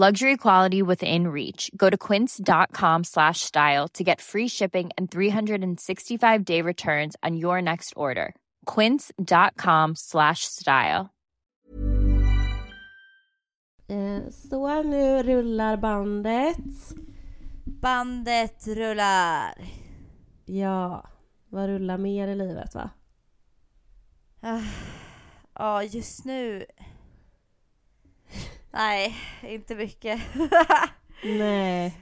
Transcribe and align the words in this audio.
Luxury 0.00 0.36
quality 0.36 0.80
within 0.80 1.26
reach. 1.26 1.72
Go 1.76 1.90
to 1.90 1.96
quince.com 1.96 3.02
slash 3.02 3.40
style 3.40 3.88
to 3.94 4.04
get 4.04 4.20
free 4.20 4.46
shipping 4.46 4.90
and 4.96 5.10
365 5.10 6.44
day 6.44 6.62
returns 6.62 7.16
on 7.24 7.36
your 7.36 7.60
next 7.60 7.92
order. 7.96 8.32
Quince.com 8.64 9.96
slash 9.96 10.44
style. 10.44 11.10
Eh, 13.88 14.30
Så 14.30 14.82
nu 14.82 15.22
rullar 15.22 15.76
bandet. 15.76 16.94
Bandet 17.64 18.66
rullar. 18.66 19.54
Ja, 20.46 21.06
vad 21.50 21.68
rullar 21.68 21.98
mer 21.98 22.28
i 22.28 22.34
livet 22.34 22.74
va? 22.74 22.90
Ah, 24.42 24.62
Ja, 25.58 25.82
just 25.84 26.24
nu... 26.24 26.64
Nej, 28.78 29.16
inte 29.42 29.74
mycket. 29.74 30.20
Nej. 31.38 32.00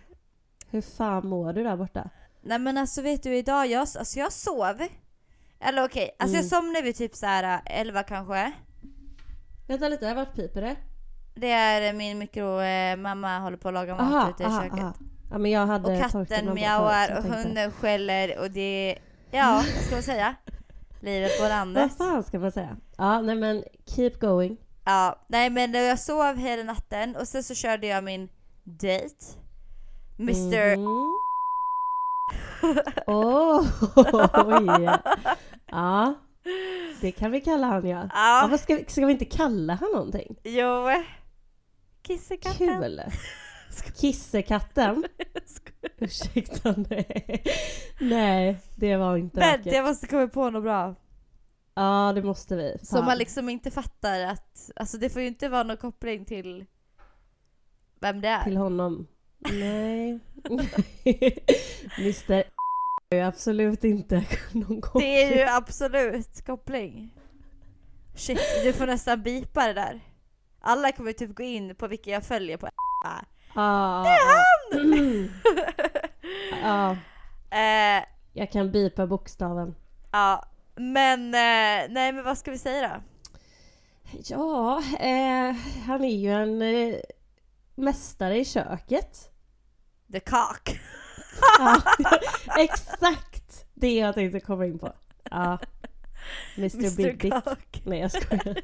Hur 0.71 0.81
fan 0.81 1.29
mår 1.29 1.53
du 1.53 1.63
där 1.63 1.77
borta? 1.77 2.11
Nej 2.43 2.59
men 2.59 2.79
alltså 2.79 3.03
vet 3.03 3.23
du 3.23 3.37
idag, 3.37 3.67
jag, 3.67 3.81
alltså 3.81 4.19
jag 4.19 4.33
sov. 4.33 4.83
Eller 5.61 5.85
okej, 5.85 6.17
alltså 6.19 6.37
jag 6.37 6.41
Mm. 6.45 6.51
somnade 6.51 6.83
vid 6.83 6.97
typ 6.97 7.15
så 7.15 7.27
här 7.27 7.61
11 7.67 8.03
kanske. 8.03 8.53
Vänta 9.69 9.89
lite, 9.89 10.15
vart 10.15 10.35
piper 10.35 10.61
det? 10.63 10.77
Det 11.35 11.51
är 11.51 11.93
min 11.93 12.19
mikro, 12.19 12.61
eh, 12.61 12.97
mamma 12.97 13.39
håller 13.39 13.57
på 13.57 13.69
att 13.69 13.75
laga 13.75 13.93
mat 13.97 14.01
Aha, 14.03 14.31
ute 14.31 14.43
i 14.43 14.47
aha, 14.47 14.63
köket. 14.63 14.79
aha. 14.81 14.95
Ja 15.31 15.39
men 15.39 15.51
jag 15.51 15.67
hade 15.67 15.93
Och 15.93 16.11
katten 16.11 16.55
mjauar 16.55 17.19
och 17.19 17.25
jag 17.27 17.31
hunden 17.37 17.71
skäller 17.73 18.39
och 18.39 18.51
det... 18.51 18.99
Ja, 19.31 19.53
vad 19.55 19.85
ska 19.85 19.95
man 19.95 20.03
säga? 20.03 20.35
Livet 21.01 21.37
på 21.39 21.43
Vad 21.43 21.51
landet. 21.51 21.93
fan 21.99 22.23
ska 22.23 22.39
man 22.39 22.53
säga? 22.53 22.77
Ja, 22.97 23.21
nej 23.21 23.37
men 23.37 23.65
keep 23.87 24.11
going. 24.21 24.57
Ja, 24.87 25.25
nej 25.29 25.51
men 25.51 25.75
jag 25.75 25.99
sov 25.99 26.37
hela 26.37 26.63
natten 26.63 27.17
och 27.17 27.29
sen 27.29 27.43
så 27.43 27.55
körde 27.55 27.87
jag 27.87 28.05
min 28.05 28.29
date. 28.65 29.25
Mr. 30.19 30.77
Mhm. 30.77 31.13
Åh, 33.07 33.63
oj. 34.47 34.89
Ja, 35.67 36.15
det 37.01 37.13
kan 37.13 37.31
vi 37.31 37.41
kalla 37.41 37.67
han 37.67 37.89
ja. 37.89 38.09
ja 38.15 38.49
Ja, 38.51 38.59
ska, 38.59 38.75
vi, 38.77 38.85
ska 38.89 39.07
vi 39.07 39.13
inte 39.13 39.25
kalla 39.25 39.75
han 39.75 39.91
någonting? 39.93 40.37
jo. 40.45 40.87
Kissekatten. 42.03 42.69
Kul! 42.81 43.03
Kissekatten? 44.01 45.05
Ursäkta, 45.99 46.75
nej. 46.91 47.43
Nej, 48.01 48.59
det 48.77 48.97
var 48.97 49.17
inte 49.17 49.41
Vänta, 49.41 49.57
vackert. 49.59 49.73
jag 49.73 49.85
måste 49.85 50.07
komma 50.07 50.29
på 50.29 50.51
något 50.51 50.63
bra. 50.63 50.95
Ja, 51.77 52.13
det 52.15 52.23
måste 52.23 52.57
vi. 52.57 52.77
Som 52.83 52.97
Fan. 52.99 53.05
man 53.05 53.19
liksom 53.19 53.49
inte 53.49 53.71
fattar 53.71 54.21
att, 54.21 54.71
alltså 54.77 54.99
det 54.99 55.11
får 55.11 55.23
ju 55.23 55.29
inte 55.29 55.49
vara 55.49 55.63
någon 55.63 55.77
koppling 55.77 56.25
till 56.25 56.67
vem 58.01 58.21
det 58.21 58.29
är. 58.29 58.45
Till 58.45 58.57
honom. 58.57 59.07
Nej. 59.39 60.19
Mr 61.99 62.45
är 63.11 63.17
ju 63.17 63.23
absolut 63.23 63.85
inte 63.85 64.25
någon 64.53 64.81
koppling. 64.81 65.11
Det 65.11 65.23
är 65.23 65.37
ju 65.37 65.43
absolut 65.57 66.47
koppling. 66.47 67.11
Shit, 68.15 68.41
du 68.65 68.73
får 68.73 68.87
nästan 68.87 69.23
bipa 69.23 69.67
det 69.67 69.73
där. 69.73 70.01
Alla 70.61 70.93
kommer 70.93 71.13
typ 71.13 71.35
gå 71.35 71.43
in 71.43 71.75
på 71.75 71.89
vilka 71.89 72.11
jag 72.11 72.25
följer 72.25 72.57
på 72.57 72.69
Ah, 73.55 74.03
Det 74.03 74.09
är 74.11 74.27
han! 74.35 75.29
Ja, 76.63 76.91
eh, 77.59 78.05
jag 78.33 78.53
kan 78.53 78.73
bipa 78.73 79.07
bokstaven. 79.07 79.75
ja, 80.13 80.45
men 80.77 81.35
eh, 81.35 81.91
nej 81.95 82.13
men 82.13 82.25
vad 82.25 82.39
ska 82.39 82.51
vi 82.51 82.59
säga 82.59 82.89
då? 82.89 83.03
Ja, 84.25 84.83
eh, 85.01 85.57
han 85.87 86.05
är 86.05 86.17
ju 86.17 86.33
en 86.33 86.63
eh, 86.63 86.95
mästare 87.75 88.39
i 88.39 88.45
köket. 88.45 89.31
The 90.13 90.21
cock. 90.21 90.81
Ja, 91.59 91.83
exakt 92.59 93.67
det 93.75 93.95
jag 93.95 94.15
tänkte 94.15 94.41
komma 94.41 94.67
in 94.67 94.79
på. 94.79 94.93
Ja. 95.31 95.59
Mr, 96.57 96.97
Big 96.97 97.21
Dick. 97.21 97.33
Cock. 97.33 97.83
Nej 97.85 98.01
jag 98.01 98.13
skojar. 98.13 98.57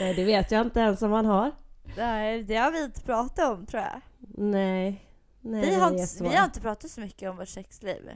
Nej 0.00 0.14
det 0.14 0.24
vet 0.24 0.50
jag 0.50 0.66
inte 0.66 0.80
ens 0.80 1.02
om 1.02 1.12
han 1.12 1.26
har. 1.26 1.52
Nej, 1.96 2.42
det 2.42 2.56
har 2.56 2.70
vi 2.70 2.84
inte 2.84 3.00
pratat 3.00 3.50
om 3.50 3.66
tror 3.66 3.82
jag. 3.82 4.00
Nej. 4.38 5.04
Nej 5.40 5.70
Vi 5.70 5.74
har, 5.74 5.90
inte, 5.90 6.24
vi 6.24 6.36
har 6.36 6.44
inte 6.44 6.60
pratat 6.60 6.90
så 6.90 7.00
mycket 7.00 7.30
om 7.30 7.36
vårt 7.36 7.48
sexliv. 7.48 8.10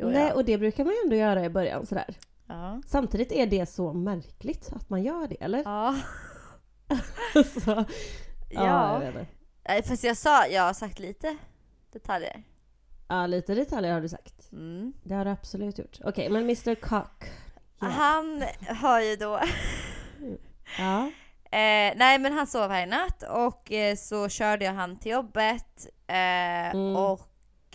Jo, 0.00 0.08
Nej 0.08 0.26
ja. 0.28 0.34
och 0.34 0.44
det 0.44 0.58
brukar 0.58 0.84
man 0.84 0.94
ju 0.94 1.00
ändå 1.04 1.16
göra 1.16 1.44
i 1.44 1.48
början 1.50 1.86
sådär. 1.86 2.14
Ja. 2.46 2.82
Samtidigt 2.86 3.32
är 3.32 3.46
det 3.46 3.66
så 3.66 3.92
märkligt 3.92 4.72
att 4.72 4.90
man 4.90 5.02
gör 5.02 5.26
det 5.28 5.34
eller? 5.44 5.62
Ja. 5.64 5.96
så, 7.64 7.70
ja, 7.70 7.84
Ja. 8.50 9.02
jag 9.04 9.06
inte. 9.10 9.26
Nej, 9.68 9.82
Fast 9.82 10.04
jag 10.04 10.16
sa, 10.16 10.46
jag 10.46 10.62
har 10.62 10.72
sagt 10.72 10.98
lite 10.98 11.36
detaljer. 11.92 12.42
Ja 13.08 13.26
lite 13.26 13.54
detaljer 13.54 13.92
har 13.92 14.00
du 14.00 14.08
sagt. 14.08 14.52
Mm. 14.52 14.92
Det 15.04 15.14
har 15.14 15.24
du 15.24 15.30
absolut 15.30 15.78
gjort. 15.78 15.98
Okej 16.04 16.30
men 16.30 16.42
Mr 16.42 16.74
Cock. 16.74 17.24
Ja. 17.80 17.86
Han 17.86 18.44
har 18.68 19.00
ju 19.00 19.16
då 19.16 19.40
Ja. 20.78 21.10
Eh, 21.52 21.92
nej 21.96 22.18
men 22.18 22.32
han 22.32 22.46
sov 22.46 22.70
här 22.70 22.82
i 22.82 22.86
natt 22.86 23.22
och 23.22 23.72
eh, 23.72 23.96
så 23.96 24.28
körde 24.28 24.64
jag 24.64 24.72
han 24.72 24.98
till 24.98 25.12
jobbet 25.12 25.86
eh, 26.06 26.70
Mm. 26.74 26.96
och 26.96 27.20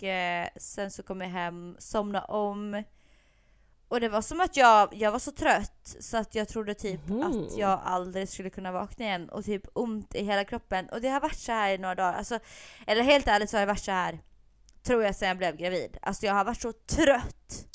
eh, 0.02 0.48
sen 0.56 0.90
så 0.90 1.02
kom 1.02 1.20
jag 1.20 1.28
hem, 1.28 1.76
somnade 1.78 2.26
om 2.26 2.82
och 3.88 4.00
det 4.00 4.08
var 4.08 4.22
som 4.22 4.40
att 4.40 4.56
jag, 4.56 4.88
jag 4.94 5.12
var 5.12 5.18
så 5.18 5.32
trött 5.32 5.96
så 6.00 6.16
att 6.16 6.34
jag 6.34 6.48
trodde 6.48 6.74
typ 6.74 7.08
Mhm. 7.08 7.22
att 7.22 7.58
jag 7.58 7.80
aldrig 7.84 8.28
skulle 8.28 8.50
kunna 8.50 8.72
vakna 8.72 9.04
igen 9.04 9.28
och 9.28 9.44
typ 9.44 9.62
ont 9.72 10.14
i 10.14 10.24
hela 10.24 10.44
kroppen 10.44 10.88
och 10.88 11.00
det 11.00 11.08
har 11.08 11.20
varit 11.20 11.38
så 11.38 11.52
här 11.52 11.74
i 11.74 11.78
några 11.78 11.94
dagar. 11.94 12.12
Alltså, 12.14 12.38
eller 12.86 13.02
helt 13.02 13.28
ärligt 13.28 13.50
så 13.50 13.56
har 13.56 13.60
det 13.60 13.66
varit 13.72 13.84
så 13.84 13.90
här 13.92 14.18
tror 14.82 15.02
jag 15.02 15.14
sedan 15.16 15.28
jag 15.28 15.36
blev 15.38 15.56
gravid. 15.56 15.96
Alltså 16.02 16.26
jag 16.26 16.34
har 16.34 16.44
varit 16.44 16.60
så 16.60 16.72
trött 16.72 17.66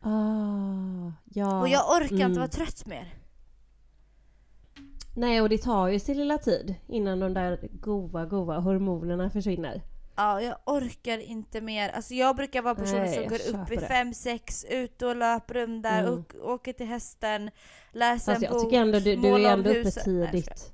Ah, 0.00 1.12
ja. 1.24 1.60
och 1.60 1.68
jag 1.68 1.90
orkar 1.96 2.14
mm. 2.14 2.26
inte 2.28 2.38
vara 2.40 2.48
trött 2.50 2.86
mer. 2.86 3.14
Nej 5.16 5.40
och 5.40 5.48
det 5.48 5.58
tar 5.58 5.88
ju 5.88 5.98
sin 5.98 6.16
lilla 6.16 6.38
tid 6.38 6.74
innan 6.86 7.20
de 7.20 7.34
där 7.34 7.68
goa, 7.72 8.24
goa 8.26 8.58
hormonerna 8.58 9.30
försvinner. 9.30 9.82
Ja, 10.18 10.42
jag 10.42 10.56
orkar 10.66 11.18
inte 11.18 11.60
mer. 11.60 11.88
Alltså 11.88 12.14
jag 12.14 12.36
brukar 12.36 12.62
vara 12.62 12.74
personen 12.74 13.02
Nej, 13.02 13.14
som 13.14 13.22
jag 13.22 13.30
går 13.30 13.60
upp 13.60 13.70
vid 13.70 13.80
fem 13.80 14.14
sex, 14.14 14.64
ut 14.64 15.02
och 15.02 15.16
där, 15.82 16.02
Mm. 16.02 16.14
och, 16.14 16.34
åker 16.52 16.72
till 16.72 16.86
hästen, 16.86 17.50
läser 17.92 18.32
Fast 18.32 18.36
en 18.36 18.42
jag 18.42 18.52
bok, 18.52 18.62
tycker 18.64 18.80
ändå 18.80 18.98
du, 18.98 19.16
du 19.16 19.28
är 19.46 19.52
ändå 19.52 19.70
uppe 19.70 19.78
huset. 19.78 20.06
Nej, 20.06 20.16
jag 20.20 20.30
tidigt. 20.32 20.72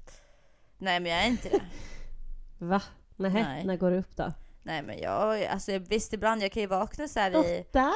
Nej 0.78 1.00
men 1.00 1.12
jag 1.12 1.22
är 1.22 1.26
inte 1.28 1.48
det. 1.48 1.60
Va? 2.66 2.82
Nähä, 3.16 3.42
Nej. 3.42 3.64
när 3.64 3.76
går 3.76 3.90
du 3.90 3.98
upp 3.98 4.16
då? 4.16 4.32
Nej 4.62 4.82
men 4.82 4.98
jag, 4.98 5.44
alltså 5.44 5.78
visst 5.78 6.12
ibland 6.12 6.42
jag 6.42 6.52
kan 6.52 6.60
ju 6.60 6.66
vakna 6.66 7.08
så 7.08 7.20
här 7.20 7.30
i, 7.46 7.60
Åtta? 7.60 7.92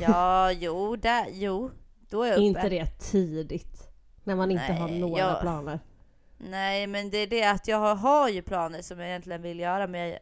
ja 0.00 0.52
jo, 0.52 0.96
där, 0.96 1.26
jo, 1.32 1.70
då 2.10 2.22
är 2.22 2.26
jag 2.28 2.34
uppe. 2.36 2.44
inte 2.44 2.68
det 2.68 2.86
tidigt? 2.86 3.88
När 4.24 4.34
man 4.36 4.50
inte 4.50 4.72
har 4.72 4.88
Nej, 4.88 4.98
några 5.00 5.20
jag- 5.20 5.40
planer. 5.40 5.80
Nej 6.38 6.86
men 6.86 7.10
det 7.10 7.18
är 7.18 7.26
det 7.26 7.44
att 7.44 7.68
jag 7.68 7.76
har, 7.78 7.94
har 7.94 8.28
ju 8.28 8.42
planer 8.42 8.82
som 8.82 9.00
jag 9.00 9.08
egentligen 9.08 9.42
vill 9.42 9.60
göra 9.60 9.86
men 9.86 10.00
jag, 10.00 10.18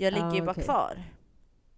jag 0.00 0.12
ligger 0.14 0.26
Ah, 0.30 0.34
ju 0.34 0.42
bara 0.42 0.50
okej. 0.50 0.64
kvar. 0.64 1.02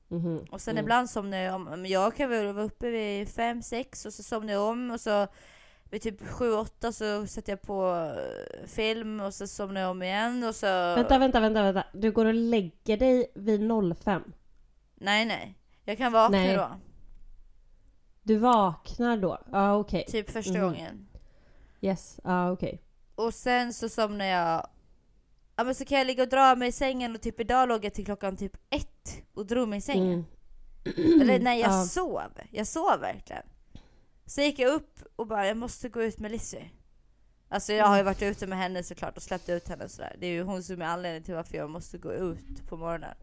Mhm, 0.08 0.44
Och 0.50 0.60
sen 0.60 0.72
mm. 0.74 0.84
ibland 0.84 1.10
somnar 1.10 1.38
jag 1.38 1.54
om. 1.54 1.86
Jag 1.86 2.16
kan 2.16 2.30
väl 2.30 2.52
vara 2.52 2.64
uppe 2.64 2.90
vid 2.90 3.28
fem 3.28 3.62
sex 3.62 4.06
och 4.06 4.12
så 4.12 4.22
somnar 4.22 4.52
jag 4.52 4.62
om 4.62 4.90
och 4.90 5.00
så 5.00 5.26
vid 5.90 6.02
typ 6.02 6.28
sju 6.28 6.52
åtta 6.52 6.92
så 6.92 7.26
sätter 7.26 7.52
jag 7.52 7.62
på 7.62 8.12
eh, 8.16 8.66
film 8.66 9.20
och 9.20 9.34
så 9.34 9.46
somnar 9.46 9.80
jag 9.80 9.90
om 9.90 10.02
igen 10.02 10.44
och 10.44 10.54
så... 10.54 10.66
Vänta, 10.94 11.18
vänta, 11.18 11.40
vänta, 11.40 11.62
vänta. 11.62 11.84
Du 11.92 12.10
går 12.12 12.24
och 12.26 12.34
lägger 12.34 12.96
dig 12.96 13.32
vid 13.34 13.70
05. 14.04 14.22
Nej 14.94 15.24
nej. 15.24 15.58
Jag 15.84 15.98
kan 15.98 16.12
vakna 16.12 16.38
Nej. 16.38 16.56
då. 16.56 16.68
Du 18.22 18.36
vaknar 18.36 19.16
då? 19.16 19.38
Ja, 19.52 19.70
ah, 19.70 19.74
okej. 19.76 20.04
Typ 20.08 20.30
första 20.30 20.52
Mhm. 20.52 20.60
gången. 20.62 21.08
Yes, 21.80 22.20
ja 22.24 22.30
ah, 22.30 22.50
okej. 22.52 22.82
Och 23.14 23.34
sen 23.34 23.72
så 23.72 23.88
somnar 23.88 24.24
jag... 24.24 24.66
Ja 25.62 25.66
men 25.66 25.74
så 25.74 25.84
kan 25.84 25.98
jag 25.98 26.06
ligga 26.06 26.22
och 26.22 26.28
dra 26.28 26.54
mig 26.56 26.68
i 26.68 26.72
sängen 26.72 27.14
och 27.14 27.20
typ 27.20 27.40
idag 27.40 27.68
låg 27.68 27.84
jag 27.84 27.94
till 27.94 28.04
klockan 28.04 28.36
typ 28.36 28.56
ett 28.70 29.22
och 29.34 29.46
drog 29.46 29.68
mig 29.68 29.78
i 29.78 29.80
sängen. 29.80 30.24
Mm. 30.84 31.20
Eller 31.22 31.40
nej, 31.40 31.60
jag 31.60 31.70
Ja. 31.70 31.84
sov. 31.84 32.20
Jag 32.50 32.66
sov 32.66 33.00
verkligen. 33.00 33.42
Så 34.26 34.40
gick 34.40 34.58
jag 34.58 34.72
upp 34.72 34.98
och 35.16 35.26
bara, 35.26 35.46
jag 35.46 35.56
måste 35.56 35.88
gå 35.88 36.02
ut 36.02 36.18
med 36.18 36.30
Lizzie. 36.30 36.70
Alltså 37.48 37.72
jag 37.72 37.86
har 37.86 37.96
ju 37.96 38.02
varit 38.02 38.22
ute 38.22 38.46
med 38.46 38.58
henne 38.58 38.82
såklart 38.82 39.16
och 39.16 39.22
släppt 39.22 39.48
ut 39.48 39.68
henne 39.68 39.84
och 39.84 39.90
sådär. 39.90 40.16
Det 40.20 40.26
är 40.26 40.30
ju 40.30 40.42
hon 40.42 40.62
som 40.62 40.82
är 40.82 40.86
anledningen 40.86 41.22
till 41.22 41.34
varför 41.34 41.56
jag 41.56 41.70
måste 41.70 41.98
gå 41.98 42.12
ut 42.12 42.68
på 42.68 42.76
morgonen. 42.76 43.16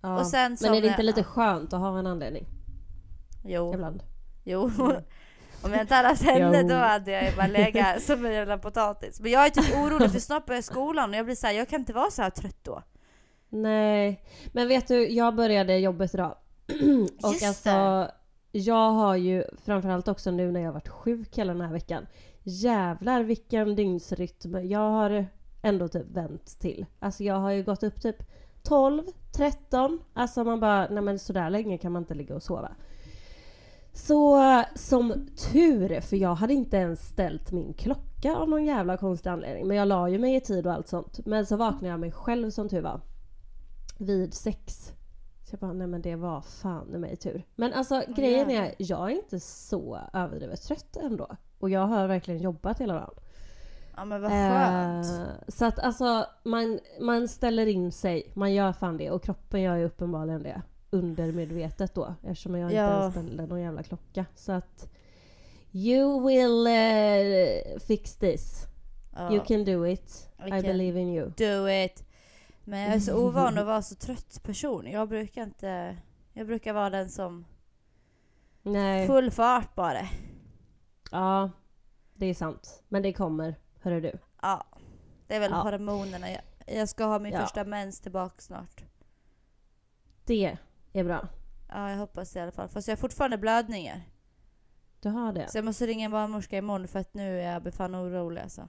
Ja. 0.00 0.20
Och 0.20 0.26
sen 0.26 0.56
Men 0.60 0.74
är 0.74 0.80
det 0.80 0.86
inte 0.88 1.00
jag- 1.00 1.04
lite 1.06 1.24
skönt 1.24 1.72
att 1.72 1.80
ha 1.80 1.98
en 1.98 2.06
anledning 2.06 2.46
Jo, 3.44 3.74
ibland? 3.74 4.02
jo. 4.44 4.70
Om 5.62 5.72
jag 5.72 5.80
inte 5.80 5.94
hade 5.94 6.08
haft 6.08 6.22
henne 6.22 6.62
då 6.62 6.74
hade 6.74 7.10
jag 7.10 7.24
ju 7.24 7.36
bara 7.36 7.46
legat 7.46 8.02
som 8.02 8.26
en 8.26 8.32
jävla 8.32 8.58
potatis. 8.58 9.20
Men 9.20 9.30
jag 9.30 9.46
är 9.46 9.50
typ 9.50 9.76
orolig 9.76 10.12
för 10.12 10.18
snart 10.18 10.46
börjar 10.46 10.62
skolan 10.62 11.10
och 11.10 11.16
jag 11.16 11.24
blir 11.24 11.34
så 11.34 11.46
här, 11.46 11.54
jag 11.54 11.68
kan 11.68 11.80
inte 11.80 11.92
vara 11.92 12.10
så 12.10 12.22
här 12.22 12.30
trött 12.30 12.64
då. 12.64 12.82
Nej, 13.48 14.24
men 14.52 14.68
vet 14.68 14.88
du, 14.88 15.08
jag 15.08 15.34
började 15.34 15.78
jobbet 15.78 16.14
idag. 16.14 16.36
och 17.22 17.32
Just 17.32 17.44
alltså, 17.44 17.70
det. 17.70 18.10
jag 18.58 18.90
har 18.90 19.16
ju 19.16 19.44
framförallt 19.64 20.08
också 20.08 20.30
nu 20.30 20.52
när 20.52 20.60
jag 20.60 20.68
har 20.68 20.74
varit 20.74 20.88
sjuk 20.88 21.38
hela 21.38 21.52
den 21.52 21.62
här 21.62 21.72
veckan. 21.72 22.06
Jävlar 22.42 23.22
vilken 23.22 23.76
dygnsrytm 23.76 24.54
jag 24.68 24.90
har 24.90 25.26
ändå 25.62 25.88
typ 25.88 26.10
vänt 26.10 26.60
till. 26.60 26.86
Alltså 26.98 27.24
jag 27.24 27.34
har 27.34 27.50
ju 27.50 27.62
gått 27.62 27.82
upp 27.82 28.02
typ 28.02 28.16
12, 28.62 29.02
13. 29.36 30.00
Alltså 30.14 30.44
man 30.44 30.60
bara, 30.60 30.88
nej 30.90 31.02
men 31.02 31.18
sådär 31.18 31.50
länge 31.50 31.78
kan 31.78 31.92
man 31.92 32.02
inte 32.02 32.14
ligga 32.14 32.34
och 32.34 32.42
sova. 32.42 32.72
Så 33.92 34.42
som 34.74 35.26
tur, 35.52 36.00
för 36.00 36.16
jag 36.16 36.34
hade 36.34 36.54
inte 36.54 36.76
ens 36.76 37.08
ställt 37.08 37.52
min 37.52 37.74
klocka 37.74 38.36
av 38.36 38.48
någon 38.48 38.64
jävla 38.64 38.96
konstig 38.96 39.30
anledning. 39.30 39.68
Men 39.68 39.76
jag 39.76 39.88
la 39.88 40.08
ju 40.08 40.18
mig 40.18 40.36
i 40.36 40.40
tid 40.40 40.66
och 40.66 40.72
allt 40.72 40.88
sånt. 40.88 41.26
Men 41.26 41.46
så 41.46 41.56
vaknade 41.56 41.88
jag 41.88 42.00
mig 42.00 42.12
själv 42.12 42.50
som 42.50 42.68
tur 42.68 42.82
var. 42.82 43.00
Vid 43.98 44.34
sex. 44.34 44.92
Så 45.42 45.54
jag 45.54 45.60
bara, 45.60 45.72
nej 45.72 45.86
men 45.86 46.02
det 46.02 46.16
var 46.16 46.40
fan 46.40 46.94
i 46.94 46.98
mig 46.98 47.16
tur. 47.16 47.46
Men 47.56 47.72
alltså 47.72 48.02
grejen 48.08 48.50
är, 48.50 48.74
jag 48.78 49.10
är 49.10 49.14
inte 49.14 49.40
så 49.40 49.98
överdrivet 50.12 50.62
trött 50.62 50.96
ändå. 50.96 51.36
Och 51.58 51.70
jag 51.70 51.86
har 51.86 52.06
verkligen 52.06 52.40
jobbat 52.40 52.80
hela 52.80 52.94
dagen. 52.94 53.14
Ja 53.96 54.04
men 54.04 54.22
vad 54.22 54.30
skönt. 54.30 55.06
Eh, 55.06 55.48
så 55.48 55.64
att 55.64 55.78
alltså 55.78 56.26
man, 56.44 56.78
man 57.00 57.28
ställer 57.28 57.66
in 57.66 57.92
sig, 57.92 58.32
man 58.34 58.54
gör 58.54 58.72
fan 58.72 58.96
det 58.96 59.10
och 59.10 59.22
kroppen 59.22 59.62
gör 59.62 59.76
ju 59.76 59.84
uppenbarligen 59.84 60.42
det. 60.42 60.62
Undermedvetet 60.90 61.94
då 61.94 62.14
eftersom 62.22 62.54
jag 62.54 62.66
inte 62.70 62.74
Ja. 62.76 63.00
ens 63.00 63.14
ställde 63.14 63.46
någon 63.46 63.60
jävla 63.60 63.82
klocka. 63.82 64.26
Så 64.34 64.52
att 64.52 64.90
You 65.72 66.26
will 66.26 66.66
eh, 66.66 67.78
fix 67.86 68.16
this. 68.16 68.66
Ja, 69.12 69.32
You 69.32 69.44
can 69.44 69.64
do 69.64 69.86
it. 69.86 70.28
I 70.46 70.48
I 70.48 70.62
believe 70.62 71.00
in 71.00 71.08
you. 71.08 71.30
do 71.36 71.68
it. 71.68 72.04
Men 72.64 72.80
jag 72.80 72.94
är 72.94 73.00
så 73.00 73.26
ovan 73.26 73.58
att 73.58 73.66
vara 73.66 73.82
så 73.82 73.94
trött 73.94 74.40
person. 74.42 74.86
Jag 74.86 75.08
brukar 75.08 75.42
inte... 75.42 75.96
Jag 76.32 76.46
brukar 76.46 76.72
vara 76.72 76.90
den 76.90 77.10
som 77.10 77.44
Nej. 78.62 79.06
full 79.06 79.30
fart 79.30 79.74
bara. 79.74 80.08
Ja, 81.10 81.50
det 82.14 82.26
är 82.26 82.34
sant. 82.34 82.82
Men 82.88 83.02
det 83.02 83.12
kommer, 83.12 83.54
hörru 83.80 84.00
du. 84.00 84.12
Ja. 84.42 84.64
Det 85.26 85.34
är 85.36 85.40
väl 85.40 85.50
Ja. 85.50 85.56
hormonerna. 85.62 86.30
Jag, 86.30 86.40
jag 86.66 86.88
ska 86.88 87.04
ha 87.04 87.18
min 87.18 87.32
Ja. 87.32 87.40
första 87.40 87.64
mens 87.64 88.00
tillbaka 88.00 88.34
snart. 88.40 88.84
Det 90.24 90.58
är 90.92 91.04
bra. 91.04 91.28
Ja, 91.68 91.90
jag 91.90 91.98
hoppas 91.98 92.32
det 92.32 92.38
i 92.38 92.42
alla 92.42 92.52
fall. 92.52 92.68
Fast 92.68 92.88
jag 92.88 92.92
har 92.96 93.00
fortfarande 93.00 93.38
blödningar. 93.38 94.02
Du 95.00 95.08
har 95.08 95.32
det. 95.32 95.50
Så 95.50 95.58
jag 95.58 95.64
måste 95.64 95.86
ringa 95.86 96.04
en 96.04 96.10
barnmorska 96.10 96.58
imorgon 96.58 96.88
för 96.88 96.98
att 96.98 97.14
nu 97.14 97.40
är 97.40 97.52
jag 97.64 97.74
fan 97.74 97.94
orolig 97.96 98.40
alltså. 98.42 98.68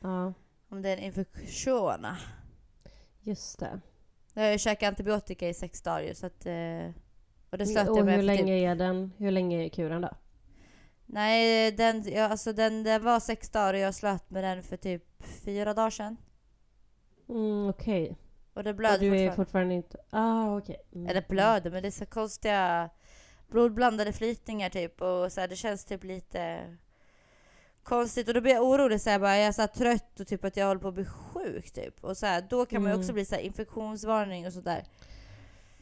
Ja, 0.00 0.32
Om 0.68 0.82
det 0.82 0.88
är 0.88 0.96
en 0.96 1.02
infektion. 1.02 2.06
just 3.20 3.58
det. 3.58 3.80
Jag 4.34 4.42
har 4.42 4.50
ju 4.50 4.58
käkat 4.58 4.88
antibiotika 4.88 5.48
i 5.48 5.54
sex 5.54 5.82
dagar 5.82 6.00
ju, 6.02 6.14
så 6.14 6.26
att... 6.26 6.46
eh, 6.46 6.90
Och 7.50 7.58
det 7.58 7.66
slöt 7.66 7.86
jag 7.86 8.04
med 8.04 8.14
hur 8.14 8.22
för 8.28 8.36
typ 8.36 8.46
länge 8.46 8.54
är 8.70 8.74
den? 8.74 9.12
Hur 9.16 9.30
länge 9.30 9.64
är 9.64 9.68
kuren 9.68 10.02
då? 10.02 10.10
Nej, 11.06 11.72
den, 11.72 12.02
ja, 12.12 12.28
alltså 12.28 12.52
den, 12.52 12.82
den 12.82 13.04
var 13.04 13.20
sex 13.20 13.50
dagar 13.50 13.74
och 13.74 13.80
jag 13.80 13.94
slöt 13.94 14.30
med 14.30 14.44
den 14.44 14.62
för 14.62 14.76
typ 14.76 15.22
fyra 15.44 15.74
dagar 15.74 15.90
sedan. 15.90 16.16
Mm, 17.28 17.68
okej. 17.68 18.16
Och 18.54 18.64
det 18.64 18.70
Och 18.70 18.76
blöder 18.76 18.98
du 18.98 19.06
är 19.06 19.10
fortfarande. 19.10 19.36
fortfarande 19.36 19.74
inte... 19.74 19.98
Ah, 20.10 20.56
okej. 20.56 20.76
Mm. 20.94 21.06
Eller 21.08 21.24
blöder, 21.28 21.70
men 21.70 21.82
det 21.82 21.88
är 21.88 21.90
så 21.90 22.06
konstiga 22.06 22.90
blodblandade 23.48 24.12
flytningar 24.12 24.70
typ. 24.70 25.00
Och 25.02 25.32
så 25.32 25.40
här, 25.40 25.48
det 25.48 25.56
känns 25.56 25.84
typ 25.84 26.04
lite 26.04 26.60
konstigt. 27.82 28.28
Och 28.28 28.34
då 28.34 28.40
blir 28.40 28.52
jag 28.52 28.64
orolig. 28.64 29.00
Så 29.00 29.10
här, 29.10 29.18
bara, 29.18 29.36
jag 29.36 29.46
är 29.46 29.52
så 29.52 29.66
trött 29.66 30.20
och 30.20 30.26
typ 30.26 30.44
att 30.44 30.56
jag 30.56 30.66
håller 30.66 30.80
på 30.80 30.88
att 30.88 30.94
bli 30.94 31.04
sjuk 31.04 31.70
typ. 31.70 32.04
Och 32.04 32.16
så 32.16 32.26
här, 32.26 32.44
då 32.50 32.66
kan 32.66 32.82
man 32.82 32.90
ju 32.90 32.94
Mm. 32.94 33.00
också 33.00 33.12
bli 33.12 33.24
så 33.24 33.34
här, 33.34 33.42
infektionsvarning 33.42 34.46
och 34.46 34.52
sådär. 34.52 34.84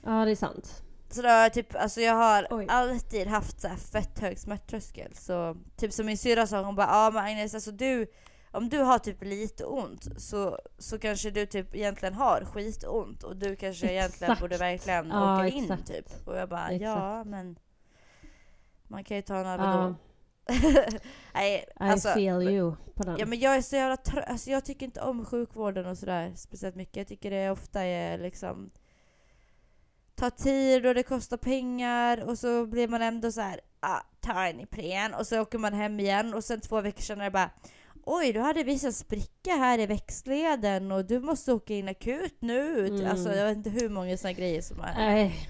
Ja, 0.04 0.24
det 0.24 0.30
är 0.30 0.36
sant. 0.36 0.82
Så 1.10 1.22
då 1.22 1.28
jag 1.28 1.52
typ, 1.52 1.74
alltså 1.74 2.00
jag 2.00 2.14
har 2.14 2.46
Oj. 2.50 2.66
alltid 2.68 3.26
haft 3.26 3.60
så 3.60 3.68
här 3.68 3.76
fett 3.76 4.18
hög 4.18 4.38
smärttröskel. 4.38 5.14
Så 5.14 5.56
typ 5.76 5.92
som 5.92 6.06
min 6.06 6.18
syrra 6.18 6.46
sa, 6.46 6.62
hon 6.62 6.74
bara 6.74 6.86
ja 6.86 7.10
men 7.14 7.24
Agnes 7.24 7.54
alltså 7.54 7.70
du, 7.72 8.06
om 8.50 8.68
du 8.68 8.78
har 8.78 8.98
typ 8.98 9.24
lite 9.24 9.64
ont 9.64 10.20
så, 10.20 10.58
så 10.78 10.98
kanske 10.98 11.30
du 11.30 11.46
typ 11.46 11.74
egentligen 11.74 12.14
har 12.14 12.44
skitont 12.44 13.22
och 13.22 13.36
du 13.36 13.56
kanske 13.56 13.92
egentligen 13.92 14.32
Exakt. 14.32 14.40
borde 14.40 14.56
verkligen 14.56 15.08
Ja, 15.08 15.34
åka 15.34 15.48
in 15.48 15.64
exakt. 15.64 15.86
typ. 15.86 16.28
Och 16.28 16.36
jag 16.36 16.48
bara 16.48 16.68
Exakt. 16.68 16.82
ja 16.82 17.24
men 17.24 17.58
man 18.88 19.04
kan 19.04 19.16
ju 19.16 19.22
ta 19.22 19.36
en 19.36 19.46
Alvedon. 19.46 19.96
Nej, 21.34 21.58
I 21.58 21.72
alltså, 21.82 22.08
feel 22.08 22.42
you 22.42 22.76
på 22.94 23.02
den. 23.02 23.16
Ja 23.18 23.26
men 23.26 23.40
jag 23.40 23.56
är 23.56 23.62
så 23.62 23.76
jävla 23.76 23.96
trött, 23.96 24.24
alltså 24.28 24.50
jag 24.50 24.64
tycker 24.64 24.86
inte 24.86 25.00
om 25.00 25.24
sjukvården 25.24 25.86
och 25.86 25.98
sådär 25.98 26.32
speciellt 26.36 26.76
mycket. 26.76 26.96
Jag 26.96 27.06
tycker 27.06 27.30
det 27.30 27.50
ofta 27.50 27.82
är 27.82 28.18
liksom 28.18 28.70
tar 30.14 30.30
tid 30.30 30.86
och 30.86 30.94
det 30.94 31.02
kostar 31.02 31.36
pengar 31.36 32.24
och 32.28 32.38
så 32.38 32.66
blir 32.66 32.88
man 32.88 33.02
ändå 33.02 33.32
så 33.32 33.40
här, 33.40 33.60
ah, 33.80 34.00
ta 34.20 34.46
en 34.46 34.60
Ipren 34.60 35.14
och 35.14 35.26
så 35.26 35.40
åker 35.40 35.58
man 35.58 35.72
hem 35.74 36.00
igen 36.00 36.34
och 36.34 36.44
sen 36.44 36.60
två 36.60 36.80
veckor 36.80 37.02
senare 37.02 37.30
bara 37.30 37.50
Oj, 38.10 38.32
du 38.32 38.40
hade 38.40 38.62
visat 38.62 38.94
spricka 38.94 39.50
här 39.50 39.78
i 39.78 39.86
växtleden 39.86 40.92
och 40.92 41.04
du 41.04 41.20
måste 41.20 41.52
åka 41.52 41.74
in 41.74 41.88
akut 41.88 42.36
nu. 42.40 42.86
Mm. 42.86 43.10
Alltså 43.10 43.32
jag 43.32 43.46
vet 43.46 43.56
inte 43.56 43.70
hur 43.70 43.88
många 43.88 44.16
sådana 44.16 44.32
grejer 44.32 44.62
som 44.62 44.80
är. 44.80 44.94
Nej. 44.96 45.48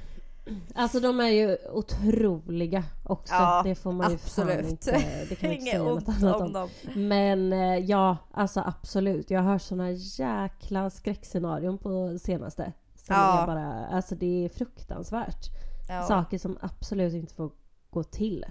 Alltså 0.75 1.01
de 1.01 1.21
är 1.21 1.29
ju 1.29 1.57
otroliga 1.73 2.85
också. 3.05 3.35
Ja, 3.35 3.63
det 3.65 3.75
får 3.75 3.93
man 3.93 4.11
ju 4.11 4.15
absolut. 4.15 4.71
inte... 4.71 5.03
Det 5.29 5.35
kan 5.35 5.49
man 5.51 5.59
inte 5.59 5.67
säga 5.71 5.83
något 5.83 6.09
annat 6.09 6.41
om 6.41 6.53
dem. 6.53 6.69
Men 6.95 7.53
eh, 7.53 7.79
ja, 7.79 8.17
alltså 8.33 8.61
absolut. 8.67 9.31
Jag 9.31 9.43
har 9.43 9.53
hört 9.53 9.63
såna 9.63 9.91
jäkla 9.91 10.91
skräckscenarion 10.91 11.79
på 11.79 12.19
senaste. 12.19 12.73
Som 12.95 13.17
Ja. 13.17 13.43
är 13.43 13.47
bara, 13.47 13.87
alltså 13.87 14.15
det 14.15 14.45
är 14.45 14.49
fruktansvärt. 14.49 15.47
Ja. 15.89 16.03
Saker 16.03 16.39
som 16.39 16.59
absolut 16.61 17.15
inte 17.15 17.35
får 17.35 17.51
gå 17.91 18.03
till. 18.03 18.45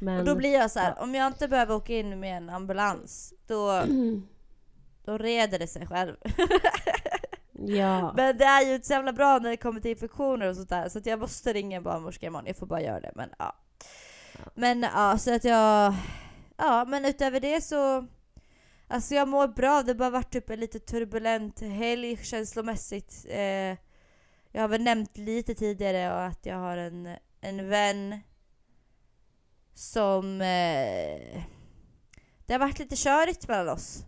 Men, 0.00 0.18
Och 0.18 0.24
då 0.24 0.34
blir 0.34 0.52
jag 0.52 0.70
så 0.70 0.78
här, 0.78 0.98
om 0.98 1.14
jag 1.14 1.26
inte 1.26 1.48
behöver 1.48 1.74
åka 1.74 1.92
in 1.94 2.20
med 2.20 2.36
en 2.36 2.50
ambulans, 2.50 3.34
då, 3.46 3.82
då 5.04 5.18
reder 5.18 5.58
det 5.58 5.66
sig 5.66 5.86
själv. 5.86 6.16
ja. 7.52 8.12
Men 8.16 8.38
det 8.38 8.44
är 8.44 8.66
ju 8.66 8.74
inte 8.74 8.86
så 8.86 8.92
jävla 8.92 9.12
bra 9.12 9.38
när 9.38 9.50
det 9.50 9.56
kommer 9.56 9.80
till 9.80 9.90
infektioner 9.90 10.48
och 10.48 10.56
sånt 10.56 10.68
där, 10.68 10.88
så 10.88 10.98
att 10.98 11.06
jag 11.06 11.18
måste 11.18 11.52
ringa 11.52 11.76
en 11.76 11.82
barnmorska 11.82 12.26
imorgon. 12.26 12.46
Jag 12.46 12.56
får 12.56 12.66
bara 12.66 12.82
göra 12.82 13.00
det, 13.00 13.12
men 13.14 13.28
ja. 13.38 13.56
Men 14.54 14.82
ja, 14.82 15.18
så 15.18 15.34
att 15.34 15.44
jag... 15.44 15.94
Ja, 16.56 16.84
men 16.88 17.04
utöver 17.04 17.40
det 17.40 17.60
så... 17.60 18.06
Alltså 18.88 19.14
jag 19.14 19.28
mår 19.28 19.48
bra, 19.48 19.82
det 19.82 19.92
har 19.92 19.98
bara 19.98 20.10
varit 20.10 20.32
typ 20.32 20.50
en 20.50 20.60
lite 20.60 20.78
turbulent 20.78 21.60
helg 21.60 22.16
känslomässigt. 22.16 23.26
Eh, 23.28 23.76
jag 24.52 24.60
har 24.60 24.68
väl 24.68 24.82
nämnt 24.82 25.18
lite 25.18 25.54
tidigare 25.54 26.26
att 26.26 26.46
jag 26.46 26.56
har 26.56 26.76
en, 26.76 27.16
en 27.40 27.68
vän 27.68 28.20
som... 29.80 30.40
Eh, 30.40 31.42
det 32.46 32.52
har 32.54 32.58
varit 32.58 32.78
lite 32.78 32.96
körigt 32.96 33.48
mellan 33.48 33.68
oss. 33.68 34.04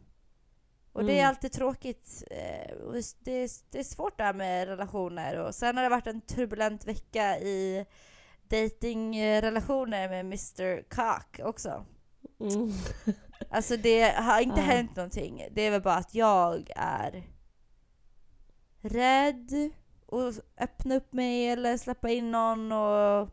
Och 0.92 1.04
det 1.04 1.12
är 1.12 1.18
Mm. 1.18 1.28
alltid 1.28 1.52
tråkigt. 1.52 2.22
Eh, 2.30 2.72
och 2.72 2.92
det, 3.18 3.32
är, 3.32 3.50
det 3.72 3.78
är 3.78 3.84
svårt 3.84 4.18
det 4.18 4.24
här 4.24 4.34
med 4.34 4.68
relationer. 4.68 5.36
Och 5.38 5.54
sen 5.54 5.76
har 5.76 5.84
det 5.84 5.90
varit 5.90 6.06
en 6.06 6.20
turbulent 6.20 6.84
vecka 6.86 7.38
i 7.38 7.86
datingrelationer 8.48 10.08
med 10.08 10.20
Mr 10.20 10.82
Cock 10.88 11.40
också. 11.48 11.84
Mm. 12.40 12.72
Alltså 13.50 13.76
det 13.76 14.02
har 14.02 14.40
inte 14.40 14.60
Ja. 14.60 14.66
hänt 14.66 14.96
någonting. 14.96 15.48
Det 15.52 15.62
är 15.62 15.70
väl 15.70 15.82
bara 15.82 15.94
att 15.96 16.14
jag 16.14 16.70
är 16.76 17.22
rädd 18.80 19.50
att 20.12 20.40
öppna 20.60 20.94
upp 20.96 21.12
mig 21.12 21.48
eller 21.48 21.76
släppa 21.76 22.10
in 22.10 22.30
någon 22.30 22.72
och 22.72 23.28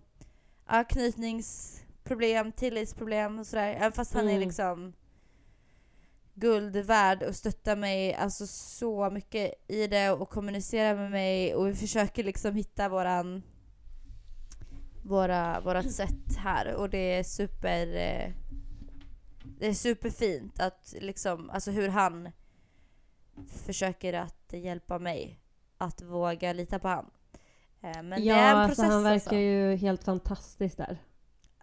anknytningsproblem, 2.12 2.52
tillitsproblem 2.52 3.40
och 3.40 3.48
sådär. 3.48 3.74
Även 3.74 3.92
fast 3.92 4.14
han 4.14 4.28
är 4.28 4.30
Mm. 4.36 4.40
liksom 4.48 4.94
guld 6.34 6.76
värd 6.76 7.24
och 7.24 7.36
stöttar 7.36 7.76
mig 7.76 8.14
alltså 8.14 8.48
så 8.48 9.10
mycket 9.10 9.54
i 9.68 9.88
det 9.88 10.12
och 10.12 10.30
kommunicerar 10.30 10.96
med 10.96 11.12
mig 11.12 11.56
och 11.56 11.68
vi 11.68 11.76
försöker 11.76 12.24
liksom 12.24 12.56
hitta 12.56 12.90
våran 12.90 13.44
våra, 15.04 15.60
vårat 15.62 15.92
sätt 15.92 16.36
här 16.38 16.76
och 16.76 16.90
det 16.90 17.18
är 17.18 17.24
super 17.24 17.88
eh, 17.88 18.32
det 19.60 19.68
är 19.68 19.74
superfint 19.74 20.60
att 20.60 20.94
liksom, 21.00 21.50
alltså 21.50 21.72
hur 21.72 21.88
han 21.90 22.30
försöker 23.66 24.14
att 24.14 24.54
hjälpa 24.54 25.00
mig 25.00 25.40
att 25.78 26.02
våga 26.02 26.54
lita 26.54 26.80
på 26.80 26.88
han. 26.88 27.10
Eh, 27.82 28.04
Men 28.04 28.24
ja, 28.24 28.36
det 28.36 28.42
är 28.42 28.52
en 28.52 28.58
alltså 28.58 28.82
process 28.82 28.94
han 28.94 29.04
verkar 29.04 29.14
alltså. 29.14 29.36
ju 29.36 29.76
helt 29.76 30.04
fantastisk 30.04 30.78
där. 30.78 30.98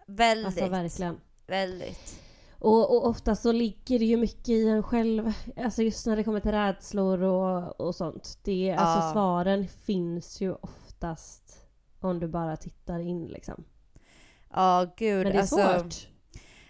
Väldigt, 0.07 0.45
Alltså 0.45 0.67
verkligen. 0.67 1.17
väldigt. 1.47 2.19
Och, 2.59 2.95
och 2.97 3.07
ofta 3.07 3.35
så 3.35 3.51
ligger 3.51 3.99
det 3.99 4.05
ju 4.05 4.17
mycket 4.17 4.49
i 4.49 4.67
en 4.69 4.83
själv, 4.83 5.33
alltså 5.57 5.83
just 5.83 6.05
när 6.05 6.15
det 6.15 6.23
kommer 6.23 6.39
till 6.39 6.51
rädslor 6.51 7.21
och, 7.21 7.79
och 7.81 7.95
sånt. 7.95 8.39
Det, 8.43 8.71
Alltså 8.71 9.07
Ja. 9.07 9.11
svaren 9.13 9.67
finns 9.67 10.41
ju 10.41 10.53
oftast 10.53 11.57
om 11.99 12.19
du 12.19 12.27
bara 12.27 12.57
tittar 12.57 12.99
in 12.99 13.25
liksom. 13.25 13.63
Ja, 14.53 14.93
gud. 14.97 15.23
Men 15.23 15.31
det 15.33 15.37
är 15.37 15.41
alltså, 15.41 15.55
svårt. 15.55 16.07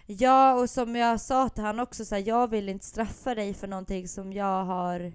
Ja, 0.06 0.54
och 0.60 0.70
som 0.70 0.96
jag 0.96 1.20
sa 1.20 1.48
till 1.48 1.64
han 1.64 1.80
också, 1.80 2.04
så 2.04 2.14
här, 2.14 2.22
jag 2.26 2.50
vill 2.50 2.68
inte 2.68 2.86
straffa 2.86 3.34
dig 3.34 3.54
för 3.54 3.66
någonting 3.66 4.08
som 4.08 4.32
jag 4.32 4.64
har... 4.64 5.12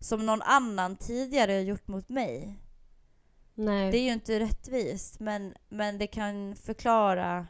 Som 0.00 0.26
någon 0.26 0.42
annan 0.42 0.96
tidigare 0.96 1.52
har 1.52 1.58
gjort 1.60 1.88
mot 1.88 2.08
mig. 2.08 2.58
Nej. 3.60 3.90
Det 3.90 3.98
är 3.98 4.02
ju 4.02 4.12
inte 4.12 4.40
rättvist, 4.40 5.20
men, 5.20 5.54
men 5.68 5.98
det 5.98 6.06
kan 6.06 6.56
förklara 6.56 7.46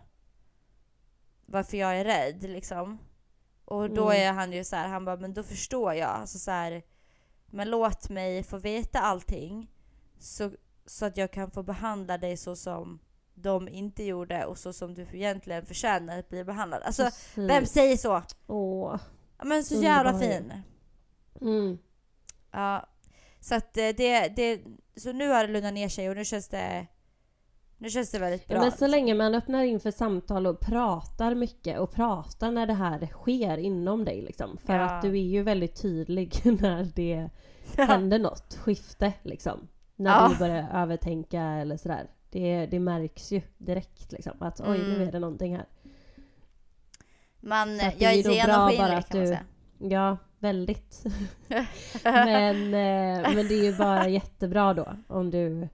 varför 1.47 1.77
jag 1.77 1.97
är 2.01 2.05
rädd 2.05 2.43
liksom. 2.43 2.99
Och 3.65 3.91
då 3.91 4.11
Mm. 4.11 4.23
är 4.23 4.33
han 4.33 4.53
ju 4.53 4.65
så 4.65 4.77
här, 4.77 4.89
han 4.89 5.05
bara, 5.05 5.17
men 5.17 5.35
då 5.35 5.43
förstår 5.43 5.95
jag. 5.95 6.09
Alltså 6.11 6.39
så 6.39 6.51
här, 6.51 6.83
men 7.47 7.71
låt 7.71 8.09
mig 8.09 8.43
få 8.43 8.59
veta 8.59 9.01
allting 9.01 9.71
så, 10.19 10.51
så 10.87 11.05
att 11.05 11.17
jag 11.17 11.33
kan 11.33 11.51
få 11.51 11.63
behandla 11.63 12.19
dig 12.19 12.37
så 12.37 12.57
som 12.57 12.99
de 13.35 13.69
inte 13.69 14.05
gjorde 14.05 14.45
och 14.45 14.59
så 14.59 14.73
som 14.73 14.95
du 14.95 15.03
egentligen 15.13 15.67
förtjänar 15.67 16.19
att 16.19 16.29
bli 16.29 16.45
behandlad. 16.45 16.83
Alltså, 16.83 17.05
Precis. 17.05 17.39
vem 17.39 17.67
säger 17.67 17.97
så? 17.97 18.23
Åh. 18.47 18.97
Men 19.43 19.65
så 19.65 19.75
jävla 19.75 20.19
fin. 20.19 20.53
Mm. 21.41 21.79
Ja. 22.51 22.87
Så 23.49 23.55
att 23.55 23.77
eh, 23.77 23.89
det, 23.97 24.29
det, 24.37 24.61
så 24.97 25.13
nu 25.13 25.29
har 25.29 25.47
det 25.47 25.53
lugnat 25.53 25.75
ner 25.75 25.89
sig 25.89 26.11
och 26.11 26.17
nu 26.17 26.25
känns 26.25 26.49
det, 26.49 26.87
nu 27.79 27.91
känns 27.91 28.11
det 28.11 28.19
väldigt 28.19 28.47
bra. 28.47 28.57
Ja, 28.57 28.63
men 28.63 28.73
så 28.73 28.87
länge 28.87 29.15
man 29.15 29.35
öppnar 29.35 29.65
in 29.65 29.81
för 29.81 29.91
samtal 29.91 30.47
och 30.47 30.61
pratar 30.61 31.35
mycket 31.35 31.79
och 31.79 31.93
pratar 31.93 32.51
när 32.51 32.67
det 32.67 32.75
här 32.75 33.07
sker 33.07 33.59
inom 33.59 34.05
dig 34.05 34.23
liksom. 34.23 34.59
För 34.59 34.75
Ja. 34.75 34.83
att 34.85 35.03
du 35.03 35.09
är 35.19 35.23
ju 35.27 35.43
väldigt 35.43 35.83
tydlig 35.83 36.41
när 36.61 36.85
det 36.95 37.31
händer 37.77 38.19
något 38.19 38.55
skifte 38.55 39.13
liksom. 39.23 39.69
När 39.97 40.11
Ja. 40.11 40.29
du 40.33 40.39
börjar 40.39 40.69
övertänka 40.83 41.43
eller 41.43 41.77
sådär. 41.77 42.11
Det, 42.31 42.67
det 42.67 42.81
märks 42.81 43.33
ju 43.33 43.41
direkt 43.59 44.13
liksom 44.13 44.33
att 44.41 44.61
oj 44.61 44.79
nu 44.79 44.95
Mm. 44.95 45.09
är 45.09 45.13
det 45.13 45.19
någonting 45.19 45.57
här. 45.57 45.67
Man, 47.41 47.77
jag 47.77 48.03
är 48.03 48.13
genomskinlig 48.13 48.47
bara 48.49 48.71
kan 48.89 48.91
att 48.99 49.13
man 49.13 49.21
du- 49.23 49.27
säga. 49.27 49.45
Ja, 49.79 50.17
väldigt. 50.39 51.05
men, 52.05 52.57
eh, 52.65 53.35
men 53.35 53.49
det 53.49 53.55
är 53.55 53.65
ju 53.65 53.77
bara 53.77 54.09
jättebra 54.09 54.75
då 54.75 54.97
om 55.07 55.31
du 55.31 55.69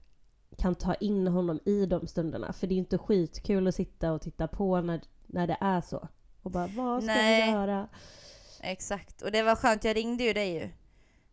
kan 0.57 0.75
ta 0.75 0.93
in 0.93 1.27
honom 1.27 1.59
i 1.65 1.85
de 1.85 2.07
stunderna. 2.07 2.53
För 2.53 2.67
det 2.67 2.73
är 2.73 2.75
ju 2.75 2.79
inte 2.79 2.97
skitkul 2.97 3.67
att 3.67 3.75
sitta 3.75 4.11
och 4.11 4.21
titta 4.21 4.47
på 4.47 4.81
när, 4.81 5.01
när 5.25 5.47
det 5.47 5.57
är 5.61 5.81
så. 5.81 6.07
Och 6.41 6.51
bara 6.51 6.67
vad 6.67 7.03
ska 7.03 7.13
Nej. 7.13 7.45
vi 7.45 7.51
göra? 7.51 7.87
Exakt. 8.61 9.21
Och 9.21 9.31
det 9.31 9.43
var 9.43 9.55
skönt, 9.55 9.83
jag 9.83 9.95
ringde 9.95 10.23
ju 10.23 10.33
dig 10.33 10.53
ju 10.53 10.69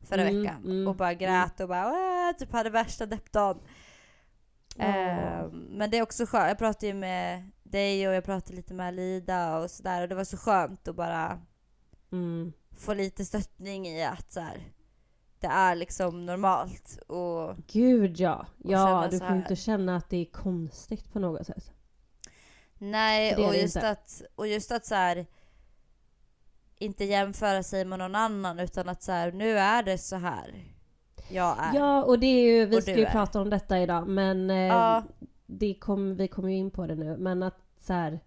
förra 0.00 0.22
Mm, 0.22 0.42
veckan 0.42 0.64
mm, 0.64 0.88
och 0.88 0.96
bara 0.96 1.14
grät 1.14 1.60
och 1.60 1.68
bara 1.68 2.32
typ 2.38 2.52
hade 2.52 2.70
värsta 2.70 3.06
deppdagen. 3.06 3.62
Eh, 4.78 5.48
men 5.52 5.90
det 5.90 5.98
är 5.98 6.02
också 6.02 6.26
skönt, 6.26 6.48
jag 6.48 6.58
pratade 6.58 6.86
ju 6.86 6.94
med 6.94 7.50
dig 7.62 8.08
och 8.08 8.14
jag 8.14 8.24
pratade 8.24 8.56
lite 8.56 8.74
med 8.74 8.94
Lida 8.94 9.58
och 9.58 9.70
sådär 9.70 10.02
och 10.02 10.08
det 10.08 10.14
var 10.14 10.24
så 10.24 10.36
skönt 10.36 10.88
att 10.88 10.96
bara 10.96 11.40
Mm. 12.12 12.52
Få 12.76 12.94
lite 12.94 13.24
stöttning 13.24 13.86
i 13.88 14.04
att 14.04 14.32
så 14.32 14.40
här, 14.40 14.60
det 15.40 15.46
är 15.46 15.74
liksom 15.74 16.26
normalt 16.26 16.98
och 17.06 17.56
Gud 17.66 18.20
ja. 18.20 18.46
Ja, 18.64 19.08
du 19.10 19.18
får 19.18 19.36
inte 19.36 19.56
känna 19.56 19.96
att 19.96 20.10
det 20.10 20.16
är 20.16 20.24
konstigt 20.32 21.12
på 21.12 21.18
något 21.18 21.46
sätt. 21.46 21.72
nej 22.78 23.36
och 23.36 23.56
just 23.56 23.76
inte. 23.76 23.90
att, 23.90 24.22
och 24.34 24.46
just 24.46 24.72
att 24.72 24.86
så 24.86 24.94
här 24.94 25.26
inte 26.78 27.04
jämföra 27.04 27.62
sig 27.62 27.84
med 27.84 27.98
någon 27.98 28.14
annan 28.14 28.58
utan 28.58 28.88
att 28.88 29.02
så 29.02 29.12
här, 29.12 29.32
nu 29.32 29.58
är 29.58 29.82
det 29.82 29.98
så 29.98 30.16
här 30.16 30.64
jag 31.30 31.56
är. 31.58 31.74
Ja, 31.74 32.04
och 32.04 32.18
det 32.18 32.26
är 32.26 32.42
ju, 32.56 32.66
vi 32.66 32.78
Och 32.78 32.82
ska 32.82 32.96
ju 32.96 33.04
är. 33.04 33.10
prata 33.10 33.40
om 33.40 33.50
detta 33.50 33.78
idag 33.80 34.08
men 34.08 34.50
eh, 34.50 34.56
Ja. 34.56 35.02
det 35.46 35.74
kom, 35.74 36.16
vi 36.16 36.28
kommer 36.28 36.48
ju 36.48 36.56
in 36.56 36.70
på 36.70 36.86
det 36.86 36.94
nu. 36.94 37.16
Men 37.16 37.42
att 37.42 37.56
så 37.80 37.92
här, 37.92 38.20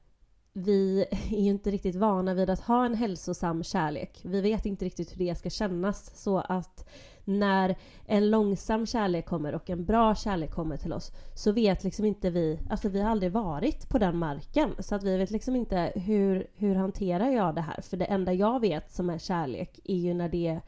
vi 0.57 1.05
är 1.31 1.37
ju 1.37 1.49
inte 1.49 1.71
riktigt 1.71 1.95
vana 1.95 2.33
vid 2.33 2.49
att 2.49 2.59
ha 2.59 2.85
en 2.85 2.93
hälsosam 2.93 3.63
kärlek. 3.63 4.19
Vi 4.23 4.41
vet 4.41 4.65
inte 4.65 4.85
riktigt 4.85 5.11
hur 5.11 5.17
det 5.17 5.35
ska 5.35 5.49
kännas. 5.49 6.11
Så 6.15 6.37
att 6.37 6.89
när 7.25 7.75
en 8.05 8.29
långsam 8.29 8.85
kärlek 8.85 9.25
kommer 9.25 9.55
och 9.55 9.69
en 9.69 9.85
bra 9.85 10.15
kärlek 10.15 10.51
kommer 10.51 10.77
till 10.77 10.93
oss 10.93 11.11
så 11.33 11.51
vet 11.51 11.83
liksom 11.83 12.05
inte 12.05 12.29
vi, 12.29 12.59
alltså 12.69 12.89
vi 12.89 13.01
har 13.01 13.09
aldrig 13.09 13.31
varit 13.31 13.89
på 13.89 13.97
den 13.97 14.17
marken. 14.17 14.75
Så 14.79 14.95
att 14.95 15.03
vi 15.03 15.17
vet 15.17 15.31
liksom 15.31 15.55
inte 15.55 15.91
hur, 15.95 16.47
hur 16.55 16.75
hanterar 16.75 17.29
jag 17.29 17.55
det 17.55 17.61
här? 17.61 17.81
För 17.81 17.97
det 17.97 18.05
enda 18.05 18.33
jag 18.33 18.59
vet 18.59 18.91
som 18.91 19.09
är 19.09 19.17
kärlek 19.17 19.79
är 19.83 19.97
ju 19.97 20.13
när 20.13 20.29
det 20.29 20.47
är 20.47 20.61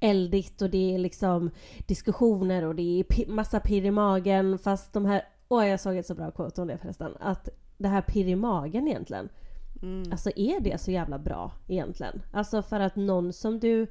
eldigt 0.00 0.62
och 0.62 0.70
det 0.70 0.94
är 0.94 0.98
liksom 0.98 1.50
diskussioner 1.86 2.64
och 2.64 2.74
det 2.74 3.00
är 3.00 3.30
massa 3.30 3.60
pirr 3.60 3.84
i 3.84 3.90
magen 3.90 4.58
fast 4.58 4.92
de 4.92 5.04
här, 5.04 5.22
åh 5.48 5.68
jag 5.68 5.80
såg 5.80 5.96
ett 5.96 6.06
så 6.06 6.14
bra 6.14 6.30
quote 6.30 6.62
om 6.62 6.68
det 6.68 6.78
förresten, 6.78 7.12
att 7.20 7.48
det 7.78 7.88
här 7.88 8.02
pirr 8.02 8.28
i 8.28 8.36
magen 8.36 8.88
egentligen, 8.88 9.28
Mm. 9.82 10.12
alltså 10.12 10.30
är 10.36 10.60
det 10.60 10.80
så 10.80 10.90
jävla 10.90 11.18
bra 11.18 11.52
egentligen? 11.68 12.22
Alltså 12.32 12.62
för 12.62 12.80
att 12.80 12.96
någon 12.96 13.32
som 13.32 13.60
du 13.60 13.86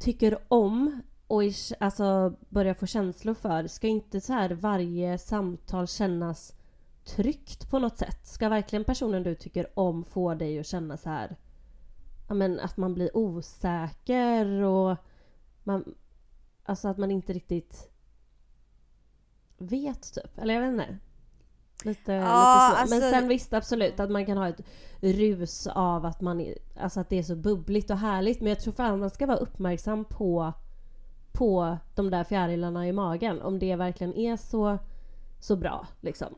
tycker 0.00 0.38
om 0.48 1.02
och 1.26 1.44
is- 1.44 1.72
alltså 1.80 2.34
börjar 2.48 2.74
få 2.74 2.86
känslor 2.86 3.34
för, 3.34 3.66
ska 3.66 3.86
inte 3.88 4.20
så 4.20 4.32
här 4.32 4.50
varje 4.50 5.18
samtal 5.18 5.86
kännas 5.88 6.54
tryggt 7.04 7.70
på 7.70 7.78
något 7.78 7.98
sätt? 7.98 8.26
Ska 8.26 8.48
verkligen 8.48 8.84
personen 8.84 9.22
du 9.22 9.34
tycker 9.34 9.78
om 9.78 10.04
få 10.04 10.34
dig 10.34 10.58
att 10.60 10.66
känna 10.66 10.96
så 10.96 11.08
här 11.08 11.36
ja, 12.28 12.34
men 12.34 12.60
att 12.60 12.76
man 12.76 12.94
blir 12.94 13.16
osäker 13.16 14.46
och 14.62 14.96
man, 15.64 15.94
alltså 16.64 16.88
att 16.88 16.98
man 16.98 17.10
inte 17.10 17.32
riktigt 17.32 17.90
vet 19.58 20.14
typ. 20.14 20.38
Eller 20.38 20.54
jag 20.54 20.60
vet 20.60 20.70
inte. 20.70 20.98
Lite, 21.84 22.12
Ja, 22.12 22.68
lite 22.70 22.88
så. 22.88 22.94
Men 22.94 23.02
alltså- 23.02 23.18
sen 23.18 23.28
visst 23.28 23.52
absolut 23.52 24.00
att 24.00 24.10
man 24.10 24.26
kan 24.26 24.36
ha 24.36 24.48
ett 24.48 24.60
rus 25.00 25.66
av 25.66 26.06
att 26.06 26.20
man 26.20 26.54
alltså 26.80 27.00
att 27.00 27.08
det 27.08 27.18
är 27.18 27.22
så 27.22 27.36
bubbligt 27.36 27.90
och 27.90 27.98
härligt. 27.98 28.40
Men 28.40 28.48
jag 28.48 28.60
tror 28.60 28.72
fan 28.72 29.00
man 29.00 29.10
ska 29.10 29.26
vara 29.26 29.38
uppmärksam 29.38 30.04
på, 30.04 30.52
på 31.32 31.78
de 31.94 32.10
där 32.10 32.24
fjärilarna 32.24 32.88
i 32.88 32.92
magen. 32.92 33.42
Om 33.42 33.58
det 33.58 33.76
verkligen 33.76 34.14
är 34.14 34.36
så, 34.36 34.78
så 35.40 35.56
bra 35.56 35.86
liksom. 36.00 36.34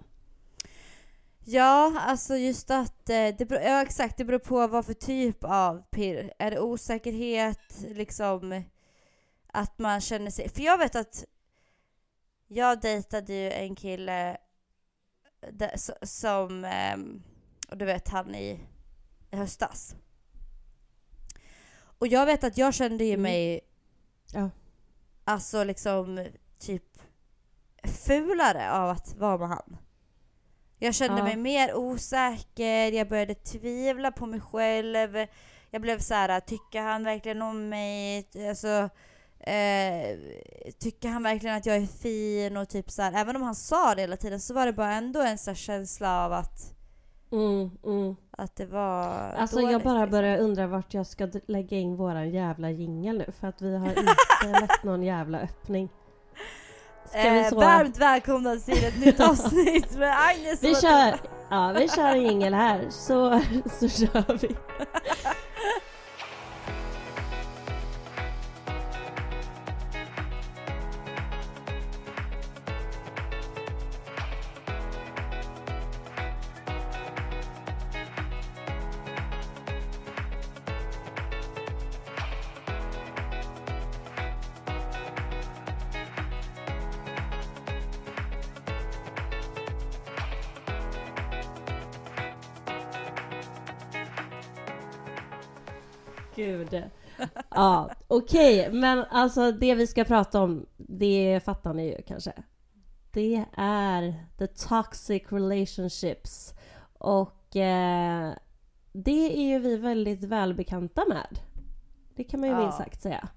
Ja, 1.46 2.00
alltså 2.00 2.36
just 2.36 2.70
att 2.70 3.10
eh, 3.10 3.28
det 3.38 3.48
beror, 3.48 3.62
ja, 3.62 3.82
exakt, 3.82 4.16
det 4.16 4.24
beror 4.24 4.38
på 4.38 4.66
vad 4.66 4.86
för 4.86 4.94
typ 4.94 5.44
av 5.44 5.82
pirr. 5.90 6.32
Är 6.38 6.50
det 6.50 6.60
osäkerhet, 6.60 7.84
liksom 7.88 8.64
att 9.46 9.78
man 9.78 10.00
känner 10.00 10.30
sig... 10.30 10.48
För 10.48 10.62
jag 10.62 10.78
vet 10.78 10.96
att 10.96 11.24
jag 12.48 12.80
dejtade 12.80 13.32
ju 13.32 13.50
en 13.50 13.76
kille 13.76 14.36
so- 15.76 16.06
som, 16.06 16.64
ehm, 16.64 17.22
och 17.70 17.76
du 17.78 17.84
vet 17.84 18.08
han 18.08 18.34
i, 18.34 18.60
i 19.30 19.36
höstas. 19.36 19.94
Och 21.98 22.06
jag 22.06 22.26
vet 22.26 22.44
att 22.44 22.58
jag 22.58 22.74
kände 22.74 23.04
ju 23.04 23.10
Mm. 23.12 23.22
mig 23.22 23.60
Ja. 24.32 24.50
alltså 25.24 25.64
liksom 25.64 26.26
typ 26.58 26.98
fulare 27.84 28.72
av 28.72 28.90
att 28.90 29.14
vara 29.16 29.38
med 29.38 29.48
han. 29.48 29.76
Jag 30.78 30.94
kände 30.94 31.18
Ja. 31.18 31.24
mig 31.24 31.36
mer 31.36 31.74
osäker, 31.74 32.92
jag 32.92 33.08
började 33.08 33.34
tvivla 33.34 34.12
på 34.12 34.26
mig 34.26 34.40
själv. 34.40 35.26
Jag 35.70 35.82
blev 35.82 35.98
så 35.98 36.14
här, 36.14 36.40
tycker 36.40 36.80
han 36.80 37.04
verkligen 37.04 37.42
om 37.42 37.68
mig? 37.68 38.28
Alltså, 38.48 38.88
eh, 39.46 40.18
tycker 40.80 41.08
han 41.08 41.22
verkligen 41.22 41.56
att 41.56 41.66
jag 41.66 41.76
är 41.76 41.86
fin? 41.86 42.56
Och 42.56 42.68
typ 42.68 42.90
så 42.90 43.02
här, 43.02 43.12
även 43.16 43.36
om 43.36 43.42
han 43.42 43.54
sa 43.54 43.94
det 43.94 44.00
hela 44.00 44.16
tiden 44.16 44.40
så 44.40 44.54
var 44.54 44.66
det 44.66 44.72
bara 44.72 44.92
ändå 44.94 45.20
en 45.20 45.38
så 45.38 45.54
känsla 45.54 46.24
av 46.24 46.32
att, 46.32 46.70
Mm, 47.32 47.70
mm. 47.84 48.16
att 48.38 48.56
det 48.56 48.66
var 48.66 49.08
Alltså 49.38 49.56
dåligt, 49.56 49.72
jag 49.72 49.82
bara 49.82 49.94
liksom. 50.00 50.10
börjar 50.10 50.38
undra 50.38 50.66
vart 50.66 50.94
jag 50.94 51.06
ska 51.06 51.28
lägga 51.46 51.76
in 51.76 51.96
våran 51.96 52.30
jävla 52.30 52.70
jingel 52.70 53.18
nu 53.18 53.32
för 53.40 53.48
att 53.48 53.62
vi 53.62 53.76
har 53.76 53.88
inte 53.88 54.02
lagt 54.60 54.84
någon 54.84 55.02
jävla 55.02 55.38
öppning. 55.38 55.88
Ska 57.08 57.30
vi 57.30 57.40
Eh, 57.40 57.48
så? 57.48 57.56
Varmt 57.56 57.98
välkomna 57.98 58.56
till 58.56 58.84
ett 58.84 59.00
nytt 59.00 59.20
avsnitt 59.30 59.96
med 59.98 60.16
Agnes 60.28 60.62
Vi 60.62 60.74
kör, 60.74 61.14
ja, 61.50 61.74
vi 61.78 61.88
kör 61.88 62.08
en 62.14 62.22
jingel 62.22 62.54
här 62.54 62.86
så, 62.90 63.40
så 63.80 63.88
kör 63.88 64.38
vi. 64.38 64.48
Ja, 97.54 97.90
okej, 98.08 98.72
men 98.72 99.04
alltså 99.10 99.52
det 99.52 99.74
vi 99.74 99.86
ska 99.86 100.04
prata 100.04 100.42
om, 100.42 100.66
det 100.76 101.40
fattar 101.44 101.74
ni 101.74 101.86
ju 101.86 102.02
kanske. 102.02 102.32
Det 103.12 103.44
är 103.56 104.14
the 104.38 104.46
toxic 104.46 105.22
relationships. 105.32 106.54
Och 106.98 107.56
eh, 107.56 108.32
det 108.92 109.36
är 109.38 109.42
ju 109.42 109.58
vi 109.58 109.76
väldigt 109.76 110.24
välbekanta 110.24 111.02
med. 111.08 111.38
Det 112.16 112.24
kan 112.24 112.40
man 112.40 112.48
ju 112.48 112.54
Ja. 112.54 112.60
minst 112.62 112.78
sagt 112.78 113.02
säga. 113.02 113.28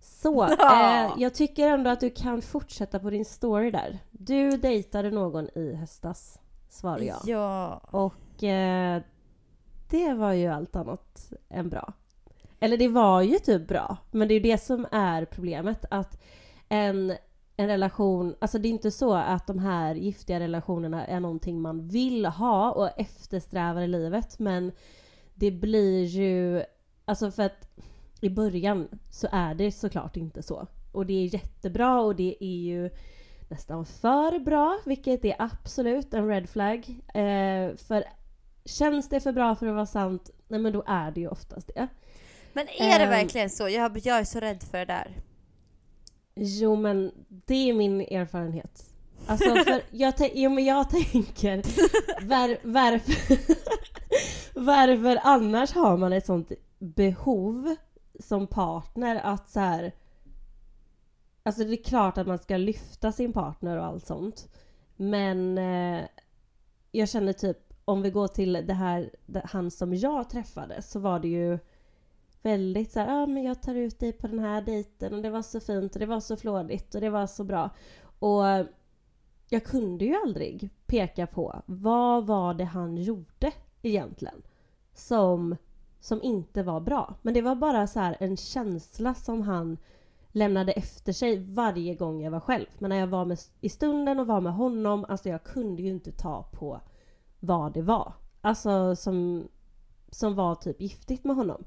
Så, 0.00 0.44
eh, 0.44 1.12
jag 1.18 1.34
tycker 1.34 1.68
ändå 1.68 1.90
att 1.90 2.00
du 2.00 2.10
kan 2.10 2.42
fortsätta 2.42 2.98
på 2.98 3.10
din 3.10 3.24
story 3.24 3.70
där. 3.70 3.98
Du 4.10 4.50
dejtade 4.50 5.10
någon 5.10 5.48
i 5.58 5.74
höstas, 5.74 6.38
svarar 6.68 7.00
jag. 7.00 7.18
Ja. 7.24 7.80
Och 7.90 8.44
eh, 8.44 9.02
det 9.90 10.14
var 10.14 10.32
ju 10.32 10.46
allt 10.46 10.76
annat 10.76 11.32
än 11.48 11.68
bra. 11.68 11.92
Eller 12.66 12.76
det 12.76 12.88
var 12.88 13.22
ju 13.22 13.38
typ 13.38 13.68
bra, 13.68 13.96
men 14.10 14.28
det 14.28 14.34
är 14.34 14.36
ju 14.36 14.52
det 14.52 14.58
som 14.58 14.86
är 14.92 15.24
problemet. 15.24 15.84
Att 15.90 16.22
en, 16.68 17.12
en 17.56 17.66
relation, 17.66 18.34
alltså 18.38 18.58
det 18.58 18.68
är 18.68 18.70
inte 18.70 18.90
så 18.90 19.14
att 19.14 19.46
de 19.46 19.58
här 19.58 19.94
giftiga 19.94 20.40
relationerna 20.40 21.06
är 21.06 21.20
någonting 21.20 21.60
man 21.60 21.88
vill 21.88 22.26
ha 22.26 22.72
och 22.72 23.00
eftersträvar 23.00 23.82
i 23.82 23.86
livet. 23.86 24.38
Men 24.38 24.72
det 25.34 25.50
blir 25.50 26.04
ju, 26.04 26.62
alltså 27.04 27.30
för 27.30 27.42
att 27.42 27.68
i 28.20 28.30
början 28.30 28.88
så 29.10 29.28
är 29.32 29.54
det 29.54 29.72
såklart 29.72 30.16
inte 30.16 30.42
så. 30.42 30.66
Och 30.92 31.06
det 31.06 31.14
är 31.14 31.34
jättebra 31.34 32.00
och 32.00 32.16
det 32.16 32.44
är 32.44 32.60
ju 32.60 32.90
nästan 33.48 33.84
för 33.84 34.38
bra, 34.38 34.78
vilket 34.84 35.24
är 35.24 35.36
absolut 35.38 36.14
en 36.14 36.28
red 36.28 36.48
flag. 36.48 37.00
Eh, 37.14 37.76
för 37.76 38.04
känns 38.64 39.08
det 39.08 39.20
för 39.20 39.32
bra 39.32 39.54
för 39.54 39.66
att 39.66 39.74
vara 39.74 39.86
sant, 39.86 40.30
nej 40.48 40.60
men 40.60 40.72
då 40.72 40.84
är 40.86 41.10
det 41.10 41.20
ju 41.20 41.28
oftast 41.28 41.70
det. 41.74 41.88
Men 42.56 42.68
är 42.68 42.98
det 42.98 43.04
Ehm. 43.04 43.10
verkligen 43.10 43.50
så? 43.50 43.68
Jag, 43.68 43.98
jag 43.98 44.18
är 44.18 44.24
så 44.24 44.40
rädd 44.40 44.62
för 44.62 44.78
det 44.78 44.84
där. 44.84 45.10
Jo 46.34 46.76
men 46.76 47.12
det 47.28 47.70
är 47.70 47.74
min 47.74 48.00
erfarenhet. 48.00 48.84
Alltså 49.26 49.54
för 49.64 49.82
jag, 49.90 50.14
jo, 50.34 50.50
men 50.50 50.64
jag 50.64 50.90
tänker 50.90 51.56
var, 52.26 52.56
varför, 52.62 53.38
varför 54.60 55.18
annars 55.22 55.72
har 55.72 55.96
man 55.96 56.12
ett 56.12 56.26
sånt 56.26 56.52
behov 56.78 57.76
som 58.20 58.46
partner 58.46 59.20
att 59.24 59.50
så 59.50 59.60
här. 59.60 59.92
Alltså 61.42 61.64
det 61.64 61.72
är 61.74 61.84
klart 61.84 62.18
att 62.18 62.26
man 62.26 62.38
ska 62.38 62.56
lyfta 62.56 63.12
sin 63.12 63.32
partner 63.32 63.78
och 63.78 63.84
allt 63.84 64.06
sånt. 64.06 64.48
Men 64.96 65.58
eh, 65.58 66.04
jag 66.92 67.08
känner 67.08 67.32
typ 67.32 67.58
om 67.84 68.02
vi 68.02 68.10
går 68.10 68.28
till 68.28 68.52
det 68.66 68.74
här, 68.74 69.10
han 69.44 69.70
som 69.70 69.94
jag 69.94 70.30
träffade 70.30 70.82
så 70.82 70.98
var 70.98 71.18
det 71.18 71.28
ju 71.28 71.58
väldigt 72.46 72.92
så 72.92 73.00
här, 73.00 73.06
ja 73.06 73.22
ah, 73.22 73.26
men 73.26 73.42
jag 73.42 73.62
tar 73.62 73.74
ut 73.74 73.98
dig 73.98 74.12
på 74.12 74.26
den 74.26 74.38
här 74.38 74.62
dejten 74.62 75.14
och 75.14 75.22
det 75.22 75.30
var 75.30 75.42
så 75.42 75.60
fint 75.60 75.94
och 75.94 76.00
det 76.00 76.06
var 76.06 76.20
så 76.20 76.36
flådigt 76.36 76.94
och 76.94 77.00
det 77.00 77.10
var 77.10 77.26
så 77.26 77.44
bra. 77.44 77.70
Och 78.18 78.44
jag 79.48 79.64
kunde 79.64 80.04
ju 80.04 80.14
aldrig 80.14 80.70
peka 80.86 81.26
på 81.26 81.62
vad 81.66 82.26
var 82.26 82.54
det 82.54 82.64
han 82.64 82.96
gjorde 82.96 83.52
egentligen 83.82 84.42
som, 84.94 85.56
som 86.00 86.22
inte 86.22 86.62
var 86.62 86.80
bra. 86.80 87.14
Men 87.22 87.34
det 87.34 87.42
var 87.42 87.54
bara 87.54 87.86
så 87.86 88.00
här 88.00 88.16
en 88.20 88.36
känsla 88.36 89.14
som 89.14 89.42
han 89.42 89.78
lämnade 90.28 90.72
efter 90.72 91.12
sig 91.12 91.38
varje 91.38 91.94
gång 91.94 92.22
jag 92.22 92.30
var 92.30 92.40
själv. 92.40 92.66
Men 92.78 92.88
när 92.88 92.96
jag 92.96 93.06
var 93.06 93.24
med, 93.24 93.38
i 93.60 93.68
stunden 93.68 94.20
och 94.20 94.26
var 94.26 94.40
med 94.40 94.54
honom, 94.54 95.04
alltså 95.08 95.28
jag 95.28 95.44
kunde 95.44 95.82
ju 95.82 95.88
inte 95.88 96.12
ta 96.12 96.42
på 96.42 96.80
vad 97.40 97.72
det 97.72 97.82
var. 97.82 98.12
Alltså 98.40 98.96
som, 98.96 99.48
som 100.10 100.34
var 100.34 100.54
typ 100.54 100.80
giftigt 100.80 101.24
med 101.24 101.36
honom. 101.36 101.64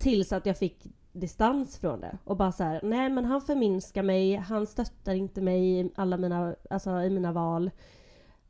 Tills 0.00 0.32
att 0.32 0.46
jag 0.46 0.58
fick 0.58 0.86
distans 1.12 1.78
från 1.78 2.00
det 2.00 2.18
och 2.24 2.36
bara 2.36 2.52
så 2.52 2.64
här, 2.64 2.80
nej 2.82 3.10
men 3.10 3.24
han 3.24 3.40
förminskar 3.40 4.02
mig, 4.02 4.36
han 4.36 4.66
stöttar 4.66 5.14
inte 5.14 5.40
mig 5.40 5.80
i 5.80 5.90
alla 5.94 6.16
mina, 6.16 6.54
alltså 6.70 6.90
i 7.02 7.10
mina 7.10 7.32
val. 7.32 7.70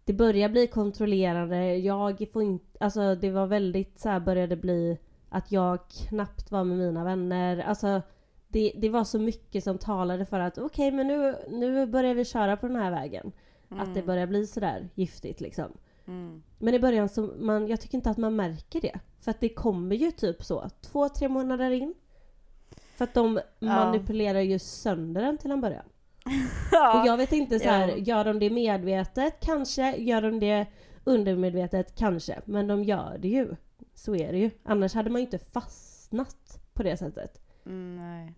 Det 0.05 0.13
börjar 0.13 0.49
bli 0.49 0.67
kontrollerande, 0.67 1.77
jag 1.77 2.27
får 2.33 2.43
inte, 2.43 2.85
alltså 2.85 3.15
det 3.15 3.31
var 3.31 3.47
väldigt 3.47 3.99
så 3.99 4.09
här 4.09 4.21
började 4.21 4.57
bli 4.57 4.99
att 5.29 5.53
jag 5.53 5.79
knappt 5.89 6.51
var 6.51 6.65
med 6.65 6.79
mina 6.79 7.05
vänner. 7.05 7.59
Alltså 7.59 8.03
det, 8.49 8.73
det 8.77 8.89
var 8.89 9.05
så 9.05 9.19
mycket 9.19 9.65
som 9.65 9.79
talade 9.79 10.27
för 10.27 10.41
att 10.41 10.59
okej 10.59 10.91
men 10.91 11.07
nu, 11.07 11.35
nu 11.49 11.87
börjar 11.87 12.15
vi 12.15 12.25
köra 12.25 12.57
på 12.57 12.67
den 12.67 12.77
här 12.77 12.91
vägen. 12.91 13.33
Att 13.69 13.95
det 13.95 14.03
börjar 14.03 14.27
bli 14.27 14.47
sådär 14.47 14.89
giftigt 14.95 15.41
liksom. 15.41 15.73
Mm. 16.07 16.43
Men 16.59 16.75
i 16.75 16.79
början 16.79 17.09
så, 17.09 17.23
man, 17.23 17.69
jag 17.69 17.81
tycker 17.81 17.95
inte 17.95 18.11
att 18.11 18.17
man 18.17 18.37
märker 18.37 18.81
det. 18.81 18.99
För 19.21 19.31
att 19.31 19.41
det 19.41 19.49
kommer 19.49 19.97
ju 19.97 20.11
typ 20.11 20.43
så, 20.43 20.69
två, 20.81 21.09
tre 21.09 21.29
månader 21.29 21.71
in. 21.71 21.95
För 22.97 23.05
att 23.05 23.15
de 23.15 23.41
manipulerar 23.59 24.41
ju 24.41 24.59
sönder 24.59 25.23
den 25.23 25.39
till 25.39 25.51
en 25.51 25.61
början. 25.61 25.85
Och 27.01 27.07
jag 27.07 27.17
vet 27.17 27.33
inte 27.33 27.59
så 27.59 27.69
här, 27.69 27.89
Ja. 27.89 27.97
gör 27.97 28.25
de 28.25 28.39
det 28.39 28.51
medvetet? 28.51 29.41
Kanske. 29.41 29.97
Gör 29.97 30.23
de 30.23 30.41
det 30.41 30.67
undermedvetet? 31.05 31.95
Kanske. 31.97 32.41
Men 32.45 32.67
de 32.67 32.85
gör 32.85 33.19
det 33.19 33.29
ju. 33.29 33.57
Så 33.95 34.15
är 34.17 34.33
det 34.33 34.39
ju. 34.39 34.51
Annars 34.63 34.95
hade 34.95 35.11
man 35.11 35.21
ju 35.21 35.25
inte 35.27 35.39
fastnat 35.39 36.61
på 36.73 36.83
det 36.83 36.97
sättet. 36.97 37.41
Mm, 37.67 37.97
nej. 37.97 38.35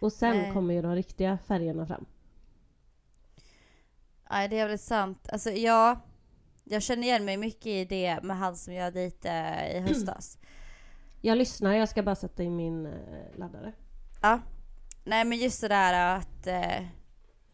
Och 0.00 0.12
sen 0.12 0.36
Nej. 0.36 0.52
kommer 0.52 0.74
ju 0.74 0.82
de 0.82 0.94
riktiga 0.94 1.38
färgerna 1.46 1.86
fram. 1.86 2.04
Nej, 4.30 4.48
det 4.48 4.58
är 4.58 4.68
väl 4.68 4.78
sant. 4.78 5.28
Alltså 5.32 5.50
ja, 5.50 6.00
jag 6.70 6.82
känner 6.82 7.02
igen 7.02 7.24
mig 7.24 7.36
mycket 7.36 7.66
i 7.66 7.84
det 7.84 8.20
med 8.22 8.36
han 8.38 8.56
som 8.56 8.74
jag 8.74 8.94
dejtade 8.94 9.72
i 9.74 9.80
höstas. 9.88 10.38
Jag 11.20 11.38
lyssnar, 11.38 11.74
jag 11.74 11.88
ska 11.88 12.02
bara 12.02 12.16
sätta 12.16 12.42
in 12.42 12.56
min 12.56 12.86
eh, 12.86 12.92
laddare. 13.38 13.72
Ja. 14.22 14.40
Nej 15.04 15.24
men 15.24 15.38
just 15.38 15.60
det 15.60 15.68
där 15.68 16.16
att, 16.16 16.46
eh, 16.46 16.86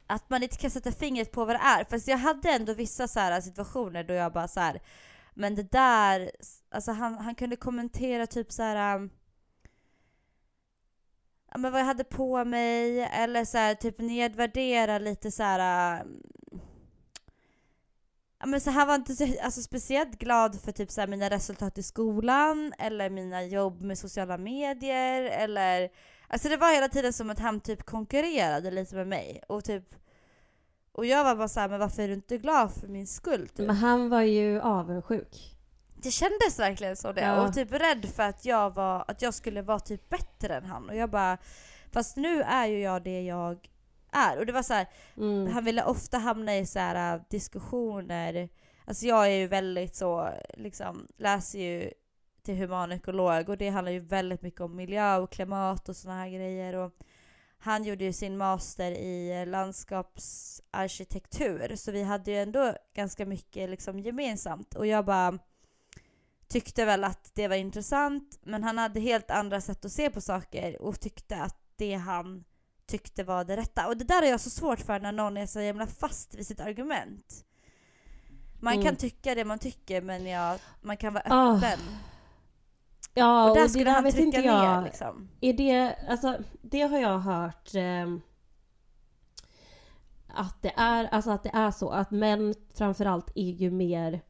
att 0.07 0.31
man 0.31 0.43
inte 0.43 0.57
kan 0.57 0.71
sätta 0.71 0.93
fingret 0.93 1.33
på 1.33 1.45
vad 1.45 1.55
det 1.55 1.61
är. 1.65 1.85
Fast 1.85 2.09
jag 2.09 2.19
hade 2.19 2.51
ändå 2.51 2.75
vissa 2.75 3.09
så 3.09 3.21
här 3.21 3.41
situationer 3.41 4.05
då 4.05 4.15
jag 4.15 4.33
bara 4.33 4.49
så 4.49 4.61
här. 4.61 4.81
men 5.35 5.55
det 5.55 5.71
där, 5.73 6.31
alltså 6.71 6.93
han, 6.93 7.19
han 7.19 7.35
kunde 7.35 7.57
kommentera 7.57 8.27
typ 8.27 8.53
så 8.53 8.63
här. 8.63 8.97
um, 8.97 9.11
Ja, 11.53 11.59
men 11.59 11.73
vad 11.73 11.81
jag 11.81 11.87
hade 11.87 12.05
på 12.05 12.45
mig 12.45 13.01
eller 13.01 13.45
så 13.45 13.59
här, 13.59 13.75
typ 13.75 13.99
nedvärdera 13.99 14.99
lite 14.99 15.31
så 15.31 15.43
här. 15.43 16.05
Men 18.45 18.61
så 18.61 18.71
han 18.71 18.89
var 18.89 18.95
inte 18.95 19.15
så, 19.15 19.35
alltså, 19.43 19.63
speciellt 19.63 20.19
glad 20.19 20.61
för 20.61 20.73
typ 20.73 20.91
så 20.91 21.01
här, 21.01 21.09
mina 21.09 21.31
resultat 21.31 21.79
i 21.79 21.83
skolan 21.83 22.73
eller 22.79 23.11
mina 23.11 23.45
jobb 23.45 23.81
med 23.81 23.99
sociala 23.99 24.39
medier 24.39 25.23
eller 25.23 25.91
Alltså 26.29 26.49
det 26.49 26.57
var 26.57 26.75
hela 26.75 26.89
tiden 26.89 27.13
som 27.13 27.31
att 27.31 27.39
han 27.39 27.61
typ 27.61 27.83
konkurrerade 27.83 28.71
lite 28.71 28.95
med 28.97 29.09
mig 29.09 29.43
och 29.49 29.65
typ 29.65 29.95
och 30.93 31.07
jag 31.07 31.25
var 31.25 31.37
bara 31.37 31.49
såhär, 31.49 31.69
men 31.69 31.81
varför 31.81 32.03
är 32.03 32.09
du 32.09 32.15
inte 32.15 32.39
glad 32.39 32.73
för 32.73 32.89
min 32.89 33.07
skull? 33.07 33.49
Typ. 33.49 33.67
Men 33.67 33.77
han 33.77 34.09
var 34.09 34.23
ju 34.23 34.61
avundsjuk. 34.61 35.57
Det 36.03 36.11
kändes 36.11 36.59
verkligen 36.59 36.97
så 36.97 37.13
det 37.13 37.21
Ja. 37.21 37.47
och 37.49 37.55
typ 37.55 37.73
rädd 37.73 38.07
för 38.15 38.23
att 38.23 38.45
jag, 38.45 38.75
var, 38.75 39.05
att 39.09 39.23
jag 39.23 39.35
skulle 39.35 39.63
vara 39.63 39.81
typ 39.81 40.09
bättre 40.09 40.55
än 40.57 40.65
han 40.65 40.89
och 40.89 40.97
jag 40.97 41.11
bara 41.11 41.39
Fast 41.93 42.17
nu 42.17 42.43
är 42.43 42.67
ju 42.67 42.81
jag 42.81 43.03
det 43.03 43.23
jag 43.23 43.69
är. 44.13 44.39
Och 44.39 44.47
det 44.47 44.53
var 44.53 44.63
så 44.63 44.75
här, 44.75 44.87
Mm. 45.17 45.53
han 45.53 45.65
ville 45.65 45.85
ofta 45.85 46.19
hamna 46.19 46.57
i 46.57 46.67
så 46.67 46.79
här 46.79 47.15
äh, 47.15 47.21
diskussioner. 47.31 48.49
Alltså 48.85 49.07
jag 49.07 49.27
är 49.27 49.37
ju 49.37 49.47
väldigt 49.47 49.97
så, 49.97 50.31
liksom 50.55 51.07
läser 51.17 51.59
ju 51.59 51.91
till 52.43 52.57
humanekolog 52.57 53.49
och 53.49 53.59
det 53.59 53.69
handlar 53.69 53.93
ju 53.93 54.01
väldigt 54.01 54.43
mycket 54.43 54.61
om 54.61 54.77
miljö 54.77 55.17
och 55.17 55.33
klimat 55.33 55.89
och 55.89 55.97
såna 55.97 56.15
här 56.15 56.29
grejer. 56.29 56.75
Och 56.75 56.93
han 57.59 57.85
gjorde 57.85 58.05
ju 58.05 58.13
sin 58.13 58.37
master 58.37 58.91
i 58.93 59.47
landskapsarkitektur 59.47 61.77
så 61.77 61.93
vi 61.93 62.03
hade 62.03 62.31
ju 62.31 62.37
ändå 62.37 62.75
ganska 62.95 63.27
mycket 63.27 63.71
liksom 63.71 64.01
gemensamt. 64.01 64.75
Och 64.75 64.87
jag 64.87 65.05
bara 65.05 65.39
tyckte 66.49 66.85
väl 66.85 67.05
att 67.05 67.31
det 67.35 67.49
var 67.49 67.57
intressant 67.57 68.39
men 68.43 68.65
han 68.65 68.79
hade 68.79 69.01
helt 69.01 69.31
andra 69.31 69.61
sätt 69.61 69.85
att 69.85 69.93
se 69.93 70.11
på 70.11 70.21
saker 70.21 70.83
och 70.83 71.01
tyckte 71.01 71.37
att 71.37 71.57
det 71.77 71.95
han 71.95 72.45
tyckte 72.87 73.25
var 73.25 73.45
det 73.45 73.57
rätta. 73.57 73.87
Och 73.89 73.97
det 73.97 74.05
där 74.05 74.23
är 74.23 74.27
jag 74.31 74.41
så 74.41 74.51
svårt 74.51 74.81
för 74.81 75.01
när 75.01 75.13
någon 75.13 75.37
är 75.37 75.47
så 75.47 75.61
jävla 75.61 75.87
fast 75.87 76.35
vid 76.35 76.47
sitt 76.47 76.61
argument. 76.61 77.45
Man 78.61 78.73
Mm. 78.73 78.85
kan 78.85 78.97
tycka 78.97 79.35
det 79.35 79.45
man 79.45 79.59
tycker 79.59 80.03
men 80.03 80.27
jag, 80.27 80.59
man 80.83 80.97
kan 80.97 81.15
vara 81.15 81.25
Ah, 81.27 81.57
öppen. 81.57 81.79
Ja, 83.15 83.45
och 83.45 83.51
och, 83.51 83.57
det 83.57 83.69
skulle 83.69 83.85
där 83.85 83.93
han 83.93 84.05
vet 84.05 84.19
inte 84.19 84.39
ner 84.41 84.47
jag. 84.47 84.85
liksom. 84.85 85.29
Är 85.41 85.53
det, 85.53 85.97
alltså 86.09 86.39
det 86.63 86.81
har 86.83 86.99
jag 86.99 87.19
hört 87.19 87.71
ehm, 87.75 88.21
att 90.29 90.63
det 90.63 90.73
är, 90.77 91.05
alltså 91.05 91.31
att 91.31 91.43
det 91.43 91.51
är 91.55 91.71
så 91.71 91.91
att 91.91 92.11
män 92.11 92.55
framförallt 92.75 93.31
är 93.35 93.51
ju 93.51 93.71
mer, 93.71 94.21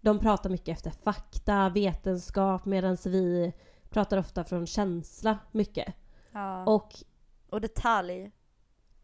de 0.00 0.18
pratar 0.18 0.50
mycket 0.50 0.68
efter 0.76 0.90
fakta, 0.90 1.68
vetenskap 1.68 2.64
medan 2.64 2.96
vi 3.04 3.52
pratar 3.90 4.16
ofta 4.18 4.44
från 4.44 4.66
känsla 4.66 5.38
mycket. 5.52 5.94
Ja. 6.32 6.64
Och 6.66 6.92
Och 7.52 7.60
detalj. 7.60 8.30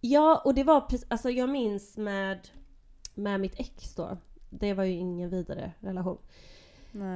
Ja, 0.00 0.42
och 0.44 0.54
det 0.54 0.64
var 0.64 0.80
precis, 0.80 1.06
alltså 1.10 1.30
jag 1.30 1.48
minns 1.48 1.96
med, 1.96 2.48
med 3.14 3.40
mitt 3.40 3.60
ex 3.60 3.94
då. 3.94 4.18
Det 4.50 4.74
var 4.74 4.84
ju 4.84 4.92
ingen 4.92 5.30
vidare 5.30 5.72
relation. 5.80 6.18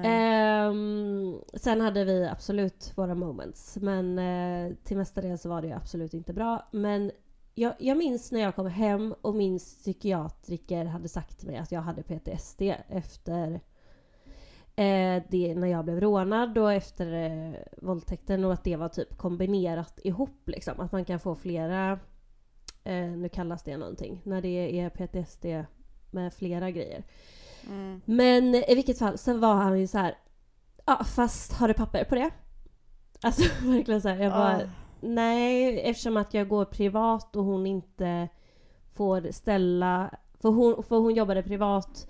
Ehm, 0.04 1.40
sen 1.54 1.80
hade 1.80 2.04
vi 2.04 2.26
absolut 2.26 2.92
våra 2.94 3.14
moments. 3.14 3.76
Men 3.76 4.18
eh, 4.18 4.76
till 4.84 4.96
mesta 4.96 5.20
del 5.20 5.38
så 5.38 5.48
var 5.48 5.62
det 5.62 5.72
absolut 5.72 6.14
inte 6.14 6.32
bra. 6.32 6.68
Men 6.70 7.10
jag, 7.54 7.74
jag 7.78 7.98
minns 7.98 8.32
när 8.32 8.40
jag 8.40 8.56
kom 8.56 8.66
hem 8.66 9.14
och 9.20 9.34
min 9.34 9.58
psykiatriker 9.58 10.84
hade 10.84 11.08
sagt 11.08 11.38
till 11.38 11.48
mig 11.48 11.56
att 11.56 11.72
jag 11.72 11.80
hade 11.80 12.02
PTSD 12.02 12.62
efter 12.88 13.60
eh, 14.76 15.22
det 15.30 15.54
när 15.54 15.66
jag 15.66 15.84
blev 15.84 16.00
rånad 16.00 16.58
och 16.58 16.72
efter 16.72 17.12
eh, 17.12 17.54
våldtäkten 17.82 18.44
och 18.44 18.52
att 18.52 18.64
det 18.64 18.76
var 18.76 18.88
typ 18.88 19.16
kombinerat 19.16 19.98
ihop 20.04 20.48
liksom. 20.48 20.80
Att 20.80 20.92
man 20.92 21.04
kan 21.04 21.20
få 21.20 21.34
flera, 21.34 21.92
eh, 22.84 23.06
nu 23.06 23.28
kallas 23.28 23.62
det 23.62 23.76
någonting, 23.76 24.20
när 24.24 24.42
det 24.42 24.80
är 24.80 24.90
PTSD 24.90 25.46
med 26.10 26.34
flera 26.34 26.70
grejer. 26.70 27.04
Mm. 27.68 28.00
Men 28.04 28.54
i 28.54 28.74
vilket 28.74 28.98
fall 28.98 29.18
så 29.18 29.38
var 29.38 29.54
han 29.54 29.80
ju 29.80 29.86
så 29.86 29.98
här. 29.98 30.14
Ja 30.86 31.04
fast 31.04 31.52
har 31.52 31.68
du 31.68 31.74
papper 31.74 32.04
på 32.04 32.14
det? 32.14 32.30
Alltså 33.22 33.42
verkligen 33.66 34.02
så 34.02 34.08
här, 34.08 34.16
jag 34.16 34.32
bara 34.32 34.56
Ah. 34.56 34.68
nej 35.00 35.80
eftersom 35.80 36.16
att 36.16 36.34
jag 36.34 36.48
går 36.48 36.64
privat 36.64 37.36
och 37.36 37.44
hon 37.44 37.66
inte 37.66 38.28
får 38.90 39.32
ställa 39.32 40.10
för 40.40 40.48
hon, 40.48 40.82
för 40.82 40.96
hon 40.96 41.14
jobbade 41.14 41.42
privat 41.42 42.08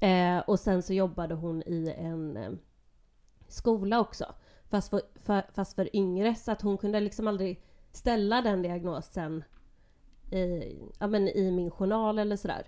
eh, 0.00 0.38
och 0.38 0.60
sen 0.60 0.82
så 0.82 0.94
jobbade 0.94 1.34
hon 1.34 1.62
i 1.62 1.94
en 1.98 2.36
eh, 2.36 2.50
skola 3.48 4.00
också. 4.00 4.34
Fast 4.70 4.90
för, 4.90 5.00
för, 5.14 5.42
fast 5.54 5.74
för 5.74 5.96
yngre 5.96 6.34
så 6.34 6.52
att 6.52 6.62
hon 6.62 6.78
kunde 6.78 7.00
liksom 7.00 7.26
aldrig 7.26 7.62
ställa 7.92 8.42
den 8.42 8.62
diagnosen 8.62 9.44
i, 10.32 10.62
ja, 10.98 11.06
men 11.06 11.28
i 11.28 11.50
min 11.50 11.70
journal 11.70 12.18
eller 12.18 12.36
sådär. 12.36 12.66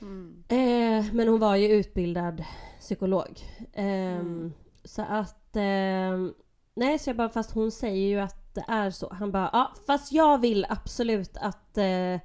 Mm. 0.00 0.44
Eh, 0.48 1.14
men 1.14 1.28
hon 1.28 1.40
var 1.40 1.56
ju 1.56 1.68
utbildad 1.68 2.44
psykolog. 2.80 3.40
Ehm, 3.72 4.20
Mm. 4.20 4.52
Så 4.84 5.02
att... 5.02 5.56
ehm, 5.56 6.34
nej, 6.74 6.98
så 6.98 7.10
jag 7.10 7.16
bara, 7.16 7.28
fast 7.28 7.50
hon 7.50 7.70
säger 7.70 8.08
ju 8.08 8.20
att 8.20 8.54
det 8.54 8.64
är 8.68 8.90
så. 8.90 9.14
Han 9.14 9.32
bara, 9.32 9.50
ja 9.52 9.72
fast 9.86 10.12
jag 10.12 10.40
vill 10.40 10.66
absolut 10.68 11.36
att... 11.36 11.78
Eh, 11.78 12.20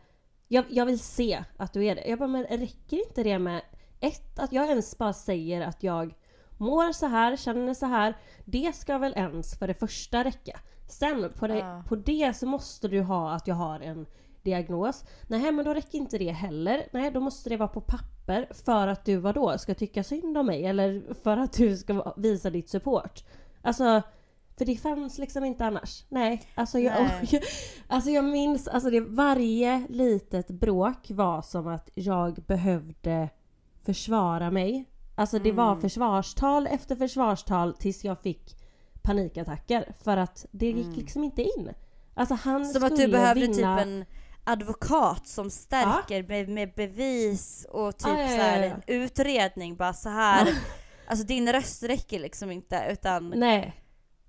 jag, 0.47 0.65
jag 0.69 0.85
vill 0.85 0.99
se 0.99 1.43
att 1.57 1.73
du 1.73 1.85
är 1.85 1.95
det. 1.95 2.07
Jag 2.07 2.19
bara, 2.19 2.27
men 2.29 2.43
räcker 2.43 3.07
inte 3.07 3.23
det 3.23 3.39
med 3.39 3.61
ett, 3.99 4.39
att 4.39 4.51
jag 4.53 4.67
ens 4.69 4.97
bara 4.97 5.13
säger 5.13 5.61
att 5.61 5.83
jag 5.83 6.13
mår 6.57 6.91
så 6.91 7.05
här, 7.07 7.35
känner 7.35 7.73
så 7.73 7.85
här. 7.85 8.17
Det 8.45 8.75
ska 8.75 8.97
väl 8.97 9.13
ens 9.15 9.59
för 9.59 9.67
det 9.67 9.73
första 9.73 10.23
räcka. 10.23 10.59
Sen 10.87 11.31
på 11.39 11.47
det, 11.47 11.57
Ja. 11.57 11.83
på 11.87 11.95
det 11.95 12.33
så 12.35 12.45
måste 12.45 12.87
du 12.87 13.01
ha 13.01 13.33
att 13.33 13.47
jag 13.47 13.55
har 13.55 13.79
en 13.79 14.05
diagnos. 14.43 15.03
Nej 15.27 15.51
men 15.51 15.65
då 15.65 15.73
räcker 15.73 15.97
inte 15.97 16.17
det 16.17 16.31
heller. 16.31 16.87
Nej 16.91 17.11
då 17.11 17.19
måste 17.19 17.49
det 17.49 17.57
vara 17.57 17.69
på 17.69 17.81
papper 17.81 18.47
för 18.65 18.87
att 18.87 19.05
du 19.05 19.17
vadå 19.17 19.57
ska 19.57 19.73
tycka 19.75 20.03
synd 20.03 20.37
om 20.37 20.45
mig 20.45 20.65
eller 20.65 21.13
för 21.23 21.37
att 21.37 21.53
du 21.53 21.77
ska 21.77 22.13
visa 22.17 22.49
ditt 22.49 22.69
support. 22.69 23.23
Alltså 23.61 24.01
för 24.57 24.65
det 24.65 24.75
fanns 24.75 25.17
liksom 25.17 25.45
inte 25.45 25.65
annars. 25.65 26.03
Nej, 26.09 26.41
alltså 26.55 26.79
jag, 26.79 26.93
Nej. 26.93 27.41
alltså 27.87 28.09
jag 28.09 28.25
minns, 28.25 28.67
alltså 28.67 28.89
det, 28.89 28.99
varje 28.99 29.85
litet 29.89 30.47
bråk 30.47 31.11
var 31.11 31.41
som 31.41 31.67
att 31.67 31.89
jag 31.93 32.33
behövde 32.47 33.29
försvara 33.87 34.51
mig. 34.51 34.85
Alltså 35.15 35.39
det 35.39 35.51
var 35.51 35.67
Mm. 35.71 35.81
försvarstal 35.81 36.67
efter 36.67 36.95
försvarstal 36.95 37.73
tills 37.73 38.03
jag 38.03 38.19
fick 38.21 38.55
panikattacker 39.01 39.93
för 40.03 40.17
att 40.17 40.45
det 40.51 40.65
gick 40.65 40.85
Mm. 40.85 40.97
liksom 40.97 41.23
inte 41.23 41.41
in. 41.41 41.69
Alltså 42.13 42.35
han 42.35 42.65
Som 42.65 42.83
att 42.83 42.91
skulle 42.91 43.05
du 43.05 43.11
behövde 43.11 43.41
vinna... 43.47 43.77
typ 43.77 43.85
en 43.87 44.05
advokat 44.43 45.27
som 45.27 45.49
stärker 45.49 46.23
med, 46.23 46.49
med 46.49 46.73
bevis 46.75 47.65
och 47.69 47.97
typ 47.97 48.07
Ja, 48.07 48.13
ja, 48.21 48.21
ja, 48.21 48.27
så 48.29 48.41
här 48.41 48.63
ja. 48.63 48.73
en 48.75 48.81
utredning 48.87 49.75
bara 49.75 49.93
så 49.93 50.09
här. 50.09 50.47
Alltså 51.07 51.25
din 51.25 51.51
röst 51.53 51.83
räcker 51.83 52.19
liksom 52.19 52.51
inte 52.51 52.87
utan 52.91 53.29
Nej. 53.29 53.83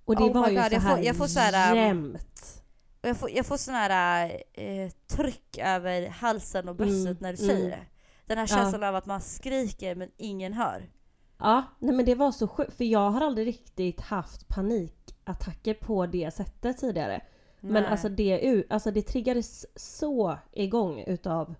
Och 0.05 0.15
det 0.15 0.23
Oh 0.23 0.33
var 0.33 0.49
ju 0.49 0.55
God, 0.55 0.65
så 0.65 0.73
jag 0.73 0.81
får- 0.81 0.89
här 0.89 1.03
jag 1.03 1.15
får 1.15 1.27
så 1.27 1.39
här, 1.39 1.71
um, 1.71 1.77
jämt. 1.77 2.63
jag 3.01 3.17
får, 3.17 3.29
jag 3.31 3.45
får 3.45 3.57
sån 3.57 3.73
här 3.73 4.31
eh, 4.53 4.89
tryck 5.07 5.57
över 5.57 6.07
halsen 6.09 6.69
och 6.69 6.75
bröstet 6.75 6.95
Mm, 7.05 7.17
när 7.19 7.33
du 7.33 7.43
mm. 7.43 7.55
säger 7.55 7.69
det. 7.69 7.85
Den 8.29 8.37
här 8.37 8.47
Ja. 8.49 8.55
känslan 8.55 8.83
av 8.83 8.95
att 8.95 9.05
man 9.05 9.21
skriker 9.21 9.95
men 9.95 10.11
ingen 10.17 10.53
hör. 10.53 10.89
Ja, 11.37 11.63
nej 11.79 11.95
men 11.95 12.05
det 12.05 12.15
var 12.15 12.31
så 12.31 12.47
sjukt 12.47 12.73
för 12.73 12.83
jag 12.83 13.09
har 13.11 13.21
aldrig 13.21 13.47
riktigt 13.47 14.01
haft 14.01 14.47
panikattacker 14.47 15.73
på 15.73 16.05
det 16.05 16.31
sättet 16.33 16.77
tidigare. 16.77 17.21
Men 17.59 17.83
Nej. 17.83 17.91
alltså 17.91 18.09
det, 18.09 18.63
alltså 18.69 18.91
det 18.91 19.01
triggades 19.01 19.65
så 19.75 20.37
igång 20.51 21.03
utav 21.07 21.55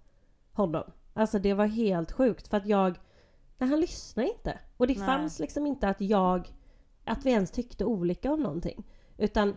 honom. 0.52 0.84
Alltså 1.14 1.40
det 1.40 1.54
var 1.54 1.66
helt 1.66 2.12
sjukt 2.12 2.48
för 2.48 2.58
att 2.58 2.66
jag... 2.66 3.00
Nej, 3.58 3.70
han 3.70 3.80
lyssnade 3.82 4.30
inte. 4.30 4.60
Och 4.78 4.88
det 4.88 4.98
Nej. 4.98 5.06
fanns 5.06 5.40
liksom 5.40 5.66
inte 5.68 5.90
att 5.90 6.02
jag... 6.02 6.54
Att 7.06 7.26
vi 7.26 7.32
ens 7.32 7.52
tyckte 7.52 7.86
olika 7.86 8.32
om 8.34 8.44
någonting. 8.44 8.84
Utan 9.18 9.56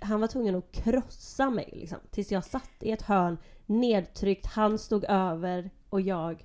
han 0.00 0.20
var 0.20 0.28
tvungen 0.28 0.54
att 0.54 0.72
krossa 0.72 1.50
mig 1.50 1.70
liksom. 1.72 1.98
Tills 2.10 2.32
jag 2.32 2.44
satt 2.44 2.70
i 2.80 2.90
ett 2.90 3.02
hörn 3.02 3.38
nedtryckt, 3.66 4.46
han 4.46 4.78
stod 4.78 5.04
över 5.08 5.70
och 5.90 6.00
jag 6.00 6.44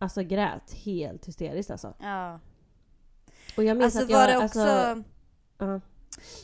alltså 0.00 0.22
grät 0.22 0.72
helt 0.72 1.28
hysteriskt 1.28 1.70
alltså. 1.70 1.94
Ja. 1.98 2.40
Och 3.56 3.64
jag 3.64 3.76
minns 3.76 3.96
Alltså 3.96 4.04
att 4.04 4.10
jag... 4.10 4.18
var 4.18 4.28
det 4.28 4.44
också... 4.44 4.60
Alltså, 4.60 5.04
ja. 5.58 5.80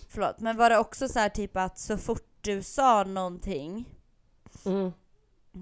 Förlåt, 0.09 0.41
men 0.41 0.57
var 0.57 0.71
det 0.71 0.79
också 0.79 1.09
så 1.09 1.19
här 1.19 1.29
typ 1.29 1.57
att 1.57 1.79
så 1.79 1.99
fort 1.99 2.29
du 2.41 2.63
sa 2.63 3.05
någonting 3.05 3.85
mm, 4.65 4.93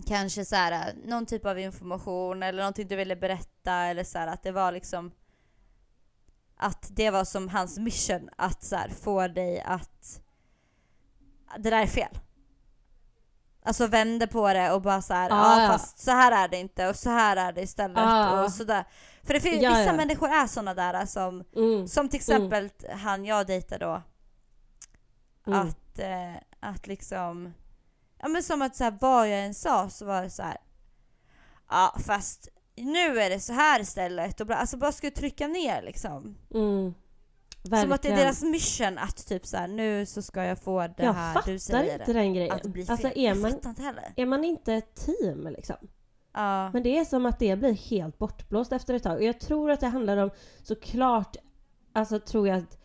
kanske 0.07 0.45
så 0.45 0.57
här, 0.57 0.95
någon 1.05 1.27
typ 1.27 1.47
av 1.47 1.59
information 1.59 2.43
eller 2.43 2.59
någonting 2.59 2.89
du 2.89 2.97
ville 2.97 3.17
berätta 3.17 3.73
eller 3.73 4.05
så 4.05 4.19
här, 4.19 4.27
att 4.27 4.43
det 4.43 4.53
var 4.53 4.73
liksom 4.73 5.13
att 6.57 6.91
det 6.91 7.11
var 7.11 7.25
som 7.25 7.49
hans 7.49 7.79
mission 7.79 8.29
att 8.37 8.63
så 8.63 8.77
här, 8.77 8.89
få 8.89 9.29
dig 9.29 9.61
att 9.61 10.21
det 11.59 11.71
där 11.71 11.83
är 11.83 11.87
fel. 11.87 12.19
Alltså 13.67 13.87
vände 13.87 14.27
på 14.27 14.53
det 14.53 14.73
och 14.73 14.83
bara 14.83 15.03
så 15.03 15.15
här, 15.15 15.31
Ah, 15.33 15.63
ja 15.63 15.69
fast 15.69 15.99
så 15.99 16.11
här 16.11 16.45
är 16.45 16.49
det 16.49 16.57
inte 16.57 16.89
och 16.89 16.97
så 16.97 17.11
här 17.11 17.37
är 17.37 17.53
det 17.53 17.63
istället 17.63 17.99
Ah. 17.99 18.45
och 18.45 18.53
sådär. 18.53 18.85
För 19.23 19.35
det 19.35 19.41
finns, 19.41 19.63
Ja, 19.63 19.71
vissa 19.71 19.85
ja. 19.85 19.93
människor 19.93 20.29
är 20.29 20.47
såna 20.47 20.75
där 20.75 21.07
som, 21.07 21.45
mm, 21.57 21.89
som 21.89 22.09
till 22.09 22.17
exempel 22.17 22.71
han 22.91 23.25
jag 23.25 23.47
dejtar 23.47 23.79
då, 23.79 24.03
mm. 25.47 25.61
att, 25.61 25.99
eh, 25.99 26.35
att 26.61 26.87
liksom, 26.87 27.55
ja 28.19 28.29
men 28.29 28.43
som 28.43 28.63
att 28.63 28.77
så 28.77 28.85
här, 28.85 28.99
vad 29.01 29.29
jag 29.29 29.45
än 29.45 29.55
sa 29.55 29.89
så 29.91 30.05
var 30.05 30.23
det 30.23 30.31
så 30.31 30.43
här. 30.43 30.57
ja 31.71 31.97
fast 32.07 32.49
nu 32.77 33.21
är 33.21 33.31
det 33.31 33.41
så 33.41 33.53
här 33.53 33.81
istället 33.81 34.41
och 34.41 34.47
bla, 34.47 34.57
alltså 34.57 34.77
bara 34.77 34.93
skulle 34.93 35.13
trycka 35.13 35.49
ner 35.49 35.83
liksom. 35.83 36.39
Mm. 36.55 36.95
Som 37.69 37.73
att 37.73 37.79
det 37.79 37.89
är 37.89 37.89
Verkligen. 37.89 38.19
deras 38.19 38.43
mission 38.43 38.99
att 38.99 39.27
typ 39.27 39.47
så 39.47 39.57
här, 39.57 39.69
nu 39.69 40.07
så 40.07 40.23
ska 40.23 40.45
jag 40.45 40.59
få 40.59 40.81
det 40.81 40.95
jag 41.05 41.13
här 41.13 41.35
fattar 41.35 41.53
du 41.53 41.59
säger. 41.59 41.99
inte 42.01 42.13
den 42.13 42.35
grejen. 42.35 42.53
att 42.53 42.63
blir 42.63 42.91
Alltså 42.91 43.09
är 43.15 43.29
jag 43.29 43.39
man, 43.39 43.51
fattar 43.51 43.99
är 44.17 44.27
man 44.27 44.45
inte 44.45 44.75
ett 44.75 44.95
team 44.95 45.49
liksom? 45.57 45.77
Ja. 46.33 46.71
Men 46.73 46.83
det 46.83 46.99
är 46.99 47.05
som 47.05 47.27
att 47.27 47.39
det 47.39 47.57
blir 47.57 47.73
helt 47.73 48.19
bortblåst 48.19 48.73
efter 48.73 48.95
ett 48.95 49.03
tag. 49.03 49.17
Och 49.17 49.25
jag 49.25 49.41
tror 49.41 49.71
att 49.71 49.81
det 49.81 49.87
handlar 49.87 50.17
om 50.17 50.31
såklart, 50.63 51.37
alltså 51.93 52.19
tror 52.19 52.49
jag 52.49 52.59
att 52.59 52.79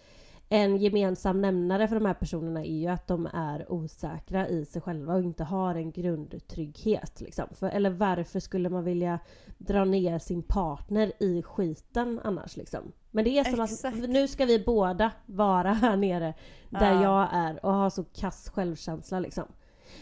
en 0.49 0.77
gemensam 0.77 1.41
nämnare 1.41 1.87
för 1.87 1.95
de 1.95 2.05
här 2.05 2.13
personerna 2.13 2.65
är 2.65 2.77
ju 2.77 2.87
att 2.87 3.07
de 3.07 3.25
är 3.33 3.71
osäkra 3.71 4.47
i 4.47 4.65
sig 4.65 4.81
själva 4.81 5.13
och 5.13 5.21
inte 5.23 5.43
har 5.43 5.75
en 5.75 5.91
grundtrygghet. 5.91 7.21
Liksom. 7.21 7.45
För, 7.51 7.69
eller 7.69 7.89
varför 7.89 8.39
skulle 8.39 8.69
man 8.69 8.83
vilja 8.83 9.19
dra 9.57 9.85
ner 9.85 10.19
sin 10.19 10.43
partner 10.43 11.11
i 11.19 11.41
skiten 11.43 12.19
annars? 12.23 12.57
Liksom? 12.57 12.91
Men 13.11 13.23
det 13.23 13.39
är 13.39 13.43
som 13.43 13.63
Exakt. 13.63 13.97
att 14.03 14.09
nu 14.09 14.27
ska 14.27 14.45
vi 14.45 14.63
båda 14.65 15.11
vara 15.25 15.73
här 15.73 15.97
nere 15.97 16.33
där 16.69 16.93
Ja. 16.93 17.03
jag 17.03 17.29
är 17.31 17.65
och 17.65 17.73
ha 17.73 17.89
så 17.89 18.03
kass 18.03 18.49
självkänsla. 18.49 19.19
Liksom. 19.19 19.45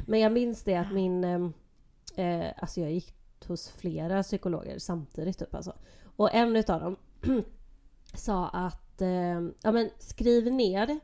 Men 0.06 0.20
jag 0.20 0.32
minns 0.32 0.63
det 0.63 0.76
att 0.76 0.91
min... 0.91 1.24
Eh, 2.15 2.46
alltså 2.58 2.82
jag 2.82 2.91
gick 2.91 3.15
hos 3.48 3.70
flera 3.70 4.24
psykologer 4.24 4.80
samtidigt 4.80 5.39
typ 5.39 5.56
alltså. 5.56 5.74
Och 6.15 6.34
en 6.34 6.56
utav 6.56 6.82
dem 6.82 6.96
sa 8.13 8.48
att 8.48 9.02
eh, 9.02 9.41
ja, 9.62 9.72
men 9.72 9.89
skriv 9.98 10.52
ner 10.52 11.00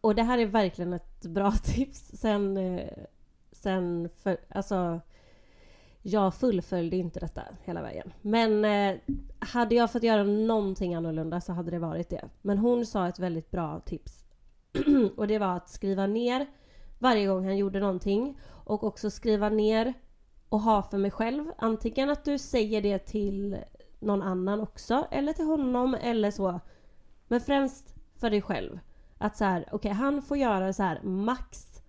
och 0.00 0.14
det 0.14 0.22
här 0.22 0.38
är 0.38 0.46
verkligen 0.46 0.92
ett 0.92 1.26
bra 1.26 1.52
tips 1.64 2.10
sen, 2.14 2.56
eh, 2.56 3.04
sen 3.52 4.08
för, 4.16 4.36
alltså 4.48 5.00
jag 6.02 6.34
fullföljde 6.34 6.96
inte 6.96 7.20
detta 7.20 7.42
hela 7.64 7.82
vägen. 7.82 8.12
Men 8.22 8.64
eh, 8.64 9.00
hade 9.38 9.74
jag 9.74 9.92
fått 9.92 10.02
göra 10.02 10.22
någonting 10.24 10.94
annorlunda 10.94 11.40
så 11.40 11.52
hade 11.52 11.70
det 11.70 11.78
varit 11.78 12.10
det. 12.10 12.28
Men 12.42 12.58
hon 12.58 12.86
sa 12.86 13.08
ett 13.08 13.18
väldigt 13.18 13.50
bra 13.50 13.80
tips. 13.80 14.24
och 15.16 15.26
det 15.26 15.38
var 15.38 15.56
att 15.56 15.68
skriva 15.68 16.06
ner 16.06 16.46
varje 16.98 17.26
gång 17.26 17.44
han 17.44 17.56
gjorde 17.56 17.80
någonting. 17.80 18.38
Och 18.64 18.84
också 18.84 19.10
skriva 19.10 19.48
ner 19.48 19.94
och 20.48 20.60
ha 20.60 20.82
för 20.82 20.98
mig 20.98 21.10
själv. 21.10 21.44
Antingen 21.58 22.10
att 22.10 22.24
du 22.24 22.38
säger 22.38 22.82
det 22.82 22.98
till 22.98 23.56
någon 24.00 24.22
annan 24.22 24.60
också. 24.60 25.06
Eller 25.10 25.32
till 25.32 25.44
honom 25.44 25.94
eller 25.94 26.30
så. 26.30 26.60
Men 27.28 27.40
främst 27.40 27.94
för 28.16 28.30
dig 28.30 28.42
själv. 28.42 28.78
Att 29.18 29.36
så 29.36 29.44
här, 29.44 29.68
okej 29.72 29.90
han 29.90 30.22
får 30.22 30.36
göra 30.36 30.72
så 30.72 30.82
här 30.82 31.02
max 31.02 31.82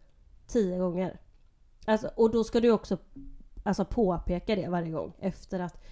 10 0.47 0.77
gånger. 0.77 1.19
Alltså, 1.85 2.09
och 2.15 2.31
då 2.31 2.43
ska 2.43 2.59
du 2.59 2.71
också 2.71 2.97
alltså, 3.63 3.85
påpeka 3.85 4.55
det 4.55 4.67
varje 4.67 4.91
gång 4.91 5.13
efter 5.19 5.59
att 5.59 5.83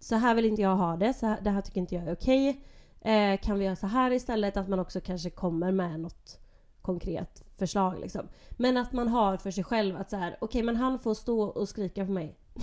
så 0.00 0.16
här 0.16 0.34
vill 0.34 0.44
inte 0.44 0.62
jag 0.62 0.76
ha 0.76 0.96
det, 0.96 1.14
så 1.14 1.26
här, 1.26 1.40
det 1.40 1.50
här 1.50 1.60
tycker 1.60 1.80
inte 1.80 1.94
jag 1.94 2.04
är 2.04 2.12
okej. 2.12 2.64
Eh, 3.00 3.40
kan 3.40 3.58
vi 3.58 3.64
göra 3.64 3.76
så 3.76 3.86
här 3.86 4.10
istället? 4.10 4.56
Att 4.56 4.68
man 4.68 4.78
också 4.78 5.00
kanske 5.00 5.30
kommer 5.30 5.72
med 5.72 6.00
något 6.00 6.40
konkret 6.82 7.44
förslag 7.56 7.98
liksom. 8.00 8.28
Men 8.50 8.76
att 8.76 8.92
man 8.92 9.08
har 9.08 9.36
för 9.36 9.50
sig 9.50 9.64
själv 9.64 9.96
att 9.96 10.10
så 10.10 10.16
här, 10.16 10.36
okej 10.40 10.46
okay, 10.46 10.62
men 10.62 10.76
han 10.76 10.98
får 10.98 11.14
stå 11.14 11.42
och 11.42 11.68
skrika 11.68 12.06
på 12.06 12.12
mig. 12.12 12.36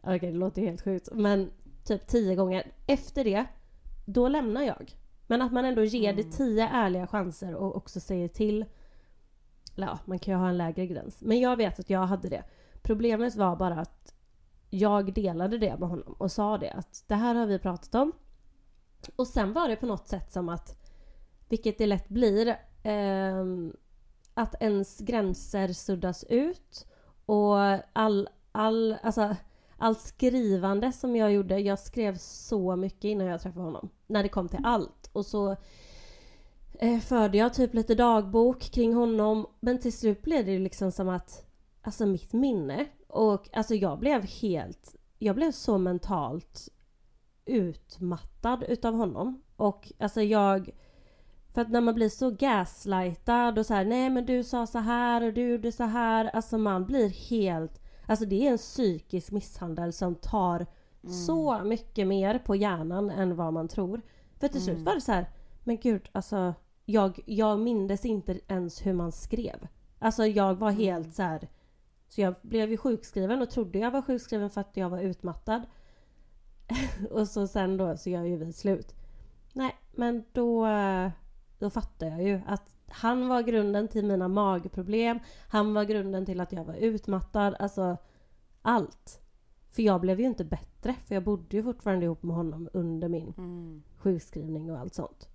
okej 0.00 0.16
okay, 0.16 0.30
det 0.30 0.38
låter 0.38 0.62
helt 0.62 0.82
sjukt 0.82 1.08
men 1.12 1.50
typ 1.84 2.06
tio 2.06 2.34
gånger. 2.34 2.72
Efter 2.86 3.24
det, 3.24 3.46
då 4.04 4.28
lämnar 4.28 4.62
jag. 4.62 4.92
Men 5.26 5.42
att 5.42 5.52
man 5.52 5.64
ändå 5.64 5.84
ger 5.84 6.12
mm. 6.12 6.16
det 6.16 6.36
tio 6.36 6.68
ärliga 6.68 7.06
chanser 7.06 7.54
och 7.54 7.76
också 7.76 8.00
säger 8.00 8.28
till. 8.28 8.64
Ja, 9.74 9.98
man 10.04 10.18
kan 10.18 10.34
ju 10.34 10.40
ha 10.40 10.48
en 10.48 10.58
lägre 10.58 10.86
gräns. 10.86 11.20
Men 11.20 11.40
jag 11.40 11.56
vet 11.56 11.78
att 11.78 11.90
jag 11.90 12.06
hade 12.06 12.28
det. 12.28 12.44
Problemet 12.88 13.36
var 13.36 13.56
bara 13.56 13.74
att 13.74 14.14
jag 14.70 15.14
delade 15.14 15.58
det 15.58 15.76
med 15.78 15.88
honom 15.88 16.14
och 16.18 16.32
sa 16.32 16.58
det 16.58 16.70
att 16.70 17.04
det 17.06 17.14
här 17.14 17.34
har 17.34 17.46
vi 17.46 17.58
pratat 17.58 17.94
om. 17.94 18.12
Och 19.16 19.26
sen 19.26 19.52
var 19.52 19.68
det 19.68 19.76
på 19.76 19.86
något 19.86 20.08
sätt 20.08 20.32
som 20.32 20.48
att, 20.48 20.76
vilket 21.48 21.78
det 21.78 21.86
lätt 21.86 22.08
blir, 22.08 22.48
eh, 22.82 23.44
att 24.34 24.62
ens 24.62 24.98
gränser 24.98 25.68
suddas 25.68 26.24
ut 26.24 26.86
och 27.26 27.56
all, 27.92 28.28
all, 28.52 28.96
alltså, 29.02 29.36
allt 29.76 30.00
skrivande 30.00 30.92
som 30.92 31.16
jag 31.16 31.32
gjorde, 31.32 31.58
jag 31.58 31.78
skrev 31.78 32.16
så 32.16 32.76
mycket 32.76 33.04
innan 33.04 33.26
jag 33.26 33.40
träffade 33.40 33.64
honom. 33.64 33.88
När 34.06 34.22
det 34.22 34.28
kom 34.28 34.48
till 34.48 34.64
allt. 34.64 35.10
Och 35.12 35.26
så 35.26 35.56
eh, 36.72 36.98
förde 36.98 37.38
jag 37.38 37.54
typ 37.54 37.74
lite 37.74 37.94
dagbok 37.94 38.60
kring 38.60 38.94
honom. 38.94 39.46
Men 39.60 39.80
till 39.80 39.92
slut 39.92 40.22
blev 40.22 40.46
det 40.46 40.58
liksom 40.58 40.92
som 40.92 41.08
att, 41.08 41.47
alltså 41.88 42.06
mitt 42.06 42.32
minne 42.32 42.86
och 43.08 43.48
alltså 43.52 43.74
jag 43.74 43.98
blev 43.98 44.24
helt, 44.24 44.96
jag 45.18 45.36
blev 45.36 45.52
så 45.52 45.78
mentalt 45.78 46.68
utmattad 47.44 48.64
utav 48.68 48.94
honom. 48.94 49.42
Och 49.56 49.92
alltså 49.98 50.22
jag, 50.22 50.70
för 51.54 51.60
att 51.60 51.70
när 51.70 51.80
man 51.80 51.94
blir 51.94 52.08
så 52.08 52.30
gaslightad 52.30 53.58
och 53.58 53.66
så 53.66 53.74
här, 53.74 53.84
nej 53.84 54.10
men 54.10 54.26
du 54.26 54.44
sa 54.44 54.66
så 54.66 54.78
här 54.78 55.22
och 55.22 55.32
du 55.32 55.48
gjorde 55.48 55.72
så 55.72 55.84
här. 55.84 56.24
Alltså 56.24 56.58
man 56.58 56.86
blir 56.86 57.08
helt, 57.08 57.80
alltså 58.06 58.24
det 58.24 58.46
är 58.46 58.52
en 58.52 58.58
psykisk 58.58 59.30
misshandel 59.30 59.92
som 59.92 60.14
tar 60.14 60.66
mm. 61.02 61.14
så 61.14 61.58
mycket 61.64 62.06
mer 62.06 62.38
på 62.38 62.56
hjärnan 62.56 63.10
än 63.10 63.36
vad 63.36 63.52
man 63.52 63.68
tror. 63.68 64.00
För 64.40 64.48
till 64.48 64.62
slut 64.62 64.76
mm. 64.76 64.84
var 64.84 64.94
det 64.94 65.00
så 65.00 65.12
här, 65.12 65.30
men 65.64 65.76
gud 65.76 66.08
alltså 66.12 66.54
jag, 66.84 67.20
jag 67.26 67.58
mindes 67.58 68.04
inte 68.04 68.40
ens 68.48 68.86
hur 68.86 68.92
man 68.92 69.12
skrev. 69.12 69.68
Alltså 69.98 70.26
jag 70.26 70.54
var 70.54 70.70
mm. 70.70 70.80
helt 70.80 71.14
så 71.14 71.22
här, 71.22 71.48
så 72.08 72.20
jag 72.20 72.34
blev 72.42 72.70
ju 72.70 72.76
sjukskriven 72.76 73.42
och 73.42 73.50
trodde 73.50 73.78
jag 73.78 73.90
var 73.90 74.02
sjukskriven 74.02 74.50
för 74.50 74.60
att 74.60 74.76
jag 74.76 74.90
var 74.90 75.00
utmattad. 75.00 75.62
och 77.10 77.28
så 77.28 77.46
sen 77.46 77.76
då 77.76 77.96
så 77.96 78.10
gör 78.10 78.24
ju 78.24 78.36
vi 78.36 78.52
slut. 78.52 78.94
Nej, 79.52 79.76
men 79.92 80.24
då, 80.32 80.68
då 81.58 81.70
fattar 81.70 82.06
jag 82.06 82.22
ju 82.22 82.40
att 82.46 82.74
han 82.88 83.28
var 83.28 83.42
grunden 83.42 83.88
till 83.88 84.06
mina 84.06 84.28
magproblem. 84.28 85.18
Han 85.48 85.74
var 85.74 85.84
grunden 85.84 86.26
till 86.26 86.40
att 86.40 86.52
jag 86.52 86.64
var 86.64 86.74
utmattad. 86.74 87.54
Alltså 87.58 87.96
allt. 88.62 89.20
För 89.70 89.82
jag 89.82 90.00
blev 90.00 90.20
ju 90.20 90.26
inte 90.26 90.44
bättre. 90.44 90.94
För 91.06 91.14
jag 91.14 91.24
bodde 91.24 91.56
ju 91.56 91.62
fortfarande 91.62 92.04
ihop 92.04 92.22
med 92.22 92.36
honom 92.36 92.68
under 92.72 93.08
min 93.08 93.34
mm. 93.38 93.82
sjukskrivning 93.96 94.70
och 94.70 94.78
allt 94.78 94.94
sånt. 94.94 95.28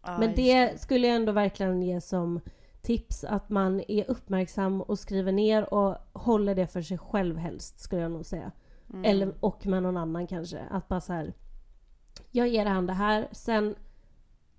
Ah, 0.00 0.18
Men 0.18 0.34
det 0.34 0.80
skulle 0.80 1.06
jag 1.06 1.16
ändå 1.16 1.32
verkligen 1.32 1.82
ge 1.82 2.00
som 2.00 2.40
tips 2.88 3.24
att 3.24 3.48
man 3.48 3.82
är 3.88 4.10
uppmärksam 4.10 4.80
och 4.80 4.98
skriver 4.98 5.32
ner 5.32 5.74
och 5.74 5.96
håller 6.12 6.54
det 6.54 6.66
för 6.66 6.82
sig 6.82 6.98
själv 6.98 7.36
helst 7.36 7.80
skulle 7.80 8.02
jag 8.02 8.10
nog 8.10 8.26
säga. 8.26 8.52
Mm. 8.90 9.04
Eller, 9.04 9.34
och 9.40 9.66
med 9.66 9.82
någon 9.82 9.96
annan 9.96 10.26
kanske. 10.26 10.60
Att 10.70 10.88
bara 10.88 11.00
så 11.00 11.12
här. 11.12 11.34
Jag 12.30 12.48
ger 12.48 12.66
han 12.66 12.86
det 12.86 12.92
här, 12.92 13.28
sen, 13.32 13.74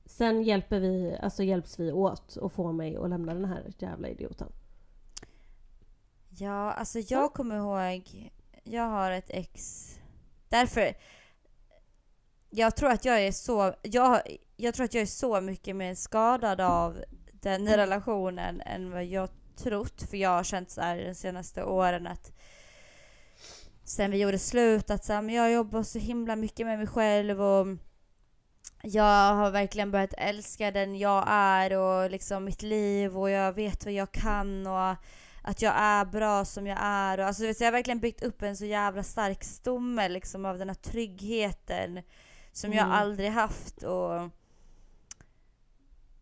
sen 0.06 0.44
hjälper 0.44 0.80
vi, 0.80 1.18
alltså 1.22 1.44
hjälps 1.44 1.80
vi 1.80 1.92
åt 1.92 2.38
att 2.42 2.52
få 2.52 2.72
mig 2.72 2.98
att 2.98 3.10
lämna 3.10 3.34
den 3.34 3.46
här 3.46 3.74
jävla 3.78 4.08
idioten. 4.08 4.48
Ja, 6.30 6.72
alltså 6.72 7.00
jag 7.00 7.34
kommer 7.34 7.58
ihåg, 7.58 8.32
jag 8.64 8.84
har 8.84 9.12
ett 9.12 9.30
ex, 9.30 9.90
därför, 10.50 10.94
jag 12.50 12.76
tror 12.76 12.90
att 12.90 13.06
jag 13.06 13.22
är 13.22 13.32
så, 13.32 13.74
jag, 13.82 14.22
jag 14.58 14.74
tror 14.74 14.86
att 14.86 14.94
jag 14.94 15.02
är 15.02 15.06
så 15.06 15.42
mycket 15.42 15.76
mer 15.76 15.96
skadad 15.96 16.62
av 16.62 17.04
den 17.42 17.68
relationen 17.68 18.62
än 18.62 18.92
vad 18.92 19.06
jag 19.06 19.30
trott. 19.56 20.04
För 20.10 20.18
jag 20.18 20.30
har 20.30 20.44
känt 20.44 20.72
så 20.72 20.82
här 20.82 20.98
de 20.98 21.16
senaste 21.16 21.64
åren 21.64 22.08
att 22.08 22.32
sen 23.84 24.12
vi 24.12 24.18
gjorde 24.18 24.40
slut 24.40 24.90
att 24.90 25.06
så 25.06 25.14
här, 25.14 25.22
men 25.22 25.36
jag 25.36 25.52
jobbar 25.52 25.84
så 25.84 26.00
himla 26.00 26.36
mycket 26.36 26.66
med 26.66 26.78
mig 26.78 26.88
själv 26.88 27.42
och 27.42 27.68
jag 28.84 29.34
har 29.36 29.52
verkligen 29.52 29.92
börjat 29.92 30.14
älska 30.18 30.72
den 30.72 30.98
jag 30.98 31.26
är 31.28 31.78
och 31.78 32.12
liksom 32.12 32.46
mitt 32.46 32.62
liv 32.62 33.18
och 33.18 33.30
jag 33.30 33.54
vet 33.54 33.86
vad 33.86 33.94
jag 33.94 34.12
kan 34.12 34.68
och 34.68 34.96
att 35.44 35.62
jag 35.62 35.74
är 35.78 36.06
bra 36.06 36.46
som 36.46 36.68
jag 36.68 36.78
är. 36.82 37.20
Och 37.20 37.26
alltså, 37.26 37.44
jag 37.44 37.68
har 37.68 37.72
verkligen 37.72 38.00
byggt 38.00 38.24
upp 38.24 38.42
en 38.42 38.58
så 38.58 38.66
jävla 38.66 39.04
stark 39.04 39.44
stomme 39.44 40.10
liksom, 40.10 40.46
av 40.46 40.58
den 40.58 40.70
här 40.70 40.76
tryggheten 40.76 42.02
som 42.52 42.72
mm. 42.72 42.78
jag 42.78 42.98
aldrig 42.98 43.30
haft. 43.30 43.84
Och 43.84 44.30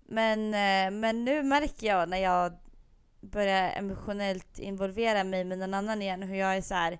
men, 0.08 0.54
eh, 0.54 1.00
men 1.00 1.26
nu 1.26 1.43
märker 1.43 1.88
jag 1.88 2.10
när 2.10 2.17
jag 2.17 2.54
börjar 3.22 3.72
emotionellt 3.72 4.60
involvera 4.60 5.24
mig 5.24 5.43
med 5.43 5.58
någon 5.58 5.74
annan 5.74 6.02
igen 6.02 6.24
hur 6.24 6.36
jag 6.36 6.58
är 6.58 6.62
så 6.62 6.74
här. 6.74 7.00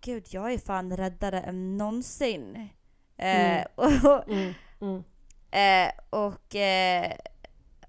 Gud, 0.00 0.24
jag 0.28 0.52
är 0.52 0.58
fan 0.58 0.96
räddare 0.96 1.40
än 1.40 1.76
någonsin. 1.76 2.68
Eh, 3.16 3.54
mm. 3.54 3.66
och, 3.74 4.28
mm. 4.28 4.54
Mm. 4.80 5.04
Eh, 5.50 5.92
och, 6.10 6.54
eh, 6.54 7.12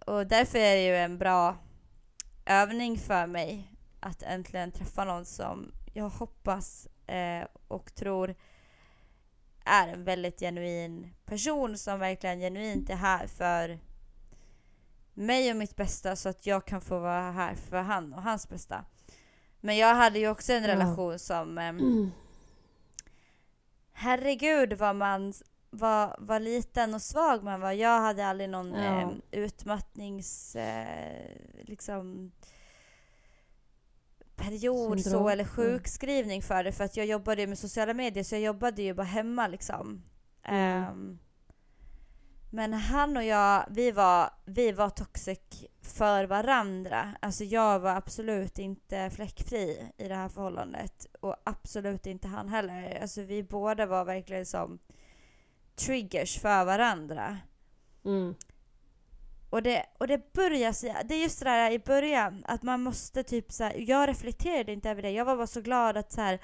och 0.05 0.27
därför 0.27 0.59
är 0.59 0.75
det 0.75 0.85
ju 0.85 0.95
en 0.95 1.17
bra 1.17 1.57
övning 2.45 2.97
för 2.97 3.27
mig 3.27 3.67
att 3.99 4.23
äntligen 4.23 4.71
träffa 4.71 5.03
någon 5.03 5.25
som 5.25 5.71
jag 5.93 6.09
hoppas 6.09 6.87
eh, 7.07 7.47
och 7.67 7.95
tror 7.95 8.35
är 9.65 9.87
en 9.87 10.03
väldigt 10.03 10.39
genuin 10.39 11.13
person 11.25 11.77
som 11.77 11.99
verkligen 11.99 12.39
genuint 12.39 12.89
är 12.89 12.95
här 12.95 13.27
för 13.27 13.79
mig 15.13 15.51
och 15.51 15.57
mitt 15.57 15.75
bästa 15.75 16.15
så 16.15 16.29
att 16.29 16.45
jag 16.45 16.65
kan 16.65 16.81
få 16.81 16.99
vara 16.99 17.31
här 17.31 17.55
för 17.55 17.77
han 17.77 18.13
och 18.13 18.23
hans 18.23 18.49
bästa. 18.49 18.85
Men 19.59 19.77
jag 19.77 19.95
hade 19.95 20.19
ju 20.19 20.29
också 20.29 20.53
en 20.53 20.67
relation 20.67 21.11
ja. 21.11 21.17
som... 21.17 21.57
Eh, 21.57 21.67
mm. 21.67 22.11
Herregud 23.93 24.73
vad 24.73 24.95
man 24.95 25.33
var, 25.69 26.15
var 26.19 26.39
liten 26.39 26.93
och 26.93 27.01
svag 27.01 27.43
man 27.43 27.61
var. 27.61 27.71
Jag 27.71 28.01
hade 28.01 28.25
aldrig 28.25 28.49
någon 28.49 28.73
ja. 28.73 29.01
eh, 29.01 29.09
utmattnings... 29.31 30.55
Eh, 30.55 31.37
liksom 31.61 32.31
period 34.35 35.01
Syndrom. 35.01 35.23
så 35.23 35.29
eller 35.29 35.43
mm. 35.43 35.55
sjukskrivning 35.55 36.41
för 36.41 36.63
det 36.63 36.71
för 36.71 36.83
att 36.83 36.97
jag 36.97 37.05
jobbade 37.05 37.47
med 37.47 37.57
sociala 37.59 37.93
medier 37.93 38.23
så 38.23 38.35
jag 38.35 38.41
jobbade 38.41 38.81
ju 38.81 38.93
bara 38.93 39.03
hemma 39.03 39.47
liksom. 39.47 40.03
Mm. 40.43 40.91
Um, 40.91 41.19
men 42.53 42.73
han 42.73 43.17
och 43.17 43.23
jag, 43.23 43.65
vi 43.69 43.91
var, 43.91 44.29
vi 44.45 44.71
var 44.71 44.89
toxic 44.89 45.39
för 45.81 46.25
varandra. 46.25 47.15
Alltså 47.19 47.43
jag 47.43 47.79
var 47.79 47.95
absolut 47.95 48.59
inte 48.59 49.09
fläckfri 49.09 49.91
i 49.97 50.07
det 50.07 50.15
här 50.15 50.29
förhållandet. 50.29 51.07
Och 51.21 51.35
absolut 51.43 52.05
inte 52.05 52.27
han 52.27 52.49
heller. 52.49 53.01
Alltså 53.01 53.21
vi 53.21 53.43
båda 53.43 53.85
var 53.85 54.05
verkligen 54.05 54.45
som 54.45 54.79
triggers 55.75 56.39
för 56.39 56.65
varandra. 56.65 57.37
Mm. 58.05 58.35
Och 59.49 59.63
det, 59.63 59.85
och 59.97 60.07
det 60.07 60.33
börjar, 60.33 61.03
det 61.03 61.15
är 61.15 61.23
just 61.23 61.39
det 61.39 61.45
där 61.45 61.71
i 61.71 61.79
början, 61.79 62.43
att 62.47 62.63
man 62.63 62.81
måste 62.81 63.23
typ 63.23 63.51
så 63.51 63.63
här, 63.63 63.75
jag 63.77 64.09
reflekterade 64.09 64.73
inte 64.73 64.89
över 64.89 65.01
det. 65.01 65.11
Jag 65.11 65.25
var 65.25 65.35
bara 65.35 65.47
så 65.47 65.61
glad 65.61 65.97
att 65.97 66.11
så 66.11 66.21
här, 66.21 66.39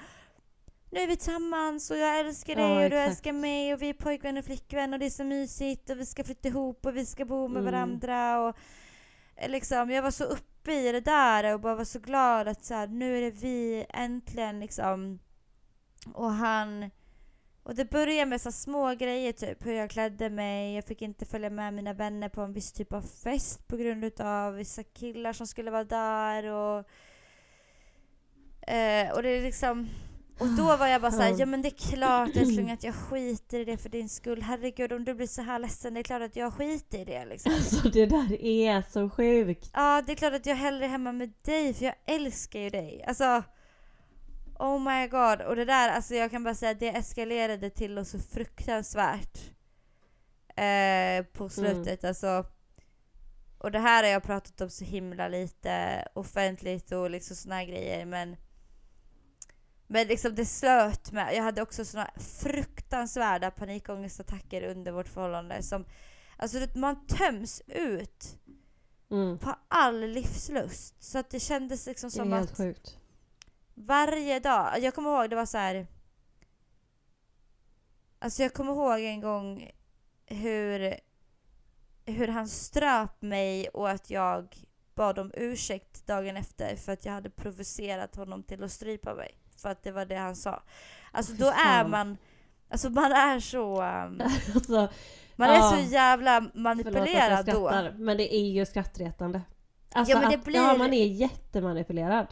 nu 0.90 1.00
är 1.00 1.06
vi 1.06 1.16
tillsammans 1.16 1.90
och 1.90 1.96
jag 1.96 2.18
älskar 2.18 2.56
dig 2.56 2.64
ja, 2.64 2.84
och 2.84 2.90
du 2.90 2.96
älskar 2.96 3.32
mig 3.32 3.74
och 3.74 3.82
vi 3.82 3.88
är 3.88 3.94
pojkvän 3.94 4.38
och 4.38 4.44
flickvän 4.44 4.92
och 4.92 4.98
det 4.98 5.06
är 5.06 5.10
så 5.10 5.24
mysigt 5.24 5.90
och 5.90 6.00
vi 6.00 6.06
ska 6.06 6.24
flytta 6.24 6.48
ihop 6.48 6.86
och 6.86 6.96
vi 6.96 7.06
ska 7.06 7.24
bo 7.24 7.48
med 7.48 7.60
mm. 7.60 7.72
varandra 7.72 8.40
och 8.40 8.56
eh, 9.36 9.48
liksom, 9.48 9.90
jag 9.90 10.02
var 10.02 10.10
så 10.10 10.24
uppe 10.24 10.72
i 10.72 10.92
det 10.92 11.00
där 11.00 11.54
och 11.54 11.60
bara 11.60 11.74
var 11.74 11.84
så 11.84 11.98
glad 11.98 12.48
att 12.48 12.64
så 12.64 12.74
här, 12.74 12.86
nu 12.86 13.18
är 13.18 13.20
det 13.20 13.30
vi 13.30 13.86
äntligen 13.88 14.60
liksom 14.60 15.18
och 16.14 16.30
han 16.30 16.90
och 17.62 17.74
det 17.74 17.90
började 17.90 18.30
med 18.30 18.40
så 18.40 18.52
små 18.52 18.94
grejer 18.94 19.32
typ 19.32 19.66
hur 19.66 19.72
jag 19.72 19.90
klädde 19.90 20.30
mig, 20.30 20.74
jag 20.74 20.84
fick 20.84 21.02
inte 21.02 21.26
följa 21.26 21.50
med 21.50 21.74
mina 21.74 21.92
vänner 21.92 22.28
på 22.28 22.40
en 22.40 22.52
viss 22.52 22.72
typ 22.72 22.92
av 22.92 23.02
fest 23.02 23.68
på 23.68 23.76
grund 23.76 24.20
av 24.20 24.54
vissa 24.54 24.82
killar 24.82 25.32
som 25.32 25.46
skulle 25.46 25.70
vara 25.70 25.84
där 25.84 26.44
och 26.44 26.78
eh, 28.72 29.10
och 29.10 29.22
det 29.22 29.28
är 29.28 29.42
liksom 29.42 29.88
och 30.40 30.48
då 30.48 30.76
var 30.76 30.86
jag 30.86 31.00
bara 31.00 31.12
såhär, 31.12 31.34
ja 31.38 31.46
men 31.46 31.62
det 31.62 31.68
är 31.68 31.90
klart 31.96 32.36
älskling 32.36 32.70
att 32.70 32.84
jag 32.84 32.94
skiter 32.94 33.58
i 33.58 33.64
det 33.64 33.76
för 33.76 33.88
din 33.88 34.08
skull. 34.08 34.42
Herregud 34.42 34.92
om 34.92 35.04
du 35.04 35.14
blir 35.14 35.26
så 35.26 35.42
här 35.42 35.58
ledsen, 35.58 35.94
det 35.94 36.00
är 36.00 36.04
klart 36.04 36.22
att 36.22 36.36
jag 36.36 36.54
skiter 36.54 36.98
i 36.98 37.04
det 37.04 37.24
liksom. 37.24 37.52
Alltså 37.52 37.88
det 37.88 38.06
där 38.06 38.42
är 38.44 38.82
så 38.92 39.10
sjukt. 39.10 39.70
Ja, 39.74 40.02
det 40.06 40.12
är 40.12 40.16
klart 40.16 40.32
att 40.34 40.46
jag 40.46 40.56
hellre 40.56 40.84
är 40.84 40.88
hemma 40.88 41.12
med 41.12 41.32
dig 41.42 41.74
för 41.74 41.84
jag 41.84 41.94
älskar 42.06 42.60
ju 42.60 42.70
dig. 42.70 43.04
Alltså, 43.06 43.42
oh 44.58 44.78
my 44.80 45.08
god. 45.08 45.40
Och 45.42 45.56
det 45.56 45.64
där, 45.64 45.88
alltså 45.88 46.14
jag 46.14 46.30
kan 46.30 46.44
bara 46.44 46.54
säga 46.54 46.72
att 46.72 46.80
det 46.80 46.88
eskalerade 46.88 47.70
till 47.70 47.94
något 47.94 48.08
så 48.08 48.18
fruktansvärt. 48.18 49.38
eh, 50.56 51.24
på 51.32 51.48
slutet. 51.48 52.04
Alltså, 52.04 52.44
och 53.58 53.70
det 53.72 53.78
här 53.78 54.02
har 54.02 54.10
jag 54.10 54.22
pratat 54.22 54.60
om 54.60 54.70
så 54.70 54.84
himla 54.84 55.28
lite 55.28 56.04
offentligt 56.14 56.92
och 56.92 57.10
liksom 57.10 57.36
såna 57.36 57.54
här 57.54 57.64
grejer 57.64 58.06
men 58.06 58.36
men 59.92 60.06
liksom 60.06 60.34
det 60.34 60.46
slöt 60.46 61.12
med, 61.12 61.34
jag 61.34 61.42
hade 61.42 61.62
också 61.62 61.84
såna 61.84 62.10
fruktansvärda 62.16 63.50
panikångestattacker 63.50 64.62
under 64.62 64.92
vårt 64.92 65.08
förhållande 65.08 65.62
som 65.62 65.84
Alltså 66.36 66.58
man 66.74 67.06
töms 67.06 67.62
ut 67.66 68.36
Mm. 69.10 69.38
på 69.38 69.54
all 69.68 70.00
livslust. 70.00 71.02
Så 71.02 71.18
att 71.18 71.30
det 71.30 71.40
kändes 71.40 71.86
liksom 71.86 72.10
som 72.10 72.32
att 72.32 72.56
sjukt. 72.56 72.98
varje 73.74 74.40
dag, 74.40 74.78
jag 74.80 74.94
kommer 74.94 75.10
ihåg 75.10 75.30
det 75.30 75.36
var 75.36 75.46
så 75.46 75.58
här. 75.58 75.86
Alltså 78.18 78.42
jag 78.42 78.54
kommer 78.54 78.72
ihåg 78.72 79.00
en 79.00 79.20
gång 79.20 79.70
hur, 80.26 80.94
hur 82.06 82.28
han 82.28 82.48
ströp 82.48 83.22
mig 83.22 83.68
och 83.68 83.90
att 83.90 84.10
jag 84.10 84.56
bad 84.94 85.18
om 85.18 85.32
ursäkt 85.34 86.06
dagen 86.06 86.36
efter 86.36 86.76
för 86.76 86.92
att 86.92 87.04
jag 87.04 87.12
hade 87.12 87.30
provocerat 87.30 88.16
honom 88.16 88.42
till 88.42 88.64
att 88.64 88.72
strypa 88.72 89.14
mig. 89.14 89.39
För 89.62 89.68
att 89.68 89.82
det 89.82 89.92
var 89.92 90.04
det 90.04 90.16
han 90.16 90.36
sa. 90.36 90.62
Alltså 91.12 91.32
då 91.32 91.46
är 91.46 91.84
man, 91.88 92.16
alltså 92.70 92.90
man 92.90 93.12
är 93.12 93.40
så, 93.40 93.82
um, 93.82 94.22
Alltså, 94.54 94.88
man 95.36 95.48
Ja. 95.48 95.54
är 95.72 95.76
så 95.84 95.92
jävla 95.92 96.40
förlåt 96.40 96.48
att 96.48 96.54
jag 96.54 96.62
manipulerad 96.62 97.46
då. 97.46 97.90
men 97.98 98.16
det 98.16 98.34
är 98.34 98.46
ju 98.50 98.66
skrattretande. 98.66 99.42
Alltså 99.92 100.12
Ja, 100.14 100.20
men 100.20 100.30
det 100.30 100.36
att, 100.38 100.44
blir- 100.44 100.56
ja, 100.56 100.76
man 100.76 100.92
är 100.94 101.06
jättemanipulerad. 101.06 102.26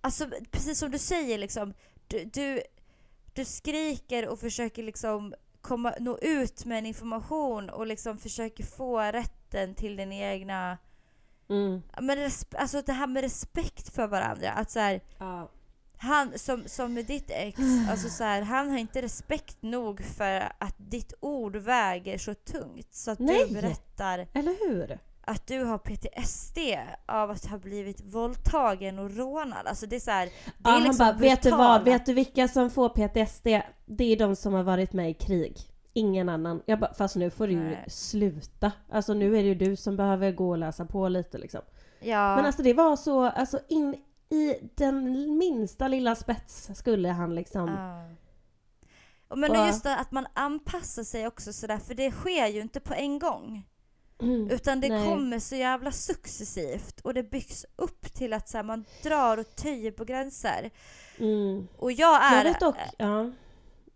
Alltså 0.00 0.26
precis 0.50 0.78
som 0.78 0.90
du 0.90 0.98
säger 0.98 1.38
liksom, 1.38 1.74
du, 2.06 2.24
du, 2.24 2.62
du 3.34 3.44
skriker 3.44 4.28
och 4.28 4.38
försöker 4.40 4.82
liksom 4.82 5.34
komma, 5.60 5.94
nå 6.00 6.18
ut 6.18 6.64
med 6.64 6.78
en 6.78 6.86
information 6.86 7.70
och 7.70 7.86
liksom 7.86 8.18
försöker 8.18 8.64
få 8.64 9.00
rätten 9.00 9.74
till 9.74 9.96
din 9.96 10.12
egna... 10.12 10.78
Mm. 11.48 11.82
Men 12.00 12.18
resp- 12.18 12.56
alltså 12.56 12.82
det 12.82 12.92
här 12.92 13.06
med 13.06 13.22
respekt 13.22 13.94
för 13.94 14.06
varandra. 14.06 14.50
Att 14.50 14.70
så 14.70 14.80
här, 14.80 15.00
Ja. 15.18 15.48
Han 16.02 16.38
som, 16.38 16.62
som 16.66 16.94
med 16.94 17.06
ditt 17.06 17.30
ex, 17.30 17.58
alltså 17.90 18.08
så 18.08 18.24
här, 18.24 18.42
han 18.42 18.70
har 18.70 18.78
inte 18.78 19.02
respekt 19.02 19.56
nog 19.62 20.04
för 20.04 20.52
att 20.58 20.74
ditt 20.76 21.14
ord 21.20 21.56
väger 21.56 22.18
så 22.18 22.34
tungt 22.34 22.94
så 22.94 23.10
att 23.10 23.18
Nej. 23.18 23.44
du 23.48 23.54
berättar 23.54 24.26
Eller 24.34 24.68
hur? 24.68 24.98
att 25.24 25.46
du 25.46 25.64
har 25.64 25.78
PTSD 25.78 26.58
av 27.06 27.30
att 27.30 27.46
ha 27.46 27.58
blivit 27.58 28.00
våldtagen 28.04 28.98
och 28.98 29.16
rånad. 29.16 29.66
Alltså 29.66 29.86
det 29.86 29.96
är 29.96 30.00
så 30.00 30.10
här, 30.10 30.26
det 30.26 30.52
Ja, 30.64 30.76
är 30.76 30.84
liksom 30.84 31.06
han 31.06 31.14
bara, 31.14 31.20
vet 31.20 31.42
du 31.42 31.50
vad? 31.50 31.84
Vet 31.84 32.06
du 32.06 32.14
vilka 32.14 32.48
som 32.48 32.70
får 32.70 32.88
PTSD? 32.88 33.46
Det 33.86 34.04
är 34.04 34.16
de 34.16 34.36
som 34.36 34.54
har 34.54 34.62
varit 34.62 34.92
med 34.92 35.10
i 35.10 35.14
krig. 35.14 35.56
Ingen 35.92 36.28
annan. 36.28 36.62
Jag 36.66 36.80
bara, 36.80 36.94
fast 36.94 37.16
nu 37.16 37.30
får 37.30 37.46
du 37.46 37.52
ju 37.52 37.76
sluta. 37.88 38.72
Alltså 38.90 39.14
nu 39.14 39.38
är 39.38 39.42
det 39.42 39.48
ju 39.48 39.54
du 39.54 39.76
som 39.76 39.96
behöver 39.96 40.32
gå 40.32 40.50
och 40.50 40.58
läsa 40.58 40.84
på 40.84 41.08
lite 41.08 41.38
liksom. 41.38 41.60
Ja. 42.00 42.36
Men 42.36 42.46
alltså 42.46 42.62
det 42.62 42.74
var 42.74 42.96
så, 42.96 43.24
alltså 43.24 43.58
in 43.68 43.96
i 44.30 44.70
den 44.74 45.12
minsta 45.38 45.88
lilla 45.88 46.14
spets 46.16 46.70
skulle 46.74 47.08
han 47.08 47.34
liksom... 47.34 47.68
Ja. 47.68 48.04
Och 49.28 49.38
men 49.38 49.50
Och- 49.50 49.66
just 49.66 49.82
det 49.82 49.96
att 49.96 50.10
man 50.12 50.26
anpassar 50.34 51.02
sig 51.04 51.26
också 51.26 51.52
sådär, 51.52 51.78
för 51.78 51.94
det 51.94 52.10
sker 52.10 52.46
ju 52.46 52.60
inte 52.60 52.80
på 52.80 52.94
en 52.94 53.18
gång. 53.18 53.66
Mm. 54.22 54.50
Utan 54.50 54.80
det 54.80 54.88
Nej. 54.88 55.08
kommer 55.08 55.38
så 55.38 55.56
jävla 55.56 55.92
successivt 55.92 57.00
och 57.00 57.14
det 57.14 57.22
byggs 57.22 57.66
upp 57.76 58.14
till 58.14 58.32
att 58.32 58.48
så 58.48 58.56
här, 58.58 58.64
man 58.64 58.84
drar 59.02 59.38
och 59.38 59.56
töjer 59.56 59.92
på 59.92 60.04
gränser. 60.04 60.70
Mm. 61.18 61.68
Och 61.76 61.92
jag 61.92 62.24
är 62.24 62.44
Jag 62.44 62.58
dock, 62.60 62.76
ja. 62.98 63.30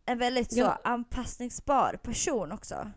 en 0.06 0.18
väldigt 0.18 0.52
så 0.52 0.60
Jag- 0.60 0.78
anpassningsbar 0.84 1.98
person 2.02 2.52
också. 2.52 2.90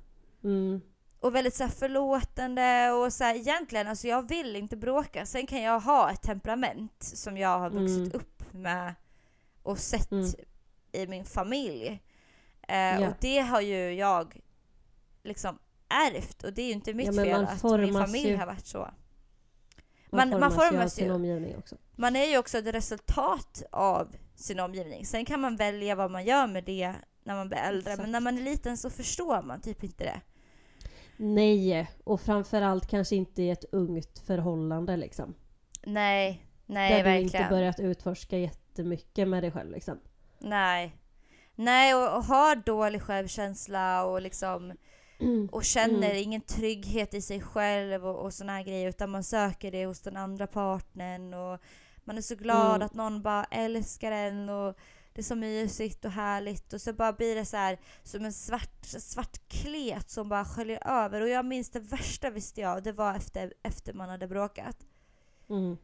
Mm. 0.44 0.82
Och 1.20 1.36
väldigt 1.36 1.56
så 1.56 1.64
här 1.64 1.70
förlåtande 1.72 2.92
och 2.92 3.14
så 3.14 3.24
här, 3.24 3.36
egentligen, 3.36 3.88
alltså 3.88 4.08
jag 4.08 4.30
vill 4.30 4.56
inte 4.56 4.78
bråka. 4.78 5.26
Sen 5.26 5.48
kan 5.48 5.62
jag 5.62 5.80
ha 5.80 6.12
ett 6.12 6.22
temperament 6.22 6.94
som 7.04 7.38
jag 7.38 7.60
har 7.60 7.70
vuxit 7.70 7.98
Mm. 7.98 8.12
upp 8.14 8.54
med 8.54 8.94
och 9.64 9.80
sett 9.80 10.12
Mm. 10.12 10.26
i 10.92 11.08
min 11.08 11.26
familj. 11.26 12.04
Eh, 12.68 12.76
Ja. 12.78 13.08
Och 13.08 13.14
det 13.22 13.40
har 13.40 13.62
ju 13.62 13.94
jag 13.94 14.40
liksom 15.24 15.60
ärvt 15.90 16.44
och 16.44 16.54
det 16.54 16.62
är 16.62 16.66
ju 16.66 16.72
inte 16.74 16.94
mitt 16.94 17.16
Ja, 17.16 17.24
fel 17.24 17.44
att 17.44 17.50
min 17.50 17.58
formas 17.60 18.06
familj 18.06 18.30
ju. 18.30 18.38
har 18.38 18.46
varit 18.46 18.66
så. 18.68 18.78
Man, 20.10 20.30
Man- 20.30 20.40
man 20.40 20.52
formas 20.52 20.64
ju 20.64 20.68
av 20.68 20.72
formas 20.72 20.94
sin 20.94 21.12
omgivning 21.12 21.58
också. 21.58 21.76
Man 21.96 22.16
är 22.16 22.26
ju 22.26 22.38
också 22.38 22.58
ett 22.58 22.66
resultat 22.68 23.64
av 23.72 24.16
sin 24.36 24.60
omgivning. 24.60 25.06
Sen 25.06 25.26
kan 25.26 25.40
man 25.42 25.56
välja 25.56 25.96
vad 25.96 26.12
man 26.12 26.26
gör 26.26 26.48
med 26.48 26.64
det 26.64 26.94
när 27.24 27.36
man 27.36 27.48
blir 27.50 27.58
äldre. 27.58 27.80
Exakt. 27.92 28.02
Men 28.02 28.12
när 28.12 28.20
man 28.20 28.38
är 28.38 28.42
liten 28.42 28.78
så 28.78 28.90
förstår 28.90 29.42
man 29.42 29.62
typ 29.62 29.84
inte 29.84 30.04
det. 30.04 30.22
Nej, 31.18 31.88
och 32.04 32.22
framförallt 32.22 32.88
kanske 32.88 33.16
inte 33.16 33.42
i 33.44 33.50
ett 33.50 33.66
ungt 33.72 34.20
förhållande 34.20 34.98
liksom. 34.98 35.34
Nej, 35.86 36.46
nej 36.66 36.90
där 36.92 36.98
du 36.98 37.04
verkligen. 37.04 37.42
inte 37.44 37.56
börjat 37.56 37.80
utforska 37.80 38.38
jättemycket 38.38 39.28
med 39.28 39.44
dig 39.44 39.52
själv 39.52 39.72
liksom. 39.72 40.00
Nej. 40.40 40.96
Nej, 41.56 41.96
och, 41.96 42.16
och 42.18 42.24
har 42.24 42.56
dålig 42.56 43.02
självkänsla 43.02 44.06
och 44.06 44.22
liksom 44.22 44.74
och 45.52 45.64
känner 45.64 46.10
Mm. 46.10 46.18
ingen 46.24 46.42
trygghet 46.42 47.14
i 47.14 47.22
sig 47.22 47.42
själv 47.42 48.06
och, 48.08 48.26
och 48.26 48.34
såna 48.34 48.54
här 48.54 48.64
grejer 48.64 48.90
utan 48.90 49.10
man 49.10 49.24
söker 49.24 49.72
det 49.72 49.86
hos 49.86 50.02
den 50.02 50.18
andra 50.18 50.48
partnern 50.48 51.34
och 51.34 51.60
man 52.04 52.18
är 52.18 52.22
så 52.22 52.36
glad 52.36 52.76
Mm. 52.76 52.86
att 52.86 52.94
någon 52.94 53.22
bara 53.22 53.44
älskar 53.44 54.12
en 54.12 54.50
och 54.50 54.78
det 55.18 55.22
är 55.22 55.24
så 55.24 55.36
mysigt 55.36 56.06
och 56.06 56.12
härligt 56.12 56.74
och 56.74 56.82
så 56.82 56.94
bara 56.94 57.14
blir 57.14 57.36
det 57.36 57.46
så 57.46 57.58
här 57.58 57.80
som 58.04 58.26
en 58.26 58.34
svart, 58.34 58.86
svart 58.86 59.48
klet 59.48 60.10
som 60.10 60.30
bara 60.30 60.46
sköljer 60.46 60.88
över 60.88 61.22
och 61.22 61.30
jag 61.30 61.46
minns 61.46 61.70
det 61.70 61.80
värsta 61.80 62.30
visste 62.30 62.62
jag 62.62 62.84
det 62.84 62.92
var 62.92 63.16
efter, 63.16 63.54
efter 63.64 63.94
man 63.94 64.10
hade 64.10 64.28
bråkat 64.28 64.78
Mm. 65.50 65.78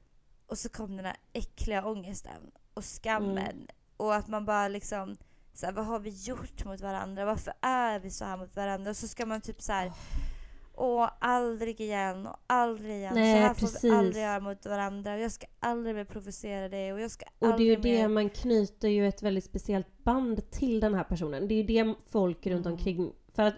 och 0.48 0.58
så 0.58 0.70
kom 0.70 0.96
den 0.98 1.06
här 1.06 1.18
äckliga 1.34 1.86
ångesten 1.86 2.52
och 2.74 2.86
skammen 2.86 3.38
Mm. 3.38 3.68
och 3.98 4.16
att 4.16 4.28
man 4.28 4.46
bara 4.46 4.68
liksom 4.68 5.18
så 5.54 5.66
här, 5.66 5.74
vad 5.74 5.86
har 5.86 6.00
vi 6.00 6.10
gjort 6.10 6.66
mot 6.66 6.82
varandra? 6.82 7.26
Varför 7.26 7.54
är 7.62 8.00
vi 8.00 8.10
så 8.10 8.26
här 8.26 8.38
mot 8.38 8.56
varandra? 8.56 8.90
Och 8.90 8.98
så 8.98 9.08
ska 9.08 9.26
man 9.26 9.42
typ 9.42 9.62
så 9.62 9.74
här 9.74 9.92
Åh, 10.76 11.10
aldrig 11.20 11.82
igen 11.82 12.28
och 12.28 12.36
aldrig 12.48 12.96
igen. 12.96 13.14
Nej, 13.16 13.34
så 13.36 13.42
här 13.48 13.54
får 13.54 13.60
precis. 13.68 13.84
vi 13.84 13.90
aldrig 13.90 14.24
göra 14.24 14.40
mot 14.40 14.66
varandra. 14.66 15.18
Jag 15.20 15.32
ska 15.32 15.46
aldrig 15.60 15.96
mer 15.96 16.06
provocera 16.06 16.70
dig 16.70 16.94
och 16.94 17.00
jag 17.02 17.12
ska 17.12 17.26
Och 17.40 17.48
det 17.48 17.64
är 17.64 17.66
ju 17.66 17.76
aldrig 17.76 17.94
det, 17.96 18.02
mer... 18.02 18.08
man 18.08 18.30
knyter 18.30 18.88
ju 18.88 19.08
ett 19.08 19.24
väldigt 19.24 19.44
speciellt 19.44 20.04
band 20.04 20.52
till 20.52 20.80
den 20.80 20.94
här 20.94 21.04
personen. 21.04 21.48
Det 21.48 21.54
är 21.54 21.58
ju 21.64 21.84
det 21.84 21.96
folk 22.10 22.48
runt 22.48 22.66
Mm. 22.66 22.74
omkring... 22.78 23.14
För 23.36 23.44
att 23.44 23.56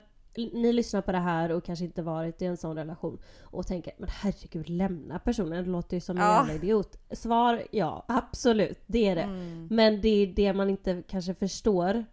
ni 0.54 0.74
lyssnar 0.74 1.02
på 1.02 1.12
det 1.12 1.18
här 1.18 1.52
och 1.52 1.64
kanske 1.64 1.86
inte 1.86 2.02
varit 2.02 2.42
i 2.42 2.46
en 2.46 2.58
sån 2.58 2.76
relation 2.76 3.22
och 3.42 3.68
tänker 3.68 3.94
men 3.98 4.10
herregud 4.12 4.70
lämna 4.70 5.20
personen, 5.20 5.64
det 5.64 5.70
låter 5.72 5.98
ju 5.98 6.02
som 6.02 6.18
en 6.18 6.24
Ja. 6.24 6.38
jävla 6.38 6.54
idiot. 6.54 6.98
Svar 7.12 7.64
ja, 7.72 8.06
absolut, 8.08 8.80
det 8.86 9.08
är 9.08 9.16
det. 9.16 9.22
Mm. 9.22 9.68
Men 9.72 10.02
det 10.02 10.10
är 10.10 10.28
det 10.28 10.54
man 10.54 10.70
inte 10.70 11.04
kanske 11.08 11.34
förstår. 11.34 12.06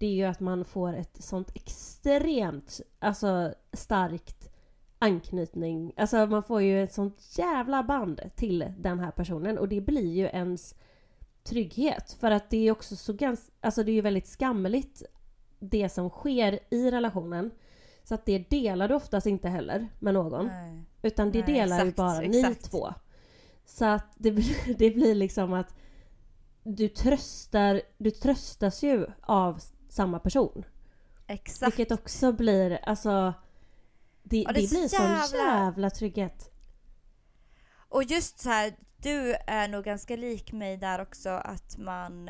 Det 0.00 0.06
är 0.06 0.14
ju 0.14 0.24
att 0.24 0.40
man 0.40 0.64
får 0.64 0.92
ett 0.94 1.16
sånt 1.24 1.50
extremt, 1.54 2.80
alltså 2.98 3.54
starkt 3.72 4.50
anknytning. 4.98 5.92
Alltså 5.96 6.26
man 6.26 6.42
får 6.42 6.62
ju 6.62 6.84
ett 6.84 6.92
sånt 6.92 7.38
jävla 7.38 7.82
band 7.82 8.20
till 8.36 8.72
den 8.78 8.98
här 9.00 9.10
personen 9.10 9.58
och 9.58 9.68
det 9.68 9.80
blir 9.80 10.12
ju 10.12 10.24
ens 10.26 10.74
trygghet. 11.44 12.16
För 12.20 12.30
att 12.30 12.50
det 12.50 12.68
är 12.68 12.72
också 12.72 12.96
så 12.96 13.12
ganska, 13.12 13.52
alltså 13.60 13.82
det 13.84 13.90
är 13.90 13.94
ju 13.94 14.00
väldigt 14.00 14.26
skamligt 14.28 15.02
det 15.58 15.88
som 15.88 16.10
sker 16.10 16.58
i 16.70 16.90
relationen. 16.90 17.50
Så 18.04 18.14
att 18.14 18.26
det 18.26 18.50
delar 18.50 18.88
du 18.88 18.94
oftast 18.94 19.26
inte 19.26 19.48
heller 19.48 19.88
med 19.98 20.14
någon. 20.14 20.46
Nej. 20.46 20.82
Utan 21.02 21.32
det 21.32 21.38
Nej, 21.46 21.54
delar 21.54 21.76
ju 21.84 21.88
exakt, 21.88 21.96
bara 21.96 22.20
ni 22.20 22.38
exakt. 22.40 22.70
två. 22.70 22.94
Så 23.64 23.84
att 23.84 24.06
det, 24.16 24.30
blir- 24.32 24.74
det 24.78 24.90
blir 24.90 25.14
liksom 25.14 25.52
att 25.52 25.74
du 26.62 26.88
tröstar, 26.88 27.82
du 27.98 28.10
tröstas 28.10 28.82
ju 28.82 29.06
av 29.20 29.60
samma 29.90 30.18
person. 30.18 30.64
Exakt. 31.26 31.78
Vilket 31.78 32.00
också 32.00 32.32
blir, 32.32 32.78
alltså 32.84 33.34
det, 34.22 34.36
Ja, 34.42 34.52
det, 34.52 34.60
det 34.60 34.64
är 34.64 34.66
så 34.68 34.74
blir 34.78 34.88
sån 34.88 35.06
jävla- 35.10 35.64
jävla 35.64 35.90
trygghet. 35.90 36.50
Och 37.88 38.02
just 38.04 38.38
så 38.38 38.48
här, 38.50 38.74
du 38.96 39.34
är 39.46 39.68
nog 39.68 39.84
ganska 39.84 40.16
lik 40.16 40.52
mig 40.52 40.76
där 40.76 41.00
också 41.00 41.28
att 41.30 41.78
man 41.78 42.28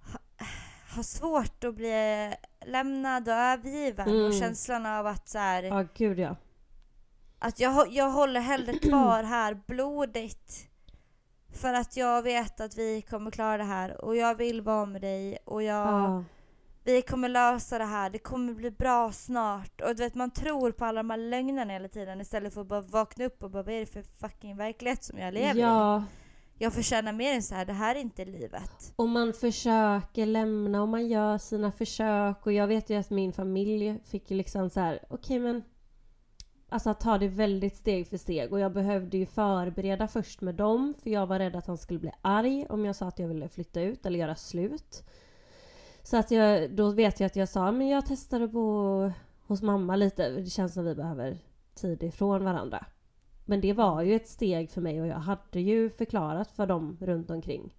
ha, 0.00 0.18
har 0.96 1.02
svårt 1.02 1.64
att 1.64 1.74
bli 1.74 2.34
lämnad 2.66 3.28
och 3.28 3.34
övergiven 3.34 4.08
och 4.08 4.14
Mm. 4.26 4.32
känslan 4.40 4.86
av 4.86 5.06
att 5.06 5.28
så 5.28 5.38
här, 5.38 5.62
Ja, 5.62 5.84
gud 5.94 6.18
ja. 6.18 6.36
att 7.38 7.60
jag, 7.60 7.92
jag 7.92 8.10
håller 8.10 8.40
hellre 8.40 8.72
kvar 8.78 9.22
här 9.22 9.60
blodigt 9.66 10.68
för 11.56 11.74
att 11.74 11.96
jag 11.96 12.22
vet 12.22 12.60
att 12.60 12.76
vi 12.78 13.02
kommer 13.02 13.30
klara 13.30 13.56
det 13.56 13.64
här 13.64 14.04
och 14.04 14.16
jag 14.16 14.34
vill 14.34 14.60
vara 14.62 14.86
med 14.86 15.00
dig 15.00 15.38
och 15.44 15.62
jag, 15.62 15.86
Ja. 15.86 16.24
vi 16.84 17.02
kommer 17.02 17.28
lösa 17.28 17.78
det 17.78 17.84
här, 17.84 18.10
det 18.10 18.18
kommer 18.18 18.54
bli 18.54 18.70
bra 18.70 19.12
snart. 19.12 19.80
Och 19.80 19.88
du 19.88 20.02
vet 20.02 20.14
man 20.14 20.30
tror 20.30 20.72
på 20.72 20.84
alla 20.84 20.98
de 21.02 21.10
här 21.10 21.18
lögnerna 21.18 21.72
hela 21.72 21.88
tiden 21.88 22.20
istället 22.20 22.54
för 22.54 22.60
att 22.60 22.66
bara 22.66 22.80
vakna 22.80 23.24
upp 23.24 23.42
och 23.42 23.50
bara 23.50 23.62
vad 23.62 23.74
är 23.74 23.80
det 23.80 23.86
för 23.86 24.02
fucking 24.02 24.56
verklighet 24.56 25.04
som 25.04 25.18
jag 25.18 25.34
lever 25.34 25.56
i? 25.56 25.60
ja. 25.60 26.04
jag 26.58 26.72
förtjänar 26.72 27.12
mer 27.12 27.34
än 27.34 27.42
så 27.42 27.54
här. 27.54 27.64
det 27.64 27.72
här 27.72 27.94
är 27.94 28.00
inte 28.00 28.24
livet. 28.24 28.92
Och 28.96 29.08
man 29.08 29.32
försöker 29.32 30.26
lämna 30.26 30.82
och 30.82 30.88
man 30.88 31.08
gör 31.08 31.38
sina 31.38 31.72
försök 31.72 32.46
och 32.46 32.52
jag 32.52 32.66
vet 32.66 32.90
ju 32.90 32.96
att 32.96 33.10
min 33.10 33.32
familj 33.32 34.00
fick 34.04 34.30
liksom 34.30 34.70
så 34.70 34.80
här, 34.80 34.98
okej 35.08 35.16
okay, 35.16 35.38
men 35.38 35.62
Alltså 36.76 36.90
att 36.90 37.00
ta 37.00 37.18
det 37.18 37.28
väldigt 37.28 37.76
steg 37.76 38.06
för 38.06 38.16
steg 38.16 38.52
och 38.52 38.60
jag 38.60 38.72
behövde 38.72 39.16
ju 39.16 39.26
förbereda 39.26 40.08
först 40.08 40.40
med 40.40 40.54
dem 40.54 40.94
för 41.02 41.10
jag 41.10 41.26
var 41.26 41.38
rädd 41.38 41.56
att 41.56 41.66
han 41.66 41.78
skulle 41.78 41.98
bli 41.98 42.10
arg 42.22 42.66
om 42.68 42.84
jag 42.84 42.96
sa 42.96 43.06
att 43.06 43.18
jag 43.18 43.28
ville 43.28 43.48
flytta 43.48 43.80
ut 43.80 44.06
eller 44.06 44.18
göra 44.18 44.34
slut. 44.34 45.04
Så 46.02 46.16
att 46.16 46.30
jag, 46.30 46.70
då 46.70 46.90
vet 46.90 47.20
jag 47.20 47.26
att 47.26 47.36
jag 47.36 47.48
sa 47.48 47.72
men 47.72 47.88
jag 47.88 48.06
testade 48.06 48.48
på 48.48 49.12
hos 49.46 49.62
mamma 49.62 49.96
lite. 49.96 50.28
Det 50.28 50.50
känns 50.50 50.74
som 50.74 50.84
vi 50.84 50.94
behöver 50.94 51.38
tid 51.74 52.02
ifrån 52.02 52.44
varandra. 52.44 52.86
Men 53.44 53.60
det 53.60 53.72
var 53.72 54.02
ju 54.02 54.16
ett 54.16 54.28
steg 54.28 54.70
för 54.70 54.80
mig 54.80 55.00
och 55.00 55.06
jag 55.06 55.18
hade 55.18 55.60
ju 55.60 55.90
förklarat 55.90 56.50
för 56.50 56.66
dem 56.66 56.98
runt 57.00 57.30
omkring 57.30 57.74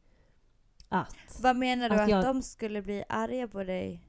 att... 0.89 1.39
Vad 1.41 1.55
menar 1.55 1.89
du? 1.89 1.95
Att, 1.95 2.01
att 2.01 2.09
jag, 2.09 2.23
de 2.23 2.41
skulle 2.41 2.81
bli 2.81 3.03
arga 3.09 3.47
på 3.47 3.63
dig? 3.63 4.03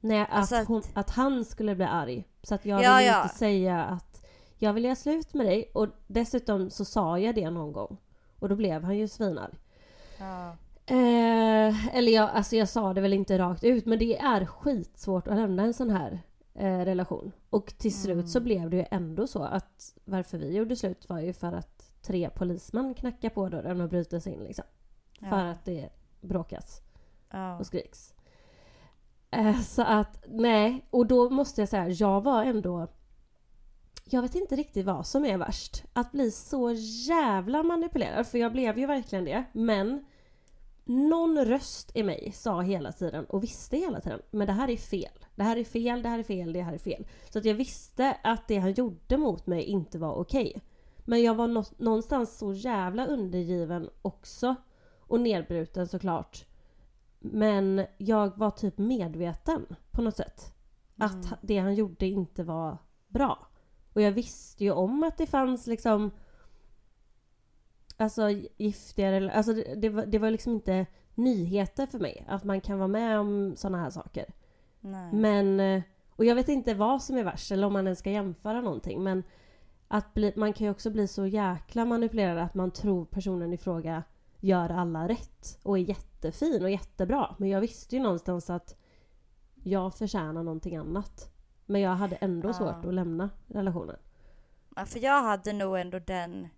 Nej, 0.00 0.26
alltså 0.30 0.56
att, 0.56 0.68
hon, 0.68 0.82
att, 0.94 1.10
han 1.10 1.44
skulle 1.44 1.74
bli 1.74 1.84
arg. 1.84 2.24
Så 2.42 2.54
att 2.54 2.66
jag 2.66 2.82
ja, 2.82 2.96
ville 2.96 3.10
ja. 3.10 3.22
inte 3.22 3.34
säga 3.34 3.84
att 3.84 4.23
jag 4.64 4.72
vill 4.72 4.84
göra 4.84 4.96
slut 4.96 5.34
med 5.34 5.46
dig. 5.46 5.70
Och 5.74 5.88
dessutom 6.06 6.70
så 6.70 6.84
sa 6.84 7.18
jag 7.18 7.34
det 7.34 7.50
någon 7.50 7.72
gång. 7.72 7.96
Och 8.38 8.48
då 8.48 8.56
blev 8.56 8.82
han 8.82 8.98
ju 8.98 9.08
svinarg. 9.08 9.54
Ja. 10.18 10.56
Eh, 10.86 11.96
eller 11.96 12.12
jag, 12.12 12.30
alltså 12.30 12.56
jag 12.56 12.68
sa 12.68 12.94
det 12.94 13.00
väl 13.00 13.12
inte 13.12 13.38
rakt 13.38 13.64
ut 13.64 13.86
men 13.86 13.98
det 13.98 14.18
är 14.18 14.46
skitsvårt 14.46 15.28
att 15.28 15.36
lämna 15.36 15.62
en 15.62 15.74
sån 15.74 15.90
här 15.90 16.22
eh, 16.54 16.78
relation. 16.78 17.32
Och 17.50 17.66
till 17.78 17.94
slut 17.94 18.14
mm. 18.14 18.26
så 18.26 18.40
blev 18.40 18.70
det 18.70 18.76
ju 18.76 18.84
ändå 18.90 19.26
så 19.26 19.42
att 19.42 19.94
varför 20.04 20.38
vi 20.38 20.56
gjorde 20.56 20.76
slut 20.76 21.08
var 21.08 21.20
ju 21.20 21.32
för 21.32 21.52
att 21.52 21.92
tre 22.02 22.30
polismän 22.30 22.94
knackade 22.94 23.34
på 23.34 23.48
dörren 23.48 23.80
och 23.80 23.88
bryter 23.88 24.18
sig 24.20 24.32
in 24.32 24.44
liksom. 24.44 24.64
Ja. 25.20 25.28
För 25.28 25.44
att 25.44 25.64
det 25.64 25.88
bråkas 26.20 26.82
ja. 27.30 27.58
och 27.58 27.66
skriks. 27.66 28.14
Eh, 29.30 29.60
så 29.60 29.82
att 29.82 30.24
nej, 30.28 30.86
och 30.90 31.06
då 31.06 31.30
måste 31.30 31.60
jag 31.60 31.68
säga, 31.68 31.88
jag 31.88 32.20
var 32.20 32.44
ändå 32.44 32.88
jag 34.04 34.22
vet 34.22 34.34
inte 34.34 34.56
riktigt 34.56 34.86
vad 34.86 35.06
som 35.06 35.24
är 35.24 35.38
värst. 35.38 35.84
Att 35.92 36.12
bli 36.12 36.30
så 36.30 36.70
jävla 37.08 37.62
manipulerad, 37.62 38.26
för 38.26 38.38
jag 38.38 38.52
blev 38.52 38.78
ju 38.78 38.86
verkligen 38.86 39.24
det. 39.24 39.44
Men 39.52 40.04
någon 40.84 41.44
röst 41.44 41.90
i 41.94 42.02
mig 42.02 42.32
sa 42.34 42.60
hela 42.60 42.92
tiden 42.92 43.24
och 43.24 43.42
visste 43.42 43.76
hela 43.76 44.00
tiden, 44.00 44.22
men 44.30 44.46
det 44.46 44.52
här 44.52 44.70
är 44.70 44.76
fel. 44.76 45.26
Det 45.34 45.42
här 45.42 45.56
är 45.56 45.64
fel, 45.64 46.02
det 46.02 46.08
här 46.08 46.18
är 46.18 46.22
fel, 46.22 46.52
det 46.52 46.62
här 46.62 46.72
är 46.72 46.78
fel. 46.78 47.06
Så 47.30 47.38
att 47.38 47.44
jag 47.44 47.54
visste 47.54 48.16
att 48.22 48.48
det 48.48 48.58
han 48.58 48.72
gjorde 48.72 49.16
mot 49.16 49.46
mig 49.46 49.62
inte 49.62 49.98
var 49.98 50.14
okej. 50.14 50.48
Okay. 50.48 50.62
Men 51.04 51.22
jag 51.22 51.34
var 51.34 51.48
nå 51.48 51.64
någonstans 51.76 52.38
så 52.38 52.52
jävla 52.52 53.06
undergiven 53.06 53.90
också. 54.02 54.54
Och 55.06 55.20
nedbruten 55.20 55.88
såklart. 55.88 56.44
Men 57.18 57.86
jag 57.98 58.38
var 58.38 58.50
typ 58.50 58.78
medveten 58.78 59.76
på 59.90 60.02
något 60.02 60.16
sätt. 60.16 60.54
Mm. 60.96 61.10
Att 61.10 61.38
det 61.42 61.58
han 61.58 61.74
gjorde 61.74 62.06
inte 62.06 62.44
var 62.44 62.78
bra. 63.08 63.48
Och 63.94 64.02
jag 64.02 64.12
visste 64.12 64.64
ju 64.64 64.70
om 64.70 65.02
att 65.02 65.18
det 65.18 65.26
fanns 65.26 65.66
liksom 65.66 66.10
Alltså 67.96 68.30
giftigare, 68.56 69.32
alltså 69.32 69.52
det, 69.52 69.74
det, 69.74 69.88
var, 69.88 70.06
det 70.06 70.18
var 70.18 70.30
liksom 70.30 70.52
inte 70.52 70.86
nyheter 71.14 71.86
för 71.86 71.98
mig 71.98 72.24
att 72.28 72.44
man 72.44 72.60
kan 72.60 72.78
vara 72.78 72.88
med 72.88 73.18
om 73.18 73.52
sådana 73.56 73.78
här 73.78 73.90
saker. 73.90 74.24
Nej. 74.80 75.12
Men, 75.12 75.60
eh, 75.60 75.82
och 76.08 76.24
jag 76.24 76.34
vet 76.34 76.48
inte 76.48 76.74
vad 76.74 77.02
som 77.02 77.16
är 77.16 77.24
värst 77.24 77.52
eller 77.52 77.66
om 77.66 77.72
man 77.72 77.86
ens 77.86 77.98
ska 77.98 78.10
jämföra 78.10 78.60
någonting 78.60 79.02
men 79.02 79.22
att 79.88 80.14
bli, 80.14 80.32
man 80.36 80.52
kan 80.52 80.64
ju 80.64 80.70
också 80.70 80.90
bli 80.90 81.08
så 81.08 81.26
jäkla 81.26 81.84
manipulerad 81.84 82.38
att 82.38 82.54
man 82.54 82.70
tror 82.70 83.04
personen 83.04 83.52
i 83.52 83.56
fråga 83.56 84.02
gör 84.40 84.70
alla 84.70 85.08
rätt 85.08 85.58
och 85.62 85.78
är 85.78 85.82
jättefin 85.82 86.62
och 86.62 86.70
jättebra. 86.70 87.34
Men 87.38 87.48
jag 87.48 87.60
visste 87.60 87.96
ju 87.96 88.02
någonstans 88.02 88.50
att 88.50 88.76
jag 89.54 89.94
förtjänar 89.94 90.42
någonting 90.42 90.76
annat. 90.76 91.33
Men 91.66 91.80
jag 91.80 91.90
hade 91.90 92.16
ändå 92.16 92.48
ja. 92.48 92.52
svårt 92.52 92.84
att 92.84 92.94
lämna 92.94 93.30
relationen. 93.48 93.96
Ja, 94.76 94.86
för 94.86 94.98
jag 94.98 95.22
hade 95.22 95.52
nog 95.52 95.78
ändå 95.78 95.98
den... 95.98 96.48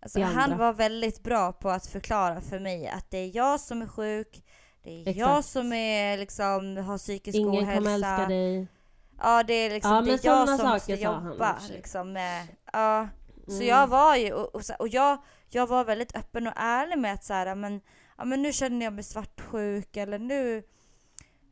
Alltså, 0.00 0.20
han 0.20 0.58
var 0.58 0.72
väldigt 0.72 1.22
bra 1.22 1.52
på 1.52 1.70
att 1.70 1.86
förklara 1.86 2.40
för 2.40 2.58
mig 2.58 2.88
att 2.88 3.10
det 3.10 3.18
är 3.18 3.36
jag 3.36 3.60
som 3.60 3.82
är 3.82 3.86
sjuk, 3.86 4.44
det 4.82 4.90
är 4.90 5.00
Exakt. 5.00 5.16
jag 5.16 5.44
som 5.44 5.72
är, 5.72 6.18
liksom, 6.18 6.76
har 6.76 6.98
psykisk 6.98 7.38
Ingen 7.38 7.64
ohälsa. 7.64 7.72
Ingen 7.72 7.84
kommer 7.84 7.94
älska 7.94 8.26
dig. 8.26 8.68
Ja, 9.18 9.42
det 9.42 9.54
är 9.54 9.70
liksom 9.70 9.90
ja, 9.90 10.00
det 10.00 10.12
är 10.12 10.26
jag 10.26 10.58
som 10.58 10.68
måste 10.68 10.92
jobba. 10.92 11.58
Liksom, 11.70 12.12
med, 12.12 12.46
ja. 12.72 13.08
Så 13.46 13.54
mm. 13.54 13.66
jag 13.66 13.86
var 13.86 14.16
ju, 14.16 14.32
och, 14.32 14.54
och, 14.54 14.62
och, 14.78 14.88
jag, 14.88 15.18
jag 15.48 15.66
var 15.66 15.84
väldigt 15.84 16.16
öppen 16.16 16.46
och 16.46 16.52
ärlig 16.56 16.98
med 16.98 17.14
att 17.14 17.24
så 17.24 17.32
här, 17.32 17.54
men, 17.54 17.80
ja, 18.18 18.24
men 18.24 18.42
nu 18.42 18.52
känner 18.52 18.86
jag 18.86 18.92
mig 18.92 19.04
svartsjuk 19.04 19.96
eller 19.96 20.18
nu 20.18 20.62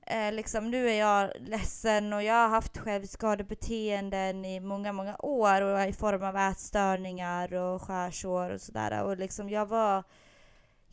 eh, 0.07 0.33
liksom, 0.33 0.71
nu 0.71 0.91
är 0.91 0.99
jag 0.99 1.31
ledsen 1.41 2.13
och 2.13 2.23
jag 2.23 2.35
har 2.35 2.49
haft 2.49 2.79
självskadebeteenden 2.79 4.45
i 4.45 4.61
många, 4.61 4.93
många 4.93 5.17
år 5.19 5.63
och 5.63 5.89
i 5.89 5.93
form 5.93 6.23
av 6.23 6.37
ätstörningar 6.37 7.55
och 7.55 7.83
skärsår 7.83 8.51
och 8.51 8.61
sådär. 8.61 9.03
Och 9.03 9.17
liksom 9.17 9.51
jag 9.51 9.67
var... 9.67 10.05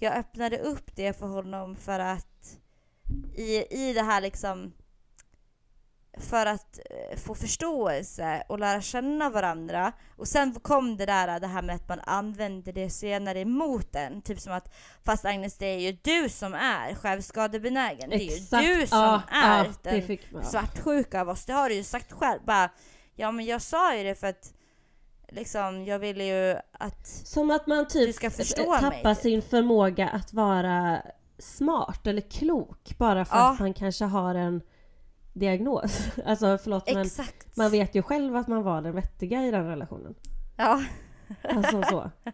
Jag 0.02 0.18
öppnade 0.18 0.58
upp 0.58 0.96
det 0.96 1.14
för 1.14 1.28
honom 1.28 1.76
för 1.76 2.00
att 2.00 2.58
i, 3.36 3.66
i 3.70 3.94
det 3.94 4.02
här 4.02 4.22
liksom 4.22 4.74
för 6.20 6.46
att 6.46 6.80
eh, 6.90 7.18
få 7.18 7.36
förståelse 7.36 8.44
och 8.50 8.60
lära 8.60 8.82
känna 8.82 9.30
varandra. 9.30 9.92
Och 10.18 10.28
sen 10.28 10.54
kom 10.54 10.98
det 10.98 11.06
där 11.06 11.40
det 11.40 11.48
här 11.48 11.62
med 11.62 11.76
att 11.76 11.90
man 11.90 12.00
använder 12.04 12.74
det 12.74 12.90
senare 12.90 13.40
emot 13.40 13.96
en. 13.96 14.22
Typ 14.22 14.40
som 14.40 14.54
att 14.54 14.76
fast 15.06 15.26
Agnes 15.26 15.58
det 15.58 15.66
är 15.66 15.80
ju 15.80 15.92
du 15.92 16.30
som 16.30 16.54
är 16.54 16.96
självskadebenägen. 16.96 18.12
Exakt. 18.12 18.52
Det 18.52 18.58
är 18.58 18.62
ju 18.62 18.82
du 18.82 18.88
som 18.88 18.98
ja, 19.00 19.22
är 19.32 19.66
ja, 19.66 19.74
den 19.84 20.44
svartsjuka 20.44 21.22
av 21.22 21.30
oss. 21.30 21.46
Det 21.46 21.54
har 21.54 21.70
du 21.70 21.76
ju 21.76 21.84
sagt 21.84 22.12
själv. 22.12 22.40
Bara, 22.46 22.70
ja 23.16 23.32
men 23.32 23.46
jag 23.46 23.62
sa 23.62 23.96
ju 23.96 24.04
det 24.04 24.16
för 24.16 24.28
att 24.28 24.54
liksom 25.32 25.86
jag 25.86 26.00
ville 26.00 26.24
ju 26.24 26.58
att 26.72 27.08
Som 27.08 27.52
att 27.52 27.68
man 27.68 27.88
typ 27.88 28.08
du 28.08 28.14
ska 28.14 28.30
förstå 28.30 28.76
tappar 28.76 29.04
mig. 29.04 29.16
sin 29.16 29.42
förmåga 29.42 30.10
att 30.10 30.34
vara 30.34 31.02
smart 31.38 32.08
eller 32.08 32.22
klok 32.22 32.98
bara 32.98 33.26
för 33.26 33.38
ja. 33.38 33.52
att 33.52 33.60
man 33.60 33.74
kanske 33.74 34.06
har 34.06 34.36
en 34.36 34.62
diagnos. 35.40 36.08
Alltså 36.26 36.58
förlåt 36.64 36.84
Exakt. 36.88 37.48
men 37.56 37.64
man 37.64 37.72
vet 37.72 37.96
ju 37.96 38.02
själv 38.02 38.36
att 38.36 38.48
man 38.48 38.64
var 38.64 38.82
den 38.82 38.96
vettiga 38.96 39.46
i 39.46 39.52
den 39.52 39.68
relationen. 39.68 40.16
Ja. 40.58 40.84
Alltså 41.44 41.84
så. 41.84 42.12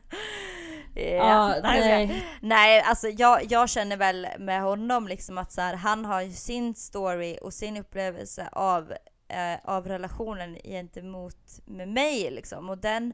Ja, 0.98 1.56
ja, 1.56 1.60
nej. 1.64 2.26
nej, 2.42 2.82
alltså 2.82 3.08
jag, 3.08 3.52
jag 3.52 3.70
känner 3.70 3.98
väl 3.98 4.28
med 4.40 4.62
honom 4.62 5.08
liksom 5.08 5.38
att 5.38 5.52
så 5.52 5.62
här, 5.62 5.76
han 5.76 6.06
har 6.06 6.22
ju 6.22 6.32
sin 6.32 6.76
story 6.76 7.38
och 7.42 7.54
sin 7.54 7.78
upplevelse 7.78 8.50
av, 8.52 8.94
eh, 9.28 9.56
av 9.64 9.88
relationen 9.88 10.58
gentemot 10.64 11.60
med 11.66 11.88
mig 11.88 12.32
liksom. 12.32 12.70
Och 12.70 12.78
den, 12.78 13.14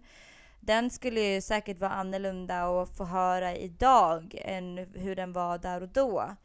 den 0.59 0.89
skulle 0.89 1.21
ju 1.21 1.41
säkert 1.41 1.79
vara 1.79 1.91
annorlunda 1.91 2.63
att 2.63 2.97
få 2.97 3.05
höra 3.05 3.55
idag 3.55 4.35
än 4.45 4.77
hur 4.77 5.15
den 5.15 5.33
var 5.33 5.57
där 5.57 5.81
och 5.81 5.89
då. 5.89 6.35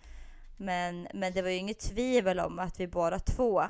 Men, 0.57 1.09
men 1.15 1.33
det 1.33 1.43
var 1.43 1.51
ju 1.51 1.57
inget 1.57 1.81
tvivel 1.81 2.41
om 2.41 2.59
att 2.59 2.81
vi 2.81 2.87
båda 2.87 3.19
två, 3.19 3.63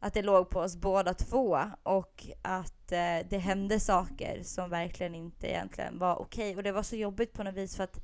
att 0.00 0.14
det 0.14 0.22
låg 0.22 0.50
på 0.50 0.60
oss 0.60 0.76
båda 0.76 1.14
två 1.14 1.58
och 1.82 2.26
att 2.42 2.92
eh, 2.92 3.18
det 3.30 3.38
hände 3.38 3.80
saker 3.80 4.42
som 4.42 4.70
verkligen 4.70 5.14
inte 5.14 5.46
egentligen 5.46 5.98
var 5.98 6.16
okej. 6.16 6.50
Okay. 6.50 6.56
Och 6.56 6.62
det 6.62 6.72
var 6.72 6.82
så 6.82 6.96
jobbigt 6.96 7.32
på 7.32 7.42
något 7.42 7.54
vis 7.54 7.76
för 7.76 7.84
att 7.84 8.00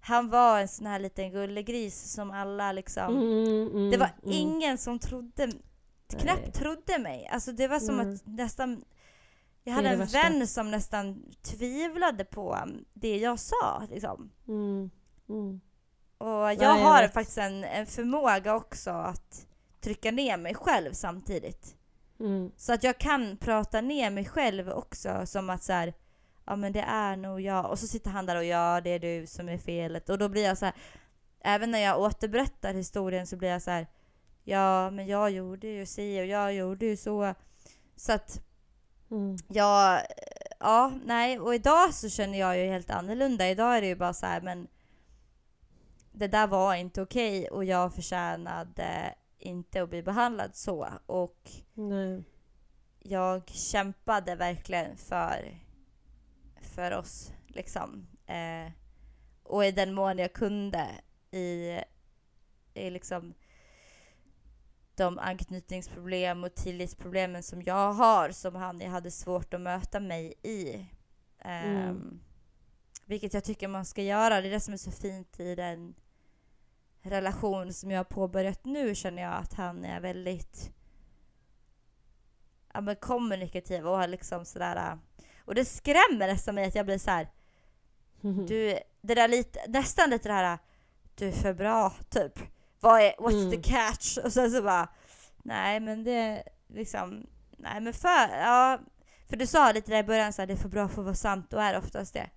han 0.00 0.30
var 0.30 0.60
en 0.60 0.68
sån 0.68 0.86
här 0.86 0.98
liten 0.98 1.30
gullegris 1.30 2.12
som 2.12 2.30
alla 2.30 2.72
liksom... 2.72 3.16
Mm, 3.16 3.66
mm, 3.66 3.90
det 3.90 3.96
var 3.96 4.10
mm. 4.22 4.36
ingen 4.36 4.78
som 4.78 4.98
trodde, 4.98 5.52
knappt 6.08 6.42
Nej. 6.42 6.52
trodde 6.52 6.98
mig. 6.98 7.28
Alltså 7.32 7.52
det 7.52 7.68
var 7.68 7.80
som 7.80 8.00
att 8.00 8.26
nästan... 8.26 8.84
Jag 9.64 9.72
hade 9.72 9.88
en 9.88 9.98
värsta. 9.98 10.18
vän 10.18 10.46
som 10.46 10.70
nästan 10.70 11.24
tvivlade 11.42 12.24
på 12.24 12.58
det 12.94 13.16
jag 13.16 13.38
sa. 13.38 13.86
Liksom. 13.90 14.30
Och 16.18 16.28
jag, 16.28 16.54
ja, 16.54 16.62
jag 16.62 16.84
har 16.84 17.02
vet. 17.02 17.12
faktiskt 17.12 17.38
en, 17.38 17.64
en 17.64 17.86
förmåga 17.86 18.54
också 18.54 18.90
att 18.90 19.46
trycka 19.80 20.10
ner 20.10 20.36
mig 20.36 20.54
själv 20.54 20.92
samtidigt. 20.92 21.74
Mm. 22.20 22.50
Så 22.56 22.72
att 22.72 22.84
jag 22.84 22.98
kan 22.98 23.36
prata 23.36 23.80
ner 23.80 24.10
mig 24.10 24.24
själv 24.24 24.70
också 24.70 25.26
som 25.26 25.50
att 25.50 25.62
så 25.62 25.72
här, 25.72 25.94
ja 26.46 26.56
men 26.56 26.72
det 26.72 26.80
är 26.80 27.16
nog 27.16 27.40
jag. 27.40 27.70
Och 27.70 27.78
så 27.78 27.86
sitter 27.86 28.10
han 28.10 28.26
där 28.26 28.36
och 28.36 28.44
ja 28.44 28.80
det 28.80 28.90
är 28.90 28.98
du 28.98 29.26
som 29.26 29.48
är 29.48 29.58
felet. 29.58 30.08
Och 30.08 30.18
då 30.18 30.28
blir 30.28 30.44
jag 30.44 30.58
så 30.58 30.64
här, 30.64 30.74
även 31.40 31.70
när 31.70 31.78
jag 31.78 32.00
återberättar 32.00 32.74
historien 32.74 33.26
så 33.26 33.36
blir 33.36 33.48
jag 33.48 33.62
så 33.62 33.70
här, 33.70 33.86
ja 34.44 34.90
men 34.90 35.06
jag 35.06 35.30
gjorde 35.30 35.66
ju 35.66 35.86
si 35.86 36.20
och 36.20 36.26
jag 36.26 36.54
gjorde 36.54 36.86
ju 36.86 36.96
så. 36.96 37.34
Så 37.96 38.12
att 38.12 38.40
mm. 39.10 39.36
jag, 39.48 40.00
ja 40.60 40.92
nej 41.04 41.38
och 41.38 41.54
idag 41.54 41.94
så 41.94 42.08
känner 42.08 42.38
jag 42.38 42.58
ju 42.58 42.64
helt 42.64 42.90
annorlunda. 42.90 43.48
Idag 43.48 43.76
är 43.76 43.80
det 43.80 43.86
ju 43.86 43.96
bara 43.96 44.14
så 44.14 44.26
här, 44.26 44.40
men 44.40 44.68
det 46.18 46.28
där 46.28 46.46
var 46.46 46.74
inte 46.74 47.02
okej 47.02 47.38
okay 47.38 47.48
och 47.48 47.64
jag 47.64 47.94
förtjänade 47.94 49.14
inte 49.38 49.82
att 49.82 49.90
bli 49.90 50.02
behandlad 50.02 50.54
så. 50.54 50.88
Och 51.06 51.50
Nej. 51.74 52.24
jag 52.98 53.48
kämpade 53.48 54.34
verkligen 54.34 54.96
för, 54.96 55.58
för 56.60 56.98
oss. 56.98 57.32
Liksom. 57.46 58.06
Eh, 58.26 58.72
och 59.42 59.64
i 59.64 59.72
den 59.72 59.94
mån 59.94 60.18
jag 60.18 60.32
kunde 60.32 60.86
i, 61.30 61.78
i 62.74 62.90
liksom 62.90 63.34
de 64.94 65.18
anknytningsproblem 65.18 66.44
och 66.44 66.54
tillitsproblemen 66.54 67.42
som 67.42 67.62
jag 67.62 67.92
har 67.92 68.30
som 68.30 68.54
han 68.54 68.80
jag 68.80 68.90
hade 68.90 69.10
svårt 69.10 69.54
att 69.54 69.60
möta 69.60 70.00
mig 70.00 70.34
i. 70.42 70.74
Um, 71.44 71.50
mm. 71.50 72.20
Vilket 73.04 73.34
jag 73.34 73.44
tycker 73.44 73.68
man 73.68 73.84
ska 73.84 74.02
göra. 74.02 74.40
Det 74.40 74.48
är 74.48 74.50
det 74.50 74.60
som 74.60 74.74
är 74.74 74.78
så 74.78 74.90
fint 74.90 75.40
i 75.40 75.54
den 75.54 75.94
relation 77.02 77.72
som 77.72 77.90
jag 77.90 77.98
har 77.98 78.04
påbörjat 78.04 78.64
nu 78.64 78.94
känner 78.94 79.22
jag 79.22 79.34
att 79.34 79.54
han 79.54 79.84
är 79.84 80.00
väldigt 80.00 80.72
ja, 82.74 82.80
men 82.80 82.96
kommunikativ 82.96 83.86
och 83.86 83.96
har 83.96 84.08
liksom 84.08 84.44
sådär 84.44 84.98
och 85.48 85.54
det 85.54 85.64
skrämmer 85.64 86.26
nästan 86.26 86.54
mig 86.54 86.64
att 86.64 86.74
jag 86.74 86.86
blir 86.86 86.98
så 86.98 87.10
här. 87.10 87.28
Du, 88.48 88.78
det 89.00 89.14
där 89.14 89.28
lite, 89.28 89.60
nästan 89.68 90.10
lite 90.10 90.28
det 90.28 90.34
här 90.34 90.58
du 91.14 91.28
är 91.28 91.32
för 91.32 91.54
bra 91.54 91.94
typ. 92.10 92.32
Vad 92.80 93.00
är, 93.00 93.12
what's 93.12 93.42
mm. 93.42 93.50
the 93.50 93.62
catch? 93.62 94.18
Och 94.18 94.32
sen 94.32 94.50
så 94.50 94.62
bara, 94.62 94.88
nej 95.42 95.80
men 95.80 96.04
det 96.04 96.42
liksom, 96.68 97.26
nej 97.56 97.80
men 97.80 97.92
för, 97.92 98.28
ja, 98.38 98.78
för 99.28 99.36
du 99.36 99.46
sa 99.46 99.72
lite 99.72 99.90
där 99.90 99.98
i 99.98 100.02
början 100.02 100.32
så 100.32 100.42
här, 100.42 100.46
det 100.46 100.52
är 100.52 100.56
för 100.56 100.68
bra 100.68 100.88
för 100.88 101.02
att 101.02 101.04
vara 101.04 101.14
sant, 101.14 101.50
då 101.50 101.56
är 101.56 101.72
det 101.72 101.78
oftast 101.78 102.14
det. 102.14 102.30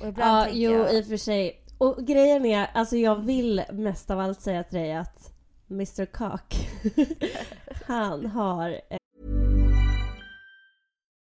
Och 0.00 0.08
ibland 0.08 0.48
ja, 0.48 0.52
jo 0.52 0.72
jag, 0.72 0.94
i 0.94 1.02
och 1.02 1.06
för 1.06 1.16
sig. 1.16 1.61
Och 1.82 2.06
grejen 2.06 2.46
är, 2.46 2.70
alltså 2.74 2.96
jag 2.96 3.16
vill 3.16 3.62
mest 3.72 4.10
av 4.10 4.20
allt 4.20 4.40
säga 4.40 4.62
till 4.62 4.78
dig 4.78 4.92
att 4.92 5.32
Mr 5.70 6.06
Cock, 6.06 6.54
han 7.86 8.26
har... 8.26 8.70
Eh, 8.70 8.98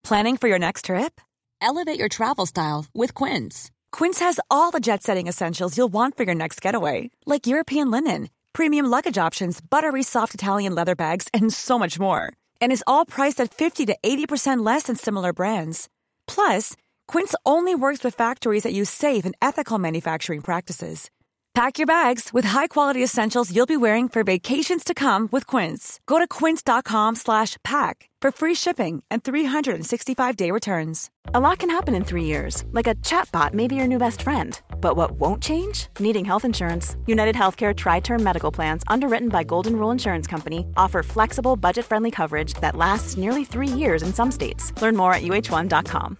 Planning 0.08 0.38
for 0.38 0.50
your 0.50 0.60
next 0.60 0.86
trip? 0.86 1.22
Elevate 1.62 2.00
your 2.00 2.10
travel 2.10 2.48
style 2.48 2.86
with 2.94 3.24
Quince. 3.24 3.72
Quince 3.98 4.26
has 4.26 4.40
all 4.50 4.72
the 4.72 4.80
jet-setting 4.80 5.30
essentials 5.30 5.78
you'll 5.78 5.94
want 5.94 6.18
for 6.18 6.26
your 6.26 6.36
next 6.36 6.66
getaway. 6.66 7.10
Like 7.26 7.48
European 7.48 7.92
linen, 7.92 8.28
premium 8.54 8.86
luggage 8.86 9.28
options, 9.28 9.62
buttery 9.62 10.04
soft 10.04 10.36
Italian 10.36 10.76
leather 10.76 10.96
bags, 10.96 11.28
and 11.34 11.54
so 11.54 11.80
much 11.80 12.00
more. 12.00 12.22
And 12.62 12.72
is 12.72 12.84
all 12.86 13.06
priced 13.06 13.44
at 13.44 13.54
50 13.54 13.86
to 13.88 13.96
80% 14.04 14.66
less 14.66 14.84
than 14.84 14.96
similar 14.96 15.34
brands. 15.34 15.88
Plus, 16.28 16.76
Quince 17.08 17.36
only 17.46 17.76
works 17.76 18.04
with 18.04 18.16
factories 18.16 18.64
that 18.64 18.74
use 18.74 18.90
safe 18.90 19.26
and 19.26 19.36
ethical 19.42 19.80
manufacturing 19.80 20.42
practices. 20.42 21.10
Pack 21.54 21.78
your 21.78 21.86
bags 21.86 22.32
with 22.34 22.46
high-quality 22.46 23.04
essentials 23.04 23.56
you'll 23.56 23.68
be 23.68 23.78
wearing 23.78 24.10
for 24.10 24.24
vacations 24.24 24.84
to 24.84 24.96
come 24.96 25.30
with 25.32 25.46
Quince. 25.46 26.00
Go 26.08 26.18
to 26.18 26.28
quince.com/pack 26.28 28.10
for 28.24 28.32
free 28.32 28.56
shipping 28.56 29.04
and 29.12 29.24
365-day 29.24 30.50
returns. 30.50 31.12
A 31.36 31.40
lot 31.40 31.60
can 31.60 31.70
happen 31.70 31.94
in 31.94 32.04
3 32.04 32.24
years. 32.24 32.64
Like 32.72 32.88
a 32.88 32.96
chatbot 32.96 33.54
may 33.54 33.68
be 33.68 33.76
your 33.76 33.88
new 33.88 34.00
best 34.00 34.24
friend. 34.24 34.60
But 34.82 34.98
what 34.98 35.12
won't 35.12 35.44
change? 35.44 35.88
Needing 36.00 36.26
health 36.26 36.46
insurance. 36.46 36.96
United 37.06 37.36
Healthcare 37.36 37.76
tri-term 37.76 38.24
medical 38.24 38.52
plans 38.52 38.84
underwritten 38.88 39.30
by 39.30 39.44
Golden 39.44 39.76
Rule 39.76 39.92
Insurance 39.92 40.26
Company 40.26 40.66
offer 40.76 41.04
flexible, 41.04 41.56
budget-friendly 41.56 42.12
coverage 42.12 42.56
that 42.62 42.76
lasts 42.76 43.16
nearly 43.16 43.46
3 43.46 43.68
years 43.68 44.02
in 44.02 44.12
some 44.14 44.32
states. 44.32 44.74
Learn 44.82 44.96
more 44.98 45.14
at 45.14 45.22
uh1.com. 45.22 46.18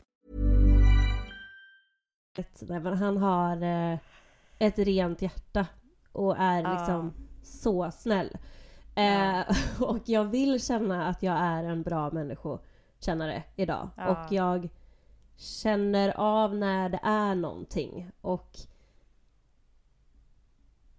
Han 3.00 3.18
har 3.18 3.62
eh, 3.62 3.98
ett 4.60 4.80
rent 4.80 5.22
hjärta 5.22 5.68
och 6.12 6.38
är 6.38 6.78
liksom 6.78 7.14
så 7.44 7.92
snäll. 7.92 8.38
Eh, 8.96 9.42
och 9.82 10.00
jag 10.06 10.26
vill 10.26 10.64
känna 10.64 11.08
att 11.08 11.24
jag 11.24 11.36
är 11.38 11.64
en 11.64 11.84
bra 11.84 12.12
människokännare 12.12 13.44
idag. 13.56 13.90
Ja. 13.98 14.08
Och 14.08 14.32
jag 14.32 14.70
känner 15.36 16.20
av 16.20 16.56
när 16.56 16.90
det 16.90 17.00
är 17.04 17.36
någonting. 17.36 18.12
Och 18.22 18.58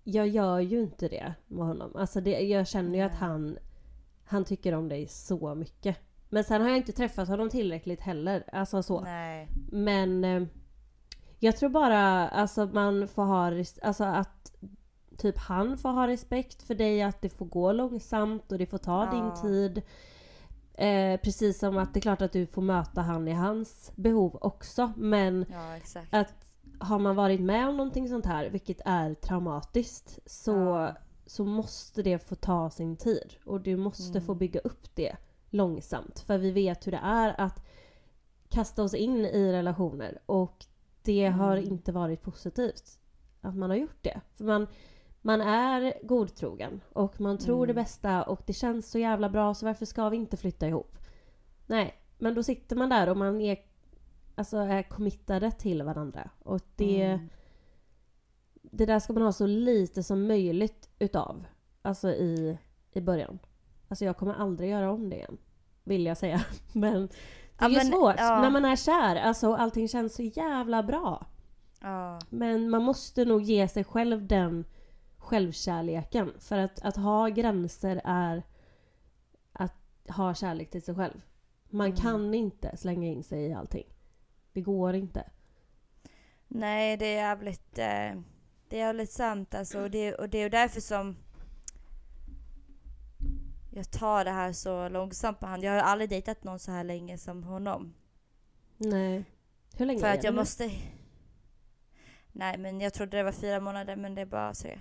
jag 0.04 0.28
gör 0.28 0.60
ju 0.60 0.82
inte 0.82 1.08
det 1.08 1.34
med 1.46 1.66
honom. 1.66 1.96
Alltså 1.96 2.20
det, 2.20 2.40
jag 2.40 2.68
känner 2.68 2.98
ju 2.98 3.04
att 3.04 3.14
han, 3.14 3.58
han 4.24 4.44
tycker 4.44 4.74
om 4.74 4.88
dig 4.88 5.08
så 5.08 5.54
mycket. 5.54 5.98
Men 6.28 6.44
sen 6.44 6.62
har 6.62 6.68
jag 6.68 6.76
inte 6.76 6.92
träffat 6.92 7.28
honom 7.28 7.48
tillräckligt 7.48 8.00
heller. 8.00 8.44
Alltså 8.52 8.82
så. 8.82 9.00
Nej. 9.00 9.48
Men 9.72 10.24
eh, 10.24 10.42
jag 11.44 11.56
tror 11.56 11.68
bara 11.68 12.28
alltså 12.28 12.66
man 12.66 13.08
får 13.08 13.24
ha, 13.24 13.64
alltså 13.82 14.04
att 14.04 14.52
typ 15.18 15.38
han 15.38 15.78
får 15.78 15.88
ha 15.88 16.06
respekt 16.06 16.62
för 16.62 16.74
dig, 16.74 17.02
att 17.02 17.22
det 17.22 17.28
får 17.28 17.46
gå 17.46 17.72
långsamt 17.72 18.52
och 18.52 18.58
det 18.58 18.66
får 18.66 18.78
ta 18.78 19.04
ja. 19.04 19.10
din 19.10 19.50
tid. 19.50 19.82
Eh, 20.74 21.20
precis 21.20 21.58
som 21.58 21.78
att 21.78 21.94
det 21.94 21.98
är 21.98 22.02
klart 22.02 22.22
att 22.22 22.32
du 22.32 22.46
får 22.46 22.62
möta 22.62 23.00
han 23.00 23.28
i 23.28 23.32
hans 23.32 23.92
behov 23.96 24.38
också. 24.40 24.92
Men 24.96 25.46
ja, 25.50 25.78
att 26.10 26.34
har 26.78 26.98
man 26.98 27.16
varit 27.16 27.40
med 27.40 27.68
om 27.68 27.76
någonting 27.76 28.08
sånt 28.08 28.26
här, 28.26 28.50
vilket 28.50 28.80
är 28.84 29.14
traumatiskt, 29.14 30.18
så, 30.26 30.50
ja. 30.50 30.96
så 31.26 31.44
måste 31.44 32.02
det 32.02 32.28
få 32.28 32.34
ta 32.34 32.70
sin 32.70 32.96
tid. 32.96 33.34
Och 33.44 33.60
du 33.60 33.76
måste 33.76 34.18
mm. 34.18 34.26
få 34.26 34.34
bygga 34.34 34.60
upp 34.60 34.94
det 34.94 35.16
långsamt. 35.50 36.20
För 36.20 36.38
vi 36.38 36.50
vet 36.50 36.86
hur 36.86 36.92
det 36.92 37.00
är 37.02 37.40
att 37.40 37.64
kasta 38.48 38.82
oss 38.82 38.94
in 38.94 39.26
i 39.26 39.52
relationer 39.52 40.18
och 40.26 40.66
det 41.04 41.24
mm. 41.24 41.38
har 41.38 41.56
inte 41.56 41.92
varit 41.92 42.22
positivt 42.22 42.98
att 43.40 43.56
man 43.56 43.70
har 43.70 43.76
gjort 43.76 44.02
det. 44.02 44.20
För 44.34 44.44
man, 44.44 44.66
man 45.20 45.40
är 45.40 45.94
godtrogen 46.02 46.80
och 46.92 47.20
man 47.20 47.38
tror 47.38 47.56
mm. 47.56 47.68
det 47.68 47.74
bästa 47.74 48.22
och 48.22 48.42
det 48.46 48.52
känns 48.52 48.90
så 48.90 48.98
jävla 48.98 49.28
bra 49.28 49.54
så 49.54 49.66
varför 49.66 49.86
ska 49.86 50.08
vi 50.08 50.16
inte 50.16 50.36
flytta 50.36 50.68
ihop? 50.68 50.98
Nej, 51.66 51.94
men 52.18 52.34
då 52.34 52.42
sitter 52.42 52.76
man 52.76 52.88
där 52.88 53.08
och 53.08 53.16
man 53.16 53.40
är, 53.40 53.58
alltså 54.34 54.56
är 54.56 54.82
committade 54.82 55.50
till 55.50 55.82
varandra. 55.82 56.30
Och 56.38 56.60
det, 56.76 57.02
mm. 57.02 57.28
det 58.62 58.86
där 58.86 59.00
ska 59.00 59.12
man 59.12 59.22
ha 59.22 59.32
så 59.32 59.46
lite 59.46 60.02
som 60.02 60.26
möjligt 60.26 60.88
utav. 60.98 61.44
Alltså 61.82 62.10
i, 62.10 62.58
i 62.92 63.00
början. 63.00 63.38
Alltså 63.88 64.04
jag 64.04 64.16
kommer 64.16 64.34
aldrig 64.34 64.70
göra 64.70 64.90
om 64.90 65.10
det 65.10 65.16
igen. 65.16 65.38
Vill 65.84 66.06
jag 66.06 66.16
säga. 66.16 66.44
Men 66.72 67.08
det 67.58 67.64
är 67.64 67.70
ja, 67.70 67.82
ju 67.82 67.90
svårt 67.90 68.14
ja. 68.18 68.40
när 68.40 68.50
man 68.50 68.64
är 68.64 68.76
kär. 68.76 69.16
Alltså 69.16 69.54
allting 69.54 69.88
känns 69.88 70.14
så 70.14 70.22
jävla 70.22 70.82
bra. 70.82 71.26
Ja. 71.80 72.18
Men 72.30 72.70
man 72.70 72.82
måste 72.82 73.24
nog 73.24 73.42
ge 73.42 73.68
sig 73.68 73.84
själv 73.84 74.26
den 74.26 74.64
självkärleken. 75.18 76.32
För 76.38 76.58
att, 76.58 76.82
att 76.82 76.96
ha 76.96 77.28
gränser 77.28 78.00
är 78.04 78.42
att 79.52 79.76
ha 80.08 80.34
kärlek 80.34 80.70
till 80.70 80.82
sig 80.82 80.94
själv. 80.94 81.20
Man 81.70 81.86
mm. 81.86 81.96
kan 81.96 82.34
inte 82.34 82.76
slänga 82.76 83.08
in 83.08 83.22
sig 83.22 83.46
i 83.46 83.52
allting. 83.52 83.86
Det 84.52 84.60
går 84.60 84.94
inte. 84.94 85.30
Nej, 86.48 86.96
det 86.96 87.06
är 87.06 87.16
jävligt, 87.16 87.78
eh, 87.78 88.20
det 88.68 88.76
är 88.76 88.86
jävligt 88.86 89.12
sant 89.12 89.54
alltså. 89.54 89.80
Och 89.80 89.90
det, 89.90 90.14
och 90.14 90.28
det 90.28 90.38
är 90.38 90.50
därför 90.50 90.80
som 90.80 91.16
jag 93.76 93.90
tar 93.90 94.24
det 94.24 94.30
här 94.30 94.52
så 94.52 94.88
långsamt 94.88 95.40
på 95.40 95.46
hand. 95.46 95.64
Jag 95.64 95.72
har 95.72 95.78
aldrig 95.78 96.10
dejtat 96.10 96.44
någon 96.44 96.58
så 96.58 96.70
här 96.70 96.84
länge 96.84 97.18
som 97.18 97.42
honom. 97.44 97.94
Nej. 98.76 99.24
Hur 99.76 99.86
länge 99.86 100.00
För 100.00 100.08
att 100.08 100.24
jag 100.24 100.34
måste... 100.34 100.70
Nej 102.32 102.58
men 102.58 102.80
jag 102.80 102.94
trodde 102.94 103.16
det 103.16 103.22
var 103.22 103.32
fyra 103.32 103.60
månader 103.60 103.96
men 103.96 104.14
det 104.14 104.20
är 104.20 104.26
bara 104.26 104.54
tre. 104.54 104.80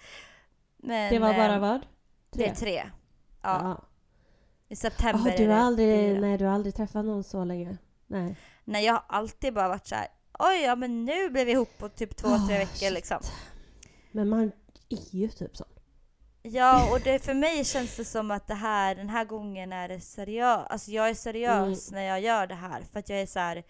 men, 0.76 1.12
det 1.12 1.18
var 1.18 1.34
bara 1.34 1.54
eh, 1.54 1.60
vad? 1.60 1.80
Tre? 1.80 1.88
Det 2.30 2.46
är 2.46 2.54
tre. 2.54 2.90
Ja. 3.42 3.48
Aha. 3.48 3.84
I 4.68 4.76
september 4.76 5.30
oh, 5.30 5.36
du 5.36 5.48
har 5.48 5.56
aldrig, 5.56 6.20
Nej 6.20 6.38
du 6.38 6.44
har 6.44 6.52
aldrig 6.52 6.74
träffat 6.74 7.04
någon 7.04 7.24
så 7.24 7.44
länge? 7.44 7.76
Nej. 8.06 8.36
Nej 8.64 8.84
jag 8.84 8.92
har 8.92 9.04
alltid 9.08 9.54
bara 9.54 9.68
varit 9.68 9.86
så 9.86 9.94
här. 9.94 10.08
Oj 10.38 10.62
ja 10.62 10.76
men 10.76 11.04
nu 11.04 11.30
blev 11.30 11.46
vi 11.46 11.52
ihop 11.52 11.78
på 11.78 11.88
typ 11.88 12.16
två, 12.16 12.28
oh, 12.28 12.46
tre 12.46 12.58
veckor 12.58 12.76
shit. 12.76 12.92
liksom. 12.92 13.18
Men 14.12 14.28
man 14.28 14.52
är 14.88 15.16
ju 15.16 15.28
typ 15.28 15.56
sån. 15.56 15.66
Ja, 16.50 16.92
och 16.92 17.00
det, 17.00 17.24
för 17.24 17.34
mig 17.34 17.64
känns 17.64 17.96
det 17.96 18.04
som 18.04 18.30
att 18.30 18.46
det 18.46 18.54
här, 18.54 18.94
den 18.94 19.08
här 19.08 19.24
gången 19.24 19.72
är 19.72 19.88
det 19.88 20.00
seriöst. 20.00 20.70
Alltså 20.70 20.90
jag 20.90 21.08
är 21.08 21.14
seriös 21.14 21.88
mm. 21.90 22.00
när 22.00 22.08
jag 22.08 22.20
gör 22.20 22.46
det 22.46 22.54
här. 22.54 22.82
För 22.92 22.98
att 22.98 23.08
jag 23.08 23.20
är 23.20 23.26
så 23.26 23.38
här, 23.38 23.64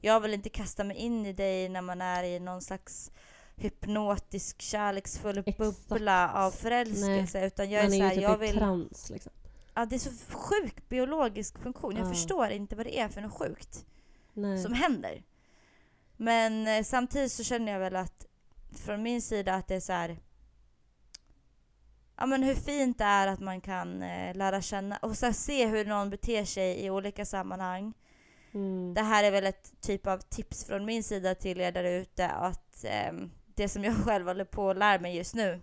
jag 0.00 0.20
vill 0.20 0.34
inte 0.34 0.48
kasta 0.48 0.84
mig 0.84 0.96
in 0.96 1.26
i 1.26 1.32
dig 1.32 1.68
när 1.68 1.82
man 1.82 2.00
är 2.00 2.24
i 2.24 2.40
någon 2.40 2.62
slags 2.62 3.10
hypnotisk, 3.56 4.62
kärleksfull 4.62 5.38
Exakt. 5.38 5.58
bubbla 5.58 6.32
av 6.32 6.50
förälskelse. 6.50 7.38
Nej. 7.38 7.46
Utan 7.46 7.70
jag 7.70 7.84
är, 7.84 7.86
är 7.86 7.90
så 7.90 8.02
här, 8.02 8.14
typ 8.14 8.22
jag 8.22 8.38
vill... 8.38 8.54
trans 8.54 9.10
liksom. 9.10 9.32
Ja, 9.74 9.86
det 9.86 9.96
är 9.96 9.98
så 9.98 10.10
sjuk 10.30 10.88
biologisk 10.88 11.58
funktion. 11.58 11.96
Jag 11.96 12.06
ja. 12.06 12.10
förstår 12.10 12.50
inte 12.50 12.76
vad 12.76 12.86
det 12.86 13.00
är 13.00 13.08
för 13.08 13.20
något 13.20 13.32
sjukt 13.32 13.86
Nej. 14.32 14.62
som 14.62 14.72
händer. 14.72 15.22
Men 16.16 16.66
eh, 16.66 16.84
samtidigt 16.84 17.32
så 17.32 17.44
känner 17.44 17.72
jag 17.72 17.78
väl 17.78 17.96
att 17.96 18.26
från 18.76 19.02
min 19.02 19.22
sida 19.22 19.54
att 19.54 19.68
det 19.68 19.74
är 19.74 19.80
så 19.80 19.92
här, 19.92 20.18
ja, 22.16 22.26
men 22.26 22.42
hur 22.42 22.54
fint 22.54 22.98
det 22.98 23.04
är 23.04 23.26
att 23.26 23.40
man 23.40 23.60
kan 23.60 24.02
eh, 24.02 24.36
lära 24.36 24.60
känna 24.60 24.96
och 24.96 25.16
så 25.16 25.32
se 25.32 25.66
hur 25.66 25.84
någon 25.84 26.10
beter 26.10 26.44
sig 26.44 26.84
i 26.84 26.90
olika 26.90 27.24
sammanhang. 27.24 27.94
Mm. 28.54 28.94
Det 28.94 29.02
här 29.02 29.24
är 29.24 29.30
väl 29.30 29.46
ett 29.46 29.80
typ 29.80 30.06
av 30.06 30.18
tips 30.18 30.64
från 30.64 30.84
min 30.84 31.02
sida 31.02 31.34
till 31.34 31.60
er 31.60 31.72
där 31.72 31.84
ute 31.84 32.28
att 32.28 32.84
eh, 32.84 33.12
det 33.54 33.68
som 33.68 33.84
jag 33.84 33.96
själv 34.04 34.26
håller 34.26 34.44
på 34.44 34.70
att 34.70 34.76
lära 34.76 34.98
mig 34.98 35.16
just 35.16 35.34
nu. 35.34 35.60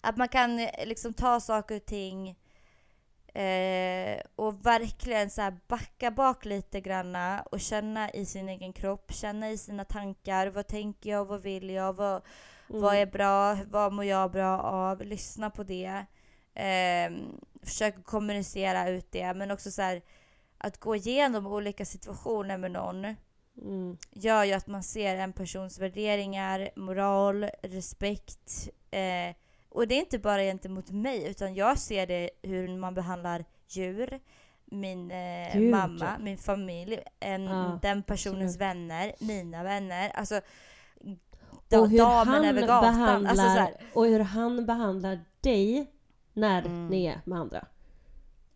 Att 0.00 0.16
man 0.16 0.28
kan 0.28 0.58
eh, 0.58 0.86
liksom 0.86 1.14
ta 1.14 1.40
saker 1.40 1.76
och 1.76 1.86
ting 1.86 2.36
Eh, 3.36 4.20
och 4.36 4.66
verkligen 4.66 5.30
så 5.30 5.42
här 5.42 5.56
backa 5.68 6.10
bak 6.10 6.44
lite 6.44 6.80
granna 6.80 7.42
och 7.42 7.60
känna 7.60 8.10
i 8.10 8.26
sin 8.26 8.48
egen 8.48 8.72
kropp, 8.72 9.12
känna 9.12 9.50
i 9.50 9.58
sina 9.58 9.84
tankar. 9.84 10.46
Vad 10.46 10.66
tänker 10.66 11.10
jag? 11.10 11.24
Vad 11.24 11.42
vill 11.42 11.70
jag? 11.70 11.92
Vad, 11.92 12.22
Mm. 12.70 12.82
vad 12.82 12.96
är 12.96 13.06
bra? 13.06 13.58
Vad 13.70 13.92
mår 13.92 14.04
jag 14.04 14.30
bra 14.30 14.58
av? 14.60 15.02
Lyssna 15.02 15.50
på 15.50 15.62
det. 15.62 16.04
Eh, 16.54 17.10
försök 17.62 18.04
kommunicera 18.04 18.88
ut 18.88 19.12
det. 19.12 19.34
Men 19.34 19.50
också 19.50 19.70
så 19.70 19.82
här, 19.82 20.02
att 20.58 20.80
gå 20.80 20.96
igenom 20.96 21.46
olika 21.46 21.84
situationer 21.84 22.58
med 22.58 22.70
någon 22.70 23.16
Mm. 23.62 23.96
gör 24.10 24.44
ju 24.44 24.52
att 24.52 24.66
man 24.66 24.82
ser 24.82 25.16
en 25.16 25.32
persons 25.32 25.78
värderingar, 25.78 26.70
moral, 26.76 27.50
respekt. 27.62 28.68
Eh, 28.90 29.34
och 29.68 29.88
det 29.88 29.94
är 29.94 29.98
inte 29.98 30.18
bara 30.18 30.42
gentemot 30.42 30.90
mig, 30.90 31.26
utan 31.30 31.54
jag 31.54 31.78
ser 31.78 32.06
det 32.06 32.30
hur 32.42 32.76
man 32.78 32.94
behandlar 32.94 33.44
djur, 33.68 34.20
min 34.64 35.10
eh, 35.10 35.60
mamma, 35.60 36.18
min 36.20 36.38
familj, 36.38 36.98
en, 37.20 37.44
Ja, 37.44 37.78
den 37.82 38.02
personens 38.02 38.54
absolut. 38.54 38.60
vänner, 38.60 39.14
mina 39.18 39.62
vänner. 39.62 40.10
Alltså, 40.10 40.40
Och 41.72 41.78
da, 41.78 41.84
hur 41.84 41.98
damen 41.98 42.34
han 42.34 42.44
över 42.44 42.60
gatan. 42.60 42.80
behandlar, 42.80 43.30
Alltså, 43.30 43.44
så 43.44 43.50
här, 43.50 43.74
och 43.94 44.06
hur 44.06 44.20
han 44.20 44.66
behandlar 44.66 45.20
dig 45.40 45.92
när 46.32 46.62
Mm. 46.66 46.86
ni 46.88 47.04
är 47.06 47.20
med 47.24 47.38
andra. 47.38 47.66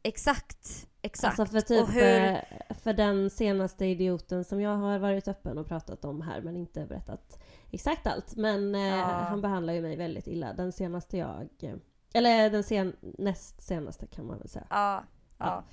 exakt, 0.03 0.87
exakt. 1.03 1.39
Alltså 1.41 1.53
för 1.53 1.61
typ 1.61 1.83
och 1.83 1.89
hur, 1.89 2.25
eh, 2.25 2.37
för 2.83 2.93
den 2.93 3.31
senaste 3.31 3.87
idioten 3.87 4.45
som 4.45 4.61
jag 4.61 4.77
har 4.77 4.99
varit 4.99 5.29
öppen 5.29 5.59
och 5.59 5.67
pratat 5.67 6.05
om 6.05 6.21
här 6.23 6.41
men 6.41 6.57
inte 6.57 6.87
berättat 6.87 7.39
exakt 7.71 8.07
allt. 8.07 8.37
Men 8.37 8.75
eh, 8.75 8.81
Ja. 8.81 9.05
han 9.05 9.41
behandlar 9.41 9.73
ju 9.73 9.83
mig 9.83 9.97
väldigt 9.97 10.27
illa. 10.27 10.53
Den 10.53 10.73
senaste 10.73 11.17
jag... 11.17 11.49
eh, 11.61 11.75
Eller 12.15 12.51
den 12.51 12.63
sen, 12.65 12.97
näst 13.01 13.63
senaste 13.63 14.07
kan 14.07 14.27
man 14.27 14.39
väl 14.39 14.49
säga. 14.49 14.67
ja, 14.71 15.03
ja. 15.39 15.65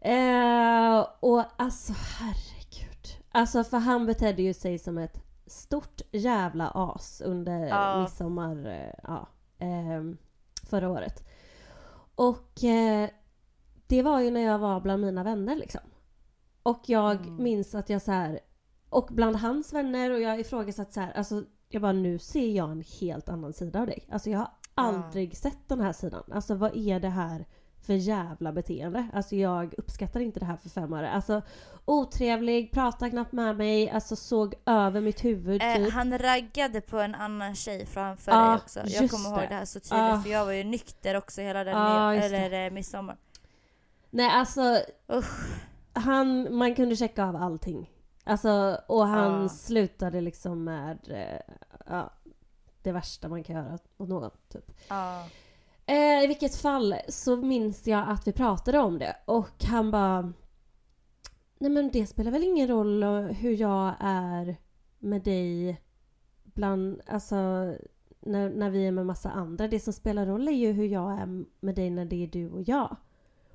Eh, 0.00 1.06
och 1.20 1.42
alltså 1.56 1.92
herregud. 2.18 3.24
Alltså 3.30 3.64
för 3.64 3.78
han 3.78 4.06
betedde 4.06 4.42
ju 4.42 4.54
sig 4.54 4.78
som 4.78 4.98
ett 4.98 5.23
stort 5.46 6.00
jävla 6.12 6.70
as 6.74 7.22
under 7.24 7.66
Ja. 7.66 8.00
midsommar 8.00 8.66
eh, 8.66 8.94
ja, 9.02 9.28
ehm, 9.58 10.16
förra 10.70 10.90
året. 10.90 11.28
Och 12.14 12.64
eh, 12.64 13.08
det 13.86 14.02
var 14.02 14.20
ju 14.20 14.30
när 14.30 14.40
jag 14.40 14.58
var 14.58 14.80
bland 14.80 15.02
mina 15.02 15.24
vänner 15.24 15.56
liksom. 15.56 15.80
Och 16.62 16.80
jag 16.86 17.16
Mm. 17.26 17.42
minns 17.42 17.74
att 17.74 17.88
jag 17.90 18.02
så 18.02 18.12
här 18.12 18.40
och 18.90 19.08
bland 19.10 19.36
hans 19.36 19.72
vänner 19.72 20.10
och 20.10 20.20
jag 20.20 20.40
ifrågasatt 20.40 20.92
så 20.92 21.00
här, 21.00 21.12
alltså 21.12 21.42
jag 21.68 21.82
bara 21.82 21.92
nu 21.92 22.18
ser 22.18 22.50
jag 22.50 22.70
en 22.70 22.84
helt 23.00 23.28
annan 23.28 23.52
sida 23.52 23.80
av 23.80 23.86
dig. 23.86 24.08
Alltså 24.12 24.30
jag 24.30 24.38
har 24.38 24.50
aldrig 24.74 25.36
sett 25.36 25.68
den 25.68 25.80
här 25.80 25.92
sidan. 25.92 26.22
Alltså 26.32 26.54
vad 26.54 26.76
är 26.76 27.00
det 27.00 27.08
här 27.08 27.46
för 27.84 27.92
jävla 27.92 28.52
beteende? 28.52 29.08
Alltså 29.12 29.36
jag 29.36 29.74
uppskattar 29.78 30.20
inte 30.20 30.40
det 30.40 30.46
här 30.46 30.56
för 30.56 30.68
fem 30.68 30.92
öre. 30.92 31.10
Alltså 31.10 31.42
otrevlig, 31.84 32.72
pratade 32.72 33.10
knappt 33.10 33.32
med 33.32 33.56
mig, 33.56 33.90
alltså 33.90 34.16
såg 34.16 34.54
över 34.66 35.00
mitt 35.00 35.24
huvud 35.24 35.62
Eh, 35.62 35.74
typ. 35.76 35.92
han 35.92 36.18
raggade 36.18 36.80
på 36.80 36.98
en 36.98 37.14
annan 37.14 37.54
tjej 37.54 37.86
framför 37.86 38.32
Ja, 38.32 38.46
dig 38.48 38.56
också. 38.56 38.80
Jag 38.86 39.10
kommer 39.10 39.28
ihåg 39.30 39.48
det 39.48 39.54
här 39.54 39.64
så 39.64 39.80
tydligt 39.80 39.92
Ah. 40.02 40.20
för 40.22 40.30
jag 40.30 40.44
var 40.44 40.52
ju 40.52 40.64
nykter 40.64 41.16
också 41.16 41.40
hela 41.40 41.64
den 41.64 41.74
det. 41.74 42.26
eller, 42.26 42.66
eh, 42.66 42.70
midsommar. 42.72 43.16
Nej 44.10 44.28
alltså 44.30 44.78
Usch. 45.12 45.60
han, 45.92 46.56
man 46.56 46.74
kunde 46.74 46.96
checka 46.96 47.24
av 47.24 47.36
allting. 47.36 47.90
Alltså, 48.24 48.78
och 48.86 49.06
han 49.06 49.42
Ja. 49.42 49.48
slutade 49.48 50.20
liksom 50.20 50.64
med 50.64 50.98
eh, 51.10 51.54
ja, 51.86 52.10
det 52.82 52.92
värsta 52.92 53.28
man 53.28 53.44
kan 53.44 53.56
göra 53.56 53.78
åt 53.96 54.08
någon. 54.08 54.30
Typ. 54.52 54.70
Ja. 54.88 55.24
Eh, 55.86 56.24
I 56.24 56.26
vilket 56.26 56.56
fall 56.56 56.94
så 57.08 57.36
minns 57.36 57.86
jag 57.86 58.08
att 58.08 58.26
vi 58.26 58.32
pratade 58.32 58.78
om 58.78 58.98
det 58.98 59.16
och 59.24 59.64
han 59.64 59.90
bara 59.90 60.32
Nej 61.58 61.70
men 61.70 61.90
det 61.90 62.06
spelar 62.06 62.30
väl 62.30 62.44
ingen 62.44 62.68
roll 62.68 63.02
hur 63.24 63.60
jag 63.60 63.94
är 64.00 64.56
med 64.98 65.22
dig 65.22 65.80
bland, 66.44 67.00
alltså 67.06 67.36
när, 68.20 68.50
när 68.50 68.70
vi 68.70 68.86
är 68.86 68.90
med 68.92 69.06
massa 69.06 69.30
andra. 69.30 69.68
Det 69.68 69.80
som 69.80 69.92
spelar 69.92 70.26
roll 70.26 70.48
är 70.48 70.52
ju 70.52 70.72
hur 70.72 70.86
jag 70.86 71.12
är 71.12 71.44
med 71.60 71.74
dig 71.74 71.90
när 71.90 72.04
det 72.04 72.22
är 72.22 72.26
du 72.26 72.50
och 72.50 72.62
jag. 72.62 72.96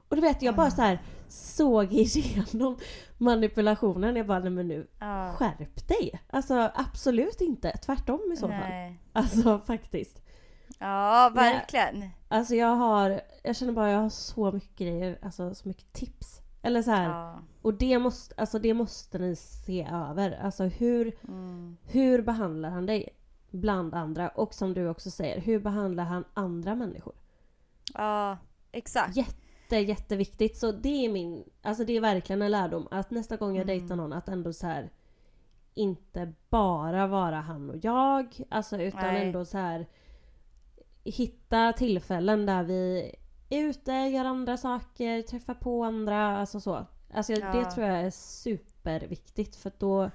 Och 0.10 0.16
du 0.16 0.22
vet 0.22 0.42
jag 0.42 0.56
bara 0.56 0.72
så 0.72 0.82
här 0.82 1.02
såg 1.28 1.94
igenom 1.94 2.78
manipulationen. 3.18 4.16
Jag 4.16 4.28
bara 4.28 4.40
nej 4.40 4.50
men 4.50 4.68
nu 4.68 4.88
skärp 5.36 5.88
dig. 5.88 6.22
Alltså 6.30 6.72
absolut 6.76 7.42
inte. 7.42 7.78
Tvärtom 7.78 8.32
i 8.34 8.38
så 8.38 8.48
fall. 8.48 8.70
Nej. 8.70 9.00
Alltså 9.14 9.60
faktiskt. 9.60 10.19
Ja, 10.80 11.32
verkligen. 11.36 12.10
Alltså 12.28 12.56
jag 12.56 12.76
har, 12.76 13.22
jag 13.44 13.56
känner 13.56 13.74
bara 13.74 13.92
jag 13.92 14.00
har 14.00 14.10
så 14.10 14.52
mycket 14.52 14.76
grejer, 14.78 15.20
alltså 15.22 15.56
så 15.56 15.68
mycket 15.68 15.94
tips. 15.94 16.42
Eller 16.62 16.82
så 16.82 16.92
här, 16.92 17.10
Ja. 17.10 17.40
och 17.62 17.74
det 17.74 18.00
måste, 18.00 18.36
alltså 18.38 18.60
det 18.60 18.74
måste 18.74 19.18
ni 19.20 19.36
se 19.36 19.88
över. 19.92 20.40
Alltså 20.44 20.64
hur, 20.64 21.16
Mm. 21.28 21.78
hur 21.86 22.22
behandlar 22.22 22.70
han 22.70 22.86
dig? 22.86 23.10
Bland 23.52 23.94
andra. 23.96 24.30
Och 24.30 24.54
som 24.54 24.74
du 24.74 24.90
också 24.90 25.12
säger, 25.12 25.42
hur 25.42 25.60
behandlar 25.60 26.04
han 26.04 26.24
andra 26.34 26.76
människor? 26.76 27.14
ja, 27.94 28.38
exakt. 28.72 29.16
Jätte, 29.18 29.78
jätteviktigt. 29.78 30.58
Så 30.58 30.72
det 30.72 31.06
är 31.06 31.12
min, 31.12 31.44
alltså 31.62 31.84
det 31.86 31.98
är 31.98 32.02
verkligen 32.02 32.42
en 32.42 32.52
lärdom. 32.52 32.88
Att 32.92 33.12
nästa 33.12 33.38
gång 33.38 33.56
jag 33.56 33.64
Mm. 33.64 33.80
dejtar 33.80 33.96
någon, 33.96 34.14
att 34.14 34.30
ändå 34.30 34.54
så 34.54 34.68
här 34.68 34.90
inte 35.74 36.34
bara 36.50 37.08
vara 37.08 37.36
han 37.42 37.70
och 37.70 37.76
jag. 37.82 38.42
Alltså 38.50 38.78
utan 38.82 39.02
Nej. 39.14 39.26
ändå 39.28 39.46
så 39.46 39.58
här 39.58 39.88
hitta 41.12 41.74
tillfällen 41.74 42.46
där 42.46 42.64
vi 42.64 43.12
är 43.50 43.62
ute, 43.64 43.92
gör 43.92 44.26
andra 44.26 44.58
saker, 44.58 45.22
träffar 45.22 45.54
på 45.54 45.84
andra, 45.84 46.38
alltså 46.38 46.60
så. 46.60 46.86
Alltså 47.14 47.34
jag- 47.34 47.56
det 47.56 47.62
Ja. 47.62 47.72
tror 47.72 47.88
jag 47.88 48.00
är 48.02 48.10
superviktigt 48.12 49.56
för 49.56 49.72
då, 49.78 50.12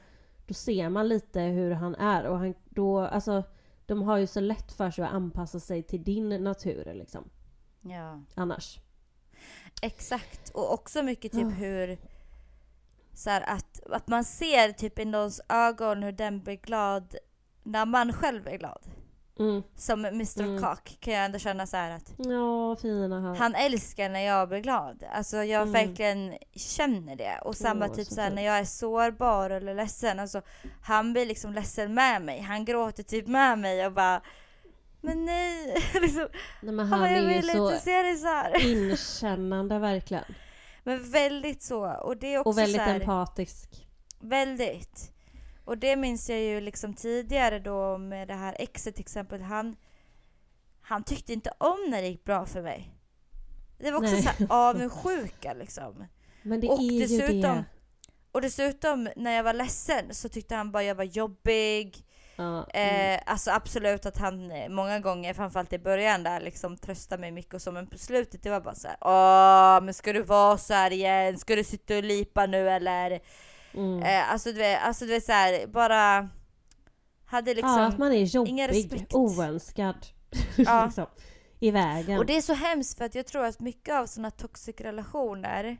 då 0.47 0.55
ser 0.55 0.89
man 0.89 1.09
lite 1.09 1.41
hur 1.41 1.71
han 1.71 1.95
är 1.95 2.25
och 2.27 2.39
han, 2.39 2.55
då, 2.65 3.01
alltså 3.01 3.43
de 3.87 4.03
har 4.03 4.17
ju 4.17 4.27
så 4.27 4.41
lätt 4.41 4.73
för 4.73 4.91
sig 4.91 5.05
att 5.05 5.13
anpassa 5.13 5.61
sig 5.61 5.83
till 5.83 6.05
din 6.05 6.29
natur 6.45 6.95
liksom. 6.95 7.31
Ja. 7.81 8.21
Annars. 8.35 8.79
Exakt. 9.83 10.51
Och 10.55 10.73
också 10.73 11.03
mycket 11.03 11.33
typ 11.33 11.43
Ja. 11.43 11.49
hur 11.49 11.99
så 13.13 13.31
här, 13.31 13.41
att, 13.57 13.81
att 13.91 14.09
man 14.09 14.25
ser 14.25 14.73
typ 14.73 14.99
i 14.99 15.05
någons 15.05 15.41
ögon 15.49 16.03
hur 16.03 16.13
den 16.13 16.43
blir 16.43 16.57
glad 16.57 17.15
när 17.63 17.87
man 17.87 18.13
själv 18.13 18.49
är 18.49 18.57
glad. 18.59 18.83
Mm. 19.39 19.63
Som 19.77 20.05
Mr 20.05 20.43
Mm. 20.43 20.63
Cock 20.63 20.97
kan 21.01 21.15
jag 21.15 21.25
ändå 21.25 21.39
känna 21.39 21.67
så 21.67 21.77
att 21.77 22.13
Ja, 22.17 22.77
fina 22.83 23.21
han. 23.21 23.37
han 23.37 23.55
älskar 23.55 24.09
när 24.09 24.21
jag 24.21 24.49
blir 24.49 24.59
glad. 24.61 25.05
Alltså 25.13 25.37
jag 25.37 25.63
Mm. 25.63 25.73
verkligen 25.73 26.35
känner 26.55 27.17
det. 27.17 27.39
Och 27.45 27.57
samma 27.57 27.87
Åh, 27.87 27.95
typ 27.95 28.07
så 28.09 28.15
så 28.15 28.21
här, 28.21 28.31
när 28.31 28.43
jag 28.45 28.59
är 28.59 28.65
sårbar 28.65 29.51
eller 29.51 29.75
ledsen. 29.75 30.21
Alltså, 30.21 30.43
han 30.83 31.13
blir 31.13 31.27
liksom 31.27 31.53
ledsen 31.53 31.95
med 31.95 32.23
mig. 32.23 32.41
Han 32.41 32.65
gråter 32.65 33.03
typ 33.03 33.27
med 33.27 33.59
mig 33.59 33.87
och 33.87 33.93
bara 33.93 34.21
Men 35.01 35.25
nej! 35.25 35.75
liksom, 36.03 36.29
Nej, 36.63 36.73
men 36.75 36.79
han 36.79 36.89
han 36.89 37.01
bara, 37.01 37.17
jag 37.19 37.29
vill 37.29 37.51
inte 37.51 37.81
se 37.81 38.03
dig 38.03 38.17
så 38.17 38.27
här. 38.27 38.67
inkännande 38.91 39.79
verkligen. 39.79 40.25
Men 40.85 41.11
väldigt 41.11 41.63
så. 41.63 41.87
Och 41.87 42.17
det 42.17 42.35
är 42.35 42.39
också 42.39 42.49
Och 42.49 42.59
väldigt 42.59 42.77
så 42.77 42.83
här, 42.83 42.95
empatisk. 43.01 43.87
Väldigt. 44.21 45.11
Och 45.65 45.79
det 45.79 45.97
minns 45.97 46.31
jag 46.31 46.41
ju 46.41 46.61
liksom 46.61 46.95
tidigare 46.95 47.59
då 47.59 47.99
med 47.99 48.29
det 48.29 48.35
här 48.35 48.57
exet 48.59 48.95
till 48.95 49.03
exempel. 49.03 49.43
Han, 49.43 49.77
han 50.81 51.05
tyckte 51.05 51.33
inte 51.33 51.53
om 51.59 51.79
när 51.89 52.03
det 52.03 52.09
gick 52.09 52.25
bra 52.25 52.47
för 52.47 52.63
mig. 52.63 52.91
Det 53.79 53.91
var 53.91 53.99
också 53.99 54.13
Nej. 54.13 54.23
så 54.23 54.29
här 54.29 54.47
avundsjuka 54.51 55.55
liksom. 55.55 56.05
Men 56.43 56.61
det 56.61 56.69
Och 56.69 56.79
är 56.79 56.83
ju 56.83 57.01
dessutom- 57.01 57.41
det. 57.41 57.65
Och 58.33 58.41
dessutom 58.43 59.09
när 59.17 59.33
jag 59.37 59.43
var 59.45 59.53
ledsen 59.53 60.15
så 60.15 60.29
tyckte 60.29 60.55
han 60.55 60.73
bara 60.73 60.83
jag 60.83 60.95
var 60.95 61.05
jobbig. 61.05 61.97
Ja, 62.37 62.67
mm. 62.71 63.15
Eh, 63.15 63.21
alltså 63.27 63.51
absolut 63.51 64.07
att 64.07 64.17
han 64.19 64.51
eh, 64.51 64.69
många 64.69 65.01
gånger, 65.01 65.35
framförallt 65.35 65.73
i 65.73 65.79
början 65.79 66.23
där, 66.23 66.41
liksom 66.41 66.77
tröstade 66.77 67.21
mig 67.21 67.31
mycket 67.31 67.55
och 67.55 67.63
så. 67.63 67.73
Men 67.73 67.87
på 67.87 67.99
slutet 67.99 68.43
det 68.43 68.51
var 68.51 68.61
bara 68.61 68.75
så 68.75 68.89
här: 68.89 68.97
Åh, 69.01 69.85
men 69.85 69.95
ska 69.95 70.13
du 70.13 70.23
vara 70.23 70.59
så 70.59 70.75
här 70.75 70.91
igen? 70.91 71.39
Ska 71.39 71.57
du 71.57 71.65
sitta 71.65 71.97
och 71.97 72.03
lipa 72.03 72.47
nu 72.47 72.71
eller? 72.71 73.21
Mm. 73.75 74.03
Eh, 74.03 74.33
alltså 74.33 74.53
du 74.53 74.59
vet, 74.59 74.83
alltså, 74.83 75.05
du 75.05 75.11
vet 75.11 75.25
så 75.25 75.33
här, 75.33 75.67
bara 75.67 76.29
hade 77.25 77.55
liksom... 77.55 77.71
ja, 77.71 77.87
att 77.87 77.99
man 77.99 78.13
är 78.13 78.17
ingen 78.17 78.27
jobbig, 78.27 78.69
respekt. 78.69 79.15
oönskad. 79.15 80.07
Ja. 80.57 80.85
liksom, 80.85 81.07
I 81.61 81.71
vägen. 81.71 82.19
Och 82.19 82.27
det 82.27 82.37
är 82.37 82.41
så 82.41 82.55
hemskt 82.55 82.99
för 82.99 83.05
att 83.05 83.15
jag 83.15 83.27
tror 83.27 83.45
att 83.45 83.61
mycket 83.61 83.95
av 83.95 84.07
sådana 84.07 84.31
toxic 84.31 84.81
relationer 84.81 85.77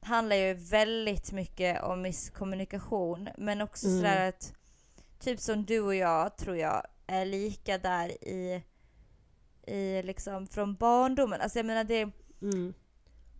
handlar 0.00 0.36
ju 0.36 0.54
väldigt 0.54 1.32
mycket 1.32 1.82
om 1.82 2.02
misskommunikation. 2.02 3.28
Men 3.38 3.60
också 3.60 3.86
Mm. 3.86 3.98
sådär 3.98 4.28
att, 4.28 4.54
typ 5.20 5.40
som 5.40 5.64
du 5.64 5.80
och 5.80 5.94
jag 5.94 6.36
tror 6.36 6.56
jag 6.56 6.82
är 7.06 7.24
lika 7.24 7.78
där 7.78 8.08
i, 8.28 8.62
i 9.66 10.02
liksom 10.02 10.46
från 10.46 10.74
barndomen. 10.74 11.40
Alltså 11.40 11.58
jag 11.58 11.66
menar 11.66 11.84
det, 11.84 12.10
Mm. 12.42 12.74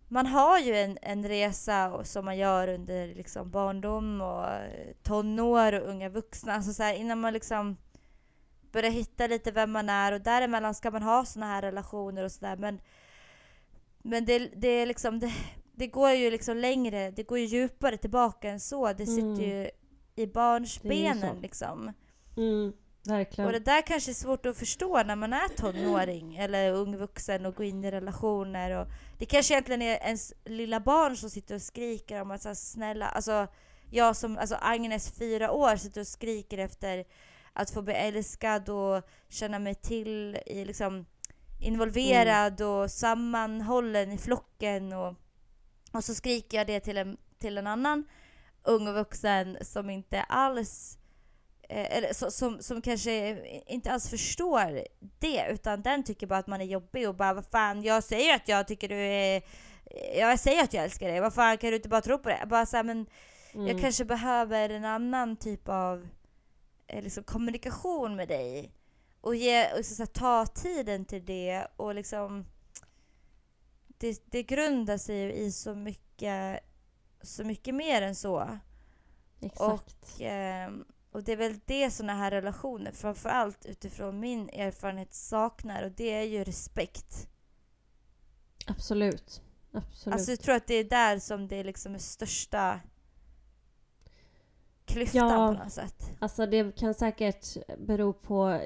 Man 0.07 0.25
har 0.25 0.59
ju 0.59 0.75
en, 0.75 0.97
en 1.01 1.27
resa 1.27 2.03
som 2.03 2.25
man 2.25 2.37
gör 2.37 2.67
under 2.67 3.07
liksom 3.07 3.51
barndom 3.51 4.21
och 4.21 4.49
eh, 4.49 4.93
tonår 5.03 5.73
och 5.73 5.89
unga 5.89 6.09
vuxna. 6.09 6.53
Alltså 6.53 6.73
så 6.73 6.83
här, 6.83 6.93
innan 6.93 7.19
man 7.19 7.33
liksom 7.33 7.77
börjar 8.71 8.91
hitta 8.91 9.27
lite 9.27 9.51
vem 9.51 9.71
man 9.71 9.89
är 9.89 10.11
och 10.11 10.21
däremellan 10.21 10.75
ska 10.75 10.91
man 10.91 11.03
ha 11.03 11.25
såna 11.25 11.45
här 11.45 11.61
relationer 11.61 12.23
och 12.23 12.31
sådär. 12.31 12.57
Men 12.57 12.79
Men 14.03 14.25
det, 14.25 14.39
det 14.55 14.67
är 14.67 14.85
liksom, 14.85 15.19
det, 15.19 15.31
det 15.73 15.87
går 15.87 16.11
ju 16.11 16.31
liksom 16.31 16.57
längre, 16.57 17.11
det 17.11 17.23
går 17.23 17.39
ju 17.39 17.45
djupare 17.45 17.97
tillbaka 17.97 18.49
än 18.49 18.59
så. 18.59 18.93
Det 18.93 19.05
sitter 19.05 19.43
Mm. 19.43 19.49
ju 19.49 19.69
i 20.15 20.27
barnsbenen 20.27 21.41
liksom. 21.41 21.93
Mm, 22.37 22.73
verkligen. 23.07 23.47
Och 23.47 23.53
det 23.53 23.59
där 23.59 23.81
kanske 23.81 24.11
är 24.11 24.13
svårt 24.13 24.45
att 24.45 24.57
förstå 24.57 25.03
när 25.03 25.15
man 25.15 25.33
är 25.33 25.47
tonåring 25.57 26.35
eller 26.37 26.71
ung 26.73 26.97
vuxen 26.97 27.45
och 27.45 27.55
går 27.55 27.65
in 27.65 27.83
i 27.83 27.91
relationer. 27.91 28.71
Och 28.81 28.87
det 29.17 29.25
kanske 29.25 29.53
egentligen 29.53 29.81
är 29.81 29.97
ens 30.03 30.33
lilla 30.45 30.79
barn 30.79 31.17
som 31.17 31.29
sitter 31.29 31.55
och 31.55 31.61
skriker 31.61 32.21
om 32.21 32.31
att 32.31 32.41
så 32.41 32.47
här, 32.49 32.55
snälla, 32.55 33.07
alltså 33.07 33.47
jag 33.89 34.15
som, 34.15 34.37
alltså 34.37 34.57
Agnes 34.61 35.11
fyra 35.11 35.51
år 35.51 35.75
sitter 35.75 36.01
och 36.01 36.07
skriker 36.07 36.57
efter 36.57 37.05
att 37.53 37.71
få 37.71 37.81
bli 37.81 37.93
älskad 37.93 38.69
och 38.69 39.09
känna 39.29 39.59
mig 39.59 39.75
till, 39.75 40.37
i 40.45 40.65
liksom 40.65 41.05
involverad 41.59 42.61
och 42.61 42.91
sammanhållen 42.91 44.11
i 44.11 44.17
flocken 44.17 44.93
och, 44.93 45.15
och 45.91 46.03
så 46.03 46.15
skriker 46.15 46.57
jag 46.57 46.67
det 46.67 46.79
till 46.79 46.97
en, 46.97 47.17
till 47.39 47.57
en 47.57 47.67
annan 47.67 48.03
ung 48.63 48.93
vuxen 48.93 49.57
som 49.61 49.89
inte 49.89 50.21
alls 50.21 50.97
eller 51.69 52.13
så, 52.13 52.31
som, 52.31 52.61
som 52.61 52.81
kanske 52.81 53.37
inte 53.67 53.91
alls 53.91 54.09
förstår 54.09 54.83
det 55.19 55.47
utan 55.51 55.81
den 55.81 56.03
tycker 56.03 56.27
bara 56.27 56.39
att 56.39 56.47
man 56.47 56.61
är 56.61 56.65
jobbig 56.65 57.09
och 57.09 57.15
bara 57.15 57.33
vad 57.33 57.45
fan 57.45 57.83
jag 57.83 58.03
säger 58.03 58.35
att 58.35 58.47
jag 58.47 58.67
tycker 58.67 58.89
du 58.89 58.95
är 58.95 59.41
jag 60.17 60.39
säger 60.39 60.63
att 60.63 60.73
jag 60.73 60.83
älskar 60.83 61.07
dig, 61.07 61.19
vad 61.19 61.33
fan 61.33 61.57
kan 61.57 61.69
du 61.69 61.75
inte 61.75 61.89
bara 61.89 62.01
tro 62.01 62.17
på 62.17 62.29
det? 62.29 62.43
Bara 62.47 62.65
så 62.65 62.77
här, 62.77 62.83
men 62.83 63.05
Mm. 63.55 63.67
jag 63.67 63.81
kanske 63.81 64.05
behöver 64.05 64.69
en 64.69 64.85
annan 64.85 65.35
typ 65.37 65.69
av 65.69 66.07
eh, 66.87 67.03
liksom, 67.03 67.23
kommunikation 67.23 68.15
med 68.15 68.27
dig. 68.27 68.71
Och, 69.21 69.35
ge, 69.35 69.71
och 69.73 69.85
så, 69.85 69.95
så 69.95 70.01
här, 70.01 70.07
ta 70.07 70.45
tiden 70.45 71.05
till 71.05 71.25
det 71.25 71.67
och 71.75 71.95
liksom 71.95 72.45
det, 73.87 74.21
det 74.25 74.43
grundar 74.43 74.97
sig 74.97 75.17
ju 75.17 75.33
i 75.33 75.51
så 75.51 75.75
mycket, 75.75 76.59
så 77.21 77.43
mycket 77.43 77.75
mer 77.75 78.01
än 78.01 78.15
så. 78.15 78.59
Exakt. 79.41 80.17
Ehm, 80.19 80.85
och 81.15 81.23
det 81.23 81.31
är 81.31 81.37
väl 81.37 81.59
det 81.65 81.91
sådana 81.91 82.13
här 82.13 82.31
relationer, 82.31 82.91
framförallt 82.91 83.65
utifrån 83.65 84.19
min 84.19 84.49
erfarenhet, 84.49 85.13
saknar 85.13 85.83
och 85.83 85.91
det 85.91 86.13
är 86.13 86.23
ju 86.23 86.43
respekt. 86.43 87.27
Absolut. 88.67 89.41
Absolut. 89.71 90.13
Alltså 90.13 90.31
jag 90.31 90.39
tror 90.39 90.55
att 90.55 90.67
det 90.67 90.73
är 90.73 90.83
där 90.83 91.19
som 91.19 91.47
det 91.47 91.63
liksom 91.63 91.95
är 91.95 91.99
största 91.99 92.79
klyftan 94.85 95.29
Ja. 95.29 95.53
på 95.57 95.63
något 95.63 95.73
sätt. 95.73 96.11
Alltså 96.19 96.45
det 96.45 96.75
kan 96.77 96.93
säkert 96.93 97.57
bero 97.77 98.13
på 98.13 98.61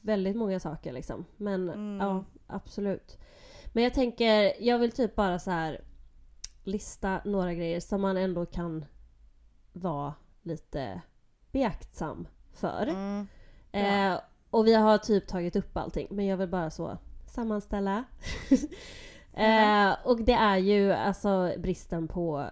väldigt 0.00 0.36
många 0.36 0.60
saker 0.60 0.92
liksom. 0.92 1.24
Men 1.36 1.68
Mm. 1.68 1.98
ja, 2.00 2.24
absolut. 2.46 3.18
Men 3.72 3.84
jag 3.84 3.94
tänker, 3.94 4.62
jag 4.62 4.78
vill 4.78 4.92
typ 4.92 5.14
bara 5.14 5.38
så 5.38 5.50
här 5.50 5.84
lista 6.64 7.20
några 7.24 7.54
grejer 7.54 7.80
som 7.80 8.00
man 8.00 8.16
ändå 8.16 8.46
kan 8.46 8.84
vara 9.72 10.14
lite 10.42 11.00
beaktsam 11.54 12.28
för. 12.52 12.86
Mm. 12.86 13.26
Eh, 13.72 14.20
och 14.50 14.66
vi 14.66 14.74
har 14.74 14.98
typ 14.98 15.26
tagit 15.26 15.56
upp 15.56 15.76
allting 15.76 16.08
men 16.10 16.26
jag 16.26 16.36
vill 16.36 16.48
bara 16.48 16.70
så 16.70 16.98
sammanställa. 17.26 18.04
eh, 19.34 19.96
och 20.04 20.20
det 20.20 20.32
är 20.32 20.56
ju 20.56 20.92
alltså 20.92 21.52
bristen 21.58 22.08
på 22.08 22.46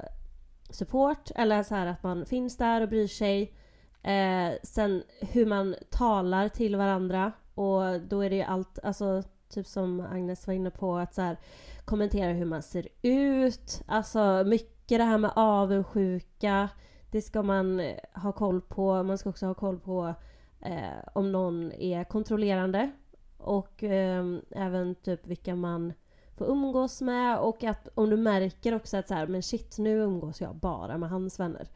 support 0.70 1.30
eller 1.34 1.62
så 1.62 1.74
här 1.74 1.86
att 1.86 2.02
man 2.02 2.26
finns 2.26 2.56
där 2.56 2.80
och 2.80 2.88
bryr 2.88 3.08
sig. 3.08 3.54
Eh, 4.02 4.52
sen 4.62 5.02
hur 5.20 5.46
man 5.46 5.74
talar 5.90 6.48
till 6.48 6.76
varandra 6.76 7.32
och 7.54 8.00
då 8.00 8.20
är 8.20 8.30
det 8.30 8.36
ju 8.36 8.42
allt, 8.42 8.78
alltså 8.82 9.22
typ 9.48 9.66
som 9.66 10.00
Agnes 10.00 10.46
var 10.46 10.54
inne 10.54 10.70
på 10.70 10.96
att 10.96 11.14
så 11.14 11.22
här, 11.22 11.36
kommentera 11.84 12.32
hur 12.32 12.44
man 12.44 12.62
ser 12.62 12.88
ut. 13.02 13.82
Alltså 13.86 14.44
mycket 14.46 14.98
det 14.98 15.04
här 15.04 15.18
med 15.18 15.32
avundsjuka. 15.36 16.68
Det 17.12 17.22
ska 17.22 17.42
man 17.42 17.80
eh, 17.80 17.96
ha 18.14 18.32
koll 18.32 18.60
på. 18.60 19.02
Man 19.02 19.18
ska 19.18 19.30
också 19.30 19.46
ha 19.46 19.54
koll 19.54 19.78
på 19.78 20.14
eh, 20.60 21.08
om 21.12 21.32
någon 21.32 21.72
är 21.72 22.04
kontrollerande. 22.04 22.90
Och 23.38 23.82
eh, 23.82 24.24
även 24.50 24.94
typ 24.94 25.26
vilka 25.26 25.56
man 25.56 25.92
får 26.36 26.46
umgås 26.46 27.00
med 27.00 27.38
och 27.38 27.64
att 27.64 27.88
om 27.94 28.10
du 28.10 28.16
märker 28.16 28.74
också 28.74 28.96
att 28.96 29.08
så 29.08 29.14
här, 29.14 29.26
men 29.26 29.42
shit 29.42 29.78
nu 29.78 29.98
umgås 29.98 30.40
jag 30.40 30.56
bara 30.56 30.98
med 30.98 31.10
hans 31.10 31.40
vänner. 31.40 31.68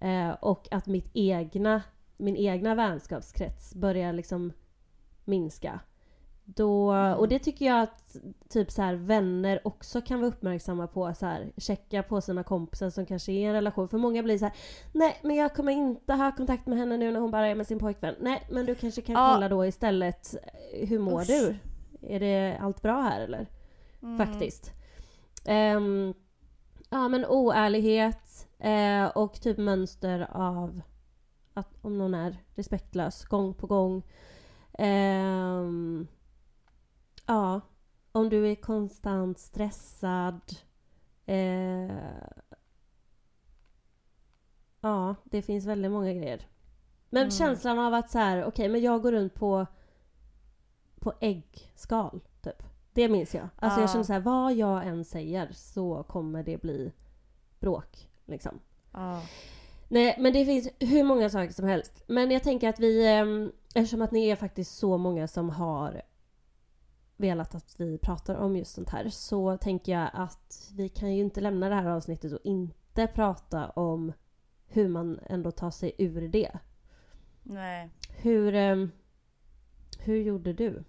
Eh, 0.00 0.30
och 0.30 0.68
att 0.70 0.86
mitt 0.86 1.10
egna, 1.14 1.82
min 2.16 2.36
egna 2.36 2.74
vänskapskrets 2.74 3.74
börjar 3.74 4.12
liksom 4.12 4.52
minska. 5.24 5.80
Då, 6.46 6.94
och 6.96 7.28
det 7.28 7.38
tycker 7.38 7.66
jag 7.66 7.82
att 7.82 8.16
typ 8.48 8.70
så 8.70 8.82
här, 8.82 8.94
vänner 8.94 9.60
också 9.64 10.00
kan 10.00 10.20
vara 10.20 10.28
uppmärksamma 10.28 10.86
på. 10.86 11.14
Så 11.14 11.26
här, 11.26 11.52
checka 11.56 12.02
på 12.02 12.20
sina 12.20 12.42
kompisar 12.42 12.90
som 12.90 13.06
kanske 13.06 13.32
är 13.32 13.36
i 13.36 13.44
en 13.44 13.52
relation. 13.52 13.88
För 13.88 13.98
många 13.98 14.22
blir 14.22 14.38
så 14.38 14.44
här, 14.44 14.54
nej 14.92 15.16
men 15.22 15.36
jag 15.36 15.54
kommer 15.54 15.72
inte 15.72 16.12
ha 16.12 16.32
kontakt 16.32 16.66
med 16.66 16.78
henne 16.78 16.96
nu 16.96 17.12
när 17.12 17.20
hon 17.20 17.30
bara 17.30 17.46
är 17.46 17.54
med 17.54 17.66
sin 17.66 17.78
pojkvän. 17.78 18.14
Nej 18.20 18.42
men 18.50 18.66
du 18.66 18.74
kanske 18.74 19.02
kan 19.02 19.14
Ja. 19.14 19.30
kolla 19.34 19.48
då 19.48 19.66
istället, 19.66 20.34
eh, 20.34 20.88
hur 20.88 20.98
mår 20.98 21.20
Usch. 21.20 21.26
du? 21.26 21.56
Är 22.02 22.20
det 22.20 22.58
allt 22.60 22.82
bra 22.82 23.00
här 23.00 23.20
eller? 23.20 23.46
Mm. 24.02 24.18
Faktiskt. 24.26 24.72
Ehm, 25.44 26.14
ja 26.90 27.08
men 27.08 27.26
oärlighet 27.26 28.46
eh, 28.58 29.04
och 29.06 29.40
typ 29.40 29.58
mönster 29.58 30.26
av 30.30 30.80
att 31.54 31.68
om 31.82 31.98
någon 31.98 32.14
är 32.14 32.36
respektlös 32.54 33.24
gång 33.24 33.54
på 33.54 33.66
gång. 33.66 34.02
Ehm, 34.78 36.06
ja, 37.26 37.60
om 38.12 38.28
du 38.28 38.50
är 38.50 38.54
konstant 38.54 39.38
stressad. 39.38 40.40
Eh, 41.26 41.90
ja, 44.80 45.14
det 45.24 45.42
finns 45.42 45.66
väldigt 45.66 45.90
många 45.90 46.12
grejer. 46.12 46.48
Men 47.10 47.22
Mm. 47.22 47.30
känslan 47.30 47.78
av 47.78 47.94
att 47.94 48.10
så 48.10 48.18
här, 48.18 48.44
okej 48.44 48.68
men 48.68 48.80
jag 48.80 49.02
går 49.02 49.12
runt 49.12 49.34
på 49.34 49.66
på 51.00 51.12
äggskal 51.20 52.20
typ. 52.42 52.62
Det 52.92 53.08
minns 53.08 53.34
jag. 53.34 53.48
Alltså 53.56 53.80
jag 53.80 53.88
Ja. 53.88 53.92
känner 53.92 54.04
så 54.04 54.12
här, 54.12 54.20
vad 54.20 54.54
jag 54.54 54.86
än 54.86 55.04
säger 55.04 55.52
så 55.52 56.02
kommer 56.02 56.42
det 56.42 56.60
bli 56.62 56.92
bråk. 57.60 58.08
Liksom. 58.24 58.60
Ja. 58.92 59.22
Nej, 59.88 60.16
men 60.18 60.32
det 60.32 60.44
finns 60.44 60.68
hur 60.80 61.04
många 61.04 61.30
saker 61.30 61.52
som 61.52 61.64
helst. 61.66 62.02
Men 62.06 62.30
jag 62.30 62.42
tänker 62.42 62.68
att 62.68 62.80
vi, 62.80 63.06
ehm, 63.06 63.52
eftersom 63.74 64.02
att 64.02 64.10
ni 64.10 64.28
är 64.28 64.36
faktiskt 64.36 64.76
så 64.78 64.98
många 64.98 65.28
som 65.28 65.50
har 65.50 66.02
velat 67.16 67.54
att 67.54 67.74
vi 67.80 67.98
pratar 67.98 68.34
om 68.34 68.56
just 68.56 68.74
sånt 68.74 68.90
här, 68.90 69.08
så 69.08 69.56
tänker 69.56 69.92
jag 69.92 70.10
att 70.12 70.70
vi 70.76 70.88
kan 70.88 71.14
ju 71.14 71.22
inte 71.22 71.40
lämna 71.40 71.68
det 71.68 71.74
här 71.74 71.86
avsnittet 71.90 72.32
och 72.32 72.40
inte 72.44 73.06
prata 73.06 73.70
om 73.70 74.12
hur 74.66 74.88
man 74.88 75.20
ändå 75.26 75.50
tar 75.50 75.70
sig 75.70 75.94
ur 75.98 76.28
det. 76.28 76.58
Nej. 77.42 77.90
Hur, 78.08 78.54
ehm, 78.54 78.90
hur 79.98 80.16
gjorde 80.16 80.52
du? 80.52 80.84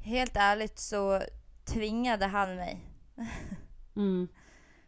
Helt 0.00 0.36
ärligt 0.36 0.78
så 0.78 1.22
tvingade 1.64 2.26
han 2.26 2.56
mig. 2.56 2.80
Mm. 3.96 4.28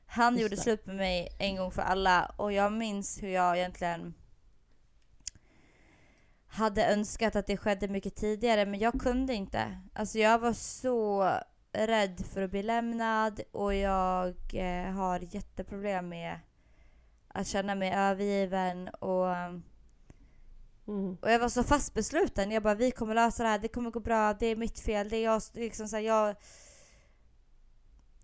Han 0.07 0.33
Just 0.33 0.43
gjorde 0.43 0.57
det. 0.57 0.63
slut 0.63 0.87
med 0.87 0.97
mig 0.97 1.29
en 1.39 1.57
gång 1.57 1.71
för 1.71 1.83
alla 1.83 2.33
och 2.37 2.53
jag 2.53 2.73
minns 2.73 3.23
hur 3.23 3.29
jag 3.29 3.59
egentligen 3.59 4.15
hade 6.51 6.87
önskat 6.93 7.37
att 7.37 7.47
det 7.47 7.57
skedde 7.57 7.89
mycket 7.89 8.17
tidigare 8.17 8.67
men 8.67 8.81
jag 8.81 9.01
kunde 9.01 9.35
inte. 9.35 9.81
Alltså 9.93 10.19
jag 10.19 10.39
var 10.39 10.53
så 10.53 11.31
rädd 11.73 12.25
för 12.33 12.43
att 12.43 12.51
bli 12.51 12.63
lämnad 12.63 13.41
och 13.53 13.75
jag 13.75 14.35
eh, 14.55 14.93
har 14.93 15.35
jätteproblem 15.35 16.09
med 16.09 16.39
att 17.29 17.47
känna 17.47 17.75
mig 17.75 17.93
övergiven 17.95 18.89
och, 18.89 19.27
Mm. 20.89 21.17
och 21.23 21.31
jag 21.31 21.39
var 21.39 21.49
så 21.49 21.63
fast 21.65 21.95
besluten. 21.95 22.51
Jag 22.51 22.63
bara 22.63 22.75
vi 22.75 22.91
kommer 22.91 23.15
lösa 23.15 23.43
det 23.43 23.49
här, 23.49 23.59
det 23.59 23.69
kommer 23.69 23.91
gå 23.91 24.01
bra, 24.01 24.35
det 24.35 24.47
är 24.47 24.57
mitt 24.57 24.81
fel, 24.81 25.09
det 25.09 25.17
är 25.17 25.25
jag, 25.25 25.43
liksom 25.55 25.89
så 25.89 25.97
här, 25.97 26.03
jag 26.03 26.37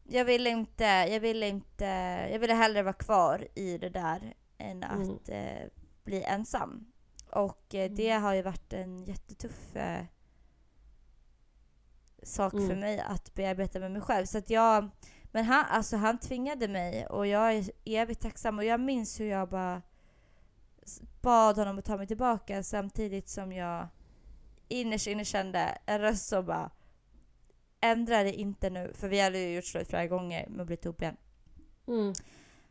jag 0.09 0.25
ville 0.25 0.51
inte, 0.51 0.85
jag 0.85 1.21
ville 1.21 1.49
inte, 1.49 1.85
jag 2.33 2.39
ville 2.39 2.55
hellre 2.55 2.83
vara 2.83 2.93
kvar 2.95 3.49
i 3.55 3.79
det 3.79 3.89
där 3.91 4.35
än 4.59 4.83
Mm. 4.83 5.11
att 5.11 5.29
eh, 5.29 5.69
bli 6.05 6.23
ensam. 6.23 6.93
Och 7.37 7.75
eh, 7.75 7.91
det 7.91 8.11
har 8.11 8.35
ju 8.35 8.43
varit 8.43 8.73
en 8.73 9.05
jättetuff 9.05 9.77
eh, 9.77 10.05
sak 12.23 12.53
för 12.53 12.59
Mm. 12.59 12.81
mig 12.81 13.01
att 13.01 13.35
bearbeta 13.35 13.79
med 13.79 13.91
mig 13.91 14.03
själv. 14.03 14.27
Så 14.27 14.39
att 14.39 14.51
jag, 14.51 14.91
men 15.33 15.45
han, 15.45 15.65
alltså 15.71 15.97
han 15.97 16.19
tvingade 16.19 16.69
mig 16.69 17.07
och 17.07 17.27
jag 17.27 17.53
är 17.55 17.71
evigt 17.85 18.21
tacksam 18.21 18.59
och 18.59 18.65
jag 18.65 18.81
minns 18.81 19.21
hur 19.21 19.27
jag 19.27 19.49
bara 19.49 19.83
bad 21.21 21.59
honom 21.59 21.79
att 21.79 21.85
ta 21.85 21.97
mig 21.97 22.07
tillbaka 22.07 22.63
samtidigt 22.63 23.29
som 23.29 23.53
jag 23.53 23.89
innerst 24.69 25.07
inne 25.07 25.25
kände 25.25 25.79
en 25.87 26.01
röst 26.01 26.29
som 26.29 26.47
bara 26.47 26.71
ändra 27.81 28.23
det 28.23 28.33
inte 28.33 28.71
nu. 28.71 28.93
För 28.95 29.09
vi 29.09 29.21
hade 29.21 29.39
ju 29.39 29.55
gjort 29.55 29.65
slut 29.65 29.89
flera 29.89 30.07
gånger 30.07 30.49
med 30.49 30.61
att 30.61 30.67
bli 30.67 30.77
ihop 30.83 31.03
igen. 31.03 31.17
Mm. 31.89 32.13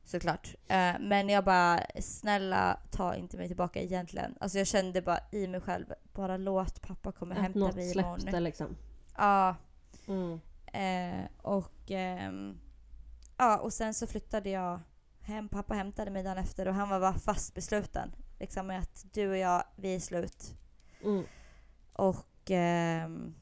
Såklart. 0.06 0.56
Eh, 0.68 0.94
men 1.00 1.30
jag 1.30 1.44
bara, 1.46 1.80
snälla 2.00 2.80
ta 2.92 3.16
inte 3.16 3.38
mig 3.38 3.48
tillbaka 3.48 3.82
egentligen. 3.82 4.36
Alltså 4.40 4.58
jag 4.58 4.68
kände 4.68 5.02
bara 5.02 5.20
i 5.32 5.48
mig 5.48 5.62
själv, 5.62 5.86
bara 6.14 6.38
låt 6.38 6.82
pappa 6.82 7.12
komma 7.12 7.32
och 7.34 7.38
Att 7.38 7.44
hämta 7.44 7.60
något 7.60 7.76
mig 7.76 7.92
släppte 7.92 8.22
imorgon. 8.22 8.44
liksom. 8.44 8.76
Ja. 9.18 9.56
Mm. 10.08 10.40
Eh, 10.74 11.30
och, 11.42 11.92
ehm, 11.92 12.60
ja, 13.38 13.58
och 13.58 13.74
sen 13.74 13.94
så 13.94 14.08
flyttade 14.08 14.50
jag 14.50 14.80
hem. 15.22 15.50
Pappa 15.50 15.74
hämtade 15.74 16.12
mig 16.12 16.24
dagen 16.24 16.38
efter 16.38 16.68
och 16.68 16.74
han 16.74 16.90
var 16.90 17.00
bara 17.00 17.14
fast 17.14 17.54
besluten. 17.54 18.16
Liksom 18.40 18.68
med 18.68 18.80
att 18.80 19.06
du 19.14 19.30
och 19.30 19.38
jag, 19.38 19.64
vi 19.76 19.96
är 19.96 20.00
slut. 20.00 20.54
Mm. 21.04 21.24
Och, 21.94 22.52
ehm, 22.52 23.36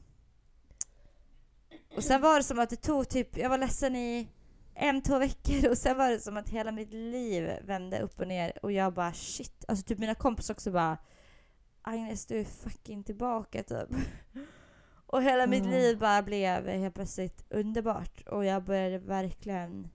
och 1.96 2.04
sen 2.04 2.20
var 2.20 2.36
det 2.36 2.42
som 2.44 2.58
att 2.58 2.70
det 2.70 2.76
tog 2.76 3.08
typ, 3.08 3.36
jag 3.36 3.50
var 3.50 3.58
ledsen 3.58 3.96
i 3.96 4.28
en, 4.74 5.02
två 5.02 5.18
veckor 5.18 5.70
och 5.70 5.78
sen 5.78 5.96
var 5.98 6.10
det 6.10 6.20
som 6.20 6.36
att 6.36 6.48
hela 6.48 6.72
mitt 6.72 6.92
liv 6.92 7.50
vände 7.62 7.98
upp 8.00 8.20
och 8.20 8.28
ner 8.28 8.58
och 8.62 8.72
jag 8.72 8.94
bara 8.94 9.12
shit. 9.12 9.64
Alltså 9.68 9.84
typ 9.86 9.98
mina 9.98 10.14
kompisar 10.14 10.54
också 10.54 10.70
bara 10.72 10.98
Agnes 11.82 12.26
du 12.26 12.40
är 12.40 12.44
fucking 12.44 13.04
tillbaka 13.04 13.62
typ. 13.62 13.88
Och 15.06 15.22
hela 15.22 15.46
mitt 15.46 15.60
Mm. 15.64 15.72
liv 15.72 15.98
bara 15.98 16.22
blev 16.22 16.68
helt 16.68 16.94
plötsligt 16.94 17.44
underbart 17.50 18.20
och 18.28 18.44
jag 18.44 18.64
började 18.64 18.98
verkligen 18.98 19.88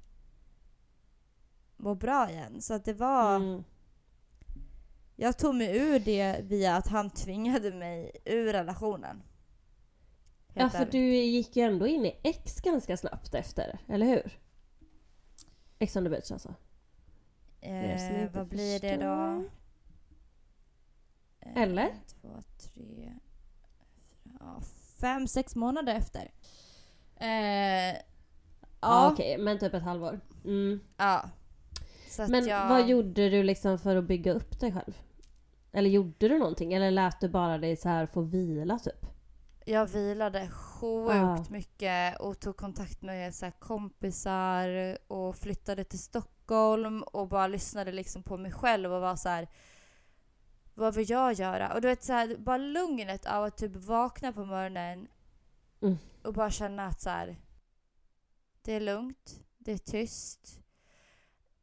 må 1.77 1.95
bra 1.95 2.29
igen. 2.29 2.61
Så 2.61 2.73
att 2.73 2.85
det 2.85 2.93
var, 2.93 3.35
Mm. 3.35 3.63
jag 5.15 5.37
tog 5.37 5.55
mig 5.55 5.77
ur 5.77 5.99
det 5.99 6.39
via 6.43 6.75
att 6.75 6.87
han 6.87 7.09
tvingade 7.09 7.71
mig 7.73 8.11
ur 8.25 8.53
relationen. 8.53 9.23
Ja 10.53 10.61
Helt 10.61 10.71
för 10.71 10.79
ärligt. 10.79 10.91
du 10.91 11.15
gick 11.15 11.55
ju 11.55 11.63
ändå 11.63 11.87
in 11.87 12.05
i 12.05 12.19
X 12.23 12.61
ganska 12.61 12.97
snabbt 12.97 13.33
efter, 13.35 13.79
eller 13.87 14.05
hur? 14.05 14.39
Ex 15.79 15.95
on 15.95 16.03
the 16.03 16.09
beach 16.09 16.31
alltså. 16.31 16.53
Eh, 17.61 18.31
vad 18.33 18.47
blir 18.47 18.79
det 18.79 18.97
då? 18.97 18.97
förstår. 18.97 19.49
Eh, 21.39 21.63
Eller? 21.63 21.83
En, 21.83 21.89
två, 22.07 22.41
tre, 22.57 23.13
fyra, 24.23 24.61
fem, 24.99 25.27
sex 25.27 25.55
månader 25.55 25.95
efter. 25.95 26.31
Eh, 27.15 28.01
Ja 28.81 29.03
ja, 29.03 29.11
okej, 29.11 29.37
men 29.37 29.59
typ 29.59 29.73
ett 29.73 29.83
halvår. 29.83 30.19
Mm. 30.45 30.79
ja. 30.97 31.29
Men 32.29 32.47
jag, 32.47 32.69
vad 32.69 32.87
gjorde 32.87 33.29
du 33.29 33.43
liksom 33.43 33.79
för 33.79 33.95
att 33.95 34.03
bygga 34.03 34.33
upp 34.33 34.59
dig 34.59 34.71
själv? 34.71 34.97
Eller 35.71 35.89
gjorde 35.89 36.27
du 36.27 36.39
någonting? 36.39 36.73
Eller 36.73 36.91
lät 36.91 37.19
du 37.21 37.29
bara 37.29 37.57
dig 37.57 37.77
så 37.77 37.89
här 37.89 38.05
få 38.05 38.21
vila 38.21 38.79
typ? 38.79 39.05
Jag 39.69 39.85
vilade 39.85 40.49
sjukt 40.49 41.15
Ja. 41.15 41.45
mycket 41.49 42.19
och 42.19 42.39
tog 42.39 42.57
kontakt 42.57 43.01
med 43.01 43.35
så 43.35 43.51
kompisar 43.59 44.97
och 45.07 45.35
flyttade 45.35 45.83
till 45.83 45.99
Stockholm 45.99 47.03
och 47.03 47.27
bara 47.27 47.47
lyssnade 47.47 47.91
liksom 47.91 48.23
på 48.23 48.37
mig 48.37 48.51
själv 48.51 48.93
och 48.93 49.01
var 49.01 49.15
så 49.15 49.29
här. 49.29 49.47
Vad 50.73 50.95
vill 50.95 51.09
jag 51.09 51.33
göra? 51.33 51.73
Och 51.73 51.81
du 51.81 51.87
vet 51.87 52.03
så 52.03 52.13
här, 52.13 52.35
bara 52.37 52.57
lugnet 52.57 53.25
av 53.25 53.43
att 53.43 53.57
typ 53.57 53.75
vakna 53.75 54.31
på 54.33 54.45
morgonen 54.45 55.07
Mm. 55.81 55.97
och 56.23 56.33
bara 56.33 56.51
känna 56.51 56.85
att 56.85 57.01
så 57.01 57.09
här, 57.09 57.37
det 58.61 58.73
är 58.73 58.79
lugnt, 58.79 59.39
det 59.57 59.71
är 59.71 59.77
tyst. 59.77 60.59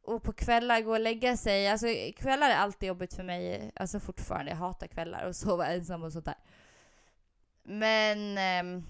Och 0.03 0.23
på 0.23 0.33
kvällar 0.33 0.81
gå 0.81 0.91
och 0.91 1.01
lägga 1.01 1.37
sig. 1.37 1.69
Alltså 1.69 1.87
kvällar 2.17 2.51
är 2.51 2.57
alltid 2.57 2.87
jobbigt 2.87 3.15
för 3.15 3.23
mig. 3.23 3.73
Alltså 3.77 4.01
fortfarande. 4.01 4.51
Jag 4.51 4.59
hatar 4.59 4.87
kvällar 4.87 5.27
och 5.29 5.37
sova 5.47 5.67
ensam 5.67 6.03
och 6.03 6.13
sånt 6.13 6.25
där. 6.25 6.39
Men... 7.69 8.39
ehm, 8.39 8.85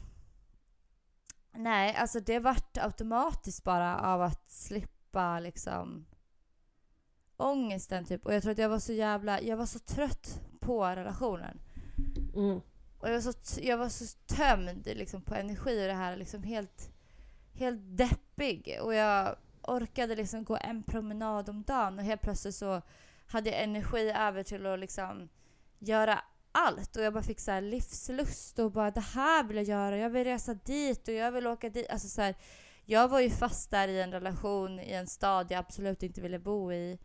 nej, 1.53 1.97
alltså 1.97 2.21
det 2.21 2.39
vart 2.39 2.77
automatiskt 2.77 3.65
bara 3.65 3.99
av 3.99 4.23
att 4.23 4.51
slippa 4.51 5.41
liksom 5.41 6.07
ångesten 7.37 8.05
typ. 8.05 8.27
Och 8.27 8.35
jag 8.35 8.43
tror 8.43 8.53
att 8.53 8.59
jag 8.59 8.69
var 8.69 8.79
så 8.79 8.93
jävla... 8.93 9.41
Jag 9.41 9.57
var 9.57 9.67
så 9.67 9.79
trött 9.79 10.41
på 10.61 10.87
relationen. 10.87 11.61
Mm. 12.35 12.61
Och 12.99 13.09
jag 13.09 13.13
var 13.13 13.21
så, 13.21 13.61
jag 13.63 13.79
var 13.79 13.89
så 13.89 14.05
tömd 14.27 14.87
liksom, 14.87 15.23
på 15.23 15.35
energi 15.35 15.83
och 15.83 15.89
det 15.89 15.95
här 15.95 16.17
liksom 16.17 16.43
helt, 16.43 16.91
helt 17.53 17.81
deppig. 17.83 18.79
Och 18.83 18.95
jag 18.95 19.37
orkade 19.63 20.17
liksom 20.17 20.45
gå 20.45 20.59
en 20.61 20.83
promenad 20.83 21.49
om 21.49 21.63
dagen 21.63 21.99
och 21.99 22.05
helt 22.05 22.21
plötsligt 22.21 22.55
så 22.55 22.83
hade 23.27 23.51
jag 23.51 23.63
energi 23.63 24.11
över 24.11 24.43
till 24.43 24.67
att 24.67 24.79
liksom 24.79 25.29
göra 25.79 26.21
allt. 26.57 26.97
Och 26.97 27.03
jag 27.03 27.13
bara 27.13 27.23
fick 27.23 27.41
så 27.41 27.51
här 27.51 27.61
livslust 27.61 28.59
och 28.59 28.73
bara 28.73 28.91
det 28.91 29.01
här 29.01 29.45
vill 29.45 29.57
jag 29.57 29.67
göra. 29.67 29.97
Jag 29.97 30.11
vill 30.11 30.25
resa 30.25 30.55
dit 30.55 31.09
och 31.09 31.15
jag 31.15 31.33
vill 31.33 31.47
åka 31.47 31.69
dit. 31.69 31.91
Alltså 31.91 32.09
så 32.09 32.23
här, 32.23 32.35
jag 32.85 33.09
var 33.09 33.21
ju 33.21 33.31
fast 33.31 33.71
där 33.71 33.89
i 33.89 34.01
en 34.01 34.13
relation 34.13 34.81
i 34.81 34.93
en 34.93 35.07
stad 35.07 35.47
jag 35.51 35.59
absolut 35.59 36.03
inte 36.03 36.21
ville 36.21 36.39
bo 36.39 36.73
i. 36.73 36.99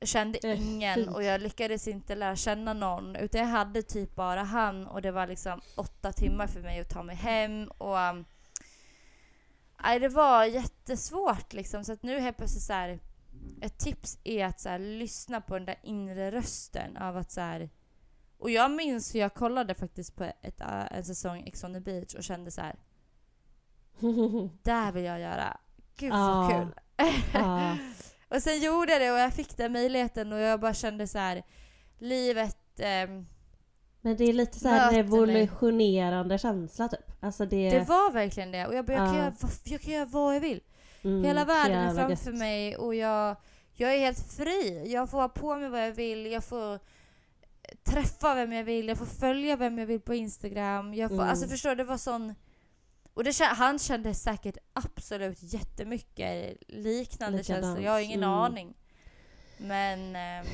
Jag 0.00 0.08
kände 0.08 0.38
ingen 0.46 0.94
fint. 0.94 1.14
och 1.14 1.22
jag 1.22 1.40
lyckades 1.40 1.88
inte 1.88 2.14
lära 2.14 2.36
känna 2.36 2.72
någon. 2.72 3.16
Utan 3.16 3.40
jag 3.40 3.48
hade 3.48 3.82
typ 3.82 4.14
bara 4.14 4.42
han 4.42 4.86
och 4.86 5.02
det 5.02 5.10
var 5.10 5.26
liksom 5.26 5.60
åtta 5.76 6.12
timmar 6.12 6.46
för 6.46 6.60
mig 6.60 6.80
att 6.80 6.88
ta 6.88 7.02
mig 7.02 7.16
hem. 7.16 7.68
Och 7.78 7.96
um, 7.96 8.24
nej, 9.82 10.00
Det 10.00 10.08
var 10.08 10.44
jättesvårt 10.44 11.52
liksom. 11.52 11.84
Så 11.84 11.92
att 11.92 12.02
nu 12.02 12.18
helt 12.18 12.36
plötsligt 12.36 12.62
så 12.62 12.72
här, 12.72 12.98
Ett 13.60 13.78
tips 13.78 14.18
är 14.24 14.44
att 14.44 14.60
så 14.60 14.68
här, 14.68 14.78
lyssna 14.78 15.40
på 15.40 15.54
den 15.54 15.66
där 15.66 15.78
inre 15.82 16.30
rösten 16.30 16.96
av 16.96 17.16
att 17.16 17.32
så 17.32 17.40
här, 17.40 17.70
Och 18.38 18.50
jag 18.50 18.70
minns 18.70 19.14
hur 19.14 19.20
jag 19.20 19.34
kollade 19.34 19.74
faktiskt 19.74 20.16
på 20.16 20.24
ett, 20.24 20.60
äh, 20.60 20.92
en 20.96 21.04
säsong 21.04 21.42
Ex 21.46 21.64
on 21.64 21.74
the 21.74 21.80
beach 21.80 22.14
och 22.14 22.24
kände 22.24 22.50
så 22.50 22.60
här. 22.60 22.76
Där 24.62 24.92
vill 24.92 25.04
jag 25.04 25.20
göra. 25.20 25.56
Gud 25.96 26.12
så 26.12 26.16
Ja. 26.18 26.50
kul. 26.52 26.80
ja. 27.34 27.76
Och 28.28 28.42
sen 28.42 28.60
gjorde 28.60 28.92
jag 28.92 29.00
det 29.00 29.12
och 29.12 29.18
jag 29.18 29.32
fick 29.32 29.56
den 29.56 29.72
möjligheten 29.72 30.32
och 30.32 30.38
jag 30.38 30.60
bara 30.60 30.74
kände 30.74 31.06
så 31.06 31.18
här 31.18 31.42
livet... 31.98 32.56
ehm, 32.78 33.26
Men 34.00 34.16
det 34.16 34.24
är 34.24 34.32
lite 34.32 34.58
så 34.58 34.68
här 34.68 34.76
Möter 34.92 34.92
mig. 34.92 35.02
revolutionerande 35.02 36.38
känsla 36.38 36.88
typ. 36.88 37.12
Alltså 37.22 37.46
det... 37.46 37.70
det 37.70 37.80
var 37.80 38.12
verkligen 38.12 38.50
det. 38.52 38.66
Och 38.66 38.74
jag, 38.74 38.84
bara, 38.84 38.92
jag, 38.92 39.06
kan 39.06 39.16
Ja. 39.16 39.22
göra, 39.22 39.32
jag 39.64 39.80
kan 39.80 39.92
göra 39.92 40.04
vad 40.04 40.34
jag 40.34 40.40
vill. 40.40 40.60
mm, 41.02 41.24
Hela 41.24 41.40
så 41.40 41.46
världen 41.46 41.78
är 41.78 41.94
framför 41.94 42.30
gött. 42.30 42.38
mig 42.38 42.76
och 42.76 42.94
jag, 42.94 43.36
jag 43.74 43.94
är 43.94 43.98
helt 43.98 44.32
fri. 44.32 44.92
Jag 44.92 45.10
får 45.10 45.18
ha 45.18 45.28
på 45.28 45.56
mig 45.56 45.68
vad 45.68 45.86
jag 45.86 45.92
vill. 45.92 46.26
Jag 46.26 46.44
får 46.44 46.78
träffa 47.84 48.34
vem 48.34 48.52
jag 48.52 48.64
vill. 48.64 48.88
Jag 48.88 48.98
får 48.98 49.06
följa 49.06 49.56
vem 49.56 49.78
jag 49.78 49.86
vill 49.86 50.00
på 50.00 50.14
Instagram. 50.14 50.94
Jag 50.94 51.10
får, 51.10 51.16
Mm. 51.16 51.28
Alltså 51.28 51.48
förstår 51.48 51.70
du, 51.70 51.76
det 51.76 51.84
var 51.84 51.98
sån... 51.98 52.34
Och 53.14 53.24
det, 53.24 53.44
han 53.44 53.78
kände 53.78 54.14
säkert 54.14 54.56
absolut 54.72 55.38
jättemycket 55.42 56.56
liknande 56.68 57.38
Likadant, 57.38 57.46
känslor. 57.46 57.84
Jag 57.84 57.92
har 57.92 58.00
ingen 58.00 58.22
mm. 58.22 58.30
aning. 58.30 58.74
Men... 59.58 60.16
ehm, 60.16 60.46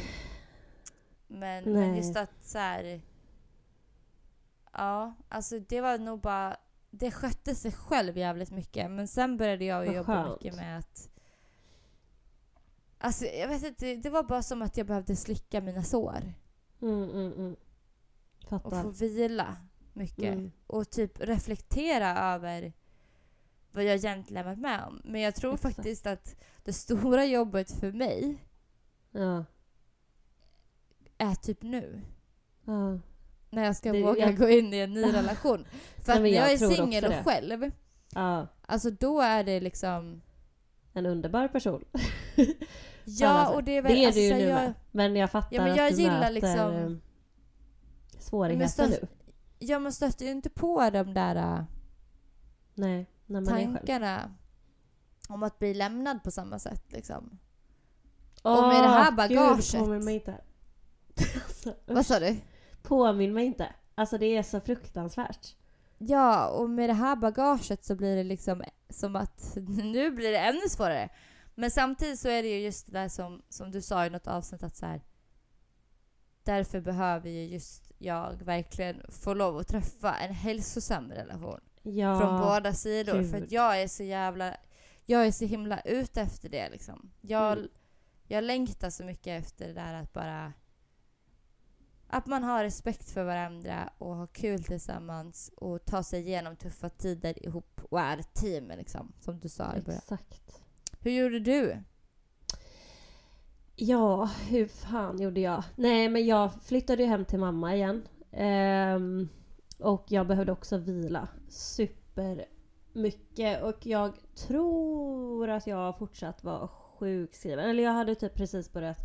men, 1.33 1.65
men 1.73 1.97
just 1.97 2.17
att 2.17 2.45
så 2.45 2.59
här. 2.59 3.01
Ja, 4.73 5.15
alltså 5.29 5.59
det 5.59 5.81
var 5.81 5.99
nog 5.99 6.21
bara... 6.21 6.57
Det 6.91 7.11
skötte 7.11 7.55
sig 7.55 7.73
själv 7.73 8.19
jävligt 8.19 8.51
mycket. 8.51 8.91
Men 8.91 9.09
sen 9.09 9.37
började 9.37 9.65
jag 9.65 9.87
ju 9.87 9.93
jobba 9.93 10.25
skönt. 10.25 10.43
mycket 10.43 10.57
med 10.57 10.79
att... 10.79 11.09
Alltså 12.99 13.25
jag 13.25 13.49
vet 13.49 13.63
inte, 13.63 13.97
det 13.97 14.11
var 14.11 14.23
bara 14.23 14.43
som 14.43 14.63
att 14.63 14.77
jag 14.77 14.87
behövde 14.87 15.17
slicka 15.17 15.61
mina 15.61 15.83
sår. 15.83 16.35
Mm, 16.83 17.11
mm, 17.11 17.33
mm. 17.33 17.57
Och 18.47 18.63
få 18.83 18.91
vila 18.91 19.57
mycket. 19.93 20.25
Mm. 20.35 20.53
Och 20.67 20.91
typ 20.91 21.21
reflektera 21.21 22.19
över 22.35 22.73
vad 23.73 23.85
jag 23.85 23.95
egentligen 23.95 24.45
varit 24.47 24.59
med 24.59 24.85
om. 24.85 25.01
Men 25.05 25.21
jag 25.21 25.35
tror 25.35 25.55
Exakt. 25.55 25.77
faktiskt 25.77 26.07
att 26.07 26.37
det 26.65 26.73
stora 26.73 27.25
jobbet 27.27 27.71
för 27.81 27.93
mig 27.93 28.45
Ja. 29.11 29.45
är 31.19 31.35
typ 31.35 31.63
nu. 31.63 32.01
ja. 32.65 32.99
När 33.51 33.65
jag 33.65 33.77
ska 33.77 33.93
Det- 33.93 34.03
våga 34.03 34.27
jag- 34.27 34.37
gå 34.39 34.49
in 34.49 34.75
i 34.75 34.79
en 34.79 34.93
ny 34.93 35.03
relation. 35.13 35.65
För 35.97 36.07
Nej, 36.07 36.17
att 36.17 36.23
när 36.23 36.29
jag 36.31 36.45
jag 36.45 36.53
är 36.53 36.75
singel 36.77 37.05
och 37.05 37.13
själv, 37.25 37.71
ja. 38.15 38.47
alltså 38.63 38.91
då 38.91 39.21
är 39.21 39.45
det 39.45 39.61
liksom... 39.61 40.23
En 40.93 41.07
underbar 41.07 41.49
person. 41.49 41.85
Ja, 43.05 43.49
och 43.55 43.65
det 43.65 43.77
är 43.77 43.83
väl... 43.83 43.93
det 43.93 44.03
är 44.05 44.07
alltså, 44.07 44.21
du 44.21 44.27
ju 44.27 44.35
nu 44.35 44.41
jag, 44.41 44.55
med. 44.55 44.75
Men 44.91 45.17
jag 45.17 45.31
fattar 45.31 45.57
Ja, 45.57 45.63
men 45.65 45.77
jag 45.77 45.87
att 45.91 45.97
du 45.97 46.03
gillar 46.03 46.19
möter 46.19 46.33
liksom- 46.33 46.71
eh, 46.77 46.91
svårigheter 48.19 48.83
Men 48.83 48.91
nu. 48.91 49.09
ja, 49.59 49.79
man 49.79 49.93
stöter 49.93 50.25
ju 50.25 50.31
inte 50.31 50.51
på 50.51 50.91
de 50.91 51.15
där 51.15 51.37
äh, 51.37 51.65
Nej, 52.75 53.07
när 53.27 53.41
man 53.41 53.55
är 53.55 53.59
själv. 53.65 53.77
tankarna 53.77 54.35
om 55.29 55.43
att 55.43 55.59
bli 55.59 55.75
lämnad 55.75 56.23
på 56.25 56.31
samma 56.31 56.59
sätt. 56.59 56.85
Liksom. 56.93 57.39
Åh, 58.45 58.69
med 58.69 58.83
det 58.83 58.89
här 58.89 59.11
Gud, 59.11 59.17
bagaget. 59.17 59.73
påminn 59.79 60.05
mig 60.05 60.15
inte. 60.15 60.35
alltså, 61.45 61.75
Vad 61.87 62.07
sa 62.07 62.21
du? 62.21 62.37
påminn 62.83 63.35
mig 63.35 63.45
inte. 63.47 63.69
Alltså 63.95 64.19
det 64.19 64.27
är 64.37 64.43
så 64.43 64.61
fruktansvärt. 64.61 65.57
Ja, 65.99 66.47
och 66.49 66.71
med 66.71 66.89
det 66.89 66.95
här 66.95 67.17
bagaget 67.17 67.85
så 67.85 67.95
blir 67.95 68.17
det 68.17 68.25
liksom 68.25 68.63
som 68.91 69.17
att 69.17 69.53
nu 69.83 70.11
blir 70.11 70.31
det 70.31 70.39
ännu 70.39 70.69
svårare. 70.69 71.09
Men 71.55 71.71
samtidigt 71.71 72.19
så 72.21 72.29
är 72.29 72.43
det 72.43 72.49
ju 72.49 72.59
just 72.59 72.87
det 72.87 72.93
där 72.93 73.09
som, 73.09 73.43
som 73.49 73.71
du 73.71 73.81
sa 73.83 74.07
i 74.07 74.11
något 74.11 74.27
avsnitt 74.27 74.63
att 74.63 74.77
så 74.77 74.87
här. 74.87 75.01
Därför 76.45 76.81
behöver 76.81 77.31
ju 77.31 77.45
just 77.45 77.93
jag 77.99 78.43
verkligen 78.45 79.03
få 79.09 79.35
lov 79.35 79.57
att 79.57 79.69
träffa 79.69 80.15
en 80.15 80.35
hälsosam 80.35 81.11
relation. 81.13 81.61
Ja, 81.83 82.21
från 82.21 82.41
båda 82.41 82.73
sidor. 82.75 83.19
gud. 83.19 83.31
För 83.31 83.43
att 83.43 83.53
jag 83.53 83.83
är 83.83 83.89
så 83.89 84.03
jävla... 84.03 84.57
Jag 85.05 85.27
är 85.27 85.33
så 85.33 85.45
himla 85.45 85.81
ute 85.81 86.21
efter 86.21 86.49
det 86.49 86.71
liksom. 86.71 87.11
Jag, 87.21 87.53
Mm. 87.59 87.69
jag 88.27 88.45
längtar 88.45 88.91
så 88.91 89.05
mycket 89.05 89.45
efter 89.45 89.67
det 89.69 89.75
där 89.75 89.95
att 89.95 90.13
bara... 90.13 90.53
att 92.09 92.27
man 92.27 92.45
har 92.45 92.65
respekt 92.65 93.11
för 93.11 93.25
varandra 93.25 93.93
och 93.99 94.17
har 94.17 94.27
kul 94.27 94.65
tillsammans 94.65 95.51
och 95.57 95.85
tar 95.85 96.03
sig 96.03 96.21
igenom 96.21 96.57
tuffa 96.57 96.89
tider 96.89 97.47
ihop 97.47 97.81
och 97.91 98.01
är 98.01 98.19
ett 98.19 98.35
team 98.35 98.69
liksom, 98.69 99.13
som 99.21 99.41
du 99.41 99.49
sa 99.49 99.77
i 99.77 99.81
början. 99.81 99.99
Exakt. 100.03 100.62
Hur 101.05 101.11
gjorde 101.11 101.39
du? 101.39 101.83
Ja, 103.77 104.31
hur 104.49 104.67
fan 104.67 105.21
gjorde 105.21 105.41
jag? 105.41 105.65
Nej, 105.77 106.09
men 106.09 106.27
jag 106.27 106.63
flyttade 106.63 107.03
ju 107.03 107.09
hem 107.09 107.25
till 107.25 107.39
mamma 107.39 107.75
igen. 107.77 108.09
Ehm, 108.33 109.29
och 109.79 110.05
jag 110.09 110.27
behövde 110.27 110.53
också 110.53 110.77
vila 110.79 111.29
supermycket. 111.49 112.43
Och 113.63 113.87
jag 113.87 114.13
tror 114.35 115.49
att 115.49 115.67
jag 115.67 115.99
fortsatt 115.99 116.45
var 116.45 116.67
sjukskriven. 116.67 117.71
Eller 117.71 117.83
jag 117.83 117.93
hade 117.93 118.15
typ 118.15 118.35
precis 118.35 118.73
börjat 118.73 118.99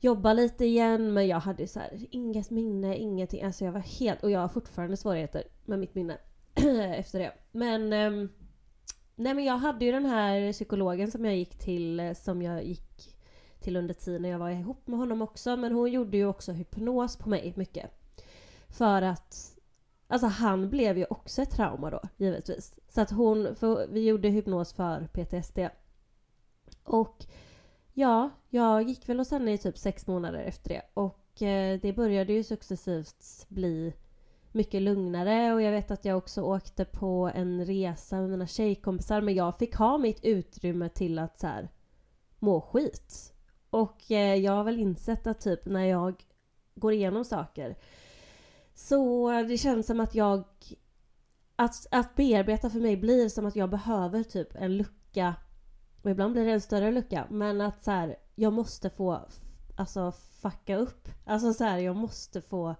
jobba 0.00 0.32
lite 0.32 0.64
igen 0.64 1.12
men 1.12 1.26
jag 1.26 1.40
hade 1.40 1.66
så 1.66 1.80
här, 1.80 2.06
inget 2.10 2.50
minne, 2.50 2.96
ingenting. 2.96 3.42
Alltså 3.42 3.64
jag 3.64 3.72
var 3.72 3.80
helt... 3.80 4.22
Och 4.22 4.30
jag 4.30 4.40
har 4.40 4.48
fortfarande 4.48 4.96
svårigheter 4.96 5.44
med 5.64 5.78
mitt 5.78 5.94
minne 5.94 6.18
efter 6.96 7.18
det. 7.18 7.32
Men... 7.52 7.92
ehm, 7.92 8.28
nej 9.14 9.34
men 9.34 9.44
jag 9.44 9.58
hade 9.58 9.84
ju 9.84 9.92
den 9.92 10.06
här 10.06 10.52
psykologen 10.52 11.10
som 11.10 11.24
jag 11.24 11.36
gick 11.36 11.58
till, 11.58 12.00
eh, 12.00 12.12
som 12.12 12.42
jag 12.42 12.64
gick 12.64 13.16
till 13.60 13.76
under 13.76 13.94
tiden 13.94 14.22
när 14.22 14.28
jag 14.28 14.38
var 14.38 14.50
ihop 14.50 14.86
med 14.86 14.98
honom 14.98 15.22
också. 15.22 15.56
Men 15.56 15.72
hon 15.72 15.92
gjorde 15.92 16.16
ju 16.16 16.26
också 16.26 16.52
hypnos 16.52 17.16
på 17.16 17.28
mig 17.28 17.52
mycket. 17.56 17.90
För 18.68 19.02
att 19.02 19.54
Alltså 20.08 20.26
han 20.26 20.70
blev 20.70 20.98
ju 20.98 21.04
också 21.10 21.42
ett 21.42 21.50
trauma 21.50 21.90
då, 21.90 22.00
givetvis. 22.16 22.74
Så 22.88 23.00
att 23.00 23.10
hon, 23.10 23.54
för 23.54 23.86
vi 23.86 24.06
gjorde 24.06 24.28
hypnos 24.28 24.72
för 24.72 25.08
PTSD. 25.12 25.58
Och 26.84 27.26
ja, 27.92 28.30
jag 28.48 28.82
gick 28.82 29.08
väl 29.08 29.18
hos 29.18 29.30
henne 29.30 29.52
i 29.52 29.58
typ 29.58 29.78
sex 29.78 30.06
månader 30.06 30.38
efter 30.38 30.68
det. 30.68 30.82
Och 30.94 31.42
eh, 31.42 31.80
det 31.80 31.92
började 31.92 32.32
ju 32.32 32.44
successivt 32.44 33.46
bli 33.48 33.94
mycket 34.54 34.82
lugnare 34.82 35.52
och 35.54 35.62
jag 35.62 35.72
vet 35.72 35.90
att 35.90 36.04
jag 36.04 36.18
också 36.18 36.42
åkte 36.42 36.84
på 36.84 37.30
en 37.34 37.64
resa 37.64 38.20
med 38.20 38.30
mina 38.30 38.46
tjejkompisar 38.46 39.20
men 39.20 39.34
jag 39.34 39.58
fick 39.58 39.74
ha 39.74 39.98
mitt 39.98 40.24
utrymme 40.24 40.88
till 40.88 41.18
att 41.18 41.38
så 41.38 41.46
här, 41.46 41.68
må 42.38 42.60
skit. 42.60 43.34
Och 43.70 44.10
eh, 44.10 44.34
jag 44.34 44.52
har 44.52 44.64
väl 44.64 44.78
insett 44.78 45.26
att 45.26 45.40
typ 45.40 45.66
när 45.66 45.84
jag 45.84 46.24
går 46.74 46.92
igenom 46.92 47.24
saker 47.24 47.76
så 48.74 49.30
det 49.48 49.58
känns 49.58 49.86
som 49.86 50.00
att 50.00 50.14
jag... 50.14 50.44
Att, 51.56 51.86
att 51.90 52.14
bearbeta 52.14 52.70
för 52.70 52.80
mig 52.80 52.96
blir 52.96 53.28
som 53.28 53.46
att 53.46 53.56
jag 53.56 53.70
behöver 53.70 54.22
typ 54.22 54.54
en 54.54 54.76
lucka. 54.76 55.34
Och 56.02 56.10
ibland 56.10 56.32
blir 56.32 56.44
det 56.44 56.52
en 56.52 56.60
större 56.60 56.92
lucka. 56.92 57.26
Men 57.30 57.60
att 57.60 57.84
så 57.84 57.90
här, 57.90 58.16
jag 58.34 58.52
måste 58.52 58.90
få 58.90 59.20
alltså 59.76 60.12
fucka 60.12 60.76
upp. 60.76 61.08
Alltså 61.24 61.54
så 61.54 61.64
här, 61.64 61.78
jag 61.78 61.96
måste 61.96 62.40
få... 62.40 62.74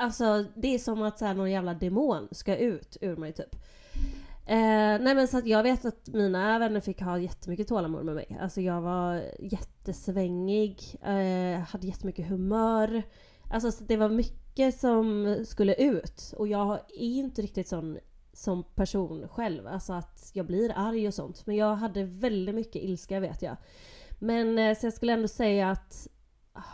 Alltså 0.00 0.44
det 0.56 0.74
är 0.74 0.78
som 0.78 1.02
att 1.02 1.18
så 1.18 1.24
här, 1.24 1.34
någon 1.34 1.50
jävla 1.50 1.74
demon 1.74 2.28
ska 2.30 2.56
ut 2.56 2.96
ur 3.00 3.16
mig 3.16 3.32
typ. 3.32 3.54
Eh, 4.46 4.98
nej 5.00 5.14
men 5.14 5.28
så 5.28 5.38
att 5.38 5.46
jag 5.46 5.62
vet 5.62 5.84
att 5.84 6.08
mina 6.08 6.58
vänner 6.58 6.80
fick 6.80 7.00
ha 7.00 7.18
jättemycket 7.18 7.68
tålamod 7.68 8.04
med 8.04 8.14
mig. 8.14 8.38
Alltså 8.40 8.60
jag 8.60 8.80
var 8.80 9.22
jättesvängig, 9.38 10.98
eh, 11.02 11.60
hade 11.60 11.86
jättemycket 11.86 12.28
humör. 12.28 13.02
Alltså 13.50 13.72
så 13.72 13.84
det 13.84 13.96
var 13.96 14.08
mycket 14.08 14.80
som 14.80 15.36
skulle 15.46 15.74
ut. 15.74 16.34
Och 16.36 16.48
jag 16.48 16.72
är 16.74 17.18
inte 17.18 17.42
riktigt 17.42 17.68
sån 17.68 17.98
som 18.32 18.64
person 18.64 19.28
själv. 19.28 19.66
Alltså 19.66 19.92
att 19.92 20.30
jag 20.32 20.46
blir 20.46 20.72
arg 20.76 21.08
och 21.08 21.14
sånt. 21.14 21.46
Men 21.46 21.56
jag 21.56 21.74
hade 21.74 22.04
väldigt 22.04 22.54
mycket 22.54 22.82
ilska 22.82 23.20
vet 23.20 23.42
jag. 23.42 23.56
Men 24.18 24.58
eh, 24.58 24.78
så 24.78 24.86
jag 24.86 24.92
skulle 24.92 25.12
ändå 25.12 25.28
säga 25.28 25.70
att 25.70 26.08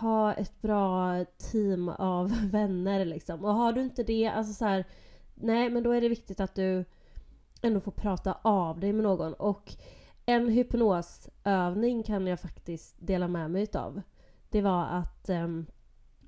ha 0.00 0.34
ett 0.34 0.62
bra 0.62 1.24
team 1.24 1.88
av 1.88 2.32
vänner 2.50 3.04
liksom. 3.04 3.44
Och 3.44 3.54
har 3.54 3.72
du 3.72 3.80
inte 3.80 4.02
det, 4.02 4.26
alltså 4.26 4.52
så 4.52 4.64
här, 4.64 4.84
Nej 5.34 5.70
men 5.70 5.82
då 5.82 5.90
är 5.90 6.00
det 6.00 6.08
viktigt 6.08 6.40
att 6.40 6.54
du 6.54 6.84
ändå 7.62 7.80
får 7.80 7.92
prata 7.92 8.38
av 8.42 8.80
dig 8.80 8.92
med 8.92 9.02
någon. 9.02 9.34
Och 9.34 9.74
en 10.26 10.48
hypnosövning 10.48 12.02
kan 12.02 12.26
jag 12.26 12.40
faktiskt 12.40 12.94
dela 12.98 13.28
med 13.28 13.50
mig 13.50 13.62
utav. 13.62 14.02
Det 14.50 14.62
var 14.62 14.84
att 14.84 15.28
um, 15.28 15.66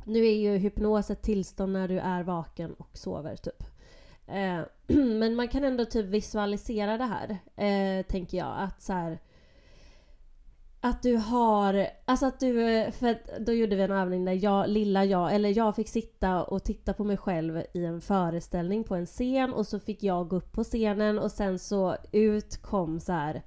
nu 0.04 0.26
är 0.26 0.36
ju 0.36 0.56
hypnos 0.56 1.10
ett 1.10 1.22
tillstånd 1.22 1.72
när 1.72 1.88
du 1.88 1.98
är 1.98 2.22
vaken 2.22 2.74
och 2.74 2.98
sover 2.98 3.36
typ. 3.36 3.62
Eh, 4.26 4.60
men 4.96 5.34
man 5.34 5.48
kan 5.48 5.64
ändå 5.64 5.84
typ 5.84 6.06
visualisera 6.06 6.98
det 6.98 7.04
här, 7.04 7.38
eh, 7.56 8.06
tänker 8.06 8.38
jag. 8.38 8.54
Att 8.58 8.82
så 8.82 8.92
här, 8.92 9.18
att 10.86 11.02
du 11.02 11.16
har, 11.16 11.86
alltså 12.04 12.26
att 12.26 12.40
du, 12.40 12.86
för 12.92 13.06
att 13.06 13.30
då 13.40 13.52
gjorde 13.52 13.76
vi 13.76 13.82
en 13.82 13.90
övning 13.90 14.24
där 14.24 14.44
jag, 14.44 14.68
lilla 14.68 15.04
jag, 15.04 15.34
eller 15.34 15.56
jag 15.56 15.76
fick 15.76 15.88
sitta 15.88 16.44
och 16.44 16.64
titta 16.64 16.92
på 16.92 17.04
mig 17.04 17.16
själv 17.16 17.62
i 17.72 17.84
en 17.84 18.00
föreställning 18.00 18.84
på 18.84 18.94
en 18.94 19.06
scen 19.06 19.52
och 19.52 19.66
så 19.66 19.80
fick 19.80 20.02
jag 20.02 20.28
gå 20.28 20.36
upp 20.36 20.52
på 20.52 20.64
scenen 20.64 21.18
och 21.18 21.30
sen 21.30 21.58
så 21.58 21.96
ut 22.12 22.62
kom 22.62 23.00
så 23.00 23.12
här, 23.12 23.42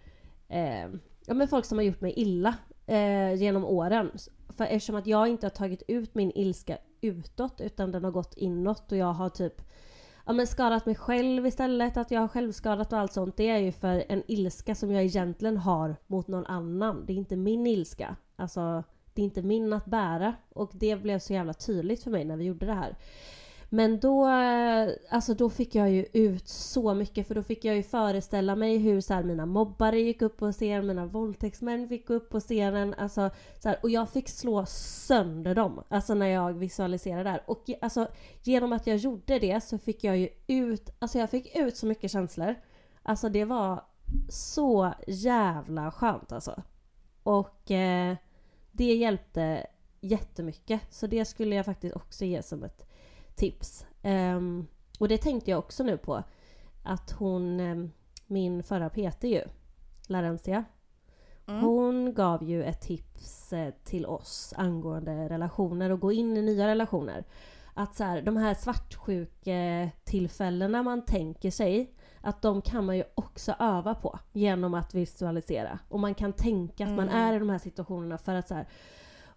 eh, 0.48 0.88
ja 1.26 1.34
men 1.34 1.48
folk 1.48 1.66
som 1.66 1.78
har 1.78 1.86
gjort 1.86 2.02
mig 2.02 2.14
illa 2.16 2.56
eh, 2.86 3.34
genom 3.34 3.66
åren. 3.66 4.12
För 4.50 4.64
eftersom 4.64 4.96
att 4.96 5.08
jag 5.08 5.28
inte 5.28 5.46
har 5.46 5.52
tagit 5.52 5.84
ut 5.88 6.16
min 6.16 6.32
ilska 6.36 6.78
utåt 7.02 7.62
utan 7.62 7.92
den 7.92 8.04
har 8.04 8.12
gått 8.12 8.34
inåt 8.38 8.92
och 8.92 8.98
jag 8.98 9.14
har 9.14 9.30
typ 9.30 9.62
ja, 10.30 10.34
men 10.34 10.48
skadat 10.48 10.86
mig 10.86 10.96
själv 10.96 11.46
istället, 11.46 11.98
att 11.98 12.12
jag 12.12 12.22
har 12.22 12.28
självskadat 12.28 12.94
och 12.94 13.00
allt 13.00 13.14
sånt. 13.14 13.38
Det 13.38 13.50
är 13.50 13.58
ju 13.58 13.72
för 13.72 14.04
en 14.10 14.24
ilska 14.28 14.76
som 14.76 14.92
jag 14.92 15.04
egentligen 15.04 15.58
har 15.58 15.96
mot 16.08 16.28
någon 16.28 16.46
annan. 16.46 17.06
Det 17.06 17.14
är 17.14 17.18
inte 17.18 17.36
min 17.36 17.68
ilska. 17.68 18.16
Alltså, 18.36 18.84
det 19.14 19.22
är 19.22 19.24
inte 19.24 19.42
min 19.42 19.74
att 19.74 19.86
bära. 19.86 20.34
Och 20.50 20.72
det 20.74 20.96
blev 20.96 21.20
så 21.20 21.34
jävla 21.34 21.54
tydligt 21.54 22.04
för 22.04 22.12
mig 22.12 22.26
när 22.26 22.38
vi 22.38 22.44
gjorde 22.44 22.66
det 22.66 22.74
här. 22.74 22.98
Men 23.72 24.00
då, 24.00 24.28
eh, 24.28 24.90
alltså 25.10 25.34
då 25.34 25.50
fick 25.50 25.76
jag 25.76 25.92
ju 25.92 26.06
ut 26.14 26.48
så 26.48 26.94
mycket 26.94 27.28
för 27.28 27.36
då 27.36 27.44
fick 27.44 27.66
jag 27.66 27.76
ju 27.76 27.84
föreställa 27.84 28.56
mig 28.56 28.78
hur 28.78 29.02
så 29.02 29.14
här, 29.14 29.24
mina 29.24 29.46
mobbare 29.46 30.00
gick 30.00 30.22
upp 30.22 30.38
på 30.38 30.52
scenen, 30.52 30.88
mina 30.88 31.06
våldtäktsmän 31.06 31.88
fick 31.88 32.08
gå 32.08 32.14
upp 32.14 32.30
på 32.30 32.40
scenen. 32.40 32.94
Alltså, 32.94 33.30
så 33.60 33.70
här, 33.70 33.80
och 33.82 33.90
jag 33.90 34.10
fick 34.10 34.30
slå 34.30 34.66
sönder 34.66 35.56
dem 35.56 35.84
alltså 35.90 36.14
när 36.14 36.28
jag 36.28 36.54
visualiserade 36.54 37.24
det 37.24 37.30
här. 37.30 37.44
Och 37.48 37.70
alltså, 37.82 38.08
genom 38.44 38.74
att 38.74 38.88
jag 38.88 38.98
gjorde 38.98 39.40
det 39.40 39.64
så 39.64 39.78
fick 39.78 40.04
jag 40.04 40.18
ju 40.18 40.30
ut, 40.48 40.90
alltså 41.00 41.20
jag 41.20 41.30
fick 41.30 41.56
ut 41.56 41.78
så 41.78 41.86
mycket 41.86 42.12
känslor. 42.12 42.56
Alltså 43.04 43.30
det 43.30 43.46
var 43.46 43.84
så 44.30 44.94
jävla 45.08 45.92
skönt 45.92 46.32
alltså. 46.32 46.64
Och 47.24 47.72
eh, 47.72 48.16
det 48.72 48.96
hjälpte 48.96 49.68
jättemycket. 50.02 50.82
Så 50.90 51.08
det 51.08 51.26
skulle 51.26 51.56
jag 51.56 51.66
faktiskt 51.66 51.96
också 51.96 52.26
ge 52.26 52.44
som 52.44 52.64
ett 52.64 52.89
tips. 53.40 53.86
Ehm, 54.02 54.68
och 55.00 55.08
det 55.08 55.18
tänkte 55.18 55.52
jag 55.52 55.60
också 55.60 55.84
nu 55.84 55.98
på. 55.98 56.24
Att 56.84 57.12
hon, 57.12 57.60
ehm, 57.60 57.92
min 58.28 58.64
förra 58.64 58.90
PT 58.90 59.24
ju, 59.24 59.44
Larencia. 60.08 60.64
Mm. 61.48 61.62
Hon 61.62 62.14
gav 62.14 62.44
ju 62.44 62.64
ett 62.64 62.82
tips 62.82 63.54
eh, 63.54 63.74
till 63.84 64.06
oss 64.06 64.54
angående 64.58 65.30
relationer 65.30 65.90
och 65.90 66.00
gå 66.00 66.12
in 66.12 66.38
i 66.38 66.42
nya 66.42 66.68
relationer. 66.68 67.24
Att 67.74 67.96
så 67.96 68.04
här, 68.04 68.22
de 68.22 68.38
här 68.38 68.54
svartsjuketillfällena 68.54 70.84
man 70.84 71.06
tänker 71.06 71.52
sig 71.52 71.94
att 72.22 72.42
de 72.42 72.62
kan 72.62 72.86
man 72.86 72.98
ju 72.98 73.04
också 73.16 73.56
öva 73.60 73.96
på 73.96 74.20
genom 74.32 74.74
att 74.74 74.94
visualisera. 74.94 75.80
Och 75.90 76.00
man 76.00 76.16
kan 76.16 76.34
tänka 76.34 76.84
att 76.84 76.92
man 76.92 77.10
Mm. 77.10 77.22
är 77.22 77.36
i 77.36 77.40
de 77.40 77.50
här 77.50 77.58
situationerna 77.58 78.18
för 78.18 78.36
att 78.36 78.48
så 78.48 78.56
här, 78.56 78.68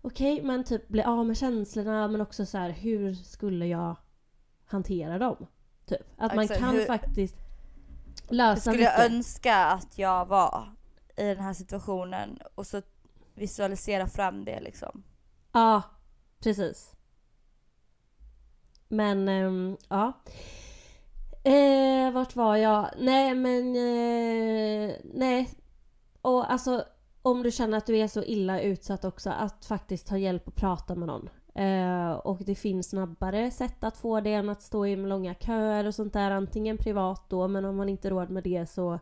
okej, 0.02 0.42
men 0.42 0.64
typ 0.64 0.88
bli 0.88 1.02
av 1.02 1.26
med 1.26 1.36
känslorna 1.36 2.08
men 2.08 2.20
också 2.20 2.46
så 2.46 2.58
här, 2.58 2.70
hur 2.70 3.14
skulle 3.14 3.66
jag 3.66 3.96
hantera 4.64 5.18
dem? 5.18 5.46
Typ. 5.86 6.00
Att 6.18 6.34
man 6.34 6.48
kan 6.48 6.74
hur- 6.74 6.86
faktiskt 6.86 7.36
lösa 8.28 8.60
skulle 8.70 8.82
jag 8.82 8.98
mycket. 9.00 9.12
önska 9.16 9.56
att 9.56 9.98
jag 9.98 10.26
var 10.26 10.72
i 11.16 11.22
den 11.24 11.40
här 11.40 11.54
situationen 11.54 12.38
och 12.54 12.66
så 12.66 12.82
visualisera 13.34 14.06
fram 14.06 14.44
det 14.44 14.60
liksom. 14.60 15.02
Ja, 15.52 15.82
precis. 16.40 16.92
Men, 18.88 19.28
ehm, 19.28 19.76
ja. 19.88 20.12
Eh, 21.44 22.10
vart 22.12 22.36
var 22.36 22.56
jag? 22.56 22.90
Nej, 22.98 23.34
men... 23.34 23.76
Eh, 23.76 24.94
nej. 25.04 25.50
Och 26.22 26.52
alltså, 26.52 26.84
om 27.22 27.42
du 27.42 27.50
känner 27.50 27.78
att 27.78 27.86
du 27.86 27.96
är 27.96 28.08
så 28.08 28.22
illa 28.22 28.60
utsatt 28.60 29.04
också, 29.04 29.30
att 29.30 29.64
faktiskt 29.64 30.06
ta 30.06 30.18
hjälp 30.18 30.48
och 30.48 30.54
prata 30.54 30.94
med 30.94 31.08
någon. 31.08 31.28
Eh, 31.54 32.12
och 32.12 32.38
det 32.38 32.54
finns 32.54 32.88
snabbare 32.88 33.50
sätt 33.50 33.84
att 33.84 33.96
få 33.96 34.20
det 34.20 34.32
än 34.32 34.48
att 34.48 34.62
stå 34.62 34.86
i 34.86 34.96
långa 34.96 35.34
köer 35.34 35.86
och 35.86 35.94
sånt 35.94 36.12
där. 36.12 36.30
Antingen 36.30 36.78
privat 36.78 37.24
då, 37.28 37.48
men 37.48 37.64
om 37.64 37.76
man 37.76 37.88
inte 37.88 38.10
råd 38.10 38.30
med 38.30 38.44
det 38.44 38.66
så... 38.66 38.98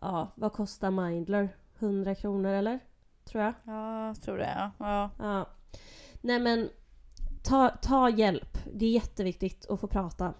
Ja, 0.00 0.32
vad 0.34 0.52
kostar 0.52 0.90
Mindler? 0.90 1.48
100 1.78 2.14
kronor 2.14 2.52
eller? 2.52 2.80
Tror 3.24 3.42
jag. 3.42 3.54
Ja, 3.64 4.06
jag 4.06 4.22
tror 4.22 4.38
det 4.38 4.52
ja. 4.56 4.70
ja. 4.78 5.10
Ja. 5.18 5.46
Nej 6.20 6.38
men 6.38 6.68
ta, 7.42 7.68
ta 7.68 8.08
hjälp. 8.08 8.58
Det 8.72 8.86
är 8.86 8.90
jätteviktigt 8.90 9.70
att 9.70 9.80
få 9.80 9.86
prata. 9.86 10.34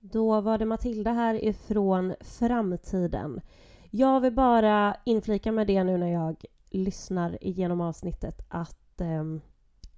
Då 0.00 0.40
var 0.40 0.58
det 0.58 0.64
Matilda 0.64 1.12
här 1.12 1.44
ifrån 1.44 2.14
framtiden. 2.20 3.40
Jag 3.90 4.20
vill 4.20 4.32
bara 4.32 4.96
inflika 5.04 5.52
med 5.52 5.66
det 5.66 5.84
nu 5.84 5.96
när 5.96 6.12
jag 6.12 6.44
lyssnar 6.70 7.44
igenom 7.44 7.80
avsnittet 7.80 8.46
att 8.48 9.00
eh, 9.00 9.24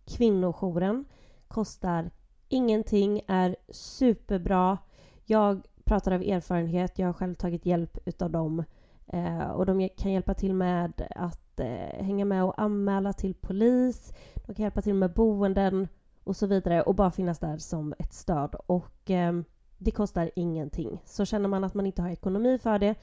kvinnojouren 0.05 1.05
kostar 1.49 2.11
ingenting, 2.49 3.20
är 3.28 3.57
superbra. 3.68 4.78
Jag 5.24 5.66
pratar 5.84 6.12
av 6.12 6.22
erfarenhet, 6.22 6.99
jag 6.99 7.07
har 7.09 7.12
själv 7.12 7.34
tagit 7.34 7.66
hjälp 7.66 7.99
utav 8.05 8.30
dem. 8.30 8.64
Eh, 9.07 9.51
och 9.51 9.66
de 9.66 9.88
kan 9.88 10.12
hjälpa 10.12 10.34
till 10.34 10.55
med 10.55 11.09
att 11.16 11.61
eh, 11.61 12.05
hänga 12.05 12.24
med 12.24 12.45
och 12.45 12.61
anmäla 12.61 13.12
till 13.12 13.34
polis. 13.34 14.12
De 14.34 14.55
kan 14.55 14.62
hjälpa 14.62 14.82
till 14.82 14.95
med 14.95 15.12
boenden 15.12 15.88
och 16.24 16.36
så 16.36 16.47
vidare 16.47 16.82
och 16.82 16.95
bara 16.95 17.11
finnas 17.11 17.38
där 17.38 17.59
som 17.59 17.95
ett 17.99 18.12
stöd. 18.12 18.55
Och 18.66 19.11
eh, 19.11 19.40
det 19.78 19.90
kostar 19.90 20.30
ingenting. 20.36 21.03
Så 21.05 21.24
känner 21.24 21.49
man 21.49 21.64
att 21.64 21.74
man 21.74 21.86
inte 21.86 22.03
har 22.03 22.11
ekonomi 22.11 22.59
för 22.59 22.78
det 22.78 22.95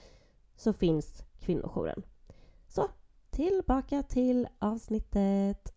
så 0.60 0.74
finns 0.74 1.24
kvinnojouren. 1.40 2.04
Så, 2.68 2.88
tillbaka 3.30 4.04
till 4.04 4.48
avsnittet. 4.60 5.74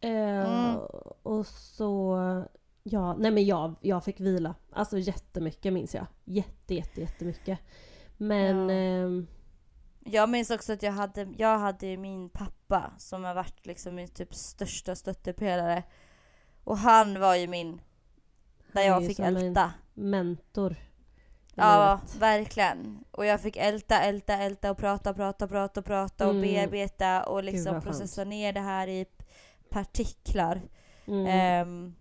Eh, 0.00 0.10
Mm. 0.10 0.76
Och 1.22 1.46
så... 1.46 2.18
Ja, 2.82 3.14
nej 3.14 3.30
men 3.30 3.46
jag, 3.46 3.74
jag 3.80 4.04
fick 4.04 4.20
vila. 4.20 4.54
Alltså 4.72 4.98
jättemycket 4.98 5.72
minns 5.72 5.94
jag. 5.94 6.06
Jätte, 6.24 6.74
jätte, 6.74 7.00
jättemycket. 7.00 7.58
Men... 8.16 8.68
Ja. 8.68 8.74
ehm, 8.74 9.26
Jag 10.04 10.28
minns 10.30 10.50
också 10.50 10.72
att 10.72 10.82
jag 10.82 10.92
hade, 10.92 11.28
jag 11.38 11.58
hade 11.58 11.86
ju 11.86 11.96
min 11.96 12.28
pappa 12.30 12.92
som 12.98 13.24
har 13.24 13.34
varit 13.34 13.66
liksom 13.66 13.94
min 13.94 14.08
typ 14.08 14.34
största 14.34 14.94
stöttepelare. 14.94 15.82
Och 16.64 16.78
han 16.78 17.20
var 17.20 17.34
ju 17.34 17.46
min, 17.48 17.80
där 18.72 18.82
jag 18.82 19.06
fick 19.06 19.18
älta. 19.18 19.72
mentor. 19.94 20.76
Ja, 21.58 22.00
livet. 22.02 22.16
verkligen. 22.22 23.04
Och 23.10 23.26
jag 23.26 23.40
fick 23.40 23.56
älta, 23.56 24.00
älta, 24.00 24.34
älta 24.36 24.70
och 24.70 24.78
prata, 24.78 25.14
prata, 25.14 25.48
prata, 25.48 25.82
prata 25.82 26.24
och 26.26 26.34
Mm. 26.34 26.42
bearbeta 26.42 27.22
och 27.24 27.44
liksom 27.44 27.80
processa 27.80 28.24
ner 28.24 28.52
det 28.52 28.60
här 28.60 28.88
i 28.88 29.06
partiklar. 29.70 30.60
Mm. 31.06 31.26
Ehm, 31.26 31.94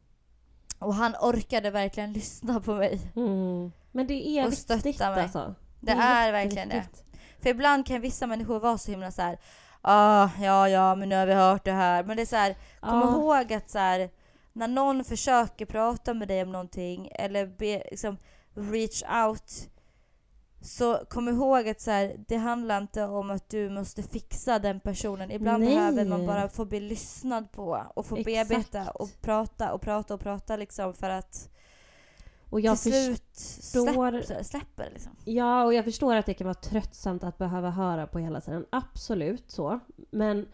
och 0.79 0.93
han 0.93 1.15
orkade 1.21 1.69
verkligen 1.71 2.13
lyssna 2.19 2.59
på 2.59 2.73
mig. 2.73 3.11
Mm. 3.15 3.71
Men 3.91 4.07
det 4.07 4.27
är 4.27 4.45
och 4.45 4.51
viktigt 4.51 4.79
stötta 4.95 5.11
mig. 5.11 5.23
alltså. 5.23 5.55
Det 5.79 5.91
är 5.91 6.31
verkligen 6.31 6.69
det. 6.69 6.85
För 7.41 7.49
ibland 7.49 7.85
kan 7.87 8.01
vissa 8.01 8.27
människor 8.27 8.59
vara 8.59 8.77
så 8.77 8.91
himla 8.91 9.11
så 9.11 9.21
här. 9.21 9.37
Ah, 9.81 10.29
ja, 10.41 10.69
ja, 10.69 10.95
men 10.95 11.09
nu 11.09 11.15
har 11.15 11.25
vi 11.25 11.33
hört 11.33 11.65
det 11.65 11.71
här. 11.71 12.03
Men 12.03 12.15
det 12.17 12.23
är 12.23 12.25
så 12.25 12.35
här, 12.35 12.55
kom 12.79 12.99
Ja. 13.01 13.11
ihåg 13.11 13.53
att 13.53 13.69
så 13.69 13.79
här, 13.79 14.09
när 14.53 14.67
någon 14.67 15.03
försöker 15.03 15.65
prata 15.65 16.13
med 16.13 16.27
dig 16.27 16.41
om 16.43 16.51
någonting 16.51 17.09
eller 17.11 17.45
be, 17.47 17.83
liksom, 17.91 18.17
reach 18.57 19.03
out 19.25 19.69
så 20.61 20.97
kom 21.09 21.27
ihåg 21.29 21.69
att 21.69 21.81
så 21.81 21.91
här, 21.91 22.25
det 22.27 22.37
handlar 22.37 22.77
inte 22.81 23.03
om 23.03 23.29
att 23.31 23.49
du 23.49 23.69
måste 23.69 24.03
fixa 24.03 24.59
den 24.59 24.79
personen. 24.79 25.31
Ibland 25.31 25.63
Nej. 25.63 25.75
behöver 25.75 26.05
man 26.05 26.25
bara 26.25 26.49
få 26.49 26.65
bli 26.65 26.79
lyssnad 26.79 27.51
på 27.51 27.85
och 27.95 28.05
få 28.05 28.15
Exakt. 28.17 28.49
bearbeta 28.49 28.91
och 28.91 29.09
prata 29.21 29.73
och 29.73 29.81
prata 29.81 30.13
och 30.13 30.19
prata 30.19 30.55
liksom 30.55 30.93
för 30.93 31.09
att 31.09 31.49
Och 32.49 32.61
jag 32.61 32.79
till 32.81 32.91
slut 32.91 33.23
förstår- 33.37 34.21
släpp, 34.21 34.45
släpper 34.45 34.83
det 34.83 34.89
liksom. 34.89 35.11
Ja, 35.25 35.63
och 35.65 35.73
jag 35.73 35.85
förstår 35.85 36.15
att 36.15 36.25
det 36.25 36.33
kan 36.33 36.45
vara 36.47 36.53
tröttsamt 36.55 37.23
att 37.23 37.37
behöva 37.37 37.69
höra 37.69 38.07
på 38.07 38.19
hela 38.19 38.41
tiden. 38.41 38.65
Absolut 38.69 39.51
så. 39.51 39.79
Men 40.11 40.47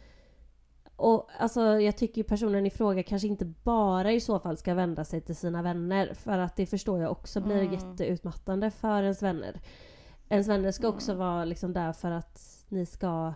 och 0.96 1.30
alltså, 1.40 1.62
jag 1.62 1.98
tycker 1.98 2.24
personen 2.24 2.66
i 2.66 2.70
fråga 2.70 3.04
kanske 3.04 3.28
inte 3.28 3.46
bara 3.46 4.12
i 4.12 4.20
så 4.20 4.40
fall 4.40 4.58
ska 4.58 4.74
vända 4.74 5.04
sig 5.06 5.22
till 5.22 5.36
sina 5.36 5.62
vänner. 5.62 6.14
För 6.14 6.38
att 6.38 6.56
det 6.56 6.66
förstår 6.66 7.02
jag 7.02 7.12
också 7.12 7.42
blir 7.42 7.62
Mm. 7.62 7.74
jätteutmattande 7.74 8.72
för 8.72 9.04
ens 9.04 9.24
vänner. 9.24 9.62
Ens 10.30 10.48
vänner 10.48 10.72
ska 10.72 10.88
också 10.88 11.12
Mm. 11.12 11.20
vara 11.28 11.46
liksom 11.46 11.74
där 11.74 11.94
för 11.94 12.12
att 12.12 12.66
ni 12.70 12.86
ska 12.86 13.34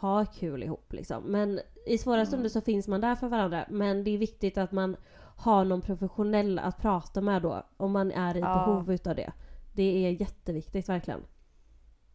ha 0.00 0.24
kul 0.24 0.62
ihop. 0.62 0.92
Liksom. 0.92 1.22
Men 1.24 1.60
i 1.86 1.98
svåra 1.98 2.16
Mm. 2.16 2.26
stunder 2.26 2.48
så 2.48 2.60
finns 2.60 2.88
man 2.88 3.00
där 3.00 3.14
för 3.14 3.28
varandra. 3.28 3.64
Men 3.70 4.04
det 4.04 4.10
är 4.10 4.18
viktigt 4.18 4.58
att 4.58 4.72
man 4.72 4.96
har 5.36 5.64
någon 5.64 5.80
professionell 5.80 6.58
att 6.58 6.78
prata 6.78 7.20
med 7.20 7.42
då. 7.42 7.66
Om 7.76 7.92
man 7.92 8.12
är 8.12 8.36
i 8.36 8.40
Ja. 8.40 8.54
behov 8.66 8.92
utav 8.92 9.14
det. 9.16 9.32
Det 9.74 10.06
är 10.06 10.10
jätteviktigt 10.20 10.88
verkligen. 10.88 11.20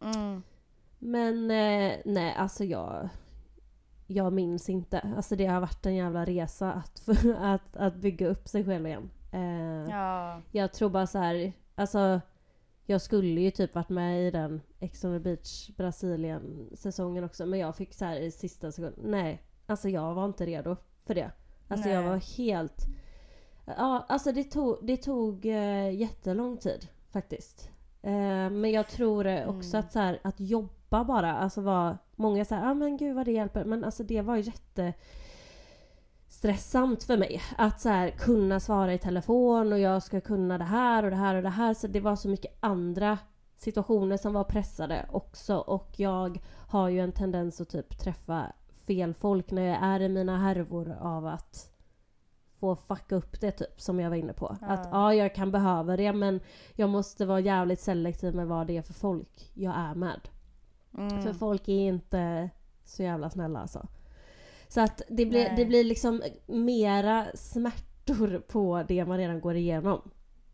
Mm. 0.04 0.42
Men 0.98 1.50
eh, 1.50 1.92
nej, 2.04 2.34
alltså 2.38 2.64
jag... 2.64 3.08
Jag 4.12 4.32
minns 4.32 4.68
inte. 4.68 5.00
Alltså 5.16 5.36
det 5.36 5.46
har 5.46 5.60
varit 5.60 5.86
en 5.86 5.94
jävla 5.94 6.24
resa 6.24 6.72
att, 6.72 7.08
att, 7.38 7.76
att 7.76 7.94
bygga 7.96 8.28
upp 8.28 8.48
sig 8.48 8.64
själv 8.64 8.86
igen. 8.86 9.10
Eh, 9.32 9.90
Ja. 9.90 10.40
Jag 10.50 10.72
tror 10.72 10.90
bara 10.90 11.06
så 11.06 11.18
här, 11.18 11.52
alltså 11.74 12.20
jag 12.86 13.00
skulle 13.00 13.40
ju 13.40 13.50
typ 13.50 13.74
varit 13.74 13.88
med 13.88 14.28
i 14.28 14.30
den 14.30 14.60
Ex 14.80 15.04
on 15.04 15.12
the 15.12 15.18
Beach 15.18 15.70
Brasilien 15.76 16.68
säsongen 16.74 17.24
också 17.24 17.46
men 17.46 17.58
jag 17.58 17.76
fick 17.76 17.94
så 17.94 18.04
här 18.04 18.16
i 18.16 18.30
sista 18.30 18.72
sekunden, 18.72 19.10
nej. 19.10 19.42
Alltså 19.66 19.88
jag 19.88 20.14
var 20.14 20.24
inte 20.24 20.46
redo 20.46 20.76
för 21.06 21.14
det. 21.14 21.30
Alltså 21.68 21.88
jag 21.88 22.00
Nej. 22.00 22.08
var 22.10 22.36
helt... 22.36 22.86
Ja, 23.64 24.04
alltså 24.08 24.32
det 24.32 24.44
tog, 24.44 24.78
det 24.82 24.96
tog 24.96 25.46
eh, 25.46 25.90
jättelång 25.94 26.56
tid 26.56 26.88
faktiskt. 27.10 27.70
Eh, 28.02 28.50
men 28.50 28.70
jag 28.70 28.88
tror 28.88 29.26
eh, 29.26 29.48
också 29.48 29.76
Mm. 29.76 29.80
att 29.86 29.92
så 29.92 29.98
här, 29.98 30.18
att 30.24 30.40
jobba 30.40 30.72
bara, 31.04 31.32
alltså 31.32 31.60
var 31.60 31.98
många 32.16 32.44
säger 32.44 32.70
ah, 32.70 32.74
men 32.74 32.96
gud 32.96 33.16
vad 33.16 33.24
det 33.24 33.32
hjälper. 33.32 33.64
Men 33.64 33.84
alltså 33.84 34.02
det 34.02 34.22
var 34.22 34.36
jätte 34.36 34.92
stressamt 36.28 37.04
för 37.04 37.16
mig. 37.16 37.42
Att 37.58 37.80
så 37.80 37.88
här, 37.88 38.10
kunna 38.10 38.60
svara 38.60 38.94
i 38.94 38.98
telefon 38.98 39.72
och 39.72 39.78
jag 39.78 40.02
ska 40.02 40.20
kunna 40.20 40.58
det 40.58 40.64
här 40.64 41.02
och 41.02 41.10
det 41.10 41.16
här 41.16 41.34
och 41.34 41.42
det 41.42 41.48
här. 41.48 41.74
Så 41.74 41.86
det 41.86 42.00
var 42.00 42.16
så 42.16 42.28
mycket 42.28 42.56
andra 42.60 43.18
situationer 43.56 44.16
som 44.16 44.32
var 44.32 44.44
pressade 44.44 45.06
också. 45.12 45.56
Och 45.56 45.92
jag 45.96 46.40
har 46.68 46.88
ju 46.88 47.00
en 47.00 47.12
tendens 47.12 47.60
att 47.60 47.68
typ 47.68 47.98
träffa 47.98 48.52
fel 48.86 49.14
folk 49.14 49.50
när 49.50 49.62
jag 49.62 49.78
är 49.82 50.00
i 50.00 50.08
mina 50.08 50.38
härvor 50.38 50.96
av 51.00 51.26
att 51.26 51.72
få 52.60 52.76
fucka 52.76 53.16
upp 53.16 53.40
det 53.40 53.50
typ 53.50 53.80
som 53.80 54.00
jag 54.00 54.10
var 54.10 54.16
inne 54.16 54.32
på. 54.32 54.56
Ja. 54.60 54.66
Att 54.66 54.88
ja, 54.92 55.14
jag 55.14 55.34
kan 55.34 55.50
behöva 55.50 55.96
det 55.96 56.12
men 56.12 56.40
jag 56.74 56.90
måste 56.90 57.26
vara 57.26 57.40
jävligt 57.40 57.80
selektiv 57.80 58.34
med 58.34 58.46
vad 58.46 58.66
det 58.66 58.76
är 58.76 58.82
för 58.82 58.92
folk 58.94 59.50
jag 59.54 59.74
är 59.76 59.94
med. 59.94 60.28
Mm. 60.98 61.22
För 61.22 61.32
folk 61.32 61.68
är 61.68 61.72
inte 61.88 62.50
så 62.84 63.02
jävla 63.02 63.30
snälla 63.30 63.60
alltså. 63.60 63.86
Så 64.68 64.80
att 64.80 65.02
det 65.08 65.26
blir, 65.26 65.44
Nej. 65.44 65.54
det 65.56 65.64
blir 65.64 65.84
liksom 65.84 66.22
mera 66.46 67.26
smärtor 67.34 68.38
på 68.48 68.84
det 68.88 69.04
man 69.04 69.18
redan 69.18 69.40
går 69.40 69.56
igenom. 69.56 70.10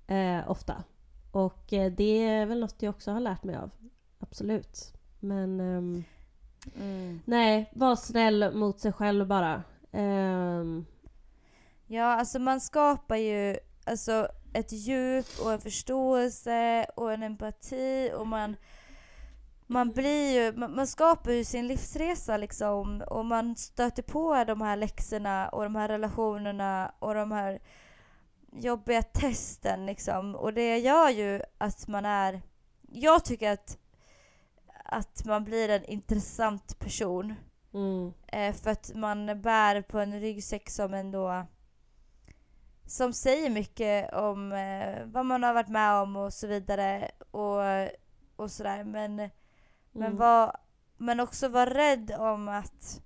Eh, 0.07 0.51
ofta. 0.51 0.85
Och 1.33 1.73
eh, 1.73 1.93
det 1.93 2.23
är 2.25 2.47
väl 2.47 2.61
något 2.61 2.83
jag 2.83 2.91
också 2.95 3.11
har 3.11 3.21
lärt 3.21 3.45
mig 3.45 3.57
av. 3.57 3.71
Absolut. 4.19 4.95
Men 5.21 5.61
ehm, 5.61 6.05
Mm. 6.81 7.21
nej, 7.25 7.71
var 7.75 7.97
snäll 7.97 8.55
mot 8.55 8.81
sig 8.81 8.93
själv 8.93 9.27
bara. 9.27 9.63
Ehm, 9.93 10.85
Ja, 11.87 12.05
alltså 12.05 12.39
man 12.39 12.61
skapar 12.61 13.17
ju 13.17 13.57
alltså, 13.85 14.29
ett 14.53 14.73
djup 14.73 15.27
och 15.45 15.53
en 15.53 15.61
förståelse 15.61 16.87
och 16.97 17.13
en 17.13 17.23
empati 17.23 18.11
och 18.19 18.27
man, 18.27 18.57
man 19.71 19.93
blir 19.93 20.33
ju, 20.33 20.53
man, 20.53 20.75
man 20.75 20.87
skapar 20.87 21.31
ju 21.33 21.45
sin 21.45 21.67
livsresa 21.67 22.37
liksom 22.37 23.03
och 23.07 23.25
man 23.25 23.57
stöter 23.57 24.03
på 24.03 24.45
de 24.45 24.61
här 24.61 24.77
läxorna 24.77 25.49
och 25.49 25.63
de 25.63 25.77
här 25.77 25.89
relationerna 25.89 26.93
och 26.99 27.15
de 27.15 27.33
här 27.33 27.61
jobbiga 28.53 29.03
testen 29.03 29.87
liksom. 29.87 30.35
Och 30.35 30.55
det 30.55 30.79
gör 30.79 31.11
ju 31.11 31.43
att 31.59 31.89
man 31.89 32.05
är, 32.07 32.43
jag 32.89 33.25
tycker 33.25 33.53
att 33.53 33.79
att 34.91 35.25
man 35.25 35.45
blir 35.45 35.69
en 35.69 35.85
intressant 35.85 36.79
person. 36.79 37.35
Mm, 37.75 38.13
Eh, 38.27 38.55
för 38.55 38.71
att 38.71 38.95
man 38.95 39.43
bär 39.43 39.83
på 39.83 39.99
en 39.99 40.21
ryggsäck 40.21 40.71
som 40.71 40.95
ändå 40.95 41.47
som 42.87 43.13
säger 43.13 43.51
mycket 43.51 44.15
om 44.15 44.53
eh, 44.53 45.05
vad 45.05 45.27
man 45.27 45.43
har 45.43 45.55
varit 45.55 45.69
med 45.69 45.95
om 45.95 46.17
och 46.17 46.33
så 46.33 46.47
vidare. 46.47 47.11
Och, 47.31 47.63
och 48.37 48.51
sådär. 48.51 48.85
Men, 48.85 49.31
men, 49.99 50.07
mm. 50.07 50.19
var, 50.19 50.57
men 50.97 51.21
också 51.21 51.49
vara 51.49 51.71
rädd 51.71 52.15
om 52.19 52.49
att 52.49 53.01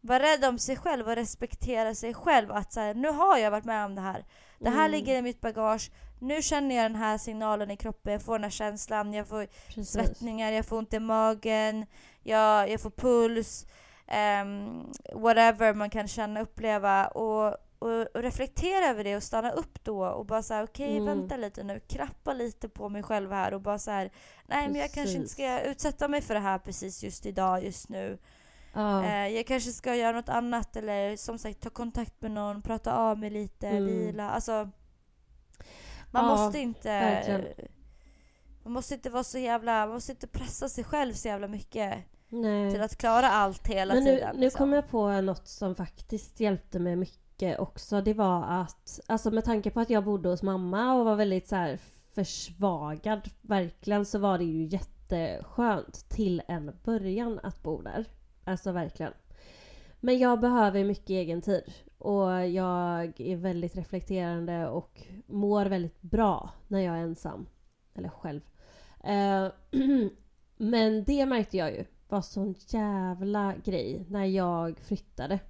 vara 0.00 0.22
rädd 0.22 0.44
om 0.44 0.58
sig 0.58 0.76
själv 0.76 1.08
och 1.08 1.16
respektera 1.16 1.94
sig 1.94 2.14
själv 2.14 2.52
att 2.52 2.72
så 2.72 2.80
här, 2.80 2.94
nu 2.94 3.08
har 3.08 3.38
jag 3.38 3.50
varit 3.50 3.64
med 3.64 3.84
om 3.84 3.94
det 3.94 4.00
här. 4.00 4.24
Det 4.58 4.70
här 4.70 4.84
Mm, 4.84 4.90
ligger 4.90 5.18
i 5.18 5.22
mitt 5.22 5.40
bagage. 5.40 5.90
Nu 6.20 6.42
känner 6.42 6.76
jag 6.76 6.84
den 6.84 7.00
här 7.00 7.18
signalen 7.18 7.70
i 7.70 7.76
kroppen, 7.76 8.12
jag 8.12 8.22
får 8.22 8.32
den 8.32 8.44
här 8.44 8.50
känslan, 8.50 9.12
jag 9.12 9.28
får 9.28 9.46
precis. 9.46 9.92
svettningar, 9.92 10.50
jag 10.52 10.66
får 10.66 10.78
ont 10.78 10.94
i 10.94 11.00
magen, 11.00 11.86
jag, 12.22 12.70
jag 12.70 12.80
får 12.80 12.90
puls, 12.90 13.66
ehm, 14.06 14.86
whatever 15.14 15.74
man 15.74 15.90
kan 15.90 16.08
känna 16.08 16.40
uppleva 16.40 17.06
och, 17.06 17.56
och, 17.84 18.06
och 18.16 18.22
reflektera 18.22 18.86
över 18.86 19.04
det 19.04 19.16
och 19.16 19.22
stanna 19.22 19.50
upp 19.52 19.84
då 19.84 20.06
och 20.06 20.26
bara 20.26 20.42
säga 20.42 20.62
okej 20.64 20.96
Mm. 20.96 21.04
vänta 21.04 21.36
lite 21.36 21.62
nu, 21.62 21.80
krappa 21.80 22.32
lite 22.32 22.68
på 22.68 22.88
mig 22.88 23.02
själv 23.02 23.32
här 23.32 23.54
och 23.54 23.60
bara 23.60 23.78
så 23.78 23.90
här 23.90 24.10
nej 24.46 24.68
men 24.68 24.80
jag 24.80 24.92
kanske 24.92 25.16
inte 25.16 25.28
ska 25.28 25.60
utsätta 25.60 26.08
mig 26.08 26.20
för 26.20 26.34
det 26.34 26.40
här 26.40 26.58
precis 26.58 27.02
just 27.04 27.26
idag, 27.26 27.64
just 27.64 27.88
nu. 27.88 28.18
Ja, 28.74 29.04
Eh, 29.04 29.28
jag 29.28 29.46
kanske 29.46 29.70
ska 29.72 29.94
göra 29.96 30.12
något 30.16 30.28
annat 30.28 30.76
eller 30.76 31.16
som 31.16 31.38
sagt 31.38 31.60
ta 31.60 31.70
kontakt 31.70 32.22
med 32.22 32.30
någon, 32.30 32.62
prata 32.62 32.96
av 32.96 33.18
mig 33.18 33.30
lite, 33.30 33.68
Mm. 33.68 33.84
vila. 33.84 34.30
Alltså, 34.30 34.52
man 36.10 36.24
Ja, 36.24 36.36
måste 36.36 36.58
inte... 36.58 36.88
verkligen. 36.88 37.44
Man 38.62 38.72
måste 38.72 38.94
inte 38.94 39.10
vara 39.10 39.24
så 39.24 39.38
jävla... 39.38 39.86
Man 39.86 39.94
måste 39.94 40.12
inte 40.12 40.26
pressa 40.26 40.68
sig 40.68 40.84
själv 40.84 41.12
så 41.12 41.28
jävla 41.28 41.48
mycket 41.48 41.94
nej. 42.28 42.70
till 42.72 42.82
att 42.82 42.96
klara 42.96 43.28
allt 43.30 43.66
hela 43.68 43.94
Men 43.94 44.04
nu, 44.04 44.14
tiden. 44.14 44.36
nu 44.36 44.40
liksom. 44.40 44.58
kom 44.58 44.72
jag 44.72 44.88
på 44.88 45.20
något 45.20 45.48
som 45.48 45.74
faktiskt 45.74 46.40
hjälpte 46.40 46.78
mig 46.78 46.96
mycket 46.96 47.23
mycket 47.34 47.58
också 47.58 48.00
det 48.00 48.14
var 48.14 48.44
att, 48.44 49.00
alltså 49.06 49.30
med 49.30 49.44
tanke 49.44 49.70
på 49.70 49.80
att 49.80 49.90
jag 49.90 50.04
bodde 50.04 50.28
hos 50.28 50.42
mamma 50.42 50.94
och 50.94 51.04
var 51.04 51.16
väldigt 51.16 51.48
så 51.48 51.56
här 51.56 51.76
försvagad 52.14 53.20
verkligen 53.42 54.04
så 54.04 54.18
var 54.18 54.38
det 54.38 54.44
ju 54.44 54.64
jätteskönt 54.64 56.08
till 56.08 56.42
en 56.48 56.72
början 56.84 57.40
att 57.42 57.62
bo 57.62 57.82
där. 57.82 58.04
Alltså 58.44 58.72
verkligen. 58.72 59.12
Men 60.00 60.18
jag 60.18 60.40
behöver 60.40 60.84
mycket 60.84 61.10
egen 61.10 61.42
tid 61.42 61.72
och 61.98 62.48
jag 62.48 63.20
är 63.20 63.36
väldigt 63.36 63.76
reflekterande 63.76 64.68
och 64.68 65.02
mår 65.26 65.66
väldigt 65.66 66.02
bra 66.02 66.50
när 66.68 66.80
jag 66.80 66.96
är 66.96 67.02
ensam. 67.02 67.46
Eller 67.94 68.08
själv. 68.08 68.40
Eh, 69.04 69.46
men 70.56 71.04
det 71.04 71.26
märkte 71.26 71.56
jag 71.56 71.72
ju 71.72 71.84
var 72.08 72.22
sån 72.22 72.54
jävla 72.68 73.54
grej 73.64 74.04
när 74.08 74.24
jag 74.24 74.78
flyttade. 74.78 75.40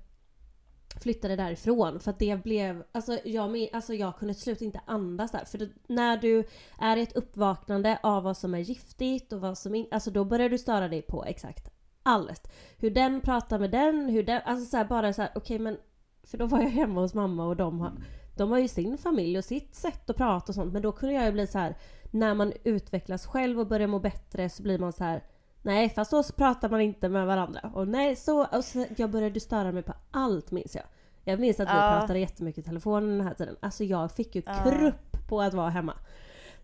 Flyttade 1.01 1.37
därifrån 1.37 2.01
för 2.01 2.11
att 2.11 2.19
det 2.19 2.43
blev, 2.43 2.85
alltså 2.93 3.19
jag, 3.25 3.69
alltså 3.73 3.95
jag 3.95 4.17
kunde 4.17 4.35
till 4.35 4.43
slut 4.43 4.61
inte 4.61 4.81
andas 4.87 5.31
där. 5.31 5.45
För 5.45 5.59
det, 5.59 5.69
när 5.87 6.17
du 6.17 6.45
är 6.79 6.97
i 6.97 7.03
ett 7.03 7.17
uppvaknande 7.17 7.99
av 8.03 8.23
vad 8.23 8.37
som 8.37 8.55
är 8.55 8.59
giftigt 8.59 9.33
och 9.33 9.41
vad 9.41 9.59
som 9.59 9.75
inte, 9.75 9.95
alltså 9.95 10.11
då 10.11 10.25
börjar 10.25 10.49
du 10.49 10.59
störa 10.59 10.89
dig 10.89 11.03
på 11.03 11.25
exakt 11.25 11.71
allt. 12.03 12.51
Hur 12.79 12.91
den 12.91 13.21
pratar 13.21 13.59
med 13.59 13.71
den, 13.71 14.09
hur 14.09 14.23
den, 14.23 14.43
alltså 14.45 14.67
så 14.71 14.77
här, 14.77 14.85
bara 14.85 15.13
så 15.13 15.23
här, 15.23 15.31
okej 15.35 15.41
okay, 15.41 15.59
men 15.59 15.77
för 16.23 16.39
då 16.39 16.47
var 16.47 16.61
jag 16.61 16.69
hemma 16.69 17.01
hos 17.01 17.15
mamma 17.15 17.47
och 17.47 17.57
de 17.57 17.81
har, 17.81 17.93
de 18.37 18.51
har 18.51 18.59
ju 18.59 18.69
sin 18.69 18.99
familj 18.99 19.39
och 19.39 19.45
sitt 19.45 19.75
sätt 19.75 20.11
att 20.11 20.17
prata 20.17 20.51
och 20.51 20.55
sånt 20.55 20.73
men 20.73 20.83
då 20.83 20.93
kunde 20.93 21.15
jag 21.15 21.25
ju 21.25 21.33
bli 21.33 21.47
så 21.47 21.59
här 21.59 21.77
när 22.11 22.35
man 22.35 22.53
utvecklas 22.65 23.27
själv 23.27 23.61
och 23.61 23.67
börjar 23.67 23.87
må 23.87 23.99
bättre 23.99 24.49
så 24.49 24.63
blir 24.63 24.79
man 24.79 24.93
så 24.93 25.05
här 25.05 25.23
Nej 25.65 25.91
fast 25.91 26.11
så 26.11 26.23
pratar 26.23 26.69
man 26.69 26.81
inte 26.81 27.09
med 27.09 27.27
varandra. 27.27 27.71
Och 27.75 27.89
nej 27.89 28.17
så, 28.17 28.47
och 28.47 28.65
så 28.65 28.87
jag 28.97 29.11
började 29.11 29.41
störa 29.41 29.73
mig 29.73 29.83
på 29.83 29.95
allt 30.11 30.51
minns 30.51 30.75
jag. 30.75 30.85
Jag 31.25 31.41
minns 31.41 31.61
att 31.61 31.69
vi 31.69 31.73
ja. 31.73 31.97
pratade 31.99 32.19
jättemycket 32.19 32.65
i 32.65 32.69
telefon 32.69 33.19
den 33.19 33.27
här 33.27 33.35
tiden. 33.35 33.57
Alltså 33.61 33.85
jag 33.85 34.13
fick 34.13 34.35
ju 34.35 34.43
ja. 34.47 34.63
krupp 34.65 35.29
på 35.29 35.43
att 35.43 35.55
vara 35.55 35.71
hemma. 35.71 35.95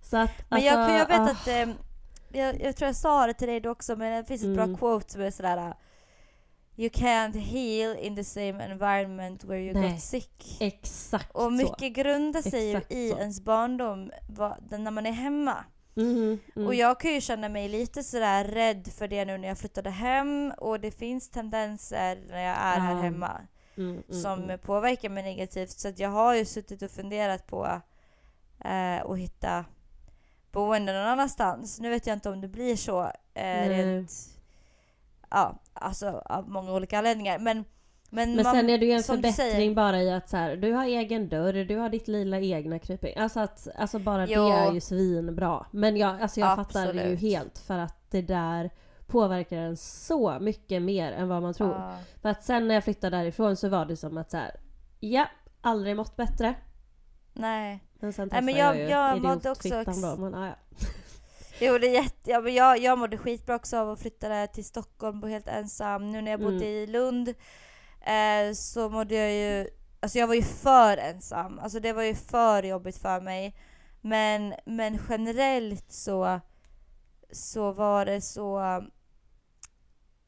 Så 0.03 0.17
att, 0.17 0.31
men 0.49 0.57
alltså, 0.57 0.75
jag, 0.75 1.01
jag 1.01 1.09
vet 1.09 1.21
ah. 1.21 1.31
att, 1.31 1.49
eh, 1.49 1.69
jag, 2.33 2.61
jag, 2.61 2.77
tror 2.77 2.87
jag 2.87 2.97
sa 2.97 3.27
det 3.27 3.35
till 3.35 3.49
dig 3.49 3.61
då 3.61 3.71
också 3.71 3.97
men 3.97 4.23
det 4.23 4.29
finns 4.29 4.43
ett 4.43 4.47
mm. 4.47 4.73
bra 4.73 4.79
quote 4.79 5.13
som 5.13 5.21
är 5.21 5.31
sådär 5.31 5.75
You 6.77 6.89
can't 6.89 7.37
heal 7.37 7.97
in 7.97 8.17
the 8.17 8.25
same 8.25 8.65
environment 8.65 9.45
where 9.45 9.61
you 9.61 9.75
Nej, 9.75 9.91
got 9.91 10.01
sick. 10.01 10.57
Exakt 10.61 11.31
Och 11.35 11.53
mycket 11.53 11.95
så. 11.97 12.03
grundar 12.03 12.43
sig 12.43 12.71
ju 12.71 12.81
i 12.89 13.11
så. 13.11 13.19
ens 13.19 13.41
barndom 13.41 14.11
när 14.71 14.91
man 14.91 15.07
är 15.07 15.13
hemma. 15.13 15.65
Mm, 15.97 16.39
mm. 16.57 16.69
Och 16.69 16.75
jag 16.75 17.01
kan 17.01 17.15
ju 17.15 17.21
känna 17.21 17.49
mig 17.49 17.69
lite 17.69 18.03
sådär 18.03 18.45
rädd 18.45 18.89
för 18.99 19.09
det 19.09 19.25
nu 19.25 19.39
när 19.39 19.49
jag 19.49 19.59
flyttade 19.59 19.91
hem 19.91 20.53
och 20.59 20.81
det 20.81 20.91
finns 20.91 21.31
tendenser 21.31 22.19
när 22.29 22.43
jag 22.43 22.57
är 22.57 22.81
här 22.81 23.03
hemma 23.03 23.41
mm, 23.77 23.91
mm, 23.91 24.23
som 24.23 24.43
mm. 24.43 24.59
påverkar 24.59 25.09
mig 25.09 25.23
negativt. 25.23 25.71
Så 25.71 25.93
jag 25.97 26.09
har 26.09 26.35
ju 26.35 26.45
suttit 26.45 26.83
och 26.83 26.91
funderat 26.91 27.47
på 27.47 27.81
eh, 28.65 29.11
att 29.11 29.19
hitta 29.19 29.65
boende 30.53 30.93
någon 30.93 31.07
annanstans. 31.07 31.81
Nu 31.81 31.91
vet 31.91 32.07
jag 32.07 32.17
inte 32.17 32.31
om 32.31 32.41
det 32.41 32.49
blir 32.49 32.77
så 32.77 33.13
eh, 33.35 33.69
rent 33.69 34.13
ja, 35.31 35.59
alltså 35.73 36.23
av 36.25 36.49
många 36.49 36.73
olika 36.73 36.99
anledningar. 36.99 37.39
Men, 37.39 37.65
men, 38.11 38.35
men 38.35 38.45
man, 38.45 38.55
sen 38.55 38.71
är 38.71 38.79
det 38.79 38.87
ju 38.87 38.93
en 38.93 39.03
förbättring 39.03 39.33
säger, 39.33 39.75
bara 39.75 40.03
i 40.03 40.11
att 40.11 40.29
så 40.29 40.37
här, 40.37 40.57
du 40.57 40.73
har 40.73 40.85
egen 40.85 41.29
dörr, 41.29 41.65
du 41.65 41.77
har 41.77 41.89
ditt 41.89 42.09
lilla 42.09 42.41
egna 42.41 42.79
kryping. 42.79 43.17
Alltså, 43.17 43.41
att, 43.41 43.69
alltså 43.77 43.99
bara 43.99 44.27
jo. 44.27 44.49
det 44.49 44.55
är 44.55 44.73
ju 44.73 44.81
svinbra. 44.81 45.67
Men 45.71 45.97
jag, 45.97 46.23
alltså 46.23 46.41
jag 46.41 46.57
fattar 46.57 46.93
det 46.93 47.09
ju 47.09 47.17
helt 47.17 47.59
för 47.59 47.79
att 47.79 48.11
det 48.11 48.23
där 48.23 48.71
påverkar 49.07 49.57
en 49.57 49.77
så 49.77 50.39
mycket 50.41 50.83
mer 50.83 51.13
än 51.13 51.29
vad 51.29 51.43
man 51.43 51.55
tror. 51.55 51.75
Ja. 51.75 51.99
För 52.23 52.29
att 52.29 52.45
sen 52.45 52.69
när 52.69 52.75
jag 52.75 52.85
flyttade 52.85 53.17
därifrån 53.17 53.57
så 53.57 53.69
var 53.69 53.87
det 53.87 53.97
som 53.97 54.19
att 54.19 54.31
så 54.31 54.37
här, 54.37 54.61
ja, 55.01 55.27
aldrig 55.61 55.97
mått 55.97 56.17
bättre. 56.17 56.55
Nej. 57.33 57.85
Men 58.01 58.13
sen 58.13 58.29
Nej, 58.33 58.43
men 58.43 58.55
jag, 58.55 58.77
jag 58.77 58.77
ju 58.77 58.91
jag 58.91 59.23
mådde 59.23 59.51
också... 59.51 59.85
Då, 59.85 60.17
men, 60.17 60.35
ah, 60.35 60.47
ja. 60.47 60.55
Jo, 61.61 61.79
det 61.79 61.87
är 61.87 62.03
jätte, 62.03 62.31
ja, 62.31 62.41
men 62.41 62.55
jag, 62.55 62.79
jag 62.79 62.99
mådde 62.99 63.19
skitbra 63.19 63.57
också 63.57 63.79
av 63.79 63.91
att 63.91 64.01
flytta 64.01 64.47
till 64.47 64.65
Stockholm, 64.65 65.21
bo 65.21 65.27
helt 65.27 65.49
ensam. 65.49 66.13
Nu 66.13 66.23
när 66.23 66.31
jag 66.31 66.41
bodde 66.41 66.57
mm. 66.57 66.67
i 66.67 66.87
Lund 66.87 67.35
eh, 68.01 68.53
så 68.55 68.89
mådde 68.89 69.15
jag 69.15 69.33
ju, 69.33 69.69
alltså 70.01 70.19
jag 70.19 70.27
var 70.27 70.35
ju 70.35 70.43
för 70.43 70.97
ensam. 70.97 71.59
Alltså 71.59 71.81
det 71.81 71.93
var 71.93 72.03
ju 72.03 72.15
för 72.15 72.63
jobbigt 72.63 72.99
för 72.99 73.21
mig. 73.21 73.57
Men, 74.01 74.55
men 74.67 74.99
generellt 75.09 75.93
så, 75.93 76.41
så 77.33 77.73
var 77.73 78.07
det 78.07 78.21
så 78.21 78.83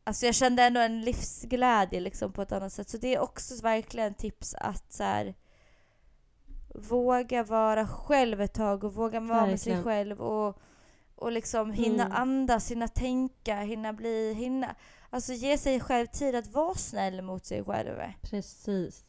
Alltså 0.05 0.27
jag 0.27 0.35
kände 0.35 0.63
ändå 0.63 0.81
en 0.81 1.01
livsglädje 1.01 2.01
liksom 2.01 2.33
på 2.33 2.43
ett 2.43 2.53
annat 2.53 2.73
sätt. 2.73 2.89
Så 2.89 2.97
det 2.97 3.15
är 3.15 3.19
också 3.19 3.63
verkligen 3.63 4.15
tips 4.15 4.55
att 4.55 4.93
så 4.93 5.03
här, 5.03 5.35
våga 6.75 7.43
vara 7.45 7.87
själv 7.87 8.41
ett 8.41 8.55
tag 8.55 8.85
och 8.85 8.95
våga 8.95 9.21
vara 9.21 9.47
med 9.47 9.61
sig 9.61 9.83
själv 9.83 10.21
och 10.21 10.59
och 11.23 11.33
liksom 11.33 11.73
hinna 11.73 12.05
mm. 12.05 12.17
andas, 12.17 12.71
hinna 12.71 12.89
tänka, 12.89 13.57
hinna 13.57 13.93
bli, 13.93 14.35
hinna... 14.35 14.75
Alltså 15.15 15.33
ge 15.33 15.59
sig 15.59 15.81
själv 15.81 16.07
tid 16.07 16.35
att 16.35 16.53
vara 16.53 16.75
snäll 16.75 17.23
mot 17.23 17.45
sig 17.45 17.65
själv. 17.65 17.99
Precis. 18.23 19.05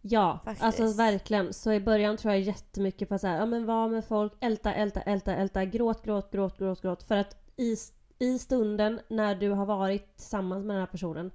Ja, 0.00 0.40
Faktiskt. 0.44 0.64
alltså 0.64 1.02
verkligen. 1.02 1.52
Så 1.52 1.72
i 1.72 1.80
början 1.80 2.16
tror 2.16 2.34
jag 2.34 2.42
jättemycket 2.42 3.08
på 3.08 3.18
så 3.18 3.26
här, 3.26 3.38
ja 3.38 3.46
men 3.46 3.66
var 3.66 3.88
med 3.88 4.04
folk, 4.04 4.32
älta, 4.40 4.74
älta, 4.74 5.02
älta, 5.02 5.34
älta, 5.34 5.64
gråt, 5.64 6.02
gråt, 6.04 6.30
gråt, 6.30 6.58
gråt, 6.58 6.82
gråt. 6.82 7.02
För 7.02 7.16
att 7.16 7.36
i, 7.56 7.76
i 8.18 8.38
stunden 8.38 9.00
när 9.08 9.34
du 9.34 9.50
har 9.50 9.66
varit 9.66 10.16
tillsammans 10.16 10.64
med 10.64 10.76
den 10.76 10.80
här 10.80 10.86
personen 10.86 11.30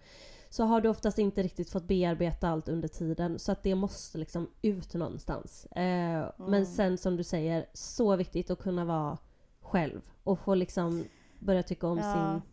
så 0.50 0.64
har 0.64 0.82
du 0.82 0.90
oftast 0.90 1.20
inte 1.20 1.44
riktigt 1.44 1.70
fått 1.70 1.88
bearbeta 1.88 2.50
allt 2.50 2.70
under 2.70 2.88
tiden. 2.88 3.40
Så 3.40 3.52
att 3.52 3.64
det 3.64 3.76
måste 3.76 4.18
liksom 4.18 4.50
ut 4.62 4.94
någonstans. 4.94 5.66
Eh, 5.66 5.84
mm. 5.84 6.32
Men 6.38 6.66
sen 6.66 6.98
som 6.98 7.18
du 7.18 7.24
säger, 7.24 7.66
så 7.74 8.16
viktigt 8.16 8.52
att 8.52 8.60
kunna 8.60 8.86
vara 8.86 9.18
själv 9.62 10.02
och 10.24 10.40
få 10.40 10.56
liksom 10.56 11.06
börja 11.40 11.64
tycka 11.64 11.88
om 11.88 11.98
ja. 11.98 12.14
sin 12.14 12.51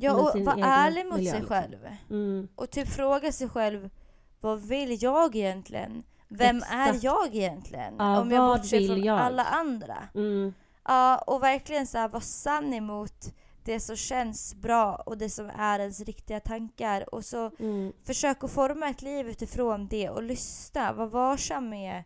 Ja, 0.00 0.12
och 0.12 0.40
vara 0.40 0.66
ärlig 0.66 1.06
mot 1.06 1.14
miljö, 1.16 1.30
sig 1.30 1.40
liksom. 1.40 1.56
själv. 1.56 1.78
Mm. 2.10 2.48
Och 2.54 2.70
typ 2.70 2.88
fråga 2.88 3.32
sig 3.32 3.48
själv, 3.48 3.90
vad 4.40 4.60
vill 4.60 5.02
jag 5.02 5.36
egentligen? 5.36 6.02
Vem 6.28 6.56
Exakt. 6.56 6.74
är 6.74 6.98
jag 7.02 7.34
egentligen? 7.34 7.94
Ja, 7.98 8.20
om 8.20 8.30
jag 8.30 8.58
bortser 8.58 8.86
från 8.86 9.02
jag? 9.02 9.18
alla 9.18 9.44
andra. 9.44 10.08
Mm. 10.14 10.54
Ja, 10.84 11.18
och 11.18 11.42
verkligen 11.42 11.86
så 11.86 11.98
här, 11.98 12.08
vara 12.08 12.20
sann 12.22 12.74
emot 12.74 13.34
det 13.64 13.80
som 13.80 13.96
känns 13.96 14.54
bra 14.54 14.94
och 14.94 15.18
det 15.18 15.30
som 15.30 15.50
är 15.56 15.78
ens 15.78 16.00
riktiga 16.00 16.40
tankar. 16.40 17.14
Och 17.14 17.24
så 17.24 17.50
mm. 17.58 17.92
försök 18.04 18.44
att 18.44 18.50
forma 18.50 18.88
ett 18.88 19.02
liv 19.02 19.28
utifrån 19.28 19.88
det 19.88 20.10
och 20.10 20.22
lyssna. 20.22 20.92
Var 20.92 21.06
varsam 21.06 21.68
med 21.68 22.02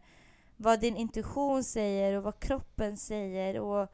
vad 0.57 0.81
din 0.81 0.97
intuition 0.97 1.65
säger 1.65 2.17
och 2.17 2.23
vad 2.23 2.41
kroppen 2.41 2.97
säger. 2.97 3.61
och 3.61 3.89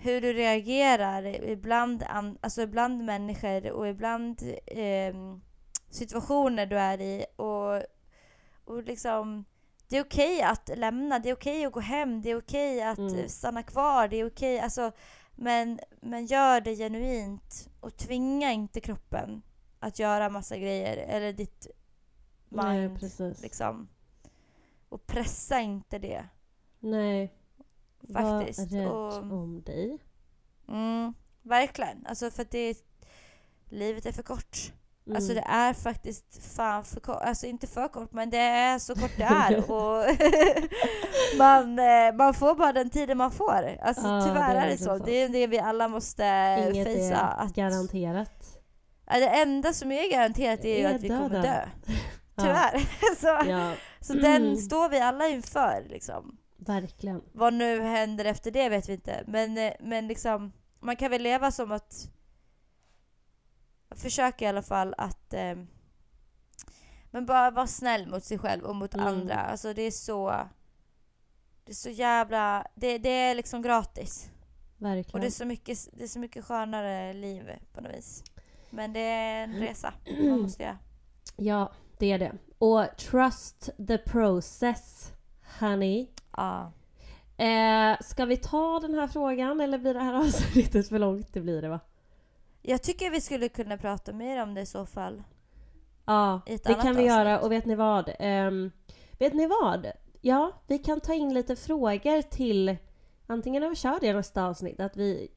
hur 0.00 0.20
du 0.20 0.32
reagerar 0.32 1.26
ibland, 1.26 2.04
alltså 2.40 2.62
ibland 2.62 3.04
människor 3.04 3.70
och 3.70 3.88
ibland 3.88 4.42
eh, 4.66 5.14
situationer 5.90 6.66
du 6.66 6.78
är 6.78 7.00
i. 7.00 7.24
Och, 7.36 7.82
och 8.64 8.82
liksom, 8.82 9.44
det 9.88 9.96
är 9.96 10.04
okej 10.04 10.36
okay 10.36 10.42
att 10.42 10.78
lämna, 10.78 11.18
det 11.18 11.28
är 11.30 11.34
okej 11.34 11.56
okay 11.56 11.66
att 11.66 11.72
gå 11.72 11.80
hem, 11.80 12.22
det 12.22 12.30
är 12.30 12.38
okej 12.38 12.76
okay 12.76 12.88
att 12.88 13.12
mm. 13.12 13.28
stanna 13.28 13.62
kvar, 13.62 14.08
det 14.08 14.16
är 14.16 14.26
okej. 14.26 14.60
Alltså, 14.60 14.92
men, 15.34 15.80
men 16.00 16.26
gör 16.26 16.60
det 16.60 16.76
genuint 16.76 17.68
och 17.80 17.96
tvinga 17.96 18.52
inte 18.52 18.80
kroppen 18.80 19.42
att 19.78 19.98
göra 19.98 20.28
massa 20.28 20.56
grejer. 20.56 20.96
Eller 20.96 21.32
ditt 21.32 21.66
mind. 22.48 22.98
Nej, 23.18 23.34
liksom. 23.42 23.88
Och 24.88 25.06
pressa 25.06 25.60
inte 25.60 25.98
det. 25.98 26.24
Nej. 26.78 27.37
Faktiskt. 28.12 28.72
Var 28.72 28.78
rädd 28.78 28.88
och, 28.88 29.16
om 29.16 29.62
dig. 29.66 29.98
Mm, 30.68 31.14
verkligen. 31.42 32.06
Alltså 32.06 32.30
för 32.30 32.42
att 32.42 32.50
det 32.50 32.58
är, 32.58 32.76
livet 33.68 34.06
är 34.06 34.12
för 34.12 34.22
kort. 34.22 34.72
Mm. 35.06 35.16
Alltså 35.16 35.34
det 35.34 35.44
är 35.46 35.74
faktiskt 35.74 36.54
fan 36.56 36.84
för 36.84 37.00
kort. 37.00 37.22
Alltså 37.22 37.46
inte 37.46 37.66
för 37.66 37.88
kort, 37.88 38.12
men 38.12 38.30
det 38.30 38.38
är 38.38 38.78
så 38.78 38.94
kort 38.94 39.16
det 39.16 39.22
är. 39.22 39.70
och 39.70 40.04
man, 41.38 41.78
eh, 41.78 42.14
man 42.14 42.34
får 42.34 42.54
bara 42.54 42.72
den 42.72 42.90
tiden 42.90 43.18
man 43.18 43.32
får. 43.32 43.78
Alltså 43.82 44.06
ja, 44.06 44.24
tyvärr 44.26 44.54
är 44.54 44.66
det 44.70 44.78
så. 44.78 44.98
Det 44.98 45.12
är 45.12 45.28
det 45.28 45.46
vi 45.46 45.58
alla 45.58 45.88
måste 45.88 46.24
Inget 46.70 46.86
fejsa. 46.86 47.00
Inget 47.00 47.12
är 47.12 47.44
att, 47.44 47.54
garanterat. 47.54 48.58
Det 49.06 49.28
enda 49.28 49.72
som 49.72 49.92
är 49.92 50.10
garanterat 50.10 50.64
är 50.64 50.78
ju 50.78 50.84
att 50.84 51.02
vi 51.02 51.08
kommer 51.08 51.42
dö. 51.42 51.60
Tyvärr. 52.40 52.88
så 53.16 53.50
ja. 53.50 53.72
så 54.00 54.12
mm. 54.12 54.24
den 54.24 54.56
står 54.56 54.88
vi 54.88 55.00
alla 55.00 55.28
inför 55.28 55.86
liksom. 55.88 56.38
Verkligen. 56.68 57.22
Vad 57.32 57.54
nu 57.54 57.80
händer 57.80 58.24
efter 58.24 58.50
det 58.50 58.68
vet 58.68 58.88
vi 58.88 58.92
inte. 58.92 59.24
Men, 59.26 59.58
eh, 59.58 59.72
men 59.80 60.08
liksom, 60.08 60.52
man 60.80 60.96
kan 60.96 61.10
väl 61.10 61.22
leva 61.22 61.50
som 61.50 61.72
att... 61.72 62.10
Försöka 63.90 64.44
i 64.44 64.48
alla 64.48 64.62
fall 64.62 64.94
att... 64.98 65.34
Eh, 65.34 65.56
men 67.10 67.26
bara 67.26 67.50
vara 67.50 67.66
snäll 67.66 68.06
mot 68.06 68.24
sig 68.24 68.38
själv 68.38 68.64
och 68.64 68.76
mot 68.76 68.94
mm. 68.94 69.06
andra. 69.06 69.34
Alltså 69.34 69.74
det 69.74 69.82
är 69.82 69.90
så... 69.90 70.48
Det 71.64 71.72
är 71.72 71.74
så 71.74 71.90
jävla... 71.90 72.66
Det, 72.74 72.98
det 72.98 73.08
är 73.08 73.34
liksom 73.34 73.62
gratis. 73.62 74.30
Verkligen. 74.76 75.14
Och 75.14 75.20
det 75.20 75.26
är, 75.26 75.30
så 75.30 75.44
mycket, 75.44 75.88
det 75.92 76.04
är 76.04 76.08
så 76.08 76.18
mycket 76.18 76.44
skönare 76.44 77.12
liv 77.12 77.50
på 77.72 77.80
något 77.80 77.94
vis. 77.96 78.24
Men 78.70 78.92
det 78.92 79.00
är 79.00 79.44
en 79.44 79.54
resa 79.54 79.94
man 80.20 80.40
måste 80.40 80.62
göra. 80.62 80.78
Ja, 81.36 81.72
det 81.98 82.12
är 82.12 82.18
det. 82.18 82.32
Och 82.58 82.86
trust 82.96 83.70
the 83.88 83.98
process, 83.98 85.12
honey. 85.60 86.08
Ja. 86.38 86.72
Eh, 87.44 87.96
ska 88.00 88.24
vi 88.24 88.36
ta 88.36 88.80
den 88.80 88.94
här 88.94 89.06
frågan 89.08 89.60
eller 89.60 89.78
blir 89.78 89.94
det 89.94 90.00
här 90.00 90.14
avsnittet 90.20 90.88
för 90.88 90.98
långt? 90.98 91.32
Det 91.32 91.40
blir 91.40 91.62
det 91.62 91.68
va? 91.68 91.80
Jag 92.62 92.82
tycker 92.82 93.10
vi 93.10 93.20
skulle 93.20 93.48
kunna 93.48 93.76
prata 93.76 94.12
mer 94.12 94.42
om 94.42 94.54
det 94.54 94.60
i 94.60 94.66
så 94.66 94.86
fall. 94.86 95.22
Ja, 96.04 96.40
I 96.46 96.56
det 96.56 96.74
kan 96.74 96.96
vi 96.96 97.02
göra. 97.06 97.40
Och 97.40 97.52
vet 97.52 97.64
ni 97.66 97.74
vad? 97.74 98.10
Ehm, 98.18 98.70
vet 99.18 99.34
ni 99.34 99.46
vad? 99.46 99.86
Ja, 100.20 100.52
vi 100.66 100.78
kan 100.78 101.00
ta 101.00 101.14
in 101.14 101.34
lite 101.34 101.56
frågor 101.56 102.22
till 102.22 102.76
antingen 103.26 103.62
när 103.62 103.68
vi 103.70 103.76
kör 103.76 103.98
det 104.00 104.12
nästa 104.12 104.44
avsnitt, 104.46 104.80
att 104.80 104.96
vi 104.96 105.28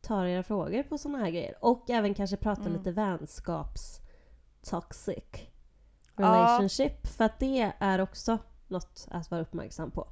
tar 0.00 0.24
era 0.26 0.42
frågor 0.42 0.82
på 0.82 0.98
såna 0.98 1.18
här 1.18 1.30
grejer. 1.30 1.54
Och 1.60 1.90
även 1.90 2.14
kanske 2.14 2.36
prata 2.36 2.60
Mm. 2.62 2.72
lite 2.72 2.92
vänskaps 2.92 4.00
toxic 4.70 5.24
Ja. 6.16 6.24
relationship. 6.24 7.06
För 7.06 7.24
att 7.24 7.38
det 7.38 7.72
är 7.78 8.00
också 8.00 8.38
något 8.74 9.06
att 9.10 9.30
vara 9.30 9.40
uppmärksam 9.40 9.90
på. 9.90 10.08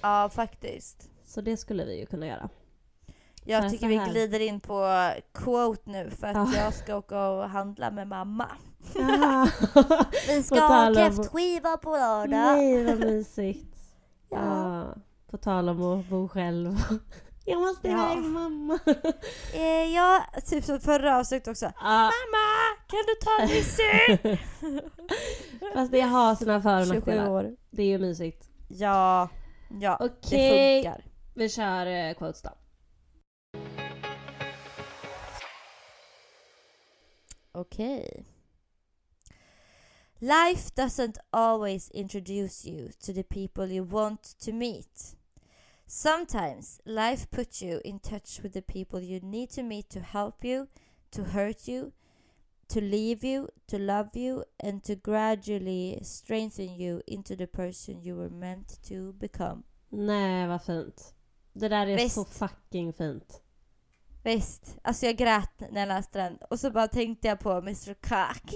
Ja, 0.00 0.30
faktiskt. 0.32 1.10
Så 1.24 1.40
det 1.40 1.56
skulle 1.56 1.84
vi 1.84 2.00
ju 2.00 2.06
kunna 2.06 2.26
göra. 2.26 2.48
Jag 3.44 3.64
Så 3.64 3.70
tycker 3.70 3.88
vi 3.88 3.96
glider 4.10 4.40
in 4.40 4.60
på 4.60 5.10
quote 5.32 5.90
nu 5.90 6.10
för 6.10 6.26
att 6.26 6.34
Ja. 6.54 6.62
jag 6.62 6.74
ska 6.74 6.96
åka 6.96 7.28
och 7.28 7.48
handla 7.48 7.90
med 7.90 8.08
mamma. 8.08 8.48
Vi 10.28 10.42
ska 10.42 10.60
ha 10.60 10.94
kräftskiva 10.94 11.76
på 11.76 11.90
lördag. 11.90 12.28
Nej 12.30 12.84
vad 12.84 12.98
mysigt. 12.98 13.76
Ja. 14.28 14.38
Ja. 14.38 14.94
På 15.30 15.36
tal 15.36 15.68
om 15.68 15.82
att 15.82 16.08
bo 16.08 16.28
själv. 16.28 16.76
Jag 17.44 17.60
måste 17.60 17.88
iväg 17.88 18.18
mamma. 18.18 18.78
Eh, 19.54 19.94
ja, 19.94 20.24
typ 20.46 20.64
som 20.64 20.80
förra 20.80 21.18
avsnittet 21.18 21.48
också. 21.48 21.64
Ja, 21.64 21.72
Mamma, 21.80 22.76
kan 22.86 22.98
du 23.06 23.14
ta 23.20 23.54
Lizzie? 23.54 24.38
fast 25.74 25.92
det 25.92 26.00
har 26.00 26.34
sina 26.34 26.62
för 26.62 26.80
och 26.80 26.86
27 26.86 26.94
nackdelar. 26.96 27.30
år. 27.30 27.56
Det 27.70 27.82
är 27.82 27.86
ju 27.86 27.98
mysigt. 27.98 28.48
Ja, 28.68 29.28
ja 29.80 29.96
Okej. 30.00 30.82
det 30.82 30.88
funkar. 30.88 31.04
Vi 31.34 31.48
kör 31.48 31.86
eh, 31.86 32.14
quotes 32.14 32.42
då. 32.42 32.50
Okej. 37.52 38.24
Life 40.18 40.70
doesn't 40.76 41.16
always 41.30 41.90
introduce 41.90 42.68
you 42.68 42.88
to 43.00 43.12
the 43.12 43.22
people 43.22 43.74
you 43.74 43.84
want 43.86 44.38
to 44.38 44.52
meet. 44.52 45.16
Sometimes 45.92 46.80
life 46.86 47.28
puts 47.32 47.60
you 47.60 47.80
in 47.84 47.98
touch 47.98 48.38
with 48.44 48.52
the 48.52 48.62
people 48.62 49.00
you 49.00 49.18
need 49.18 49.50
to 49.50 49.62
meet 49.64 49.90
to 49.90 49.98
help 49.98 50.44
you, 50.44 50.68
to 51.10 51.24
hurt 51.24 51.66
you, 51.66 51.92
to 52.68 52.80
leave 52.80 53.24
you, 53.24 53.48
to 53.66 53.76
love 53.76 54.14
you, 54.14 54.44
and 54.60 54.84
to 54.84 54.94
gradually 54.94 55.98
strengthen 56.02 56.76
you 56.76 57.02
into 57.08 57.34
the 57.34 57.48
person 57.48 58.00
you 58.04 58.14
were 58.14 58.30
meant 58.30 58.78
to 58.88 59.14
become. 59.18 59.64
Nej 59.88 60.46
vad 60.46 60.62
fint. 60.62 61.14
Det 61.52 61.68
där 61.68 61.86
är 61.86 61.96
Visst. 61.96 62.14
så 62.14 62.24
fucking 62.24 62.92
fint. 62.92 63.42
Visst, 64.22 64.76
alltså 64.82 65.06
jag 65.06 65.16
grät 65.16 65.60
när 65.70 65.80
jag 65.80 65.88
läste 65.88 66.18
den 66.18 66.38
och 66.50 66.60
så 66.60 66.70
bara 66.70 66.88
tänkte 66.88 67.28
jag 67.28 67.40
på 67.40 67.52
Mr 67.52 67.94
Cock. 67.94 68.54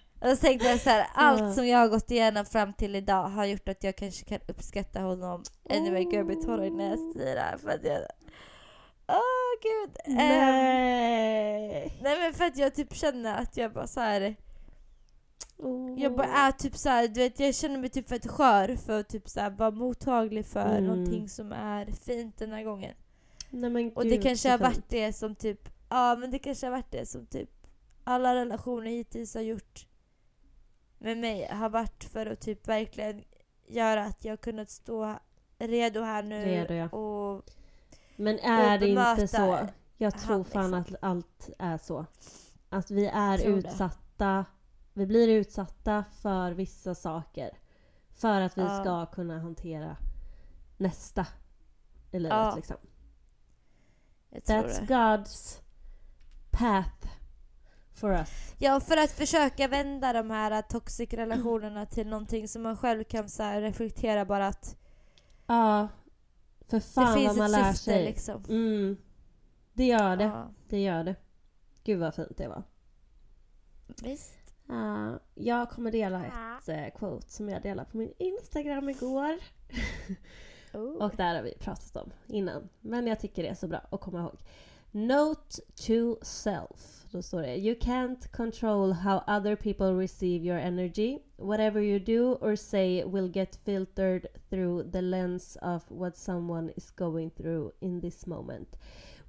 Och 0.20 0.28
så 0.28 0.36
tänkte 0.36 0.68
jag 0.68 0.80
så 0.80 0.90
här, 0.90 1.06
allt 1.14 1.54
som 1.54 1.66
jag 1.66 1.78
har 1.78 1.88
gått 1.88 2.10
igenom 2.10 2.46
fram 2.46 2.72
till 2.72 2.96
idag 2.96 3.22
har 3.28 3.44
gjort 3.44 3.68
att 3.68 3.84
jag 3.84 3.96
kanske 3.96 4.24
kan 4.24 4.38
uppskatta 4.48 5.00
honom 5.00 5.42
ännu 5.70 5.90
mer. 5.90 6.00
Gud, 6.02 6.12
jag 6.14 6.26
blir 6.26 6.36
tårar 6.36 6.64
i 6.64 6.70
nästirar 6.70 7.56
för 7.56 7.70
att 7.70 7.84
jag... 7.84 7.98
Åh 9.08 9.60
gud! 9.62 9.96
Ehm, 10.04 10.14
Nej. 10.16 11.98
nej 12.02 12.18
men 12.20 12.34
för 12.34 12.44
att 12.44 12.56
jag 12.56 12.74
typ 12.74 12.94
känner 12.94 13.34
att 13.42 13.56
jag 13.56 13.72
bara 13.72 13.86
så 13.86 14.00
här. 14.00 14.36
Oh. 15.56 16.00
Jag 16.00 16.16
bara 16.16 16.26
är 16.26 16.52
typ 16.52 16.76
så 16.76 16.88
här, 16.88 17.08
du 17.08 17.20
vet 17.20 17.40
jag 17.40 17.54
känner 17.54 17.78
mig 17.78 17.90
typ 17.90 18.08
för 18.08 18.28
skör 18.28 18.76
för 18.76 19.00
att 19.00 19.08
typ 19.08 19.28
så 19.28 19.40
här 19.40 19.50
vara 19.50 19.70
mottaglig 19.70 20.46
för 20.46 20.66
Mm. 20.66 20.84
någonting 20.84 21.28
som 21.28 21.52
är 21.52 21.86
fint 21.86 22.38
den 22.38 22.52
här 22.52 22.62
gången. 22.62 22.94
Nej, 23.50 23.70
men 23.70 23.92
Och 23.92 24.04
det 24.04 24.10
gud, 24.10 24.22
kanske 24.22 24.50
har 24.50 24.58
varit 24.58 24.88
det 24.88 25.12
som 25.12 25.34
typ, 25.34 25.68
ja 25.88 26.16
men 26.16 26.30
det 26.30 26.38
kanske 26.38 26.66
har 26.66 26.70
varit 26.70 26.90
det 26.92 27.06
som 27.06 27.26
typ 27.26 27.50
alla 28.04 28.34
relationer 28.34 28.90
hittills 28.90 29.34
har 29.34 29.42
gjort 29.42 29.86
med 30.98 31.18
mig 31.18 31.46
har 31.46 31.68
varit 31.68 32.04
för 32.04 32.26
att 32.26 32.40
typ 32.40 32.68
verkligen 32.68 33.24
göra 33.66 34.04
att 34.04 34.24
jag 34.24 34.40
kunnat 34.40 34.70
stå 34.70 35.18
redo 35.58 36.00
här 36.02 36.22
nu 36.22 36.44
Redo, 36.44 36.74
ja. 36.74 36.88
och 36.88 37.44
Men 38.16 38.38
är 38.38 38.78
det 38.78 38.88
inte 38.88 39.28
så? 39.28 39.68
Jag 39.96 40.10
han, 40.10 40.20
tror 40.20 40.44
fan 40.44 40.70
liksom. 40.70 40.94
att 40.96 41.02
allt 41.04 41.50
är 41.58 41.78
så. 41.78 42.06
Att 42.68 42.90
vi 42.90 43.06
är 43.06 43.38
Tror 43.38 43.52
det. 43.52 43.58
utsatta. 43.58 44.44
Vi 44.92 45.06
blir 45.06 45.28
utsatta 45.28 46.04
för 46.20 46.52
vissa 46.52 46.94
saker. 46.94 47.58
För 48.14 48.40
att 48.40 48.58
vi 48.58 48.62
Ja. 48.62 48.80
ska 48.80 49.06
kunna 49.06 49.38
hantera 49.40 49.96
nästa 50.76 51.26
i 52.10 52.18
livet 52.18 52.32
Ja, 52.38 52.54
liksom. 52.56 52.76
That's 54.30 54.46
det. 54.86 54.94
God's 54.94 55.60
path 56.50 57.08
for 57.98 58.12
us. 58.12 58.54
Ja, 58.58 58.80
för 58.80 58.96
att 58.96 59.10
försöka 59.10 59.68
vända 59.68 60.12
de 60.12 60.30
här 60.30 60.62
toxic 60.62 61.12
relationerna 61.12 61.86
till 61.86 62.06
någonting 62.08 62.48
som 62.48 62.62
man 62.62 62.76
själv 62.76 63.04
kan 63.04 63.28
så 63.28 63.42
här 63.42 63.60
reflektera 63.60 64.24
bara 64.24 64.46
att 64.46 64.76
Ja. 65.46 65.88
För 66.68 66.76
det 66.76 66.80
fan 66.82 67.24
vad 67.24 67.36
man 67.36 67.50
lär 67.50 67.72
syfte 67.72 67.84
sig. 67.84 68.04
liksom. 68.04 68.44
Mm. 68.48 68.96
Det 69.72 69.84
gör 69.84 70.16
det. 70.16 70.24
Ja, 70.24 70.50
Det 70.68 70.78
gör 70.82 71.04
det. 71.04 71.14
Gud 71.84 71.98
vad 72.00 72.14
fint 72.14 72.36
det 72.36 72.48
var. 72.48 72.62
visst. 74.02 74.38
Ja, 74.68 75.18
jag 75.34 75.70
kommer 75.70 75.90
dela 75.92 76.26
ett 76.26 76.68
eh, 76.68 76.98
quote 76.98 77.30
som 77.32 77.48
jag 77.48 77.62
delade 77.62 77.90
på 77.90 77.96
min 77.96 78.12
Instagram 78.18 78.88
igår. 78.88 79.38
Oh. 80.72 80.96
Och 81.04 81.16
där 81.16 81.34
har 81.34 81.42
vi 81.42 81.54
pratat 81.60 81.96
om 81.96 82.10
innan. 82.26 82.68
Men 82.80 83.06
jag 83.06 83.20
tycker 83.20 83.42
det 83.42 83.48
är 83.48 83.54
så 83.54 83.68
bra 83.68 83.78
att 83.90 84.00
komma 84.00 84.20
ihåg. 84.20 84.38
Note 84.92 85.60
to 85.86 86.16
self. 86.22 87.04
Då 87.12 87.22
står 87.22 87.42
det 87.42 87.56
You 87.56 87.74
can't 87.74 88.32
control 88.32 88.92
how 88.92 89.22
other 89.26 89.56
people 89.56 89.94
receive 89.94 90.44
your 90.44 90.58
energy. 90.58 91.18
Whatever 91.36 91.80
you 91.80 91.98
do 91.98 92.38
or 92.40 92.56
say 92.56 93.04
will 93.04 93.28
get 93.28 93.58
filtered 93.64 94.26
through 94.50 94.90
the 94.90 95.02
lens 95.02 95.56
of 95.62 95.82
what 95.90 96.16
someone 96.16 96.72
is 96.76 96.90
going 96.90 97.30
through 97.30 97.72
in 97.80 98.00
this 98.00 98.26
moment. 98.26 98.76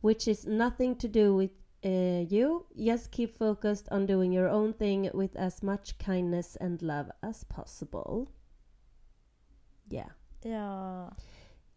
Which 0.02 0.28
is 0.28 0.46
nothing 0.46 0.96
to 0.96 1.08
do 1.08 1.36
with 1.36 1.52
uh, 1.86 2.26
you. 2.30 2.66
Just 2.78 3.12
keep 3.12 3.38
focused 3.38 3.88
on 3.92 4.06
doing 4.06 4.34
your 4.34 4.50
own 4.50 4.74
thing 4.74 5.10
with 5.14 5.36
as 5.36 5.64
much 5.64 5.98
kindness 5.98 6.58
and 6.62 6.82
love 6.82 7.12
as 7.22 7.44
possible. 7.44 8.32
Yeah. 9.90 10.10
Ja. 10.44 11.12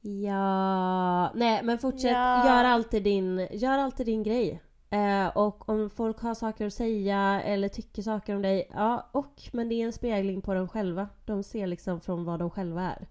Ja, 0.04 1.32
nej 1.34 1.62
men 1.62 1.78
fortsätt. 1.78 2.12
Ja. 2.12 2.46
Gör, 2.46 2.64
alltid 2.64 3.02
din, 3.04 3.48
gör 3.50 3.78
alltid 3.78 4.06
din 4.06 4.22
grej. 4.22 4.62
Eh, 4.90 5.26
och 5.36 5.68
om 5.68 5.90
folk 5.90 6.20
har 6.20 6.34
saker 6.34 6.66
att 6.66 6.74
säga 6.74 7.42
eller 7.42 7.68
tycker 7.68 8.02
saker 8.02 8.36
om 8.36 8.42
dig, 8.42 8.68
ja 8.74 9.10
och 9.12 9.42
men 9.52 9.68
det 9.68 9.74
är 9.74 9.86
en 9.86 9.92
spegling 9.92 10.42
på 10.42 10.54
dem 10.54 10.68
själva. 10.68 11.08
De 11.24 11.42
ser 11.42 11.66
liksom 11.66 12.00
från 12.00 12.24
vad 12.24 12.38
de 12.38 12.50
själva 12.50 12.82
är. 12.82 13.06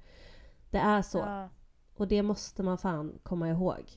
Det 0.69 0.77
är 0.77 1.01
så. 1.01 1.17
Ja. 1.17 1.49
Och 1.95 2.07
det 2.07 2.23
måste 2.23 2.63
man 2.63 2.77
fan 2.77 3.19
komma 3.23 3.49
ihåg. 3.49 3.91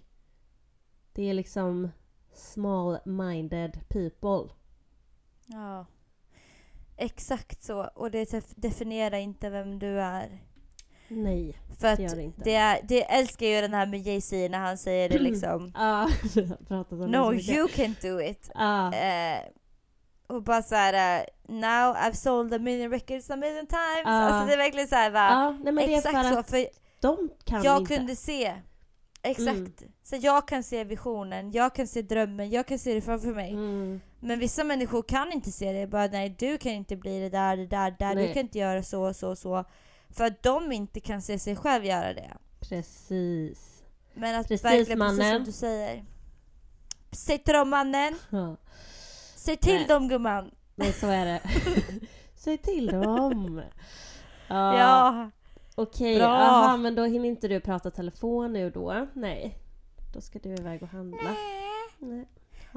Det 1.13 1.23
är 1.31 1.35
liksom 1.35 1.89
small-minded 2.35 3.73
people. 3.89 4.55
Ja. 5.47 5.87
Exakt 6.97 7.63
så. 7.63 7.85
Och 7.95 8.11
det 8.11 8.33
def- 8.33 8.55
definierar 8.57 9.17
inte 9.19 9.51
vem 9.51 9.79
du 9.79 10.01
är. 10.01 10.43
Nej, 11.09 11.59
För 11.81 11.89
att 11.89 11.97
det 11.97 12.03
gör 12.03 12.17
det 12.17 12.23
inte. 12.23 12.41
det, 12.45 12.55
är, 12.55 12.81
det 12.85 13.03
älskar 13.03 13.47
ju 13.47 13.61
den 13.61 13.75
här 13.75 13.87
med 13.87 14.01
Jay-Z 14.07 14.49
när 14.49 14.59
han 14.59 14.79
säger 14.79 15.09
det 15.09 15.19
liksom. 15.19 15.73
Det 16.69 17.07
No 17.07 17.35
you 17.35 17.69
can 17.69 17.95
do 18.03 18.21
it. 18.21 18.51
Ja, 18.55 18.95
Eh, 18.95 19.41
och 20.27 20.43
bara 20.43 20.63
såhär, 20.63 21.21
uh, 21.21 21.55
now 21.55 21.97
I've 21.97 22.13
sold 22.13 22.55
a 22.55 22.59
million 22.59 22.91
records 22.91 23.31
a 23.31 23.37
million 23.37 23.67
times. 23.67 24.03
Ja. 24.05 24.11
Alltså 24.11 24.47
det 24.47 24.53
är 24.53 24.59
verkligen 24.59 24.89
såhär 24.89 25.11
va. 25.11 25.29
ja, 25.31 25.51
nej 25.51 25.73
men 25.73 25.77
det 25.77 25.95
är 25.95 25.99
Exakt 25.99 26.17
för 26.17 26.33
så. 26.33 26.39
att 26.39 26.51
För 26.51 26.67
de 27.01 27.31
kan 27.45 27.63
jag 27.63 27.81
inte. 27.81 27.97
kunde 27.97 28.17
se. 28.17 28.55
Exakt. 29.23 29.49
Mm. 29.49 29.73
Så 30.03 30.17
jag 30.17 30.49
kan 30.49 30.63
se 30.63 30.85
visionen, 30.85 31.53
jag 31.53 31.75
kan 31.75 31.87
se 31.87 32.03
drömmen, 32.03 32.51
jag 32.51 32.67
kan 32.67 32.79
se 32.79 32.95
det 32.95 33.01
framför 33.01 33.35
mig. 33.35 33.51
Mm. 33.51 34.01
Men 34.21 34.39
vissa 34.39 34.65
människor 34.65 35.03
kan 35.03 35.33
inte 35.33 35.51
se 35.51 35.73
det. 35.73 35.87
Bara 35.87 36.07
nej, 36.07 36.37
du 36.39 36.59
kan 36.59 36.73
inte 36.73 36.97
bli 36.97 37.21
det 37.21 37.29
där, 37.29 37.57
det 37.57 37.67
där, 37.67 37.91
det 37.91 37.97
där. 37.99 38.15
Nej. 38.15 38.27
Du 38.27 38.33
kan 38.33 38.43
inte 38.43 38.59
göra 38.59 38.83
så, 38.83 39.15
så, 39.15 39.37
så. 39.37 39.65
För 40.17 40.25
att 40.25 40.43
de 40.43 40.73
inte 40.73 41.01
kan 41.01 41.23
se 41.23 41.39
sig 41.39 41.57
själv 41.57 41.85
göra 41.85 42.15
det. 42.15 42.31
Precis. 42.61 43.83
Men 44.15 44.41
att 44.41 44.49
Precis, 44.49 44.65
verkligen, 44.65 44.87
precis 44.87 45.19
mannen. 45.19 45.35
som 45.37 45.45
du 45.45 45.53
säger. 45.53 46.05
Säg 47.13 47.39
till 47.39 47.55
dem 47.55 47.71
mannen! 47.71 48.15
Ja, 48.31 48.57
Säg 49.37 49.57
till 49.57 49.75
Nej. 49.75 49.87
dem 49.87 50.09
gumman! 50.09 50.51
men 50.75 50.93
så 50.93 51.07
är 51.07 51.25
det. 51.25 51.41
Säg 52.35 52.59
till 52.59 52.87
dem. 52.87 53.63
Ja. 54.49 54.79
Ja. 54.79 55.31
Okej, 55.75 56.17
Bra. 56.19 56.27
aha, 56.29 56.77
men 56.77 56.95
då 56.95 57.05
hinner 57.05 57.29
inte 57.29 57.49
du 57.49 57.61
prata 57.61 57.91
telefon 57.91 58.53
nu 58.53 58.71
då? 58.71 59.07
Nej. 59.13 59.59
Då 60.15 60.21
ska 60.21 60.39
du 60.39 60.49
iväg 60.49 60.83
och 60.83 60.89
handla. 60.89 61.37
Nej. 61.99 62.29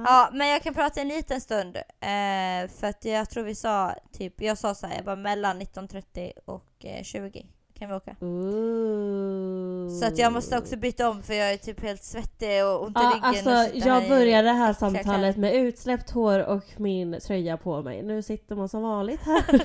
Ja, 0.05 0.29
men 0.33 0.47
jag 0.47 0.63
kan 0.63 0.73
prata 0.73 1.01
en 1.01 1.07
liten 1.07 1.41
stund. 1.41 1.75
Eh, 1.77 2.69
för 2.79 2.87
att 2.87 3.05
jag 3.05 3.29
tror 3.29 3.43
vi 3.43 3.55
sa 3.55 3.93
typ, 4.11 4.41
jag 4.41 4.57
sa 4.57 4.75
så 4.75 4.87
här, 4.87 4.95
jag 4.95 5.05
bara 5.05 5.15
mellan 5.15 5.61
19.30 5.61 6.31
och 6.45 6.85
eh, 6.85 7.03
20 7.03 7.45
kan 7.73 7.89
vi 7.89 7.95
åka. 7.95 8.15
Ooh. 8.21 9.89
Så 9.99 10.05
att 10.05 10.17
jag 10.17 10.33
måste 10.33 10.57
också 10.57 10.75
byta 10.77 11.09
om 11.09 11.23
för 11.23 11.33
jag 11.33 11.53
är 11.53 11.57
typ 11.57 11.81
helt 11.81 12.03
svettig 12.03 12.65
och 12.65 12.83
ont 12.83 12.97
i 12.97 13.01
Ja, 13.01 13.09
ryggen. 13.09 13.23
alltså 13.23 13.49
och 13.51 13.65
sitter 13.73 13.87
jag 13.89 14.09
börjar 14.09 14.43
det 14.43 14.51
här 14.51 14.73
samtalet 14.73 15.37
med 15.37 15.55
utsläppt 15.55 16.09
hår 16.11 16.39
och 16.45 16.63
min 16.77 17.19
tröja 17.27 17.57
på 17.57 17.81
mig. 17.81 18.03
Nu 18.03 18.21
sitter 18.21 18.55
man 18.55 18.69
som 18.69 18.81
vanligt 18.81 19.21
här 19.21 19.61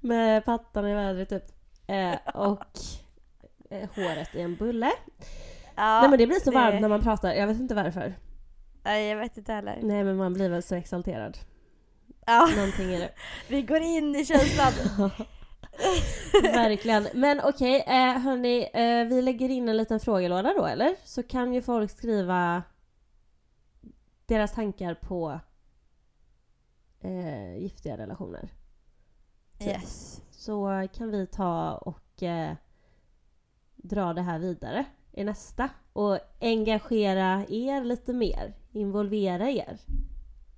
med 0.00 0.44
pattarna 0.44 0.90
i 0.90 0.94
vädret 0.94 1.28
typ. 1.28 1.44
Eh, 1.86 2.34
och 2.34 2.64
eh, 3.70 3.88
håret 3.96 4.34
i 4.34 4.40
en 4.40 4.56
bulle. 4.56 4.90
Ja, 5.76 6.00
Nej 6.00 6.10
men 6.10 6.18
det 6.18 6.26
blir 6.26 6.40
så 6.40 6.50
det- 6.50 6.56
varmt 6.56 6.80
när 6.80 6.88
man 6.88 7.00
pratar, 7.02 7.32
jag 7.32 7.46
vet 7.46 7.60
inte 7.60 7.74
varför. 7.74 8.14
Nej, 8.84 9.08
jag 9.08 9.16
vet 9.16 9.36
inte 9.36 9.52
heller. 9.52 9.78
Nej 9.82 10.04
men 10.04 10.16
man 10.16 10.32
blir 10.34 10.48
väl 10.48 10.62
så 10.62 10.74
exalterad. 10.74 11.38
Ja, 12.26 12.48
Någonting 12.56 12.94
är 12.94 12.98
det. 12.98 13.12
vi 13.48 13.62
går 13.62 13.80
in 13.80 14.16
i 14.16 14.24
känslan. 14.24 14.72
Verkligen. 16.42 17.06
Men 17.14 17.40
okej, 17.44 17.84
eh, 17.86 18.18
hörni, 18.18 18.70
eh, 18.74 19.08
vi 19.08 19.22
lägger 19.22 19.48
in 19.48 19.68
en 19.68 19.76
liten 19.76 20.00
frågelåda 20.00 20.54
då 20.56 20.66
eller? 20.66 20.96
Så 21.04 21.22
kan 21.22 21.54
ju 21.54 21.62
folk 21.62 21.90
skriva 21.90 22.62
deras 24.26 24.52
tankar 24.52 24.94
på 24.94 25.40
eh, 27.00 27.56
giftiga 27.56 27.96
relationer. 27.96 28.48
yes. 29.60 30.20
Så 30.30 30.88
kan 30.92 31.10
vi 31.10 31.26
ta 31.26 31.74
och 31.74 32.22
eh, 32.22 32.54
dra 33.76 34.12
det 34.12 34.22
här 34.22 34.38
vidare 34.38 34.84
i 35.12 35.24
nästa. 35.24 35.70
Och 35.92 36.18
engagera 36.40 37.44
er 37.48 37.84
lite 37.84 38.12
mer. 38.12 38.54
Involvera 38.74 39.50
er 39.50 39.78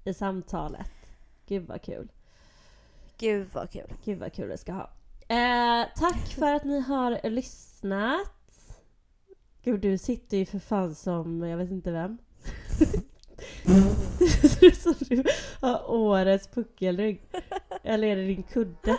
i 0.05 0.15
samtalet. 0.15 0.87
Gud 1.47 1.67
vad 1.67 1.83
kul. 1.83 2.09
Gud 3.19 3.47
vad 3.53 3.71
kul. 3.71 3.93
Gud 4.05 4.19
vad 4.19 4.33
kul 4.33 4.49
det 4.49 4.59
ska 4.59 4.73
ha. 4.73 4.91
Eh, 5.29 5.87
tack 5.97 6.27
för 6.29 6.53
att 6.53 6.65
ni 6.65 6.81
har 6.81 7.31
lyssnat. 7.31 8.33
Gud 9.63 9.81
du 9.81 9.99
sitter 9.99 10.37
ju 10.37 10.47
för 10.47 10.59
fan 10.59 10.95
som, 10.95 11.43
jag 11.43 11.57
vet 11.57 11.71
inte 11.71 11.93
vem. 11.93 12.19
Det 14.19 14.49
ser 14.49 14.67
ut 14.67 14.81
som 14.81 14.95
du 15.01 15.25
har 15.61 15.91
årets 15.91 16.49
puckelrygg. 16.49 17.23
Eller 17.83 18.09
är 18.09 18.17
det 18.17 18.27
din 18.27 18.43
kudde? 18.43 18.99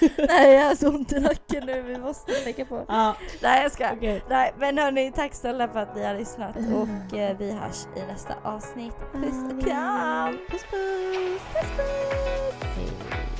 Nej, 0.28 0.54
jag 0.54 0.64
har 0.64 0.74
så 0.74 0.88
ont 0.88 1.12
i 1.12 1.20
nacken 1.20 1.66
nu. 1.66 1.82
Vi 1.82 1.98
måste 1.98 2.32
lägga 2.44 2.64
på. 2.64 2.84
Ja, 2.88 3.16
Nej, 3.42 3.62
jag 3.62 3.72
ska. 3.72 3.92
okej. 3.92 4.22
Nej, 4.28 4.52
men 4.58 4.78
hörni, 4.78 5.12
tack 5.16 5.34
snälla 5.34 5.68
för 5.68 5.80
att 5.80 5.96
ni 5.96 6.04
har 6.04 6.14
lyssnat 6.14 6.56
och 6.56 7.18
eh, 7.18 7.36
vi 7.38 7.50
hörs 7.52 7.86
i 7.96 8.06
nästa 8.12 8.34
avsnitt. 8.44 8.94
Puss 9.12 9.52
och 9.52 9.64
kram! 9.66 10.38
Puss 10.50 10.62
puss! 10.70 11.40
puss, 11.52 11.70
puss. 11.76 13.39